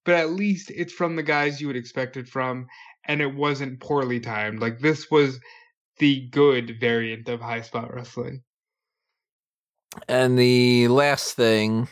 but 0.06 0.16
at 0.16 0.32
least 0.32 0.72
it's 0.76 0.94
from 0.94 1.16
the 1.16 1.24
guys 1.24 1.60
you 1.60 1.68
would 1.68 1.76
expect 1.76 2.18
it 2.18 2.28
from, 2.28 2.68
and 3.06 3.22
it 3.22 3.34
wasn't 3.34 3.80
poorly 3.80 4.20
timed. 4.20 4.60
Like 4.60 4.80
this 4.80 5.10
was 5.10 5.40
the 6.00 6.28
good 6.30 6.80
variant 6.80 7.28
of 7.28 7.42
high 7.42 7.62
spot 7.62 7.94
wrestling. 7.94 8.44
And 10.08 10.38
the 10.38 10.88
last 10.90 11.34
thing, 11.34 11.88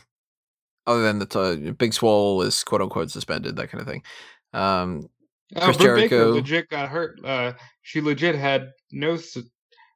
other 0.86 1.02
than 1.02 1.20
the 1.20 1.26
t- 1.26 1.72
Big 1.72 1.94
Swole 1.94 2.42
is 2.42 2.64
quote 2.64 2.82
unquote 2.82 3.12
suspended, 3.12 3.56
that 3.56 3.70
kind 3.72 3.82
of 3.82 3.88
thing. 3.88 4.04
Um, 4.54 5.10
oh, 5.56 5.66
Chris 5.66 5.78
Jericho 5.78 6.32
legit 6.32 6.70
got 6.70 6.90
hurt. 6.90 7.20
Uh, 7.24 7.54
she 7.82 8.02
legit 8.02 8.36
had 8.36 8.72
nose 8.92 9.34
su- 9.34 9.44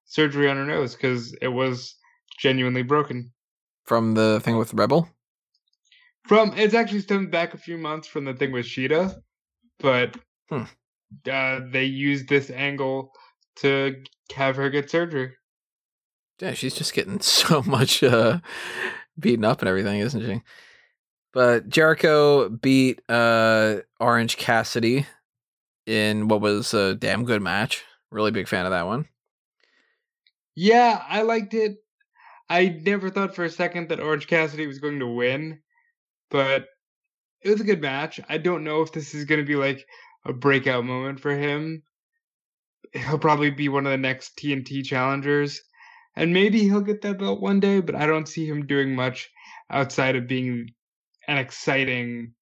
surgery 0.06 0.50
on 0.50 0.58
her 0.58 0.66
nose 0.66 0.96
because 0.96 1.34
it 1.42 1.50
was 1.50 1.96
genuinely 2.40 2.82
broken. 2.82 3.32
From 3.90 4.14
the 4.14 4.40
thing 4.42 4.56
with 4.56 4.76
Rebel. 4.76 5.10
From 6.28 6.54
it's 6.56 6.76
actually 6.76 7.00
stemmed 7.00 7.32
back 7.32 7.56
a 7.56 7.58
few 7.58 7.76
months 7.76 8.08
from 8.08 8.24
the 8.24 8.36
thing 8.36 8.52
with 8.52 8.68
Sheeta, 8.68 9.20
but 9.80 10.16
hmm. 10.48 10.66
uh, 11.28 11.62
they 11.72 11.86
used 11.86 12.30
this 12.30 12.52
angle 12.52 13.12
to 13.56 13.96
have 14.36 14.58
her 14.58 14.70
get 14.70 14.92
surgery. 14.92 15.32
Yeah, 16.40 16.54
she's 16.54 16.76
just 16.76 16.94
getting 16.94 17.20
so 17.22 17.64
much 17.64 18.04
uh, 18.04 18.42
beaten 19.20 19.44
up 19.44 19.64
and 19.64 19.68
everything, 19.68 20.02
isn't 20.02 20.22
she? 20.22 20.44
But 21.34 21.68
Jericho 21.68 22.48
beat 22.48 23.02
uh, 23.10 23.78
Orange 24.00 24.38
Cassidy 24.38 25.08
in 25.88 26.28
what 26.28 26.42
was 26.42 26.76
a 26.76 26.94
damn 26.94 27.26
good 27.26 27.42
match. 27.42 27.84
Really 28.12 28.30
big 28.30 28.48
fan 28.48 28.68
of 28.68 28.72
that 28.72 28.86
one. 28.86 29.08
Yeah, 30.54 31.04
I 31.10 31.24
liked 31.24 31.56
it. 31.56 31.78
I 32.50 32.70
never 32.70 33.10
thought 33.10 33.36
for 33.36 33.46
a 33.46 33.50
second 33.50 33.90
that 33.90 34.00
Orange 34.00 34.28
Cassidy 34.28 34.66
was 34.66 34.80
going 34.80 35.00
to 35.00 35.08
win, 35.08 35.60
but 36.32 36.68
it 37.42 37.50
was 37.50 37.62
a 37.62 37.66
good 37.66 37.82
match. 37.82 38.20
I 38.28 38.38
don't 38.38 38.64
know 38.64 38.82
if 38.82 38.92
this 38.92 39.14
is 39.14 39.26
going 39.26 39.40
to 39.40 39.46
be 39.46 39.56
like 39.56 39.86
a 40.26 40.34
breakout 40.34 40.84
moment 40.86 41.20
for 41.20 41.32
him, 41.32 41.84
he'll 42.94 43.20
probably 43.20 43.52
be 43.52 43.70
one 43.70 43.86
of 43.86 43.92
the 43.92 43.98
next 43.98 44.38
TNT 44.38 44.84
challengers. 44.84 45.62
And 46.16 46.34
maybe 46.34 46.60
he'll 46.60 46.82
get 46.82 47.02
that 47.02 47.20
belt 47.20 47.40
one 47.40 47.60
day, 47.60 47.82
but 47.82 47.96
I 47.96 48.06
don't 48.06 48.28
see 48.28 48.46
him 48.46 48.66
doing 48.66 48.96
much 48.96 49.30
outside 49.70 50.16
of 50.16 50.28
being 50.28 50.72
an 51.28 51.38
exciting 51.38 52.34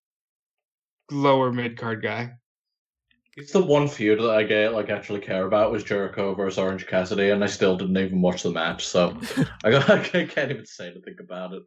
lower 1.12 1.52
mid 1.52 1.78
card 1.78 2.02
guy. 2.02 2.32
It's 3.38 3.52
the 3.52 3.64
one 3.64 3.88
feud 3.88 4.20
that 4.20 4.32
I 4.32 4.44
get 4.44 4.74
like 4.74 4.90
actually 4.90 5.22
care 5.22 5.46
about 5.46 5.72
was 5.72 5.84
Jericho 5.84 6.34
versus 6.34 6.58
Orange 6.58 6.88
Cassidy, 6.88 7.30
and 7.30 7.44
I 7.44 7.48
still 7.48 7.78
didn't 7.78 7.98
even 7.98 8.22
watch 8.22 8.44
the 8.44 8.50
match, 8.50 8.86
so 8.86 9.16
I, 9.64 9.72
got, 9.72 9.90
I 10.16 10.26
can't 10.26 10.52
even 10.52 10.66
say 10.66 10.90
anything 10.90 11.16
about 11.20 11.54
it. 11.54 11.64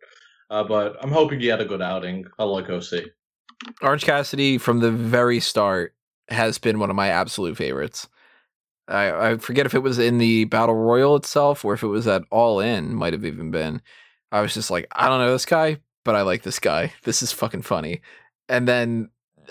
Uh, 0.50 0.64
but 0.64 0.96
I'm 1.00 1.12
hoping 1.12 1.38
he 1.38 1.46
had 1.46 1.60
a 1.60 1.64
good 1.64 1.80
outing. 1.80 2.26
I 2.38 2.44
like 2.44 2.68
OC. 2.68 3.04
Orange 3.82 4.04
Cassidy 4.04 4.58
from 4.58 4.80
the 4.80 4.90
very 4.90 5.38
start 5.38 5.94
has 6.28 6.58
been 6.58 6.80
one 6.80 6.90
of 6.90 6.96
my 6.96 7.08
absolute 7.08 7.56
favorites. 7.56 8.08
I, 8.90 9.30
I 9.30 9.36
forget 9.38 9.66
if 9.66 9.74
it 9.74 9.80
was 9.82 9.98
in 9.98 10.18
the 10.18 10.44
battle 10.44 10.74
royal 10.74 11.16
itself 11.16 11.64
or 11.64 11.74
if 11.74 11.82
it 11.82 11.88
was 11.88 12.06
at 12.06 12.22
all 12.30 12.60
in 12.60 12.94
might 12.94 13.12
have 13.12 13.24
even 13.24 13.50
been 13.50 13.80
i 14.32 14.40
was 14.40 14.52
just 14.52 14.70
like 14.70 14.88
i 14.92 15.08
don't 15.08 15.20
know 15.20 15.30
this 15.30 15.46
guy 15.46 15.78
but 16.04 16.16
i 16.16 16.22
like 16.22 16.42
this 16.42 16.58
guy 16.58 16.92
this 17.04 17.22
is 17.22 17.30
fucking 17.30 17.62
funny 17.62 18.00
and 18.48 18.66
then 18.66 19.08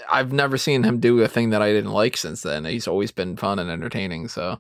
i've 0.10 0.32
never 0.32 0.58
seen 0.58 0.84
him 0.84 1.00
do 1.00 1.22
a 1.22 1.28
thing 1.28 1.50
that 1.50 1.62
i 1.62 1.72
didn't 1.72 1.92
like 1.92 2.16
since 2.16 2.42
then 2.42 2.66
he's 2.66 2.88
always 2.88 3.12
been 3.12 3.36
fun 3.36 3.60
and 3.60 3.70
entertaining 3.70 4.28
so 4.28 4.60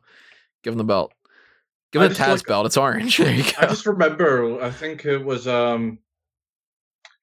give 0.64 0.74
him 0.74 0.78
the 0.78 0.84
belt 0.84 1.14
give 1.92 2.02
him 2.02 2.10
the 2.10 2.16
taz 2.16 2.38
like, 2.38 2.46
belt 2.46 2.66
it's 2.66 2.78
orange 2.78 3.18
there 3.20 3.34
you 3.34 3.44
go 3.44 3.52
i 3.60 3.66
just 3.66 3.86
remember 3.86 4.62
i 4.62 4.72
think 4.72 5.06
it 5.06 5.24
was 5.24 5.48
um 5.48 6.00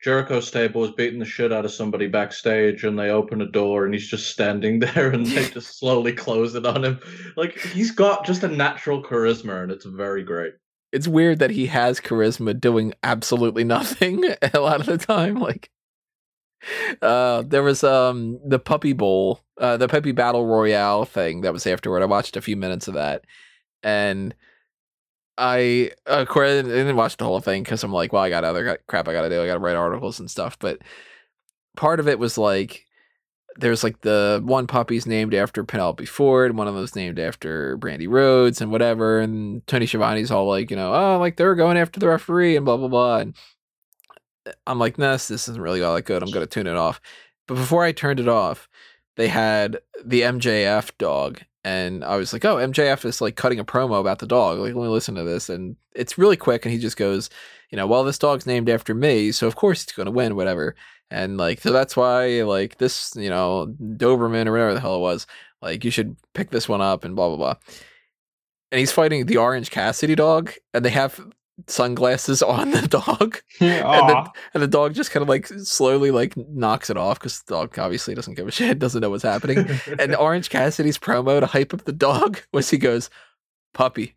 Jericho 0.03 0.39
Stable 0.39 0.83
was 0.83 0.93
beating 0.93 1.19
the 1.19 1.25
shit 1.25 1.53
out 1.53 1.65
of 1.65 1.73
somebody 1.73 2.07
backstage, 2.07 2.85
and 2.85 2.97
they 2.97 3.11
open 3.11 3.41
a 3.41 3.51
door, 3.51 3.85
and 3.85 3.93
he's 3.93 4.07
just 4.07 4.31
standing 4.31 4.79
there, 4.95 5.11
and 5.11 5.27
they 5.27 5.49
just 5.49 5.81
slowly 5.81 6.13
close 6.13 6.55
it 6.55 6.67
on 6.67 6.85
him. 6.85 7.01
Like 7.37 7.59
he's 7.59 7.91
got 7.91 8.25
just 8.25 8.45
a 8.45 8.49
natural 8.49 9.03
charisma, 9.03 9.63
and 9.63 9.73
it's 9.73 9.85
very 9.85 10.23
great. 10.23 10.55
It's 10.93 11.09
weird 11.09 11.41
that 11.41 11.51
he 11.51 11.67
has 11.67 12.01
charisma 12.01 12.59
doing 12.59 12.95
absolutely 13.03 13.65
nothing 13.65 14.25
a 14.55 14.61
lot 14.61 14.79
of 14.81 14.87
the 14.87 14.99
time. 14.99 15.41
Like, 15.41 15.71
uh, 17.03 17.43
there 17.47 17.63
was 17.63 17.85
um 17.85 18.39
the 18.45 18.59
Puppy 18.59 18.93
Bowl, 18.93 19.41
uh, 19.59 19.77
the 19.77 19.89
Puppy 19.89 20.13
Battle 20.13 20.47
Royale 20.47 21.05
thing 21.05 21.43
that 21.43 21.53
was 21.53 21.67
afterward. 21.67 22.03
I 22.03 22.07
watched 22.07 22.37
a 22.37 22.43
few 22.43 22.57
minutes 22.57 22.89
of 22.89 22.95
that, 22.95 23.25
and 23.83 24.35
I 25.39 25.91
of 26.07 26.29
course 26.29 26.51
I 26.51 26.63
didn't 26.63 26.97
watch 26.97 27.17
the 27.17 27.25
whole 27.25 27.41
thing 27.41 27.63
because 27.63 27.85
I'm 27.85 27.93
like, 27.93 28.13
well, 28.13 28.23
I 28.23 28.31
got 28.31 28.45
other 28.45 28.79
crap 28.87 29.09
I 29.09 29.13
got 29.13 29.23
to 29.23 29.29
do. 29.29 29.43
I 29.43 29.47
got 29.47 29.55
to 29.55 29.61
write 29.61 29.77
articles 29.77 30.19
and 30.19 30.31
stuff. 30.31 30.59
But 30.59 30.81
part 31.77 32.01
of 32.01 32.09
it 32.09 32.19
was 32.19 32.39
like, 32.39 32.87
there's 33.59 33.85
like 33.85 34.01
the 34.01 34.41
one 34.45 34.67
puppy's 34.67 35.07
named 35.07 35.35
after 35.35 35.65
Penelope 35.65 36.05
Ford, 36.07 36.57
one 36.57 36.69
of 36.69 36.75
those 36.75 36.97
named 36.97 37.19
after 37.19 37.77
Brandi 37.79 38.09
Rhodes 38.09 38.61
and 38.61 38.71
whatever. 38.71 39.21
And 39.21 39.67
Tony 39.67 39.87
Schiavone's 39.87 40.31
all 40.31 40.47
like, 40.49 40.71
you 40.71 40.77
know, 40.77 40.95
oh, 40.95 41.19
like 41.19 41.37
they're 41.37 41.55
going 41.55 41.77
after 41.77 42.01
the 42.01 42.09
referee 42.09 42.57
and 42.57 42.65
blah 42.65 42.77
blah 42.77 42.89
blah. 42.89 43.19
And 43.19 43.35
uh, 43.35 43.41
I'm 44.67 44.79
like, 44.79 44.99
nah, 44.99 45.13
this 45.13 45.31
isn't 45.31 45.61
really 45.61 45.83
all 45.83 45.95
that 45.95 46.03
good. 46.03 46.23
I'm 46.23 46.31
gonna 46.31 46.47
tune 46.47 46.67
it 46.67 46.77
off. 46.77 47.01
But 47.49 47.55
before 47.55 47.85
I 47.85 47.93
turned 47.93 48.21
it 48.21 48.29
off, 48.29 48.69
they 49.17 49.29
had 49.29 49.79
the 50.05 50.23
MJF 50.23 50.91
dog 50.99 51.41
and 51.67 52.05
I 52.05 52.17
was 52.17 52.33
like, 52.33 52.45
"Oh, 52.45 52.57
MJF 52.59 53.05
is 53.05 53.21
like 53.21 53.35
cutting 53.35 53.59
a 53.59 53.65
promo 53.65 54.01
about 54.01 54.21
the 54.21 54.27
dog. 54.27 54.59
Like, 54.61 54.75
let 54.75 54.83
me 54.85 54.89
listen 54.89 55.17
to 55.17 55.25
this." 55.25 55.49
And 55.51 55.75
it's 55.97 56.17
really 56.17 56.37
quick, 56.37 56.65
and 56.65 56.73
he 56.73 56.79
just 56.79 56.97
goes, 56.97 57.29
"You 57.71 57.77
know, 57.77 57.89
well, 57.89 58.05
this 58.05 58.19
dog's 58.19 58.47
named 58.47 58.69
after 58.71 58.95
me, 58.95 59.33
so 59.33 59.49
of 59.49 59.57
course 59.57 59.83
it's 59.83 59.93
to 59.95 60.11
win, 60.11 60.37
whatever." 60.37 60.77
And 61.11 61.39
like, 61.39 61.61
so 61.61 61.73
that's 61.73 61.97
why, 61.97 62.43
like, 62.43 62.79
this, 62.79 63.13
you 63.17 63.29
know, 63.31 63.75
Doberman 63.81 64.47
or 64.47 64.53
whatever 64.53 64.75
the 64.75 64.81
hell 64.81 64.97
it 64.97 65.01
was, 65.01 65.27
like, 65.63 65.85
you 65.85 65.91
should 65.91 66.17
pick 66.35 66.51
this 66.51 66.69
one 66.69 66.81
up, 66.81 67.05
and 67.05 67.17
blah 67.17 67.29
blah 67.29 67.37
blah. 67.37 67.55
And 68.71 68.79
he's 68.79 68.93
fighting 68.93 69.27
the 69.27 69.39
Orange 69.39 69.71
Cassidy 69.71 70.15
dog, 70.15 70.53
and 70.73 70.85
they 70.85 70.91
have 70.91 71.21
sunglasses 71.67 72.43
on 72.43 72.71
the 72.71 72.87
dog. 72.87 73.41
And, 73.61 74.09
the, 74.09 74.31
and 74.55 74.63
the 74.63 74.69
dog 74.69 74.95
just 74.95 75.11
kind 75.11 75.23
of 75.23 75.29
like 75.29 75.47
slowly 75.47 76.11
like 76.11 76.37
knocks 76.37 76.91
it 76.91 76.97
off 76.97 77.19
because 77.19 77.43
the 77.43 77.55
dog 77.55 77.79
obviously 77.79 78.15
doesn't 78.15 78.35
give 78.35 78.47
a 78.47 78.51
shit 78.51 78.79
doesn't 78.81 79.01
know 79.01 79.11
what's 79.11 79.23
happening. 79.23 79.67
And 79.99 80.15
orange 80.15 80.51
cassidy's 80.51 80.99
promo 80.99 81.41
to 81.41 81.47
hype 81.47 81.73
up 81.73 81.85
the 81.85 81.93
dog 81.93 82.41
was 82.53 82.71
he 82.71 82.79
goes 82.79 83.11
puppy. 83.75 84.17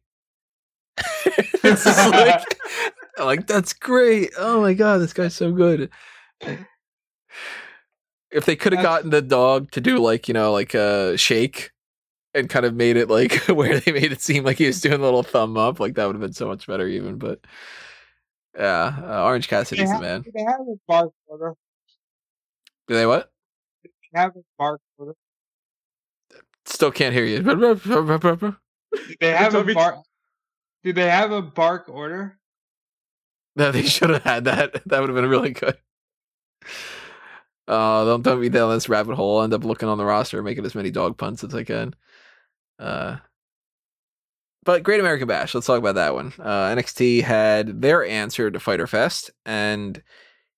It's 1.64 1.84
just 1.84 2.12
like, 2.12 2.60
like 3.18 3.48
that's 3.48 3.74
great. 3.74 4.32
Oh 4.38 4.62
my 4.62 4.74
god 4.74 4.98
this 4.98 5.14
guy's 5.14 5.36
so 5.36 5.52
good. 5.52 5.90
If 8.32 8.46
they 8.46 8.56
could 8.56 8.74
have 8.74 8.84
gotten 8.84 9.10
the 9.10 9.22
dog 9.22 9.72
to 9.72 9.82
do 9.82 10.00
like 10.00 10.28
you 10.28 10.34
know 10.34 10.52
like 10.52 10.74
a 10.74 11.18
shake 11.18 11.72
and 12.40 12.50
kind 12.50 12.66
of 12.66 12.74
made 12.76 12.98
it 12.98 13.10
like 13.10 13.34
where 13.48 13.80
they 13.80 13.92
made 13.92 14.12
it 14.12 14.22
seem 14.22 14.44
like 14.44 14.58
he 14.58 14.68
was 14.68 14.82
doing 14.82 15.00
a 15.00 15.04
little 15.04 15.24
thumb 15.24 15.58
up. 15.58 15.80
Like 15.80 15.96
that 15.96 16.06
would 16.06 16.16
have 16.16 16.22
been 16.22 16.34
so 16.34 16.48
much 16.48 16.68
better, 16.68 16.88
even. 16.88 17.18
But 17.18 17.40
yeah, 18.58 18.96
uh, 19.04 19.24
Orange 19.24 19.48
Cassidy's 19.48 19.92
the 19.92 20.00
man. 20.00 20.22
Do 20.22 20.32
they 20.34 20.44
have 20.44 20.62
a 20.62 20.76
bark 20.88 21.12
order? 21.28 21.54
Do 22.88 22.96
they 22.96 23.06
what? 23.06 23.32
Do 23.84 23.90
they 24.14 24.20
have 24.20 24.36
a 24.36 24.42
bark 24.58 24.82
order? 24.98 25.16
Still 26.66 26.92
can't 26.92 27.14
hear 27.14 27.26
you. 27.26 27.42
Do 27.42 27.56
they 29.20 29.32
have 29.32 29.56
a 29.56 29.64
bark? 29.64 30.04
Do 30.84 30.94
they 30.94 31.10
have 31.10 31.32
a 31.32 31.42
bark 31.42 31.90
order? 31.90 32.40
No, 33.56 33.72
they 33.72 33.84
should 33.84 34.10
have 34.10 34.24
had 34.24 34.46
that. 34.46 34.82
That 34.86 35.02
would 35.02 35.10
have 35.10 35.16
been 35.16 35.30
really 35.30 35.52
good. 35.52 35.78
Uh, 37.68 38.04
don't 38.06 38.24
don't 38.24 38.42
be 38.42 38.50
down 38.50 38.72
this 38.72 38.90
rabbit 38.90 39.16
hole. 39.16 39.38
I'll 39.38 39.44
end 39.44 39.54
up 39.54 39.64
looking 39.64 39.90
on 39.90 39.98
the 39.98 40.06
roster, 40.06 40.42
making 40.42 40.66
as 40.66 40.74
many 40.74 40.90
dog 40.90 41.18
punts 41.18 41.44
as 41.44 41.54
I 41.54 41.64
can. 41.64 41.94
Uh, 42.80 43.18
but 44.64 44.84
Great 44.84 45.00
American 45.00 45.28
Bash, 45.28 45.54
let's 45.54 45.68
talk 45.68 45.80
about 45.80 45.96
that 45.96 46.14
one. 46.14 46.34
Uh, 46.40 46.70
NXT 46.70 47.24
had 47.24 47.82
their 47.82 48.06
answer 48.06 48.50
to 48.50 48.60
Fyter 48.60 48.88
Fest, 48.88 49.32
and 49.46 50.02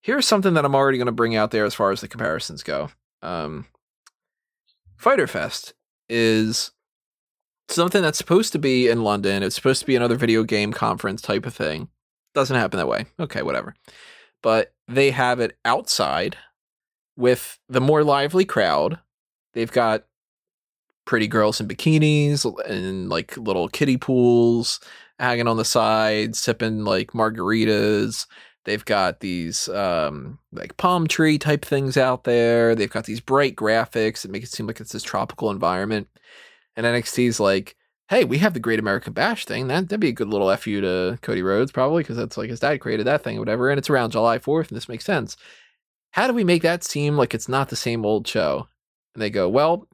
here's 0.01 0.27
something 0.27 0.53
that 0.53 0.65
I'm 0.65 0.75
already 0.75 0.97
going 0.97 1.07
to 1.07 1.11
bring 1.11 1.35
out 1.35 1.51
there 1.51 1.65
as 1.65 1.75
far 1.75 1.91
as 1.91 2.01
the 2.01 2.07
comparisons 2.07 2.63
go. 2.63 2.89
Um, 3.21 3.65
Fyter 4.97 5.27
Fest 5.27 5.73
is 6.09 6.71
something 7.69 8.01
that's 8.01 8.17
supposed 8.17 8.51
to 8.53 8.59
be 8.59 8.87
in 8.87 9.03
London. 9.03 9.43
It's 9.43 9.55
supposed 9.55 9.79
to 9.81 9.87
be 9.87 9.95
another 9.95 10.15
video 10.15 10.43
game 10.43 10.73
conference 10.73 11.21
type 11.21 11.45
of 11.45 11.53
thing. 11.53 11.89
Doesn't 12.33 12.57
happen 12.57 12.77
that 12.77 12.87
way. 12.87 13.05
Okay, 13.19 13.41
whatever. 13.41 13.75
But 14.41 14.73
they 14.87 15.11
have 15.11 15.39
it 15.39 15.57
outside 15.65 16.37
with 17.15 17.59
the 17.69 17.81
more 17.81 18.03
lively 18.03 18.45
crowd. 18.45 18.99
They've 19.53 19.71
got 19.71 20.05
pretty 21.05 21.27
girls 21.27 21.59
in 21.59 21.67
bikinis 21.67 22.45
and 22.69 23.09
like 23.09 23.35
little 23.37 23.67
kiddie 23.67 23.97
pools 23.97 24.79
hanging 25.19 25.47
on 25.47 25.57
the 25.57 25.65
side, 25.65 26.35
sipping 26.35 26.83
like 26.83 27.11
margaritas. 27.11 28.25
They've 28.65 28.83
got 28.85 29.19
these 29.19 29.67
um, 29.69 30.37
like 30.51 30.77
palm 30.77 31.07
tree 31.07 31.37
type 31.37 31.65
things 31.65 31.97
out 31.97 32.23
there. 32.23 32.75
They've 32.75 32.89
got 32.89 33.05
these 33.05 33.19
bright 33.19 33.55
graphics 33.55 34.21
that 34.21 34.31
make 34.31 34.43
it 34.43 34.51
seem 34.51 34.67
like 34.67 34.79
it's 34.79 34.91
this 34.91 35.03
tropical 35.03 35.49
environment. 35.49 36.07
And 36.75 36.85
NXT's 36.85 37.39
like, 37.39 37.75
hey, 38.09 38.23
we 38.25 38.37
have 38.39 38.53
the 38.53 38.59
Great 38.59 38.79
American 38.79 39.13
Bash 39.13 39.45
thing. 39.45 39.67
That, 39.67 39.89
that'd 39.89 39.99
be 39.99 40.09
a 40.09 40.13
good 40.13 40.27
little 40.27 40.55
FU 40.57 40.81
to 40.81 41.17
Cody 41.21 41.41
Rhodes, 41.41 41.71
probably, 41.71 42.03
because 42.03 42.17
that's 42.17 42.37
like 42.37 42.49
his 42.49 42.59
dad 42.59 42.81
created 42.81 43.07
that 43.07 43.23
thing 43.23 43.37
or 43.37 43.39
whatever. 43.39 43.69
And 43.69 43.79
it's 43.79 43.89
around 43.89 44.11
July 44.11 44.37
4th, 44.37 44.67
and 44.67 44.75
this 44.75 44.89
makes 44.89 45.05
sense. 45.05 45.37
How 46.11 46.27
do 46.27 46.33
we 46.33 46.43
make 46.43 46.61
that 46.63 46.83
seem 46.83 47.15
like 47.15 47.33
it's 47.33 47.47
not 47.47 47.69
the 47.69 47.75
same 47.75 48.05
old 48.05 48.27
show? 48.27 48.67
And 49.15 49.21
they 49.21 49.29
go, 49.29 49.47
well, 49.47 49.87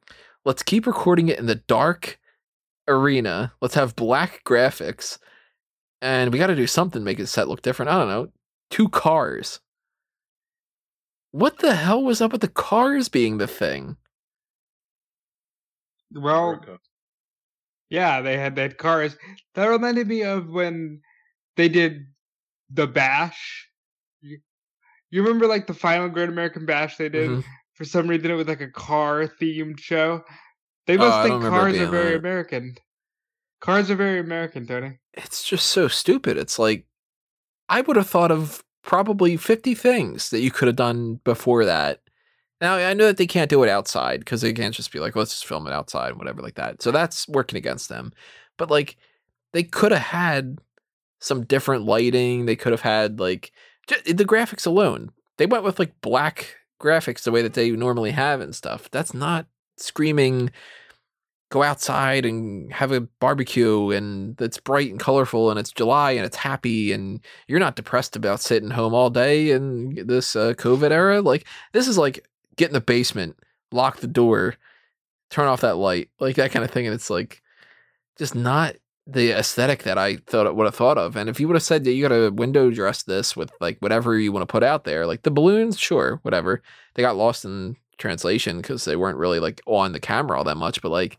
let's 0.47 0.63
keep 0.63 0.87
recording 0.87 1.27
it 1.27 1.37
in 1.37 1.45
the 1.45 1.55
dark 1.55 2.17
arena. 2.87 3.51
Let's 3.61 3.75
have 3.75 3.97
black 3.97 4.43
graphics. 4.45 5.19
And 6.01 6.31
we 6.31 6.39
got 6.39 6.47
to 6.47 6.55
do 6.55 6.65
something 6.65 7.01
to 7.01 7.05
make 7.05 7.17
the 7.17 7.27
set 7.27 7.49
look 7.49 7.61
different. 7.61 7.91
I 7.91 7.97
don't 7.97 8.07
know. 8.07 8.29
Two 8.69 8.87
cars. 8.87 9.59
What 11.31 11.59
the 11.59 11.75
hell 11.75 12.01
was 12.01 12.21
up 12.21 12.31
with 12.31 12.39
the 12.39 12.47
cars 12.47 13.09
being 13.09 13.37
the 13.37 13.47
thing? 13.47 13.97
Well, 16.13 16.61
yeah, 17.89 18.21
they 18.21 18.37
had 18.37 18.55
that 18.55 18.77
cars. 18.77 19.17
That 19.55 19.65
reminded 19.65 20.07
me 20.07 20.23
of 20.23 20.47
when 20.47 21.01
they 21.57 21.67
did 21.67 22.05
the 22.69 22.87
bash. 22.87 23.67
You, 24.21 24.39
you 25.09 25.21
remember 25.21 25.45
like 25.45 25.67
the 25.67 25.73
final 25.73 26.07
Great 26.07 26.29
American 26.29 26.65
Bash 26.65 26.95
they 26.95 27.09
did? 27.09 27.29
Mhm. 27.31 27.43
For 27.77 27.85
some 27.85 28.07
reason, 28.07 28.31
it 28.31 28.35
was 28.35 28.47
like 28.47 28.61
a 28.61 28.69
car 28.71 29.27
themed 29.39 29.79
show. 29.79 30.23
They 30.87 30.95
Oh, 30.95 30.99
must 30.99 31.27
don't 31.27 31.41
think 31.41 31.51
cars 31.51 31.77
are 31.77 31.85
very 31.87 32.11
that. 32.11 32.19
American. 32.19 32.75
Cars 33.61 33.91
are 33.91 33.95
very 33.95 34.19
American, 34.19 34.65
Tony. 34.65 34.99
It's 35.13 35.43
just 35.43 35.67
so 35.67 35.87
stupid. 35.87 36.37
It's 36.37 36.57
like, 36.59 36.85
I 37.69 37.81
would 37.81 37.95
have 37.97 38.07
thought 38.09 38.31
of 38.31 38.63
probably 38.83 39.37
50 39.37 39.75
things 39.75 40.29
that 40.29 40.39
you 40.39 40.49
could 40.51 40.67
have 40.67 40.75
done 40.75 41.19
before 41.23 41.65
that. 41.65 42.01
Now, 42.61 42.75
I 42.75 42.93
know 42.93 43.05
that 43.07 43.17
they 43.17 43.27
can't 43.27 43.49
do 43.49 43.61
it 43.63 43.69
outside 43.69 44.21
because 44.21 44.41
they 44.41 44.53
can't 44.53 44.73
just 44.73 44.91
be 44.91 44.99
like, 44.99 45.15
let's 45.15 45.31
just 45.31 45.45
film 45.45 45.67
it 45.67 45.73
outside 45.73 46.09
and 46.09 46.17
whatever 46.17 46.41
like 46.41 46.55
that. 46.55 46.81
So 46.81 46.91
that's 46.91 47.27
working 47.27 47.57
against 47.57 47.89
them. 47.89 48.11
But 48.57 48.71
like, 48.71 48.97
they 49.53 49.63
could 49.63 49.91
have 49.91 50.01
had 50.01 50.57
some 51.19 51.45
different 51.45 51.85
lighting. 51.85 52.45
They 52.45 52.55
could 52.55 52.71
have 52.71 52.81
had 52.81 53.19
like 53.19 53.51
j- 53.87 54.13
the 54.13 54.25
graphics 54.25 54.65
alone. 54.65 55.11
They 55.37 55.45
went 55.45 55.63
with 55.63 55.77
like 55.79 55.93
black 56.01 56.55
graphics 56.79 57.23
the 57.23 57.31
way 57.31 57.41
that 57.41 57.53
they 57.53 57.71
normally 57.71 58.11
have 58.11 58.41
and 58.41 58.55
stuff. 58.55 58.89
That's 58.91 59.13
not 59.13 59.47
screaming 59.77 60.51
go 61.49 61.63
outside 61.63 62.25
and 62.25 62.71
have 62.73 62.91
a 62.91 63.01
barbecue 63.01 63.91
and 63.91 64.39
it's 64.41 64.59
bright 64.59 64.91
and 64.91 64.99
colorful 64.99 65.49
and 65.49 65.57
it's 65.57 65.71
July 65.71 66.11
and 66.11 66.25
it's 66.25 66.35
happy 66.35 66.91
and 66.91 67.21
you're 67.47 67.59
not 67.59 67.77
depressed 67.77 68.15
about 68.15 68.41
sitting 68.41 68.69
home 68.69 68.93
all 68.93 69.09
day 69.09 69.51
in 69.51 69.95
this 70.07 70.35
uh, 70.35 70.53
COVID 70.53 70.91
era. 70.91 71.21
Like 71.21 71.47
this 71.71 71.87
is 71.87 71.97
like 71.97 72.27
get 72.57 72.67
in 72.67 72.73
the 72.73 72.81
basement, 72.81 73.37
lock 73.71 73.97
the 73.97 74.07
door, 74.07 74.55
turn 75.29 75.47
off 75.47 75.61
that 75.61 75.77
light, 75.77 76.09
like 76.19 76.35
that 76.35 76.51
kind 76.51 76.65
of 76.65 76.71
thing. 76.71 76.85
And 76.85 76.93
it's 76.93 77.09
like 77.09 77.41
just 78.17 78.35
not 78.35 78.75
the 79.09 79.31
aesthetic 79.31 79.83
that 79.83 79.97
I 79.97 80.17
thought 80.27 80.53
would 80.53 80.65
have 80.65 80.75
thought 80.75 80.97
of. 80.97 81.15
And 81.15 81.29
if 81.29 81.39
you 81.39 81.47
would 81.47 81.55
have 81.55 81.63
said 81.63 81.85
that 81.85 81.93
you 81.93 82.01
got 82.07 82.13
to 82.13 82.29
window 82.29 82.69
dress 82.69 83.03
this 83.03 83.37
with 83.37 83.51
like 83.61 83.79
whatever 83.79 84.19
you 84.19 84.33
want 84.33 84.41
to 84.41 84.51
put 84.51 84.63
out 84.63 84.83
there, 84.83 85.07
like 85.07 85.23
the 85.23 85.31
balloons, 85.31 85.79
sure, 85.79 86.19
whatever. 86.23 86.61
They 86.93 87.03
got 87.03 87.15
lost 87.15 87.45
in 87.45 87.77
translation 87.97 88.57
because 88.57 88.83
they 88.83 88.97
weren't 88.97 89.17
really 89.17 89.39
like 89.39 89.61
on 89.65 89.93
the 89.93 89.99
camera 89.99 90.37
all 90.37 90.43
that 90.43 90.57
much, 90.57 90.81
but 90.81 90.91
like 90.91 91.17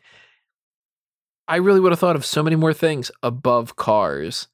I 1.49 1.57
really 1.57 1.81
would 1.81 1.93
have 1.93 1.99
thought 1.99 2.17
of 2.17 2.27
so 2.27 2.43
many 2.43 2.57
more 2.57 2.75
things 2.75 3.11
above 3.23 3.77
cars 3.77 4.49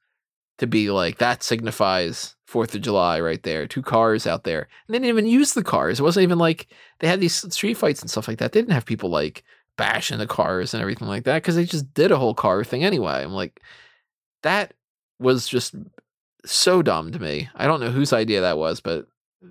to 0.58 0.68
be 0.68 0.90
like 0.90 1.18
that 1.18 1.42
signifies 1.42 2.36
Fourth 2.46 2.72
of 2.74 2.82
July 2.82 3.18
right 3.20 3.42
there. 3.42 3.66
Two 3.66 3.82
cars 3.82 4.28
out 4.28 4.44
there. 4.44 4.68
And 4.86 4.94
they 4.94 4.98
didn't 4.98 5.08
even 5.08 5.26
use 5.26 5.54
the 5.54 5.64
cars. 5.64 5.98
It 5.98 6.04
wasn't 6.04 6.22
even 6.22 6.38
like 6.38 6.68
they 7.00 7.08
had 7.08 7.18
these 7.18 7.34
street 7.52 7.74
fights 7.74 8.00
and 8.00 8.08
stuff 8.08 8.28
like 8.28 8.38
that. 8.38 8.52
They 8.52 8.60
didn't 8.60 8.74
have 8.74 8.84
people 8.84 9.10
like 9.10 9.42
bashing 9.76 10.18
the 10.18 10.26
cars 10.26 10.74
and 10.74 10.80
everything 10.80 11.08
like 11.08 11.24
that 11.24 11.42
because 11.42 11.56
they 11.56 11.64
just 11.64 11.92
did 11.94 12.12
a 12.12 12.18
whole 12.18 12.34
car 12.34 12.64
thing 12.64 12.84
anyway. 12.84 13.22
I'm 13.22 13.32
like, 13.32 13.60
that 14.42 14.74
was 15.18 15.48
just 15.48 15.74
so 16.44 16.82
dumb 16.82 17.12
to 17.12 17.18
me. 17.18 17.48
I 17.54 17.66
don't 17.66 17.80
know 17.80 17.90
whose 17.90 18.12
idea 18.12 18.42
that 18.42 18.58
was, 18.58 18.80
but 18.80 19.06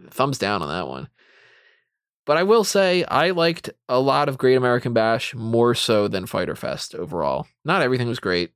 thumbs 0.09 0.37
down 0.37 0.61
on 0.61 0.69
that 0.69 0.87
one. 0.87 1.09
But 2.25 2.37
I 2.37 2.43
will 2.43 2.63
say 2.63 3.03
I 3.05 3.31
liked 3.31 3.69
a 3.89 3.99
lot 3.99 4.29
of 4.29 4.37
Great 4.37 4.55
American 4.55 4.93
Bash 4.93 5.35
more 5.35 5.75
so 5.75 6.07
than 6.07 6.25
Fyter 6.25 6.55
Fest 6.55 6.95
overall. 6.95 7.47
Not 7.65 7.81
everything 7.81 8.07
was 8.07 8.19
great. 8.19 8.51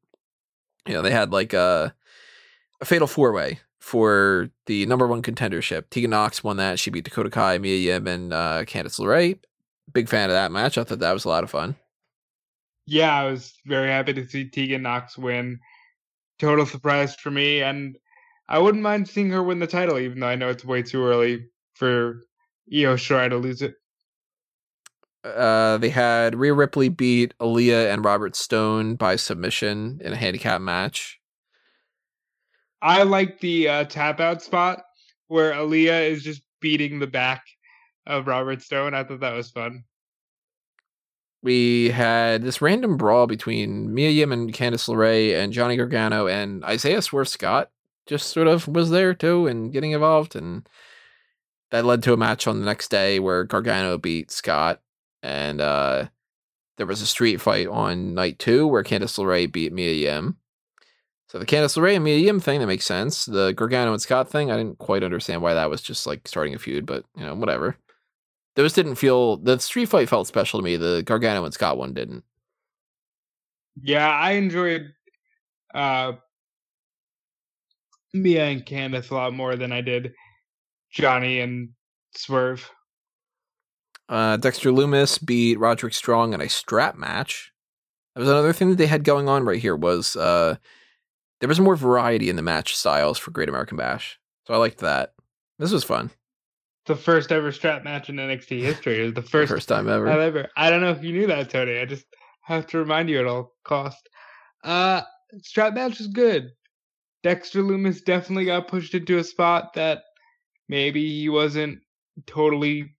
You 0.88 0.94
know, 0.94 1.02
they 1.02 1.12
had 1.12 1.32
like 1.32 1.54
a, 1.54 1.94
a 2.80 2.86
fatal 2.86 3.08
four 3.08 3.34
way 3.34 3.60
for 3.80 4.50
the 4.68 4.86
number 4.86 5.06
one 5.06 5.22
contendership. 5.22 5.90
Tegan 5.90 6.12
Nox 6.12 6.44
won 6.44 6.58
that. 6.58 6.80
She 6.80 6.90
beat 6.90 7.04
Dakota 7.04 7.30
Kai, 7.30 7.58
Mia 7.58 7.76
Yim, 7.76 8.08
and 8.08 8.32
uh, 8.32 8.64
Candice 8.64 9.00
LeRae. 9.00 9.38
Big 9.94 10.10
fan 10.10 10.30
of 10.30 10.34
that 10.34 10.52
match. 10.52 10.78
I 10.78 10.84
thought 10.84 11.00
that 11.00 11.14
was 11.14 11.26
a 11.26 11.30
lot 11.30 11.44
of 11.44 11.50
fun. 11.50 11.76
Yeah, 12.86 13.14
I 13.14 13.30
was 13.30 13.54
very 13.66 13.90
happy 13.90 14.14
to 14.14 14.28
see 14.28 14.50
Tegan 14.50 14.84
Nox 14.84 15.18
win. 15.18 15.60
Total 16.40 16.66
surprise 16.66 17.16
for 17.16 17.32
me, 17.32 17.62
and 17.62 17.98
I 18.48 18.60
wouldn't 18.60 18.84
mind 18.84 19.10
seeing 19.10 19.32
her 19.32 19.44
win 19.44 19.60
the 19.60 19.68
title, 19.68 19.98
even 19.98 20.20
though 20.20 20.28
I 20.28 20.36
know 20.36 20.50
it's 20.50 20.64
way 20.64 20.84
too 20.84 21.04
early 21.04 21.48
for 21.74 22.24
Io 22.72 22.96
Shirai 22.96 23.30
to 23.30 23.38
lose 23.38 23.62
it. 23.62 23.76
Uh, 25.24 25.78
they 25.78 25.90
had 25.90 26.36
Rhea 26.36 26.54
Ripley 26.54 26.90
beat 26.90 27.34
Aaliyah 27.40 27.92
and 27.92 28.06
Robert 28.06 28.36
Stone 28.36 28.96
by 28.96 29.16
submission 29.16 30.00
in 30.02 30.14
a 30.14 30.16
handicap 30.16 30.62
match. 30.62 31.20
I 32.82 33.04
like 33.04 33.40
the 33.40 33.68
uh, 33.68 33.84
tap 33.86 34.20
out 34.20 34.42
spot 34.42 34.84
where 35.28 35.52
Aaliyah 35.52 36.10
is 36.10 36.24
just 36.24 36.42
beating 36.62 37.00
the 37.00 37.08
back 37.08 37.44
of 38.08 38.26
Robert 38.26 38.62
Stone. 38.62 38.94
I 38.94 39.04
thought 39.04 39.20
that 39.20 39.36
was 39.36 39.52
fun. 39.52 39.84
We 41.44 41.90
had 41.90 42.42
this 42.42 42.62
random 42.62 42.98
brawl 42.98 43.28
between 43.28 43.94
Mia 43.94 44.10
Yim 44.10 44.32
and 44.32 44.52
Candice 44.52 44.90
LeRae 44.90 45.36
and 45.36 45.54
Johnny 45.54 45.78
Gargano 45.78 46.28
and 46.28 46.64
Isaiah 46.66 47.02
Swerve 47.02 47.30
Scott 47.30 47.70
just 48.08 48.30
sort 48.30 48.48
of 48.48 48.68
was 48.68 48.90
there 48.90 49.14
too 49.14 49.48
and 49.48 49.72
getting 49.72 49.92
involved 49.92 50.36
and 50.36 50.68
that 51.72 51.86
led 51.86 52.02
to 52.04 52.14
a 52.14 52.18
match 52.18 52.48
on 52.48 52.60
the 52.60 52.66
next 52.66 52.90
day 52.90 53.20
where 53.20 53.44
Gargano 53.44 53.98
beat 53.98 54.32
Scott 54.32 54.82
and 55.22 55.62
uh 55.62 56.08
there 56.78 56.88
was 56.88 57.02
a 57.02 57.06
street 57.06 57.42
fight 57.42 57.68
on 57.68 58.14
night 58.14 58.40
two 58.40 58.66
where 58.68 58.84
Candice 58.84 59.18
LeRae 59.18 59.52
beat 59.52 59.74
Mia 59.74 59.94
Yim. 59.94 60.38
So 61.28 61.40
the 61.40 61.46
Candice 61.46 61.78
LeRae 61.78 61.96
and 61.96 62.04
Mia 62.04 62.18
Yim 62.18 62.40
thing 62.40 62.60
that 62.62 62.68
makes 62.68 62.86
sense. 62.86 63.26
The 63.26 63.52
Gargano 63.52 63.92
and 63.92 64.02
Scott 64.02 64.30
thing, 64.30 64.50
I 64.50 64.58
didn't 64.58 64.78
quite 64.78 65.04
understand 65.04 65.42
why 65.42 65.54
that 65.56 65.70
was 65.70 65.82
just 65.82 66.08
like 66.08 66.28
starting 66.28 66.54
a 66.56 66.60
feud, 66.60 66.86
but 66.86 67.04
you 67.16 67.26
know, 67.26 67.36
whatever. 67.36 67.78
Those 68.58 68.74
didn't 68.74 68.96
feel 68.96 69.38
the 69.38 69.60
street 69.60 69.86
fight 69.86 70.10
felt 70.10 70.26
special 70.26 70.60
to 70.60 70.64
me. 70.64 70.78
The 70.78 71.04
Gargano 71.06 71.46
and 71.46 71.54
Scott 71.54 71.78
one 71.78 71.94
didn't. 71.94 72.24
Yeah, 73.82 74.10
I 74.10 74.32
enjoyed 74.32 74.94
uh 75.76 76.14
Mia 78.16 78.46
and 78.46 78.66
Candice 78.66 79.12
a 79.12 79.14
lot 79.14 79.34
more 79.34 79.56
than 79.56 79.72
I 79.72 79.82
did 79.82 80.12
Johnny 80.92 81.40
and 81.40 81.70
Swerve. 82.16 82.72
Uh, 84.10 84.38
Dexter 84.38 84.72
Lumis 84.72 85.24
beat 85.24 85.60
Roderick 85.60 85.94
Strong 85.94 86.34
in 86.34 86.42
a 86.42 86.50
strap 86.50 86.96
match. 86.96 87.52
That 88.16 88.22
was 88.22 88.30
another 88.30 88.54
thing 88.54 88.72
that 88.72 88.78
they 88.78 88.88
had 88.88 89.04
going 89.04 89.30
on 89.30 89.46
right 89.46 89.62
here 89.62 89.76
was 89.76 90.16
uh, 90.16 90.56
there 91.42 91.50
was 91.50 91.60
more 91.60 91.76
variety 91.76 92.28
in 92.30 92.38
the 92.38 92.42
match 92.42 92.76
styles 92.76 93.20
for 93.20 93.30
Great 93.30 93.50
American 93.50 93.78
Bash. 93.78 94.20
So 94.48 94.56
I 94.56 94.58
liked 94.58 94.80
that. 94.80 95.14
This 95.60 95.72
was 95.72 95.84
fun. 95.84 96.10
The 96.88 96.96
first 96.96 97.32
ever 97.32 97.52
strap 97.52 97.84
match 97.84 98.10
in 98.10 98.16
NXT 98.16 98.62
history. 98.62 99.02
It 99.02 99.04
was 99.04 99.14
the 99.14 99.22
first, 99.22 99.52
First 99.52 99.68
time 99.70 99.90
ever. 99.90 100.08
ever. 100.08 100.48
I 100.56 100.70
don't 100.70 100.82
know 100.82 100.92
if 100.92 101.04
you 101.04 101.12
knew 101.12 101.28
that, 101.28 101.50
Tony. 101.50 101.80
I 101.80 101.86
just 101.86 102.06
have 102.44 102.66
to 102.68 102.78
remind 102.78 103.10
you 103.10 103.20
at 103.20 103.26
all 103.28 103.54
cost. 103.66 104.08
Uh, 104.64 105.02
strap 105.44 105.74
match 105.74 106.00
is 106.00 106.08
good. 106.08 106.52
Dexter 107.24 107.62
Lumis 107.62 108.04
definitely 108.06 108.46
got 108.46 108.70
pushed 108.70 108.94
into 108.94 109.18
a 109.18 109.24
spot 109.24 109.74
that 109.74 110.04
maybe 110.70 111.20
he 111.20 111.28
wasn't 111.28 111.80
totally 112.26 112.96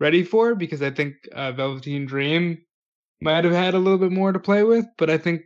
ready 0.00 0.22
for 0.24 0.54
because 0.54 0.80
I 0.80 0.90
think 0.90 1.14
uh, 1.34 1.52
Velveteen 1.52 2.06
Dream 2.06 2.58
might 3.20 3.44
have 3.44 3.52
had 3.52 3.74
a 3.74 3.78
little 3.78 3.98
bit 3.98 4.12
more 4.12 4.32
to 4.32 4.38
play 4.38 4.62
with, 4.62 4.86
but 4.96 5.10
I 5.10 5.18
think 5.18 5.42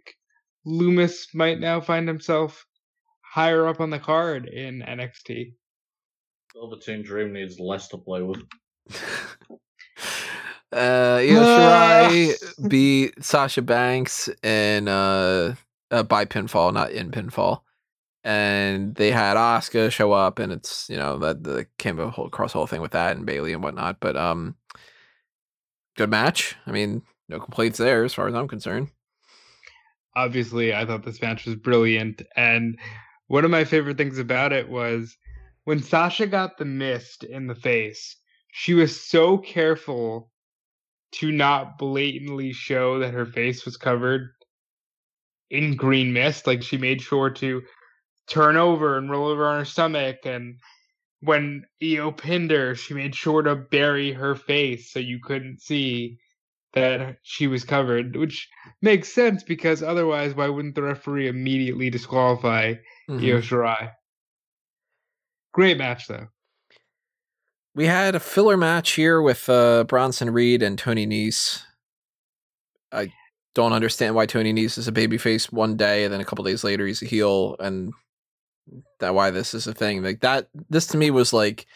Lumis 0.66 1.34
might 1.34 1.59
now 1.59 1.80
find 1.80 2.06
himself 2.06 2.64
higher 3.22 3.66
up 3.66 3.80
on 3.80 3.90
the 3.90 3.98
card 3.98 4.46
in 4.46 4.82
NXT. 4.82 5.54
Velveteen 6.54 7.02
Dream 7.02 7.32
needs 7.32 7.58
less 7.58 7.88
to 7.88 7.98
play 7.98 8.22
with. 8.22 8.42
uh, 10.72 11.20
Io 11.20 11.20
Shirai 11.42 12.68
beat 12.68 13.24
Sasha 13.24 13.62
Banks 13.62 14.28
in 14.42 14.88
uh, 14.88 15.54
uh, 15.90 16.02
by 16.02 16.24
pinfall, 16.24 16.72
not 16.72 16.90
in 16.90 17.10
pinfall. 17.10 17.60
And 18.24 18.94
they 18.94 19.10
had 19.10 19.36
Asuka 19.36 19.90
show 19.90 20.12
up, 20.12 20.38
and 20.38 20.52
it's 20.52 20.88
you 20.88 20.96
know 20.96 21.18
that 21.18 21.42
the 21.42 21.66
came 21.78 21.98
a 21.98 22.10
whole 22.10 22.28
cross 22.28 22.52
whole 22.52 22.68
thing 22.68 22.80
with 22.80 22.92
that 22.92 23.16
and 23.16 23.26
Bayley 23.26 23.52
and 23.52 23.62
whatnot. 23.62 23.98
But 23.98 24.16
um, 24.16 24.54
good 25.96 26.10
match. 26.10 26.54
I 26.66 26.70
mean, 26.70 27.02
no 27.28 27.40
complaints 27.40 27.78
there 27.78 28.04
as 28.04 28.14
far 28.14 28.28
as 28.28 28.34
I'm 28.34 28.46
concerned. 28.46 28.90
Obviously, 30.14 30.72
I 30.72 30.86
thought 30.86 31.04
this 31.04 31.20
match 31.20 31.46
was 31.46 31.56
brilliant, 31.56 32.22
and 32.36 32.78
one 33.26 33.44
of 33.44 33.50
my 33.50 33.64
favorite 33.64 33.96
things 33.96 34.18
about 34.18 34.52
it 34.52 34.68
was 34.68 35.16
when 35.64 35.82
Sasha 35.82 36.26
got 36.26 36.59
the 36.59 36.64
mist 36.64 37.24
in 37.24 37.47
the 37.47 37.55
face. 37.55 38.16
She 38.55 38.74
was 38.74 39.01
so 39.01 39.39
careful 39.39 40.30
to 41.12 41.32
not 41.32 41.78
blatantly 41.78 42.52
show 42.52 42.98
that 42.98 43.14
her 43.14 43.26
face 43.26 43.64
was 43.64 43.76
covered 43.76 44.30
in 45.51 45.76
green 45.76 46.12
mist. 46.12 46.47
Like 46.47 46.62
she 46.62 46.76
made 46.76 47.01
sure 47.01 47.30
to 47.30 47.62
turn 48.26 48.56
over 48.56 48.98
and 48.98 49.10
roll 49.10 49.28
over 49.28 49.47
on 49.47 49.60
her 49.60 49.64
stomach. 49.64 50.18
And 50.24 50.59
when 51.20 51.64
Io 51.82 52.12
pinned 52.12 52.51
her, 52.51 52.74
she 52.74 52.94
made 52.94 53.14
sure 53.14 53.43
to 53.43 53.55
bury 53.56 54.12
her 54.12 54.34
face 54.34 54.93
so 54.93 54.98
you 54.98 55.18
couldn't 55.20 55.62
see 55.62 56.18
that 56.74 57.18
she 57.22 57.47
was 57.47 57.64
covered, 57.64 58.16
which 58.16 58.48
makes 58.80 59.12
sense 59.12 59.43
because 59.43 59.82
otherwise, 59.82 60.34
why 60.34 60.48
wouldn't 60.48 60.74
the 60.74 60.82
referee 60.82 61.28
immediately 61.28 61.90
disqualify 61.90 62.74
Mhm. 63.09 63.22
Io 63.22 63.40
Shirai? 63.40 63.93
Great 65.52 65.78
match, 65.78 66.08
though. 66.08 66.28
We 67.74 67.86
had 67.86 68.14
a 68.14 68.20
filler 68.20 68.56
match 68.56 68.92
here 68.92 69.22
with 69.22 69.48
uh, 69.48 69.84
Bronson 69.84 70.30
Reed 70.30 70.62
and 70.62 70.78
Tony 70.78 71.06
Nese. 71.06 71.62
I 72.90 73.12
don't 73.54 73.72
understand 73.72 74.14
why 74.14 74.26
Tony 74.26 74.52
Nese 74.52 74.78
is 74.78 74.88
a 74.88 74.92
babyface 74.92 75.52
one 75.52 75.76
day 75.76 76.04
and 76.04 76.12
then 76.12 76.20
a 76.20 76.24
couple 76.24 76.44
days 76.44 76.64
later 76.64 76.86
he's 76.86 77.02
a 77.02 77.06
heel, 77.06 77.56
and 77.60 77.92
that 79.00 79.14
why 79.14 79.30
this 79.30 79.54
is 79.54 79.66
a 79.66 79.74
thing. 79.74 80.02
Like 80.02 80.20
that, 80.20 80.48
this 80.68 80.86
to 80.88 80.96
me 80.96 81.10
was 81.10 81.32
like 81.32 81.66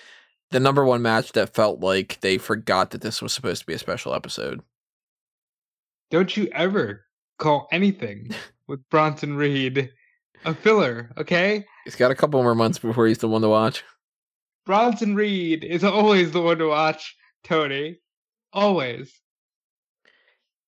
the 0.50 0.60
number 0.60 0.84
one 0.84 1.02
match 1.02 1.32
that 1.32 1.54
felt 1.54 1.80
like 1.80 2.20
they 2.20 2.38
forgot 2.38 2.90
that 2.90 3.00
this 3.00 3.22
was 3.22 3.32
supposed 3.32 3.60
to 3.60 3.66
be 3.66 3.74
a 3.74 3.78
special 3.78 4.14
episode. 4.14 4.62
Don't 6.10 6.36
you 6.36 6.48
ever 6.52 7.04
call 7.38 7.68
anything 7.72 8.30
with 8.66 8.86
Bronson 8.90 9.36
Reed 9.36 9.90
a 10.44 10.54
filler, 10.54 11.12
okay? 11.16 11.64
He's 11.86 11.94
got 11.94 12.10
a 12.10 12.16
couple 12.16 12.42
more 12.42 12.56
months 12.56 12.80
before 12.80 13.06
he's 13.06 13.18
the 13.18 13.28
one 13.28 13.42
to 13.42 13.48
watch. 13.48 13.84
Bronson 14.64 15.14
Reed 15.14 15.62
is 15.62 15.84
always 15.84 16.32
the 16.32 16.42
one 16.42 16.58
to 16.58 16.66
watch, 16.66 17.16
Tony. 17.44 18.00
Always. 18.52 19.20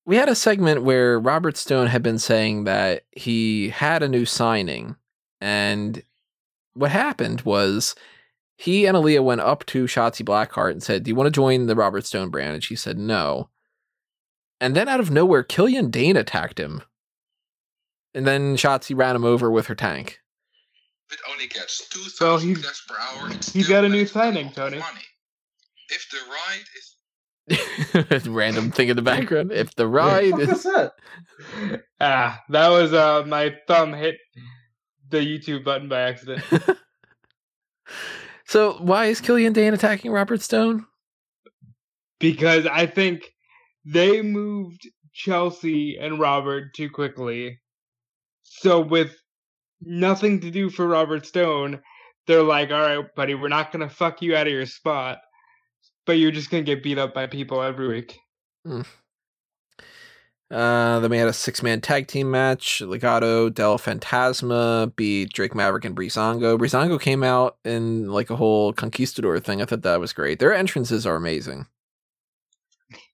we 0.07 0.15
had 0.15 0.29
a 0.29 0.37
segment 0.37 0.85
where 0.85 1.19
Robert 1.19 1.57
Stone 1.57 1.89
had 1.89 2.05
been 2.05 2.21
saying 2.21 2.65
that 2.65 3.03
he 3.11 3.71
had 3.71 4.01
a 4.01 4.09
new 4.09 4.25
signing, 4.25 4.95
and 5.41 6.05
what 6.75 6.93
happened 6.93 7.41
was 7.41 7.97
he 8.57 8.87
and 8.87 8.97
Aaliyah 8.97 9.25
went 9.25 9.41
up 9.41 9.67
to 9.67 9.87
Shotzi 9.87 10.25
Blackheart 10.25 10.71
and 10.71 10.83
said, 10.85 11.03
"Do 11.03 11.11
you 11.11 11.17
want 11.17 11.27
to 11.27 11.33
join 11.33 11.67
the 11.67 11.75
Robert 11.75 12.07
Stone 12.07 12.31
brand?" 12.31 12.55
And 12.55 12.63
she 12.63 12.77
said, 12.77 12.97
"No." 12.97 13.51
And 14.61 14.77
then 14.77 14.89
out 14.89 15.01
of 15.01 15.11
nowhere, 15.11 15.43
Killian 15.43 15.91
Dain 15.91 16.17
attacked 16.17 16.61
him, 16.61 16.83
and 18.15 18.25
then 18.25 18.57
Shotzi 18.57 18.97
ran 18.97 19.17
him 19.17 19.25
over 19.25 19.51
with 19.51 19.67
her 19.67 19.75
tank. 19.75 20.21
It 21.11 21.19
only 21.31 21.47
gets 21.47 21.89
two 21.89 22.01
So 22.01 22.25
thousand 22.27 22.49
he's- 22.51 22.61
clicks 22.63 22.83
per 22.87 22.97
hour. 22.99 23.31
It's 23.33 23.53
he's 23.53 23.65
still 23.67 23.79
got 23.79 23.85
a 23.85 23.89
new 23.89 24.07
signing, 24.07 24.51
Tony. 24.53 24.79
Money. 24.79 25.01
If 25.91 26.07
the 26.11 26.19
ride 26.31 26.65
is 28.13 28.29
Random 28.29 28.71
thing 28.71 28.89
in 28.89 28.97
the 28.97 29.03
background. 29.03 29.53
If 29.53 29.75
the 29.75 29.87
ride 29.89 30.39
is 30.39 30.49
was 30.49 30.63
that? 30.65 30.93
Ah, 32.01 32.41
that 32.51 32.69
was 32.69 32.93
uh 32.93 33.25
my 33.27 33.55
thumb 33.67 33.93
hit 33.95 34.17
the 35.09 35.19
YouTube 35.19 35.65
button 35.65 35.89
by 35.89 36.01
accident. 36.03 36.45
so, 38.47 38.75
why 38.81 39.07
is 39.07 39.21
Killian 39.21 39.53
Dain 39.55 39.73
attacking 39.75 40.11
Robert 40.11 40.43
Stone? 40.43 40.85
because 42.21 42.67
I 42.67 42.85
think 42.87 43.23
they 43.85 44.23
moved 44.23 44.89
Chelsea 45.15 45.97
and 46.01 46.19
Robert 46.19 46.75
too 46.75 46.91
quickly. 46.91 47.61
So 48.43 48.81
with 48.81 49.17
nothing 49.81 50.41
to 50.41 50.51
do 50.51 50.71
for 50.71 50.87
Robert 50.87 51.27
Stone, 51.27 51.81
they're 52.27 52.43
like, 52.43 52.71
"All 52.71 52.81
right, 52.81 53.15
buddy, 53.15 53.35
we're 53.35 53.49
not 53.49 53.73
gonna 53.73 53.89
fuck 53.91 54.23
you 54.23 54.37
out 54.37 54.47
of 54.47 54.53
your 54.53 54.67
spot, 54.67 55.19
but 56.07 56.19
you're 56.19 56.31
just 56.33 56.51
gonna 56.51 56.63
get 56.63 56.83
beat 56.83 56.99
up 56.99 57.15
by 57.15 57.27
people 57.27 57.63
every 57.63 57.89
week." 57.89 58.19
Uh, 60.51 60.99
then 61.01 61.11
we 61.11 61.19
had 61.19 61.29
a 61.29 61.33
six 61.33 61.63
man 61.63 61.81
tag 61.81 62.07
team 62.07 62.31
match. 62.31 62.81
Legado 62.81 63.53
del 63.53 63.79
Fantasma 63.79 64.95
beat 64.97 65.31
Drake 65.33 65.55
Maverick 65.55 65.85
and 65.85 65.95
Breezango. 65.95 66.57
Breezango 66.59 66.99
came 66.99 67.23
out 67.23 67.59
in 67.65 68.07
like 68.11 68.31
a 68.31 68.37
whole 68.37 68.73
conquistador 68.73 69.39
thing. 69.41 69.61
I 69.61 69.67
thought 69.67 69.83
that 69.83 70.01
was 70.01 70.15
great. 70.15 70.39
Their 70.39 70.55
entrances 70.55 71.07
are 71.07 71.17
amazing. 71.17 71.67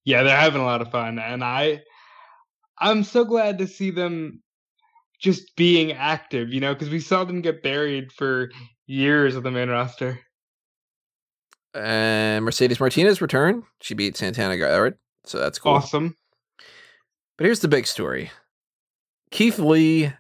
Yeah, 0.05 0.23
they're 0.23 0.37
having 0.37 0.61
a 0.61 0.65
lot 0.65 0.83
of 0.83 0.93
fun, 0.93 1.19
and 1.19 1.43
I, 1.43 1.83
I'm 2.79 3.03
so 3.03 3.25
glad 3.25 3.59
to 3.59 3.67
see 3.67 3.91
them 3.91 4.44
just 5.25 5.57
being 5.57 5.93
active. 5.93 6.53
You 6.53 6.61
know, 6.61 6.75
because 6.75 6.91
we 6.91 7.01
saw 7.01 7.25
them 7.25 7.41
get 7.41 7.63
buried 7.63 8.13
for 8.13 8.51
years 8.87 9.35
of 9.35 9.43
the 9.43 9.51
main 9.51 9.71
roster. 9.71 10.21
And 11.75 12.45
Mercedes 12.45 12.79
Martinez 12.79 13.21
returned. 13.21 13.65
She 13.81 13.95
beat 13.95 14.17
Santana 14.17 14.57
Garrett, 14.57 14.97
so 15.25 15.39
that's 15.39 15.59
cool. 15.59 15.73
Awesome. 15.73 16.17
But 17.37 17.47
here's 17.47 17.61
the 17.61 17.69
big 17.69 17.87
story 17.89 18.31
Keith 19.33 19.59
Lee 19.59 20.13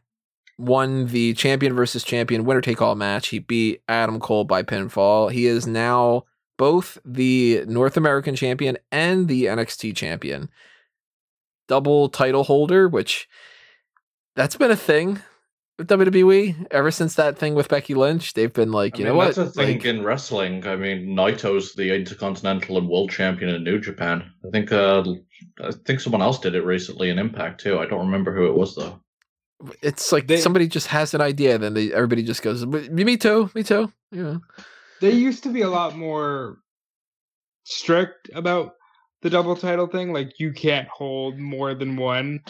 won 0.58 1.06
the 1.06 1.34
champion 1.34 1.74
versus 1.74 2.02
champion 2.02 2.44
winner 2.44 2.60
take 2.60 2.82
all 2.82 2.94
match. 2.94 3.28
He 3.28 3.38
beat 3.38 3.82
Adam 3.88 4.18
Cole 4.18 4.44
by 4.44 4.62
pinfall. 4.62 5.30
He 5.30 5.46
is 5.46 5.66
now 5.66 6.24
both 6.56 6.98
the 7.04 7.64
North 7.66 7.96
American 7.96 8.34
champion 8.34 8.78
and 8.90 9.28
the 9.28 9.44
NXT 9.44 9.94
champion. 9.94 10.48
Double 11.68 12.08
title 12.08 12.44
holder, 12.44 12.88
which 12.88 13.28
that's 14.36 14.56
been 14.56 14.70
a 14.70 14.76
thing 14.76 15.20
with 15.78 15.88
WWE 15.88 16.68
ever 16.70 16.90
since 16.90 17.14
that 17.16 17.36
thing 17.38 17.54
with 17.54 17.68
Becky 17.68 17.94
Lynch. 17.94 18.34
They've 18.34 18.52
been 18.52 18.70
like, 18.72 18.94
I 18.94 18.98
you 18.98 19.04
mean, 19.04 19.12
know 19.12 19.16
what? 19.16 19.34
That's 19.34 19.50
a 19.50 19.52
thing 19.52 19.78
Like, 19.78 19.84
in 19.84 20.04
wrestling. 20.04 20.66
I 20.66 20.76
mean, 20.76 21.16
Naito's 21.16 21.74
the 21.74 21.94
Intercontinental 21.94 22.78
and 22.78 22.88
World 22.88 23.10
Champion 23.10 23.54
in 23.54 23.64
New 23.64 23.80
Japan. 23.80 24.30
I 24.46 24.50
think 24.50 24.70
uh, 24.72 25.04
I 25.62 25.70
think 25.84 26.00
someone 26.00 26.22
else 26.22 26.38
did 26.38 26.54
it 26.54 26.64
recently 26.64 27.10
in 27.10 27.18
Impact 27.18 27.60
too. 27.60 27.78
I 27.78 27.86
don't 27.86 28.04
remember 28.06 28.34
who 28.34 28.46
it 28.46 28.54
was 28.54 28.74
though. 28.76 29.00
it's 29.82 30.12
like 30.12 30.26
They- 30.26 30.36
somebody 30.40 30.68
just 30.68 30.86
has 30.88 31.14
an 31.14 31.20
idea, 31.20 31.58
then 31.58 31.74
they 31.74 31.92
everybody 31.92 32.22
just 32.22 32.42
goes, 32.42 32.64
"Me 32.66 33.16
too, 33.16 33.50
me 33.54 33.62
too." 33.62 33.92
Yeah. 34.12 34.36
They 35.00 35.10
used 35.10 35.42
to 35.42 35.48
be 35.52 35.62
a 35.62 35.68
lot 35.68 35.96
more 35.96 36.58
strict 37.64 38.30
about 38.34 38.74
the 39.22 39.30
double 39.30 39.56
title 39.56 39.86
thing. 39.86 40.12
Like 40.12 40.38
you 40.38 40.52
can't 40.52 40.88
hold 40.88 41.38
more 41.38 41.74
than 41.74 41.96
one. 41.96 42.40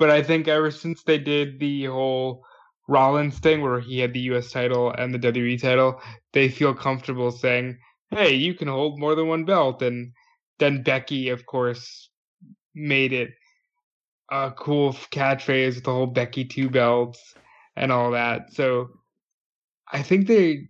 But 0.00 0.08
I 0.08 0.22
think 0.22 0.48
ever 0.48 0.70
since 0.70 1.02
they 1.02 1.18
did 1.18 1.60
the 1.60 1.84
whole 1.84 2.42
Rollins 2.88 3.38
thing 3.38 3.60
where 3.60 3.80
he 3.80 3.98
had 3.98 4.14
the 4.14 4.32
US 4.32 4.50
title 4.50 4.90
and 4.90 5.12
the 5.12 5.18
WWE 5.18 5.60
title, 5.60 6.00
they 6.32 6.48
feel 6.48 6.72
comfortable 6.72 7.30
saying, 7.30 7.78
Hey, 8.10 8.34
you 8.34 8.54
can 8.54 8.66
hold 8.66 8.98
more 8.98 9.14
than 9.14 9.28
one 9.28 9.44
belt 9.44 9.82
and 9.82 10.12
then 10.58 10.82
Becky, 10.82 11.28
of 11.28 11.44
course, 11.44 12.08
made 12.74 13.12
it 13.12 13.32
a 14.30 14.50
cool 14.50 14.94
catchphrase 14.94 15.74
with 15.74 15.84
the 15.84 15.92
whole 15.92 16.06
Becky 16.06 16.46
two 16.46 16.70
belts 16.70 17.34
and 17.76 17.92
all 17.92 18.12
that. 18.12 18.54
So 18.54 18.88
I 19.92 20.02
think 20.02 20.26
they 20.26 20.68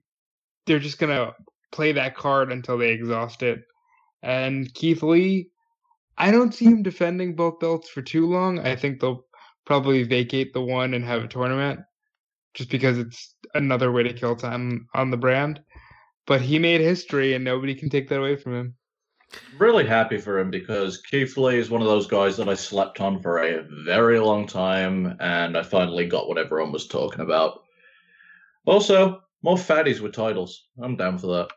they're 0.66 0.80
just 0.80 0.98
gonna 0.98 1.34
play 1.70 1.92
that 1.92 2.16
card 2.16 2.50
until 2.50 2.78
they 2.78 2.90
exhaust 2.90 3.44
it. 3.44 3.60
And 4.24 4.74
Keith 4.74 5.04
Lee, 5.04 5.49
I 6.20 6.30
don't 6.30 6.54
see 6.54 6.66
him 6.66 6.82
defending 6.82 7.34
both 7.34 7.60
belts 7.60 7.88
for 7.88 8.02
too 8.02 8.26
long. 8.26 8.58
I 8.58 8.76
think 8.76 9.00
they'll 9.00 9.24
probably 9.64 10.02
vacate 10.02 10.52
the 10.52 10.60
one 10.60 10.92
and 10.92 11.02
have 11.02 11.24
a 11.24 11.28
tournament, 11.28 11.80
just 12.52 12.68
because 12.68 12.98
it's 12.98 13.34
another 13.54 13.90
way 13.90 14.02
to 14.02 14.12
kill 14.12 14.36
time 14.36 14.86
on 14.92 15.10
the 15.10 15.16
brand. 15.16 15.62
But 16.26 16.42
he 16.42 16.58
made 16.58 16.82
history, 16.82 17.32
and 17.32 17.42
nobody 17.42 17.74
can 17.74 17.88
take 17.88 18.10
that 18.10 18.18
away 18.18 18.36
from 18.36 18.54
him. 18.54 18.74
Really 19.56 19.86
happy 19.86 20.18
for 20.18 20.38
him 20.38 20.50
because 20.50 20.98
Keith 20.98 21.38
Lee 21.38 21.56
is 21.56 21.70
one 21.70 21.80
of 21.80 21.88
those 21.88 22.06
guys 22.06 22.36
that 22.36 22.50
I 22.50 22.54
slept 22.54 23.00
on 23.00 23.22
for 23.22 23.38
a 23.38 23.64
very 23.86 24.20
long 24.20 24.46
time, 24.46 25.16
and 25.20 25.56
I 25.56 25.62
finally 25.62 26.04
got 26.04 26.28
what 26.28 26.36
everyone 26.36 26.70
was 26.70 26.86
talking 26.86 27.20
about. 27.20 27.62
Also, 28.66 29.22
more 29.42 29.56
fatties 29.56 30.00
with 30.00 30.12
titles. 30.12 30.66
I'm 30.82 30.96
down 30.96 31.16
for 31.16 31.28
that. 31.28 31.48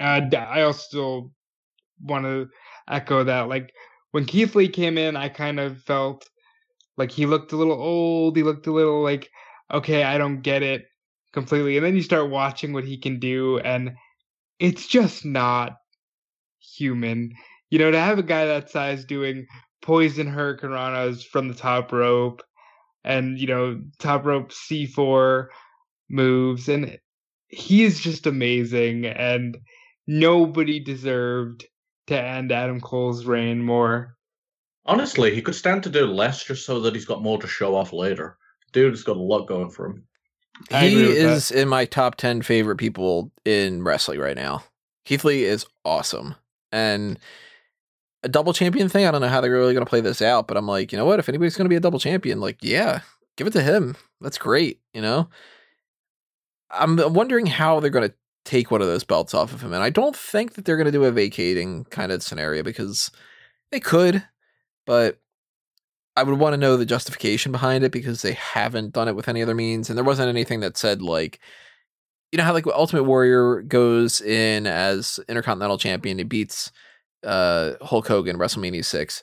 Uh, 0.00 0.36
I 0.38 0.62
also 0.62 1.30
want 2.02 2.24
to 2.24 2.48
echo 2.88 3.24
that. 3.24 3.48
Like 3.48 3.74
when 4.16 4.24
Keith 4.24 4.54
Lee 4.54 4.68
came 4.68 4.96
in, 4.96 5.14
I 5.14 5.28
kind 5.28 5.60
of 5.60 5.82
felt 5.82 6.26
like 6.96 7.10
he 7.10 7.26
looked 7.26 7.52
a 7.52 7.56
little 7.56 7.74
old. 7.74 8.34
He 8.34 8.42
looked 8.42 8.66
a 8.66 8.72
little 8.72 9.02
like, 9.02 9.28
okay, 9.70 10.04
I 10.04 10.16
don't 10.16 10.40
get 10.40 10.62
it 10.62 10.86
completely. 11.34 11.76
And 11.76 11.84
then 11.84 11.94
you 11.94 12.00
start 12.00 12.30
watching 12.30 12.72
what 12.72 12.86
he 12.86 12.96
can 12.96 13.20
do, 13.20 13.58
and 13.58 13.94
it's 14.58 14.86
just 14.86 15.26
not 15.26 15.76
human. 16.78 17.34
You 17.68 17.78
know, 17.78 17.90
to 17.90 18.00
have 18.00 18.18
a 18.18 18.22
guy 18.22 18.46
that 18.46 18.70
size 18.70 19.04
doing 19.04 19.48
poison 19.82 20.28
hurricane 20.28 20.70
ranas 20.70 21.22
from 21.22 21.48
the 21.48 21.54
top 21.54 21.92
rope 21.92 22.42
and, 23.04 23.38
you 23.38 23.46
know, 23.46 23.82
top 23.98 24.24
rope 24.24 24.50
C4 24.50 25.48
moves, 26.08 26.70
and 26.70 26.98
he 27.48 27.84
is 27.84 28.00
just 28.00 28.26
amazing. 28.26 29.04
And 29.04 29.58
nobody 30.06 30.80
deserved 30.80 31.66
to 32.06 32.20
end 32.20 32.52
Adam 32.52 32.80
Cole's 32.80 33.24
reign 33.24 33.62
more. 33.62 34.16
Honestly, 34.84 35.34
he 35.34 35.42
could 35.42 35.54
stand 35.54 35.82
to 35.82 35.90
do 35.90 36.06
less 36.06 36.44
just 36.44 36.64
so 36.64 36.80
that 36.80 36.94
he's 36.94 37.04
got 37.04 37.22
more 37.22 37.38
to 37.40 37.48
show 37.48 37.74
off 37.74 37.92
later. 37.92 38.36
Dude 38.72 38.92
has 38.92 39.02
got 39.02 39.16
a 39.16 39.20
lot 39.20 39.46
going 39.46 39.70
for 39.70 39.86
him. 39.86 40.04
I 40.70 40.88
he 40.88 40.94
is 40.94 41.08
with 41.08 41.16
that. 41.16 41.32
is 41.32 41.50
in 41.50 41.68
my 41.68 41.84
top 41.84 42.16
10 42.16 42.42
favorite 42.42 42.76
people 42.76 43.32
in 43.44 43.82
wrestling 43.82 44.20
right 44.20 44.36
now. 44.36 44.62
Keith 45.04 45.24
Lee 45.24 45.44
is 45.44 45.66
awesome. 45.84 46.34
And 46.72 47.18
a 48.22 48.28
double 48.28 48.52
champion 48.52 48.88
thing, 48.88 49.06
I 49.06 49.10
don't 49.10 49.20
know 49.20 49.28
how 49.28 49.40
they're 49.40 49.50
really 49.50 49.74
going 49.74 49.84
to 49.84 49.90
play 49.90 50.00
this 50.00 50.22
out, 50.22 50.48
but 50.48 50.56
I'm 50.56 50.66
like, 50.66 50.92
you 50.92 50.98
know 50.98 51.04
what? 51.04 51.18
If 51.18 51.28
anybody's 51.28 51.56
going 51.56 51.66
to 51.66 51.70
be 51.70 51.76
a 51.76 51.80
double 51.80 51.98
champion, 51.98 52.40
like, 52.40 52.58
yeah, 52.60 53.00
give 53.36 53.46
it 53.46 53.52
to 53.52 53.62
him. 53.62 53.96
That's 54.20 54.38
great, 54.38 54.80
you 54.92 55.00
know? 55.00 55.28
I'm 56.70 56.96
wondering 57.14 57.46
how 57.46 57.78
they're 57.80 57.90
going 57.90 58.08
to 58.08 58.14
take 58.46 58.70
one 58.70 58.80
of 58.80 58.86
those 58.86 59.04
belts 59.04 59.34
off 59.34 59.52
of 59.52 59.60
him. 59.60 59.72
And 59.74 59.82
I 59.82 59.90
don't 59.90 60.16
think 60.16 60.54
that 60.54 60.64
they're 60.64 60.76
going 60.76 60.86
to 60.86 60.92
do 60.92 61.04
a 61.04 61.10
vacating 61.10 61.84
kind 61.84 62.12
of 62.12 62.22
scenario 62.22 62.62
because 62.62 63.10
they 63.70 63.80
could, 63.80 64.24
but 64.86 65.18
I 66.16 66.22
would 66.22 66.38
want 66.38 66.54
to 66.54 66.58
know 66.58 66.76
the 66.76 66.86
justification 66.86 67.52
behind 67.52 67.84
it 67.84 67.92
because 67.92 68.22
they 68.22 68.32
haven't 68.32 68.94
done 68.94 69.08
it 69.08 69.16
with 69.16 69.28
any 69.28 69.42
other 69.42 69.54
means. 69.54 69.90
And 69.90 69.98
there 69.98 70.04
wasn't 70.04 70.30
anything 70.30 70.60
that 70.60 70.78
said, 70.78 71.02
like, 71.02 71.40
you 72.32 72.38
know 72.38 72.44
how, 72.44 72.54
like, 72.54 72.66
Ultimate 72.66 73.04
Warrior 73.04 73.62
goes 73.62 74.20
in 74.20 74.66
as 74.66 75.20
Intercontinental 75.28 75.78
Champion, 75.78 76.18
he 76.18 76.24
beats 76.24 76.72
uh, 77.22 77.74
Hulk 77.82 78.08
Hogan, 78.08 78.38
WrestleMania 78.38 78.84
6. 78.84 79.22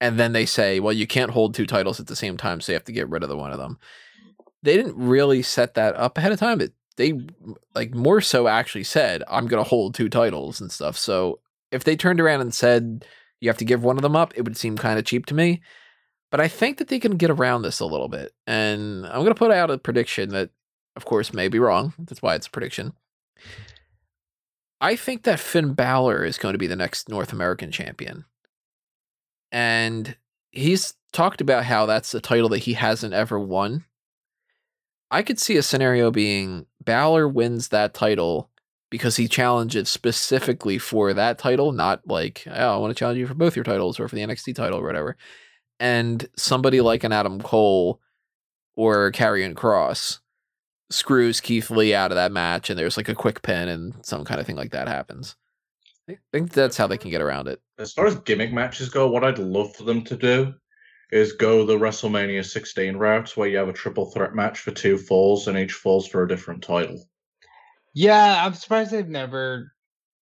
And 0.00 0.18
then 0.18 0.32
they 0.32 0.44
say, 0.44 0.80
well, 0.80 0.92
you 0.92 1.06
can't 1.06 1.30
hold 1.30 1.54
two 1.54 1.66
titles 1.66 1.98
at 1.98 2.08
the 2.08 2.16
same 2.16 2.36
time, 2.36 2.60
so 2.60 2.72
you 2.72 2.74
have 2.76 2.84
to 2.84 2.92
get 2.92 3.08
rid 3.08 3.22
of 3.22 3.28
the 3.28 3.36
one 3.36 3.52
of 3.52 3.58
them. 3.58 3.78
They 4.62 4.76
didn't 4.76 4.96
really 4.96 5.42
set 5.42 5.74
that 5.74 5.96
up 5.96 6.18
ahead 6.18 6.32
of 6.32 6.38
time. 6.38 6.58
But 6.58 6.72
they 6.96 7.20
like 7.74 7.94
more 7.94 8.20
so 8.20 8.48
actually 8.48 8.84
said, 8.84 9.22
I'm 9.28 9.46
going 9.46 9.62
to 9.62 9.68
hold 9.68 9.94
two 9.94 10.08
titles 10.08 10.60
and 10.60 10.70
stuff. 10.70 10.96
So 10.96 11.40
if 11.72 11.84
they 11.84 11.96
turned 11.96 12.20
around 12.20 12.40
and 12.40 12.54
said 12.54 13.04
you 13.40 13.48
have 13.48 13.58
to 13.58 13.64
give 13.64 13.82
one 13.82 13.96
of 13.96 14.02
them 14.02 14.16
up, 14.16 14.32
it 14.36 14.42
would 14.42 14.56
seem 14.56 14.76
kind 14.76 14.98
of 14.98 15.04
cheap 15.04 15.26
to 15.26 15.34
me. 15.34 15.60
But 16.30 16.40
I 16.40 16.48
think 16.48 16.78
that 16.78 16.88
they 16.88 16.98
can 16.98 17.16
get 17.16 17.30
around 17.30 17.62
this 17.62 17.80
a 17.80 17.86
little 17.86 18.08
bit. 18.08 18.32
And 18.46 19.06
I'm 19.06 19.20
going 19.20 19.26
to 19.26 19.34
put 19.34 19.50
out 19.50 19.70
a 19.70 19.78
prediction 19.78 20.30
that, 20.30 20.50
of 20.96 21.04
course, 21.04 21.32
may 21.32 21.48
be 21.48 21.58
wrong. 21.58 21.94
That's 21.98 22.22
why 22.22 22.34
it's 22.34 22.46
a 22.46 22.50
prediction. 22.50 22.92
I 24.80 24.96
think 24.96 25.22
that 25.22 25.40
Finn 25.40 25.74
Balor 25.74 26.24
is 26.24 26.38
going 26.38 26.54
to 26.54 26.58
be 26.58 26.66
the 26.66 26.76
next 26.76 27.08
North 27.08 27.32
American 27.32 27.70
champion. 27.70 28.24
And 29.52 30.16
he's 30.50 30.94
talked 31.12 31.40
about 31.40 31.64
how 31.64 31.86
that's 31.86 32.12
a 32.14 32.20
title 32.20 32.48
that 32.50 32.58
he 32.58 32.74
hasn't 32.74 33.14
ever 33.14 33.38
won. 33.38 33.84
I 35.10 35.22
could 35.22 35.38
see 35.38 35.56
a 35.56 35.62
scenario 35.62 36.10
being 36.10 36.66
Balor 36.84 37.28
wins 37.28 37.68
that 37.68 37.94
title 37.94 38.50
because 38.90 39.16
he 39.16 39.26
challenges 39.26 39.88
specifically 39.88 40.78
for 40.78 41.12
that 41.14 41.38
title, 41.38 41.72
not 41.72 42.06
like, 42.06 42.44
oh, 42.46 42.74
I 42.74 42.76
want 42.76 42.90
to 42.90 42.98
challenge 42.98 43.18
you 43.18 43.26
for 43.26 43.34
both 43.34 43.56
your 43.56 43.64
titles 43.64 43.98
or 43.98 44.08
for 44.08 44.14
the 44.14 44.22
NXT 44.22 44.54
title 44.54 44.78
or 44.78 44.84
whatever. 44.84 45.16
And 45.80 46.28
somebody 46.36 46.80
like 46.80 47.02
an 47.02 47.12
Adam 47.12 47.40
Cole 47.40 48.00
or 48.76 49.10
Karrion 49.12 49.54
Kross 49.54 50.20
screws 50.90 51.40
Keith 51.40 51.70
Lee 51.70 51.94
out 51.94 52.12
of 52.12 52.16
that 52.16 52.30
match 52.30 52.70
and 52.70 52.78
there's 52.78 52.96
like 52.96 53.08
a 53.08 53.14
quick 53.14 53.42
pin 53.42 53.68
and 53.68 53.94
some 54.02 54.24
kind 54.24 54.40
of 54.40 54.46
thing 54.46 54.56
like 54.56 54.70
that 54.70 54.86
happens. 54.86 55.34
I 56.08 56.18
think 56.32 56.52
that's 56.52 56.76
how 56.76 56.86
they 56.86 56.98
can 56.98 57.10
get 57.10 57.22
around 57.22 57.48
it. 57.48 57.60
As 57.78 57.92
far 57.92 58.06
as 58.06 58.16
gimmick 58.16 58.52
matches 58.52 58.90
go, 58.90 59.08
what 59.08 59.24
I'd 59.24 59.38
love 59.38 59.74
for 59.74 59.84
them 59.84 60.04
to 60.04 60.16
do 60.16 60.54
is 61.12 61.32
go 61.32 61.64
the 61.64 61.78
WrestleMania 61.78 62.44
16 62.44 62.96
route 62.96 63.36
where 63.36 63.48
you 63.48 63.56
have 63.58 63.68
a 63.68 63.72
triple 63.72 64.10
threat 64.10 64.34
match 64.34 64.58
for 64.58 64.70
two 64.70 64.98
falls 64.98 65.48
and 65.48 65.58
each 65.58 65.72
falls 65.72 66.06
for 66.08 66.22
a 66.22 66.28
different 66.28 66.62
title. 66.62 67.02
Yeah, 67.94 68.44
I'm 68.44 68.54
surprised 68.54 68.90
they've 68.90 69.08
never 69.08 69.72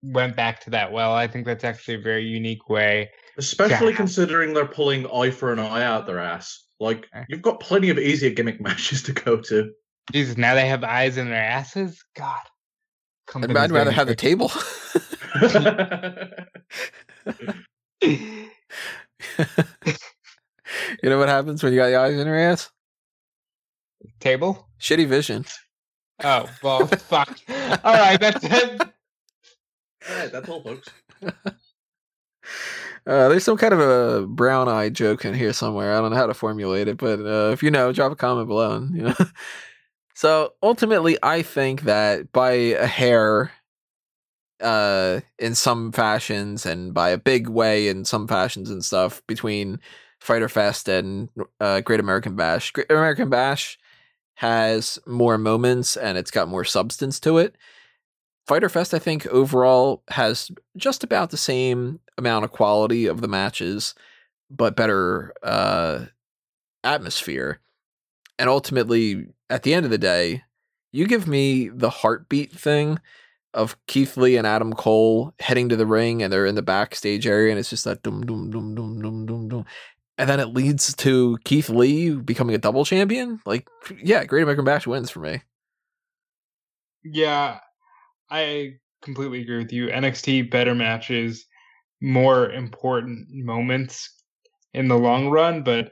went 0.03 0.37
back 0.37 0.61
to 0.65 0.71
that 0.71 0.93
well. 0.93 1.13
I 1.13 1.27
think 1.27 1.47
that's 1.47 1.65
actually 1.65 1.95
a 1.95 2.01
very 2.01 2.25
unique 2.25 2.69
way. 2.69 3.11
Especially 3.39 3.95
considering 3.95 4.53
they're 4.53 4.67
pulling 4.67 5.07
eye 5.11 5.31
for 5.31 5.53
an 5.53 5.59
eye 5.59 5.85
out 5.85 6.07
their 6.07 6.19
ass. 6.19 6.67
Like, 6.81 7.07
Eh. 7.15 7.25
you've 7.29 7.43
got 7.43 7.61
plenty 7.61 7.89
of 7.91 7.99
easier 7.99 8.31
gimmick 8.31 8.61
matches 8.61 9.03
to 9.05 9.13
go 9.13 9.41
to. 9.41 9.73
Jesus, 10.13 10.37
now 10.37 10.55
they 10.55 10.67
have 10.69 10.85
eyes 10.85 11.17
in 11.17 11.31
their 11.31 11.43
asses? 11.43 12.05
God. 12.17 12.37
I'd, 12.37 13.33
Company's 13.33 13.57
I'd 13.57 13.71
rather 13.71 13.93
have 13.93 14.09
the 14.09 14.17
table. 14.17 14.51
You 21.03 21.11
know 21.11 21.19
what 21.19 21.29
happens 21.29 21.63
when 21.63 21.73
you 21.73 21.79
got 21.79 21.87
the 21.87 21.97
eyes 21.97 22.17
in 22.17 22.27
your 22.27 22.39
ass? 22.39 22.71
Table? 24.21 24.69
Shitty 24.81 25.07
vision. 25.07 25.45
Oh, 26.23 26.49
well, 26.63 26.87
fuck. 27.09 27.39
All 27.49 27.95
right, 27.95 28.19
that's 28.19 28.45
it. 28.45 28.81
All 28.81 30.17
right, 30.17 30.33
that's 30.33 30.49
all, 30.49 30.63
folks. 30.63 30.89
Uh, 33.05 33.29
there's 33.29 33.43
some 33.43 33.57
kind 33.57 33.75
of 33.75 33.81
a 33.81 34.27
brown 34.29 34.69
eye 34.69 34.89
joke 34.89 35.25
in 35.25 35.35
here 35.35 35.53
somewhere. 35.53 35.93
I 35.93 36.01
don't 36.01 36.13
know 36.13 36.17
how 36.17 36.27
to 36.27 36.35
formulate 36.35 36.87
it, 36.87 36.99
but 36.99 37.19
uh, 37.19 37.51
if 37.51 37.61
you 37.61 37.71
know, 37.71 37.93
drop 37.93 38.13
a 38.13 38.17
comment 38.17 38.47
below. 38.47 38.77
And, 38.77 38.97
you 38.97 39.03
know. 39.03 39.15
so 40.15 40.53
ultimately, 40.63 41.19
I 41.21 41.43
think 41.43 41.83
that 41.83 42.31
by 42.31 42.53
a 42.53 42.87
hair, 42.87 43.51
uh, 44.61 45.21
in 45.41 45.57
some 45.57 45.91
fashions, 45.91 46.65
and 46.65 46.95
by 46.95 47.11
a 47.11 47.19
big 47.19 47.49
way 47.49 47.89
in 47.89 48.05
some 48.05 48.29
fashions 48.29 48.71
and 48.71 48.85
stuff, 48.85 49.21
between 49.27 49.81
Fyter 50.23 50.49
Fest 50.49 50.89
and 50.89 51.29
uh, 51.59 51.81
Great 51.81 51.99
American 51.99 52.37
Bash, 52.37 52.71
Great 52.71 52.91
American 52.91 53.29
Bash 53.29 53.77
has 54.35 54.99
more 55.05 55.37
moments 55.37 55.97
and 55.97 56.17
it's 56.17 56.31
got 56.31 56.49
more 56.49 56.65
substance 56.65 57.19
to 57.21 57.39
it. 57.39 57.57
Fyter 58.47 58.69
Fest, 58.69 58.95
I 58.95 59.01
think, 59.01 59.27
overall 59.27 60.05
has 60.11 60.51
just 60.77 61.03
about 61.03 61.31
the 61.31 61.37
same 61.37 61.99
amount 62.19 62.45
of 62.45 62.53
quality 62.53 63.07
of 63.07 63.21
the 63.21 63.27
matches, 63.27 63.97
but 64.49 64.77
better 64.77 65.35
uh, 65.43 66.07
atmosphere. 66.85 67.61
And 68.39 68.49
ultimately, 68.49 69.27
at 69.51 69.65
the 69.65 69.75
end 69.75 69.85
of 69.85 69.91
the 69.91 69.99
day, 69.99 70.45
you 70.93 71.09
give 71.09 71.27
me 71.27 71.69
the 71.69 71.91
heartbeat 71.91 72.53
thing 72.53 73.01
of 73.55 73.77
Keith 73.87 74.17
Lee 74.17 74.37
and 74.37 74.47
Adam 74.47 74.73
Cole 74.73 75.35
heading 75.41 75.69
to 75.69 75.77
the 75.77 75.87
ring 75.87 76.23
and 76.23 76.33
they're 76.33 76.47
in 76.47 76.55
the 76.55 76.63
backstage 76.63 77.27
area 77.27 77.51
and 77.51 77.59
it's 77.59 77.71
just 77.71 77.85
that 77.85 78.03
dum 78.03 78.25
dum 78.25 78.51
dum 78.51 78.75
dum 78.75 79.03
dum 79.03 79.27
dum 79.27 79.49
dum. 79.49 79.65
And 80.23 80.29
then 80.29 80.39
it 80.39 80.55
leads 80.55 80.95
to 80.95 81.37
Keith 81.43 81.69
Lee 81.69 82.11
becoming 82.15 82.55
a 82.55 82.59
double 82.59 82.85
champion. 82.85 83.41
Like, 83.45 83.69
yeah, 84.01 84.25
Great 84.25 84.43
American 84.43 84.65
Bash 84.65 84.87
wins 84.87 85.11
for 85.11 85.19
me. 85.19 85.43
Yeah, 87.03 87.59
I 88.31 88.75
completely 89.03 89.41
agree 89.41 89.59
with 89.59 89.73
you. 89.73 89.89
NXT 89.89 90.49
better 90.49 90.77
matches, 90.77 91.45
more 92.01 92.53
important 92.53 93.27
moments 93.33 94.15
in 94.73 94.87
the 94.87 94.97
long 94.97 95.29
run, 95.29 95.65
but 95.65 95.91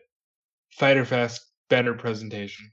Fyter 0.79 1.05
Fest 1.05 1.45
better 1.69 1.95
presentation. 1.95 2.71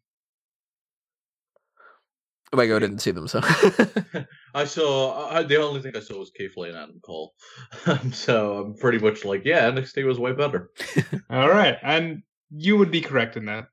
Oh 2.53 2.57
my 2.57 2.65
god, 2.65 2.77
I 2.77 2.79
didn't 2.79 2.99
see 2.99 3.11
them, 3.11 3.27
so 3.27 3.41
I 4.53 4.63
saw. 4.63 5.29
I, 5.29 5.43
the 5.43 5.61
only 5.61 5.81
thing 5.81 5.95
I 5.95 5.99
saw 5.99 6.19
was 6.19 6.31
Keith 6.31 6.55
Lee 6.55 6.69
and 6.69 6.77
Adam 6.77 6.99
Cole. 7.03 7.33
Um, 7.85 8.11
so 8.11 8.57
I'm 8.57 8.75
pretty 8.75 8.99
much 8.99 9.23
like, 9.23 9.43
yeah, 9.45 9.69
NXT 9.69 10.05
was 10.05 10.19
way 10.19 10.33
better. 10.33 10.71
All 11.29 11.49
right, 11.49 11.77
and 11.83 12.23
you 12.49 12.77
would 12.77 12.91
be 12.91 13.01
correct 13.01 13.37
in 13.37 13.45
that. 13.45 13.67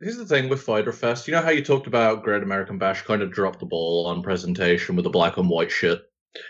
Here's 0.00 0.16
the 0.16 0.26
thing 0.26 0.48
with 0.48 0.62
Fyter 0.62 0.92
Fest. 0.92 1.28
You 1.28 1.34
know 1.34 1.42
how 1.42 1.50
you 1.50 1.64
talked 1.64 1.86
about 1.86 2.24
Great 2.24 2.42
American 2.42 2.78
Bash 2.78 3.02
kind 3.02 3.22
of 3.22 3.30
dropped 3.30 3.60
the 3.60 3.66
ball 3.66 4.06
on 4.06 4.22
presentation 4.22 4.96
with 4.96 5.04
the 5.04 5.10
black 5.10 5.36
and 5.36 5.48
white 5.48 5.70
shit 5.70 6.02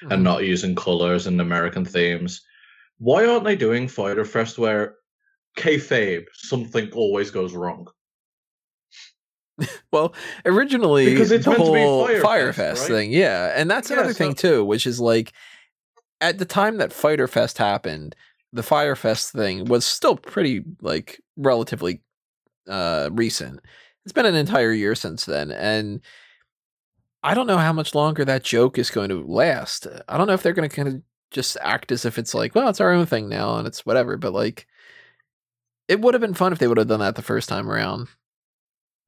and 0.03 0.11
mm-hmm. 0.11 0.23
not 0.23 0.45
using 0.45 0.75
colors 0.75 1.27
and 1.27 1.41
American 1.41 1.85
themes. 1.85 2.43
Why 2.99 3.27
aren't 3.27 3.45
they 3.45 3.57
doing 3.57 3.89
Fyter 3.89 4.25
Fest 4.25 4.59
where 4.59 4.97
kayfabe 5.59 6.25
something 6.33 6.91
always 6.93 7.31
goes 7.31 7.53
wrong? 7.53 7.89
Well, 9.93 10.15
originally 10.45 11.11
Because 11.11 11.31
it's 11.31 11.45
the 11.45 11.51
meant 11.51 11.65
to 11.65 11.73
be 11.73 11.79
whole 11.79 12.07
Fyre 12.07 12.21
Fire 12.21 12.53
Fest, 12.53 12.83
right? 12.83 12.89
thing, 12.97 13.13
yeah, 13.13 13.53
and 13.55 13.71
that's 13.71 13.91
Yeah, 13.91 13.99
another 13.99 14.15
thing 14.15 14.35
too, 14.35 14.65
which 14.65 14.87
is 14.87 15.01
like 15.01 15.33
at 16.21 16.39
the 16.39 16.45
time 16.45 16.79
that 16.79 16.93
Fyter 16.93 17.27
Fest 17.29 17.59
happened, 17.59 18.15
the 18.53 18.63
Fyre 18.63 18.97
Fest 18.97 19.33
thing 19.33 19.65
was 19.67 19.85
still 19.85 20.17
pretty 20.17 20.63
like 20.81 21.21
relatively 21.37 22.01
uh 22.69 23.11
recent. 23.13 23.61
It's 24.05 24.13
been 24.13 24.27
an 24.27 24.35
entire 24.35 24.73
year 24.73 24.95
since 24.95 25.25
then, 25.27 25.51
and 25.53 26.01
I 27.23 27.35
don't 27.35 27.47
know 27.47 27.59
how 27.59 27.73
much 27.73 27.95
longer 27.95 28.25
that 28.25 28.43
joke 28.45 28.79
is 28.79 28.91
going 28.91 29.09
to 29.11 29.23
last. 29.25 29.87
I 30.09 30.19
don't 30.19 30.27
know 30.27 30.33
if 30.35 30.43
they're 30.43 30.53
going 30.53 30.69
to 30.69 30.75
kind 30.75 30.89
of 30.89 31.03
just 31.31 31.57
act 31.61 31.93
as 31.93 32.05
if 32.05 32.19
it's 32.19 32.35
like, 32.35 32.55
well, 32.55 32.69
it's 32.69 32.81
our 32.81 32.93
own 32.93 33.07
thing 33.07 33.29
now 33.29 33.57
and 33.57 33.67
it's 33.67 33.87
whatever, 33.87 34.17
but 34.17 34.33
like 34.33 34.67
it 35.89 36.01
would 36.01 36.15
have 36.15 36.21
been 36.21 36.35
fun 36.35 36.53
if 36.53 36.59
they 36.59 36.67
would 36.67 36.79
have 36.79 36.89
done 36.89 37.01
that 37.01 37.15
the 37.17 37.23
first 37.23 37.49
time 37.49 37.71
around. 37.71 38.09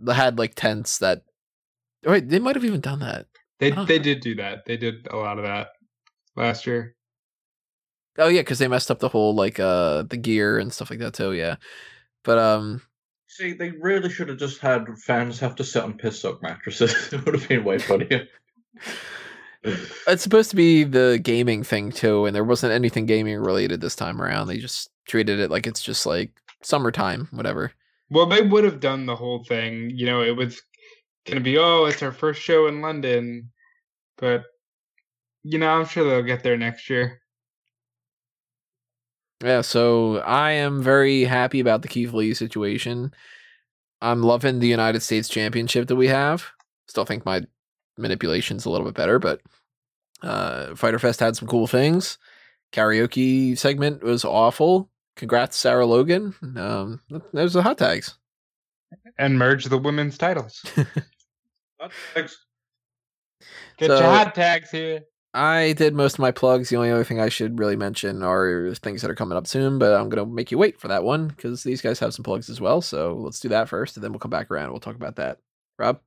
Had 0.06 0.38
like 0.38 0.54
tents 0.54 0.98
that 0.98 1.22
Wait, 2.04 2.28
they 2.28 2.38
might 2.38 2.56
have 2.56 2.64
even 2.64 2.80
done 2.80 3.00
that. 3.00 3.26
They 3.58 3.70
they 3.70 3.98
did 3.98 4.20
do 4.20 4.34
that. 4.36 4.64
They 4.66 4.76
did 4.76 5.06
a 5.10 5.16
lot 5.16 5.38
of 5.38 5.44
that 5.44 5.68
last 6.36 6.66
year. 6.66 6.96
Oh 8.18 8.28
yeah, 8.28 8.42
because 8.42 8.58
they 8.58 8.68
messed 8.68 8.90
up 8.90 8.98
the 8.98 9.08
whole 9.08 9.34
like 9.34 9.58
uh 9.58 10.02
the 10.02 10.16
gear 10.16 10.58
and 10.58 10.72
stuff 10.72 10.90
like 10.90 10.98
that 10.98 11.14
too. 11.14 11.32
Yeah, 11.32 11.56
but 12.24 12.38
um 12.38 12.82
See, 13.26 13.52
they 13.52 13.72
really 13.72 14.10
should 14.10 14.28
have 14.28 14.38
just 14.38 14.60
had 14.60 14.86
fans 14.98 15.40
have 15.40 15.56
to 15.56 15.64
sit 15.64 15.82
on 15.82 15.94
piss 15.94 16.20
soak 16.20 16.42
mattresses. 16.42 16.92
it 17.12 17.24
would 17.24 17.34
have 17.34 17.48
been 17.48 17.64
way 17.64 17.78
funnier. 17.78 18.28
it's 19.64 20.22
supposed 20.22 20.50
to 20.50 20.56
be 20.56 20.84
the 20.84 21.18
gaming 21.22 21.64
thing 21.64 21.90
too, 21.90 22.26
and 22.26 22.36
there 22.36 22.44
wasn't 22.44 22.72
anything 22.72 23.06
gaming 23.06 23.38
related 23.38 23.80
this 23.80 23.96
time 23.96 24.20
around. 24.20 24.46
They 24.46 24.58
just 24.58 24.90
treated 25.06 25.40
it 25.40 25.50
like 25.50 25.66
it's 25.66 25.82
just 25.82 26.06
like 26.06 26.30
summertime, 26.62 27.28
whatever. 27.32 27.72
Well, 28.14 28.26
they 28.26 28.42
would 28.42 28.62
have 28.62 28.78
done 28.78 29.06
the 29.06 29.16
whole 29.16 29.42
thing. 29.42 29.90
You 29.90 30.06
know, 30.06 30.22
it 30.22 30.36
was 30.36 30.62
going 31.26 31.36
to 31.36 31.42
be, 31.42 31.58
oh, 31.58 31.86
it's 31.86 32.00
our 32.00 32.12
first 32.12 32.40
show 32.40 32.68
in 32.68 32.80
London. 32.80 33.50
But, 34.18 34.44
you 35.42 35.58
know, 35.58 35.68
I'm 35.68 35.84
sure 35.84 36.04
they'll 36.04 36.22
get 36.22 36.44
there 36.44 36.56
next 36.56 36.88
year. 36.88 37.20
Yeah, 39.42 39.62
so 39.62 40.18
I 40.18 40.52
am 40.52 40.80
very 40.80 41.24
happy 41.24 41.58
about 41.58 41.82
the 41.82 41.88
Keith 41.88 42.12
Lee 42.12 42.34
situation. 42.34 43.12
I'm 44.00 44.22
loving 44.22 44.60
the 44.60 44.68
United 44.68 45.00
States 45.00 45.28
Championship 45.28 45.88
that 45.88 45.96
we 45.96 46.06
have. 46.06 46.46
Still 46.86 47.04
think 47.04 47.26
my 47.26 47.42
manipulation's 47.98 48.64
a 48.64 48.70
little 48.70 48.86
bit 48.86 48.94
better, 48.94 49.18
but 49.18 49.40
uh 50.22 50.74
Fyter 50.76 51.00
Fest 51.00 51.18
had 51.20 51.36
some 51.36 51.48
cool 51.48 51.66
things. 51.66 52.16
Karaoke 52.72 53.58
segment 53.58 54.02
was 54.04 54.24
awful. 54.24 54.88
Congrats, 55.16 55.56
Sarah 55.56 55.86
Logan. 55.86 56.34
Um, 56.56 57.00
those 57.32 57.52
the 57.52 57.62
hot 57.62 57.78
tags. 57.78 58.16
And 59.18 59.38
merge 59.38 59.66
the 59.66 59.78
women's 59.78 60.18
titles. 60.18 60.60
Thanks. 62.14 62.36
Get 63.76 63.88
So- 63.88 63.98
your 63.98 64.04
hot 64.08 64.34
tags 64.34 64.70
here. 64.70 65.02
I 65.36 65.72
did 65.72 65.94
most 65.94 66.12
of 66.14 66.18
my 66.20 66.30
plugs. 66.30 66.68
The 66.68 66.76
only 66.76 66.92
other 66.92 67.02
thing 67.02 67.18
I 67.18 67.28
should 67.28 67.58
really 67.58 67.74
mention 67.74 68.22
are 68.22 68.72
things 68.76 69.02
that 69.02 69.10
are 69.10 69.16
coming 69.16 69.36
up 69.36 69.48
soon, 69.48 69.80
but 69.80 69.92
I'm 69.92 70.08
going 70.08 70.24
to 70.24 70.32
make 70.32 70.52
you 70.52 70.58
wait 70.58 70.78
for 70.80 70.86
that 70.86 71.02
one 71.02 71.26
because 71.26 71.64
these 71.64 71.80
guys 71.80 71.98
have 71.98 72.14
some 72.14 72.22
plugs 72.22 72.48
as 72.48 72.60
well. 72.60 72.80
So 72.80 73.14
let's 73.14 73.40
do 73.40 73.48
that 73.48 73.68
first, 73.68 73.96
and 73.96 74.04
then 74.04 74.12
we'll 74.12 74.20
come 74.20 74.30
back 74.30 74.48
around. 74.48 74.70
We'll 74.70 74.78
talk 74.78 74.94
about 74.94 75.16
that. 75.16 75.38
Rob? 75.76 75.98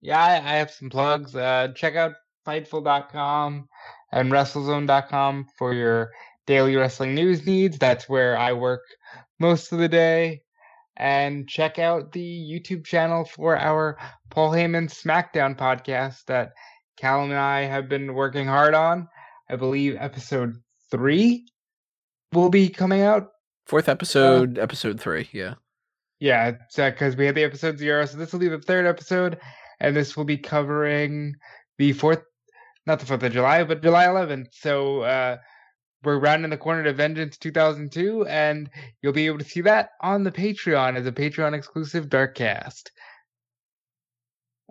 Yeah, 0.00 0.18
I, 0.18 0.36
I 0.36 0.56
have 0.56 0.70
some 0.70 0.88
plugs. 0.88 1.36
Uh, 1.36 1.68
check 1.74 1.94
out 1.96 2.12
Fightful.com 2.46 3.68
and 4.12 4.32
WrestleZone.com 4.32 5.46
for 5.58 5.74
your 5.74 6.10
daily 6.48 6.74
wrestling 6.74 7.14
news 7.14 7.46
needs. 7.46 7.78
That's 7.78 8.08
where 8.08 8.36
I 8.36 8.54
work 8.54 8.80
most 9.38 9.70
of 9.70 9.78
the 9.78 9.88
day. 9.88 10.40
And 10.96 11.46
check 11.46 11.78
out 11.78 12.10
the 12.10 12.20
YouTube 12.50 12.84
channel 12.84 13.24
for 13.24 13.56
our 13.56 13.98
Paul 14.30 14.50
Heyman 14.50 14.88
SmackDown 14.88 15.56
podcast 15.56 16.24
that 16.24 16.52
Callum 16.96 17.30
and 17.30 17.38
I 17.38 17.60
have 17.60 17.88
been 17.88 18.14
working 18.14 18.46
hard 18.46 18.74
on. 18.74 19.06
I 19.48 19.56
believe 19.56 19.96
episode 20.00 20.54
three 20.90 21.46
will 22.32 22.48
be 22.48 22.68
coming 22.70 23.02
out 23.02 23.28
Fourth 23.68 23.90
episode, 23.90 24.56
episode 24.56 24.98
three. 24.98 25.28
Yeah. 25.30 25.54
Yeah, 26.20 26.52
because 26.74 27.16
we 27.16 27.26
had 27.26 27.34
the 27.34 27.44
episode 27.44 27.78
zero, 27.78 28.06
so 28.06 28.16
this 28.16 28.32
will 28.32 28.40
be 28.40 28.48
the 28.48 28.58
third 28.58 28.86
episode, 28.86 29.38
and 29.78 29.94
this 29.94 30.16
will 30.16 30.24
be 30.24 30.38
covering 30.38 31.34
the 31.76 31.92
fourth, 31.92 32.22
not 32.86 32.98
the 32.98 33.04
fourth 33.04 33.22
of 33.22 33.30
July, 33.30 33.62
but 33.64 33.82
July 33.82 34.06
11th. 34.06 34.46
So 34.52 35.02
uh, 35.02 35.36
we're 36.04 36.18
rounding 36.18 36.50
the 36.50 36.56
corner 36.56 36.84
to 36.84 36.92
Vengeance 36.92 37.36
2002, 37.36 38.26
and 38.26 38.70
you'll 39.02 39.12
be 39.12 39.26
able 39.26 39.38
to 39.38 39.44
see 39.44 39.60
that 39.62 39.90
on 40.00 40.24
the 40.24 40.32
Patreon 40.32 40.96
as 40.96 41.06
a 41.06 41.12
Patreon 41.12 41.54
exclusive 41.54 42.08
dark 42.08 42.34
cast. 42.34 42.92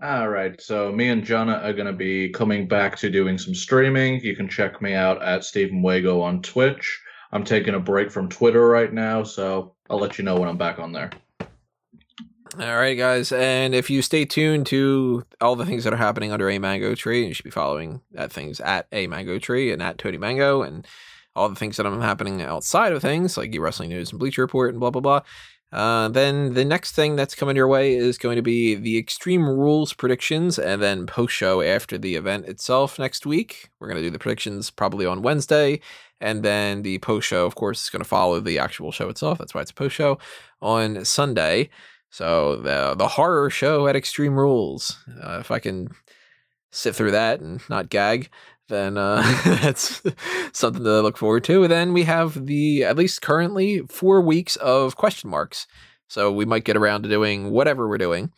All 0.02 0.30
right, 0.30 0.62
so 0.62 0.92
me 0.92 1.10
and 1.10 1.24
Jonna 1.24 1.64
are 1.64 1.74
going 1.74 1.88
to 1.88 1.94
be 1.94 2.30
coming 2.30 2.68
back 2.68 2.98
to 2.98 3.10
doing 3.10 3.38
some 3.38 3.56
streaming. 3.56 4.22
You 4.22 4.36
can 4.36 4.48
check 4.48 4.82
me 4.82 4.94
out 4.94 5.24
at 5.24 5.44
Stephen 5.44 5.82
Wago 5.82 6.22
on 6.22 6.42
Twitch. 6.44 7.02
I'm 7.32 7.44
taking 7.44 7.74
a 7.74 7.80
break 7.80 8.12
from 8.12 8.30
Twitter 8.30 8.68
right 8.68 8.94
now, 8.94 9.24
so 9.24 9.74
I'll 9.90 10.00
let 10.00 10.18
you 10.18 10.24
know 10.24 10.40
when 10.40 10.50
I'm 10.50 10.58
back 10.58 10.80
on 10.80 10.92
there. 10.92 11.10
All 12.60 12.78
right, 12.78 12.98
guys. 12.98 13.32
And 13.32 13.76
if 13.76 13.90
you 13.90 14.02
stay 14.02 14.24
tuned 14.24 14.68
to 14.68 15.26
all 15.42 15.56
the 15.56 15.66
things 15.66 15.84
that 15.84 15.94
are 15.94 15.98
happening 15.98 16.32
under 16.32 16.50
a 16.50 16.60
mango 16.60 16.96
tree, 16.96 17.28
you 17.28 17.34
should 17.34 17.44
be 17.44 17.52
following 17.52 18.02
that 18.12 18.32
things 18.32 18.60
at 18.60 18.88
a 18.92 19.08
mango 19.08 19.38
tree 19.38 19.72
and 19.72 19.82
at 19.82 19.98
Toady 19.98 20.18
Mango 20.18 20.62
and 20.62 20.88
all 21.38 21.50
the 21.50 21.56
things 21.56 21.78
that 21.78 21.86
are 21.86 22.02
happening 22.02 22.42
outside 22.42 22.92
of 22.92 23.02
things 23.02 23.38
like 23.38 23.56
wrestling 23.60 23.90
news 23.90 24.12
and 24.12 24.20
Bleacher 24.20 24.42
Report 24.42 24.72
and 24.72 24.80
blah 24.80 24.92
blah 24.92 25.02
blah. 25.02 25.22
Uh, 25.72 26.08
then 26.08 26.54
the 26.54 26.64
next 26.64 26.94
thing 26.94 27.18
that's 27.18 27.36
coming 27.36 27.56
your 27.56 27.68
way 27.68 27.94
is 27.94 28.18
going 28.18 28.38
to 28.38 28.42
be 28.42 28.74
the 28.74 28.98
Extreme 28.98 29.44
Rules 29.44 29.94
predictions 29.94 30.58
and 30.58 30.82
then 30.82 31.06
post 31.06 31.34
show 31.34 31.62
after 31.62 31.98
the 31.98 32.16
event 32.16 32.46
itself 32.46 32.98
next 32.98 33.26
week. 33.26 33.70
We're 33.80 33.88
going 33.88 34.02
to 34.02 34.08
do 34.08 34.12
the 34.12 34.20
predictions 34.20 34.70
probably 34.70 35.06
on 35.06 35.22
Wednesday. 35.22 35.82
And 36.22 36.42
then 36.42 36.82
the 36.82 37.00
post 37.00 37.28
show, 37.28 37.46
of 37.46 37.56
course, 37.56 37.84
is 37.84 37.90
going 37.90 38.02
to 38.02 38.08
follow 38.08 38.40
the 38.40 38.58
actual 38.58 38.92
show 38.92 39.10
itself. 39.10 39.38
That's 39.38 39.54
why 39.54 39.62
it's 39.62 39.72
a 39.72 39.76
post 39.76 39.96
show 39.96 40.18
on 40.62 41.04
Sunday. 41.06 41.70
So 42.10 42.56
the 42.56 42.96
the 42.98 43.10
horror 43.10 43.50
show 43.50 43.88
at 43.88 43.96
Extreme 43.96 44.36
Rules. 44.36 44.98
Uh, 45.22 45.38
if 45.40 45.52
I 45.52 45.60
can 45.60 45.90
sit 46.72 46.96
through 46.96 47.12
that 47.12 47.42
and 47.42 47.62
not 47.70 47.90
gag, 47.90 48.30
then 48.68 48.98
uh, 48.98 49.22
that's 49.46 50.02
something 50.54 50.84
to 50.84 51.02
look 51.02 51.18
forward 51.18 51.44
to. 51.46 51.64
And 51.64 51.72
then 51.72 51.94
we 51.94 52.04
have 52.04 52.46
the 52.46 52.84
at 52.84 52.98
least 52.98 53.22
currently 53.22 53.80
four 53.88 54.22
weeks 54.22 54.56
of 54.58 54.96
question 54.96 55.30
marks. 55.30 55.68
So 56.08 56.32
we 56.32 56.46
might 56.46 56.64
get 56.64 56.78
around 56.78 57.04
to 57.04 57.10
doing 57.10 57.52
whatever 57.52 57.88
we're 57.88 57.98
doing. 57.98 58.32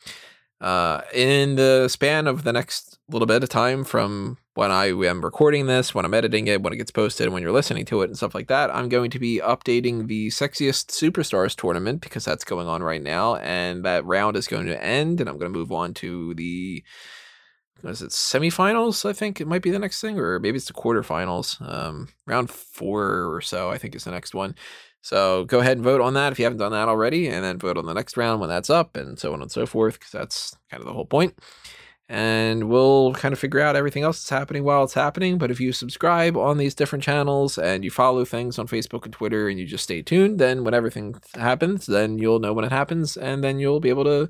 Uh, 0.62 1.02
in 1.14 1.56
the 1.56 1.88
span 1.88 2.28
of 2.28 2.44
the 2.44 2.52
next 2.52 3.00
little 3.08 3.26
bit 3.26 3.44
of 3.44 3.50
time 3.50 3.86
from 3.86 4.38
when 4.56 4.72
I 4.72 4.88
am 4.88 5.24
recording 5.24 5.68
this, 5.68 5.96
when 5.96 6.04
I'm 6.04 6.14
editing 6.14 6.48
it, 6.48 6.62
when 6.62 6.74
it 6.74 6.78
gets 6.78 6.92
posted, 6.92 7.26
and 7.26 7.34
when 7.34 7.42
you're 7.42 7.54
listening 7.54 7.86
to 7.86 8.02
it, 8.02 8.10
and 8.10 8.18
stuff 8.18 8.36
like 8.36 8.50
that, 8.50 8.74
I'm 8.76 8.90
going 8.90 9.10
to 9.12 9.20
be 9.20 9.40
updating 9.40 10.08
the 10.08 10.28
Sexiest 10.28 10.88
Superstars 10.88 11.56
tournament 11.56 12.02
because 12.02 12.26
that's 12.26 12.44
going 12.44 12.68
on 12.68 12.84
right 12.84 13.02
now. 13.02 13.36
And 13.38 13.86
that 13.86 14.04
round 14.04 14.36
is 14.36 14.48
going 14.48 14.66
to 14.66 14.84
end, 14.84 15.22
and 15.22 15.30
I'm 15.30 15.38
going 15.38 15.52
to 15.52 15.58
move 15.58 15.72
on 15.72 15.94
to 15.96 16.34
the 16.34 16.84
is 17.84 18.02
it 18.02 18.12
semifinals 18.12 19.08
i 19.08 19.14
think 19.14 19.40
it 19.40 19.48
might 19.48 19.62
be 19.62 19.72
the 19.72 19.80
next 19.80 20.02
thing 20.02 20.20
or 20.20 20.40
maybe 20.40 20.58
it's 20.58 20.68
the 20.68 20.74
quarterfinals 20.74 21.62
um 21.68 22.08
round 22.26 22.50
four 22.50 23.34
or 23.34 23.42
so 23.42 23.70
i 23.70 23.78
think 23.78 23.96
is 23.96 24.04
the 24.04 24.12
next 24.12 24.34
one 24.34 24.56
so 25.02 25.46
go 25.46 25.60
ahead 25.60 25.78
and 25.78 25.84
vote 25.84 26.02
on 26.02 26.14
that 26.14 26.32
if 26.32 26.40
you 26.40 26.46
haven't 26.46 26.60
done 26.60 26.72
that 26.72 26.90
already 26.90 27.28
and 27.28 27.44
then 27.44 27.58
vote 27.58 27.78
on 27.78 27.86
the 27.86 27.94
next 27.94 28.18
round 28.18 28.40
when 28.42 28.50
that's 28.50 28.70
up 28.70 28.98
and 28.98 29.18
so 29.18 29.34
on 29.34 29.42
and 29.42 29.52
so 29.52 29.66
forth 29.66 30.00
because 30.00 30.12
that's 30.12 30.58
kind 30.70 30.82
of 30.82 30.88
the 30.88 30.94
whole 30.94 31.06
point. 31.06 31.36
point 31.38 31.46
and 32.12 32.68
we'll 32.68 33.14
kind 33.14 33.34
of 33.34 33.40
figure 33.40 33.60
out 33.60 33.76
everything 33.76 34.02
else 34.02 34.18
that's 34.18 34.32
happening 34.32 34.64
while 34.64 34.84
it's 34.84 34.96
happening 34.96 35.38
but 35.38 35.52
if 35.52 35.60
you 35.60 35.72
subscribe 35.72 36.36
on 36.36 36.58
these 36.58 36.74
different 36.74 37.04
channels 37.04 37.58
and 37.58 37.84
you 37.84 37.92
follow 37.92 38.26
things 38.26 38.58
on 38.58 38.68
facebook 38.68 39.06
and 39.06 39.14
twitter 39.14 39.48
and 39.48 39.60
you 39.60 39.66
just 39.66 39.84
stay 39.84 40.02
tuned 40.02 40.40
then 40.40 40.64
when 40.64 40.74
everything 40.74 41.16
happens 41.36 41.86
then 41.86 42.18
you'll 42.18 42.40
know 42.40 42.52
when 42.52 42.66
it 42.66 42.72
happens 42.72 43.16
and 43.16 43.44
then 43.44 43.60
you'll 43.60 43.80
be 43.80 43.90
able 43.90 44.04
to 44.04 44.30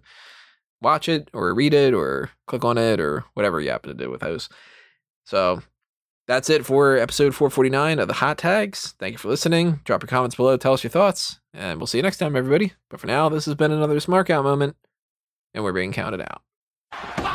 watch 0.81 1.09
it 1.09 1.29
or 1.33 1.53
read 1.53 1.73
it 1.73 1.93
or 1.93 2.29
click 2.47 2.63
on 2.63 2.77
it 2.77 2.99
or 2.99 3.25
whatever 3.33 3.59
you 3.59 3.69
happen 3.69 3.89
to 3.89 4.03
do 4.03 4.09
with 4.09 4.21
those. 4.21 4.49
So 5.25 5.61
that's 6.27 6.49
it 6.49 6.65
for 6.65 6.97
episode 6.97 7.33
449 7.33 7.99
of 7.99 8.07
the 8.07 8.13
Hot 8.15 8.37
Tags. 8.37 8.93
Thank 8.99 9.13
you 9.13 9.17
for 9.17 9.29
listening. 9.29 9.79
Drop 9.83 10.03
your 10.03 10.07
comments 10.07 10.35
below, 10.35 10.57
tell 10.57 10.73
us 10.73 10.83
your 10.83 10.91
thoughts, 10.91 11.39
and 11.53 11.79
we'll 11.79 11.87
see 11.87 11.97
you 11.97 12.03
next 12.03 12.17
time, 12.17 12.35
everybody. 12.35 12.73
But 12.89 12.99
for 12.99 13.07
now, 13.07 13.29
this 13.29 13.45
has 13.45 13.55
been 13.55 13.71
another 13.71 13.97
Smark 13.97 14.29
Out 14.29 14.43
moment, 14.43 14.75
and 15.53 15.63
we're 15.63 15.73
being 15.73 15.91
counted 15.91 16.21
out. 16.21 17.28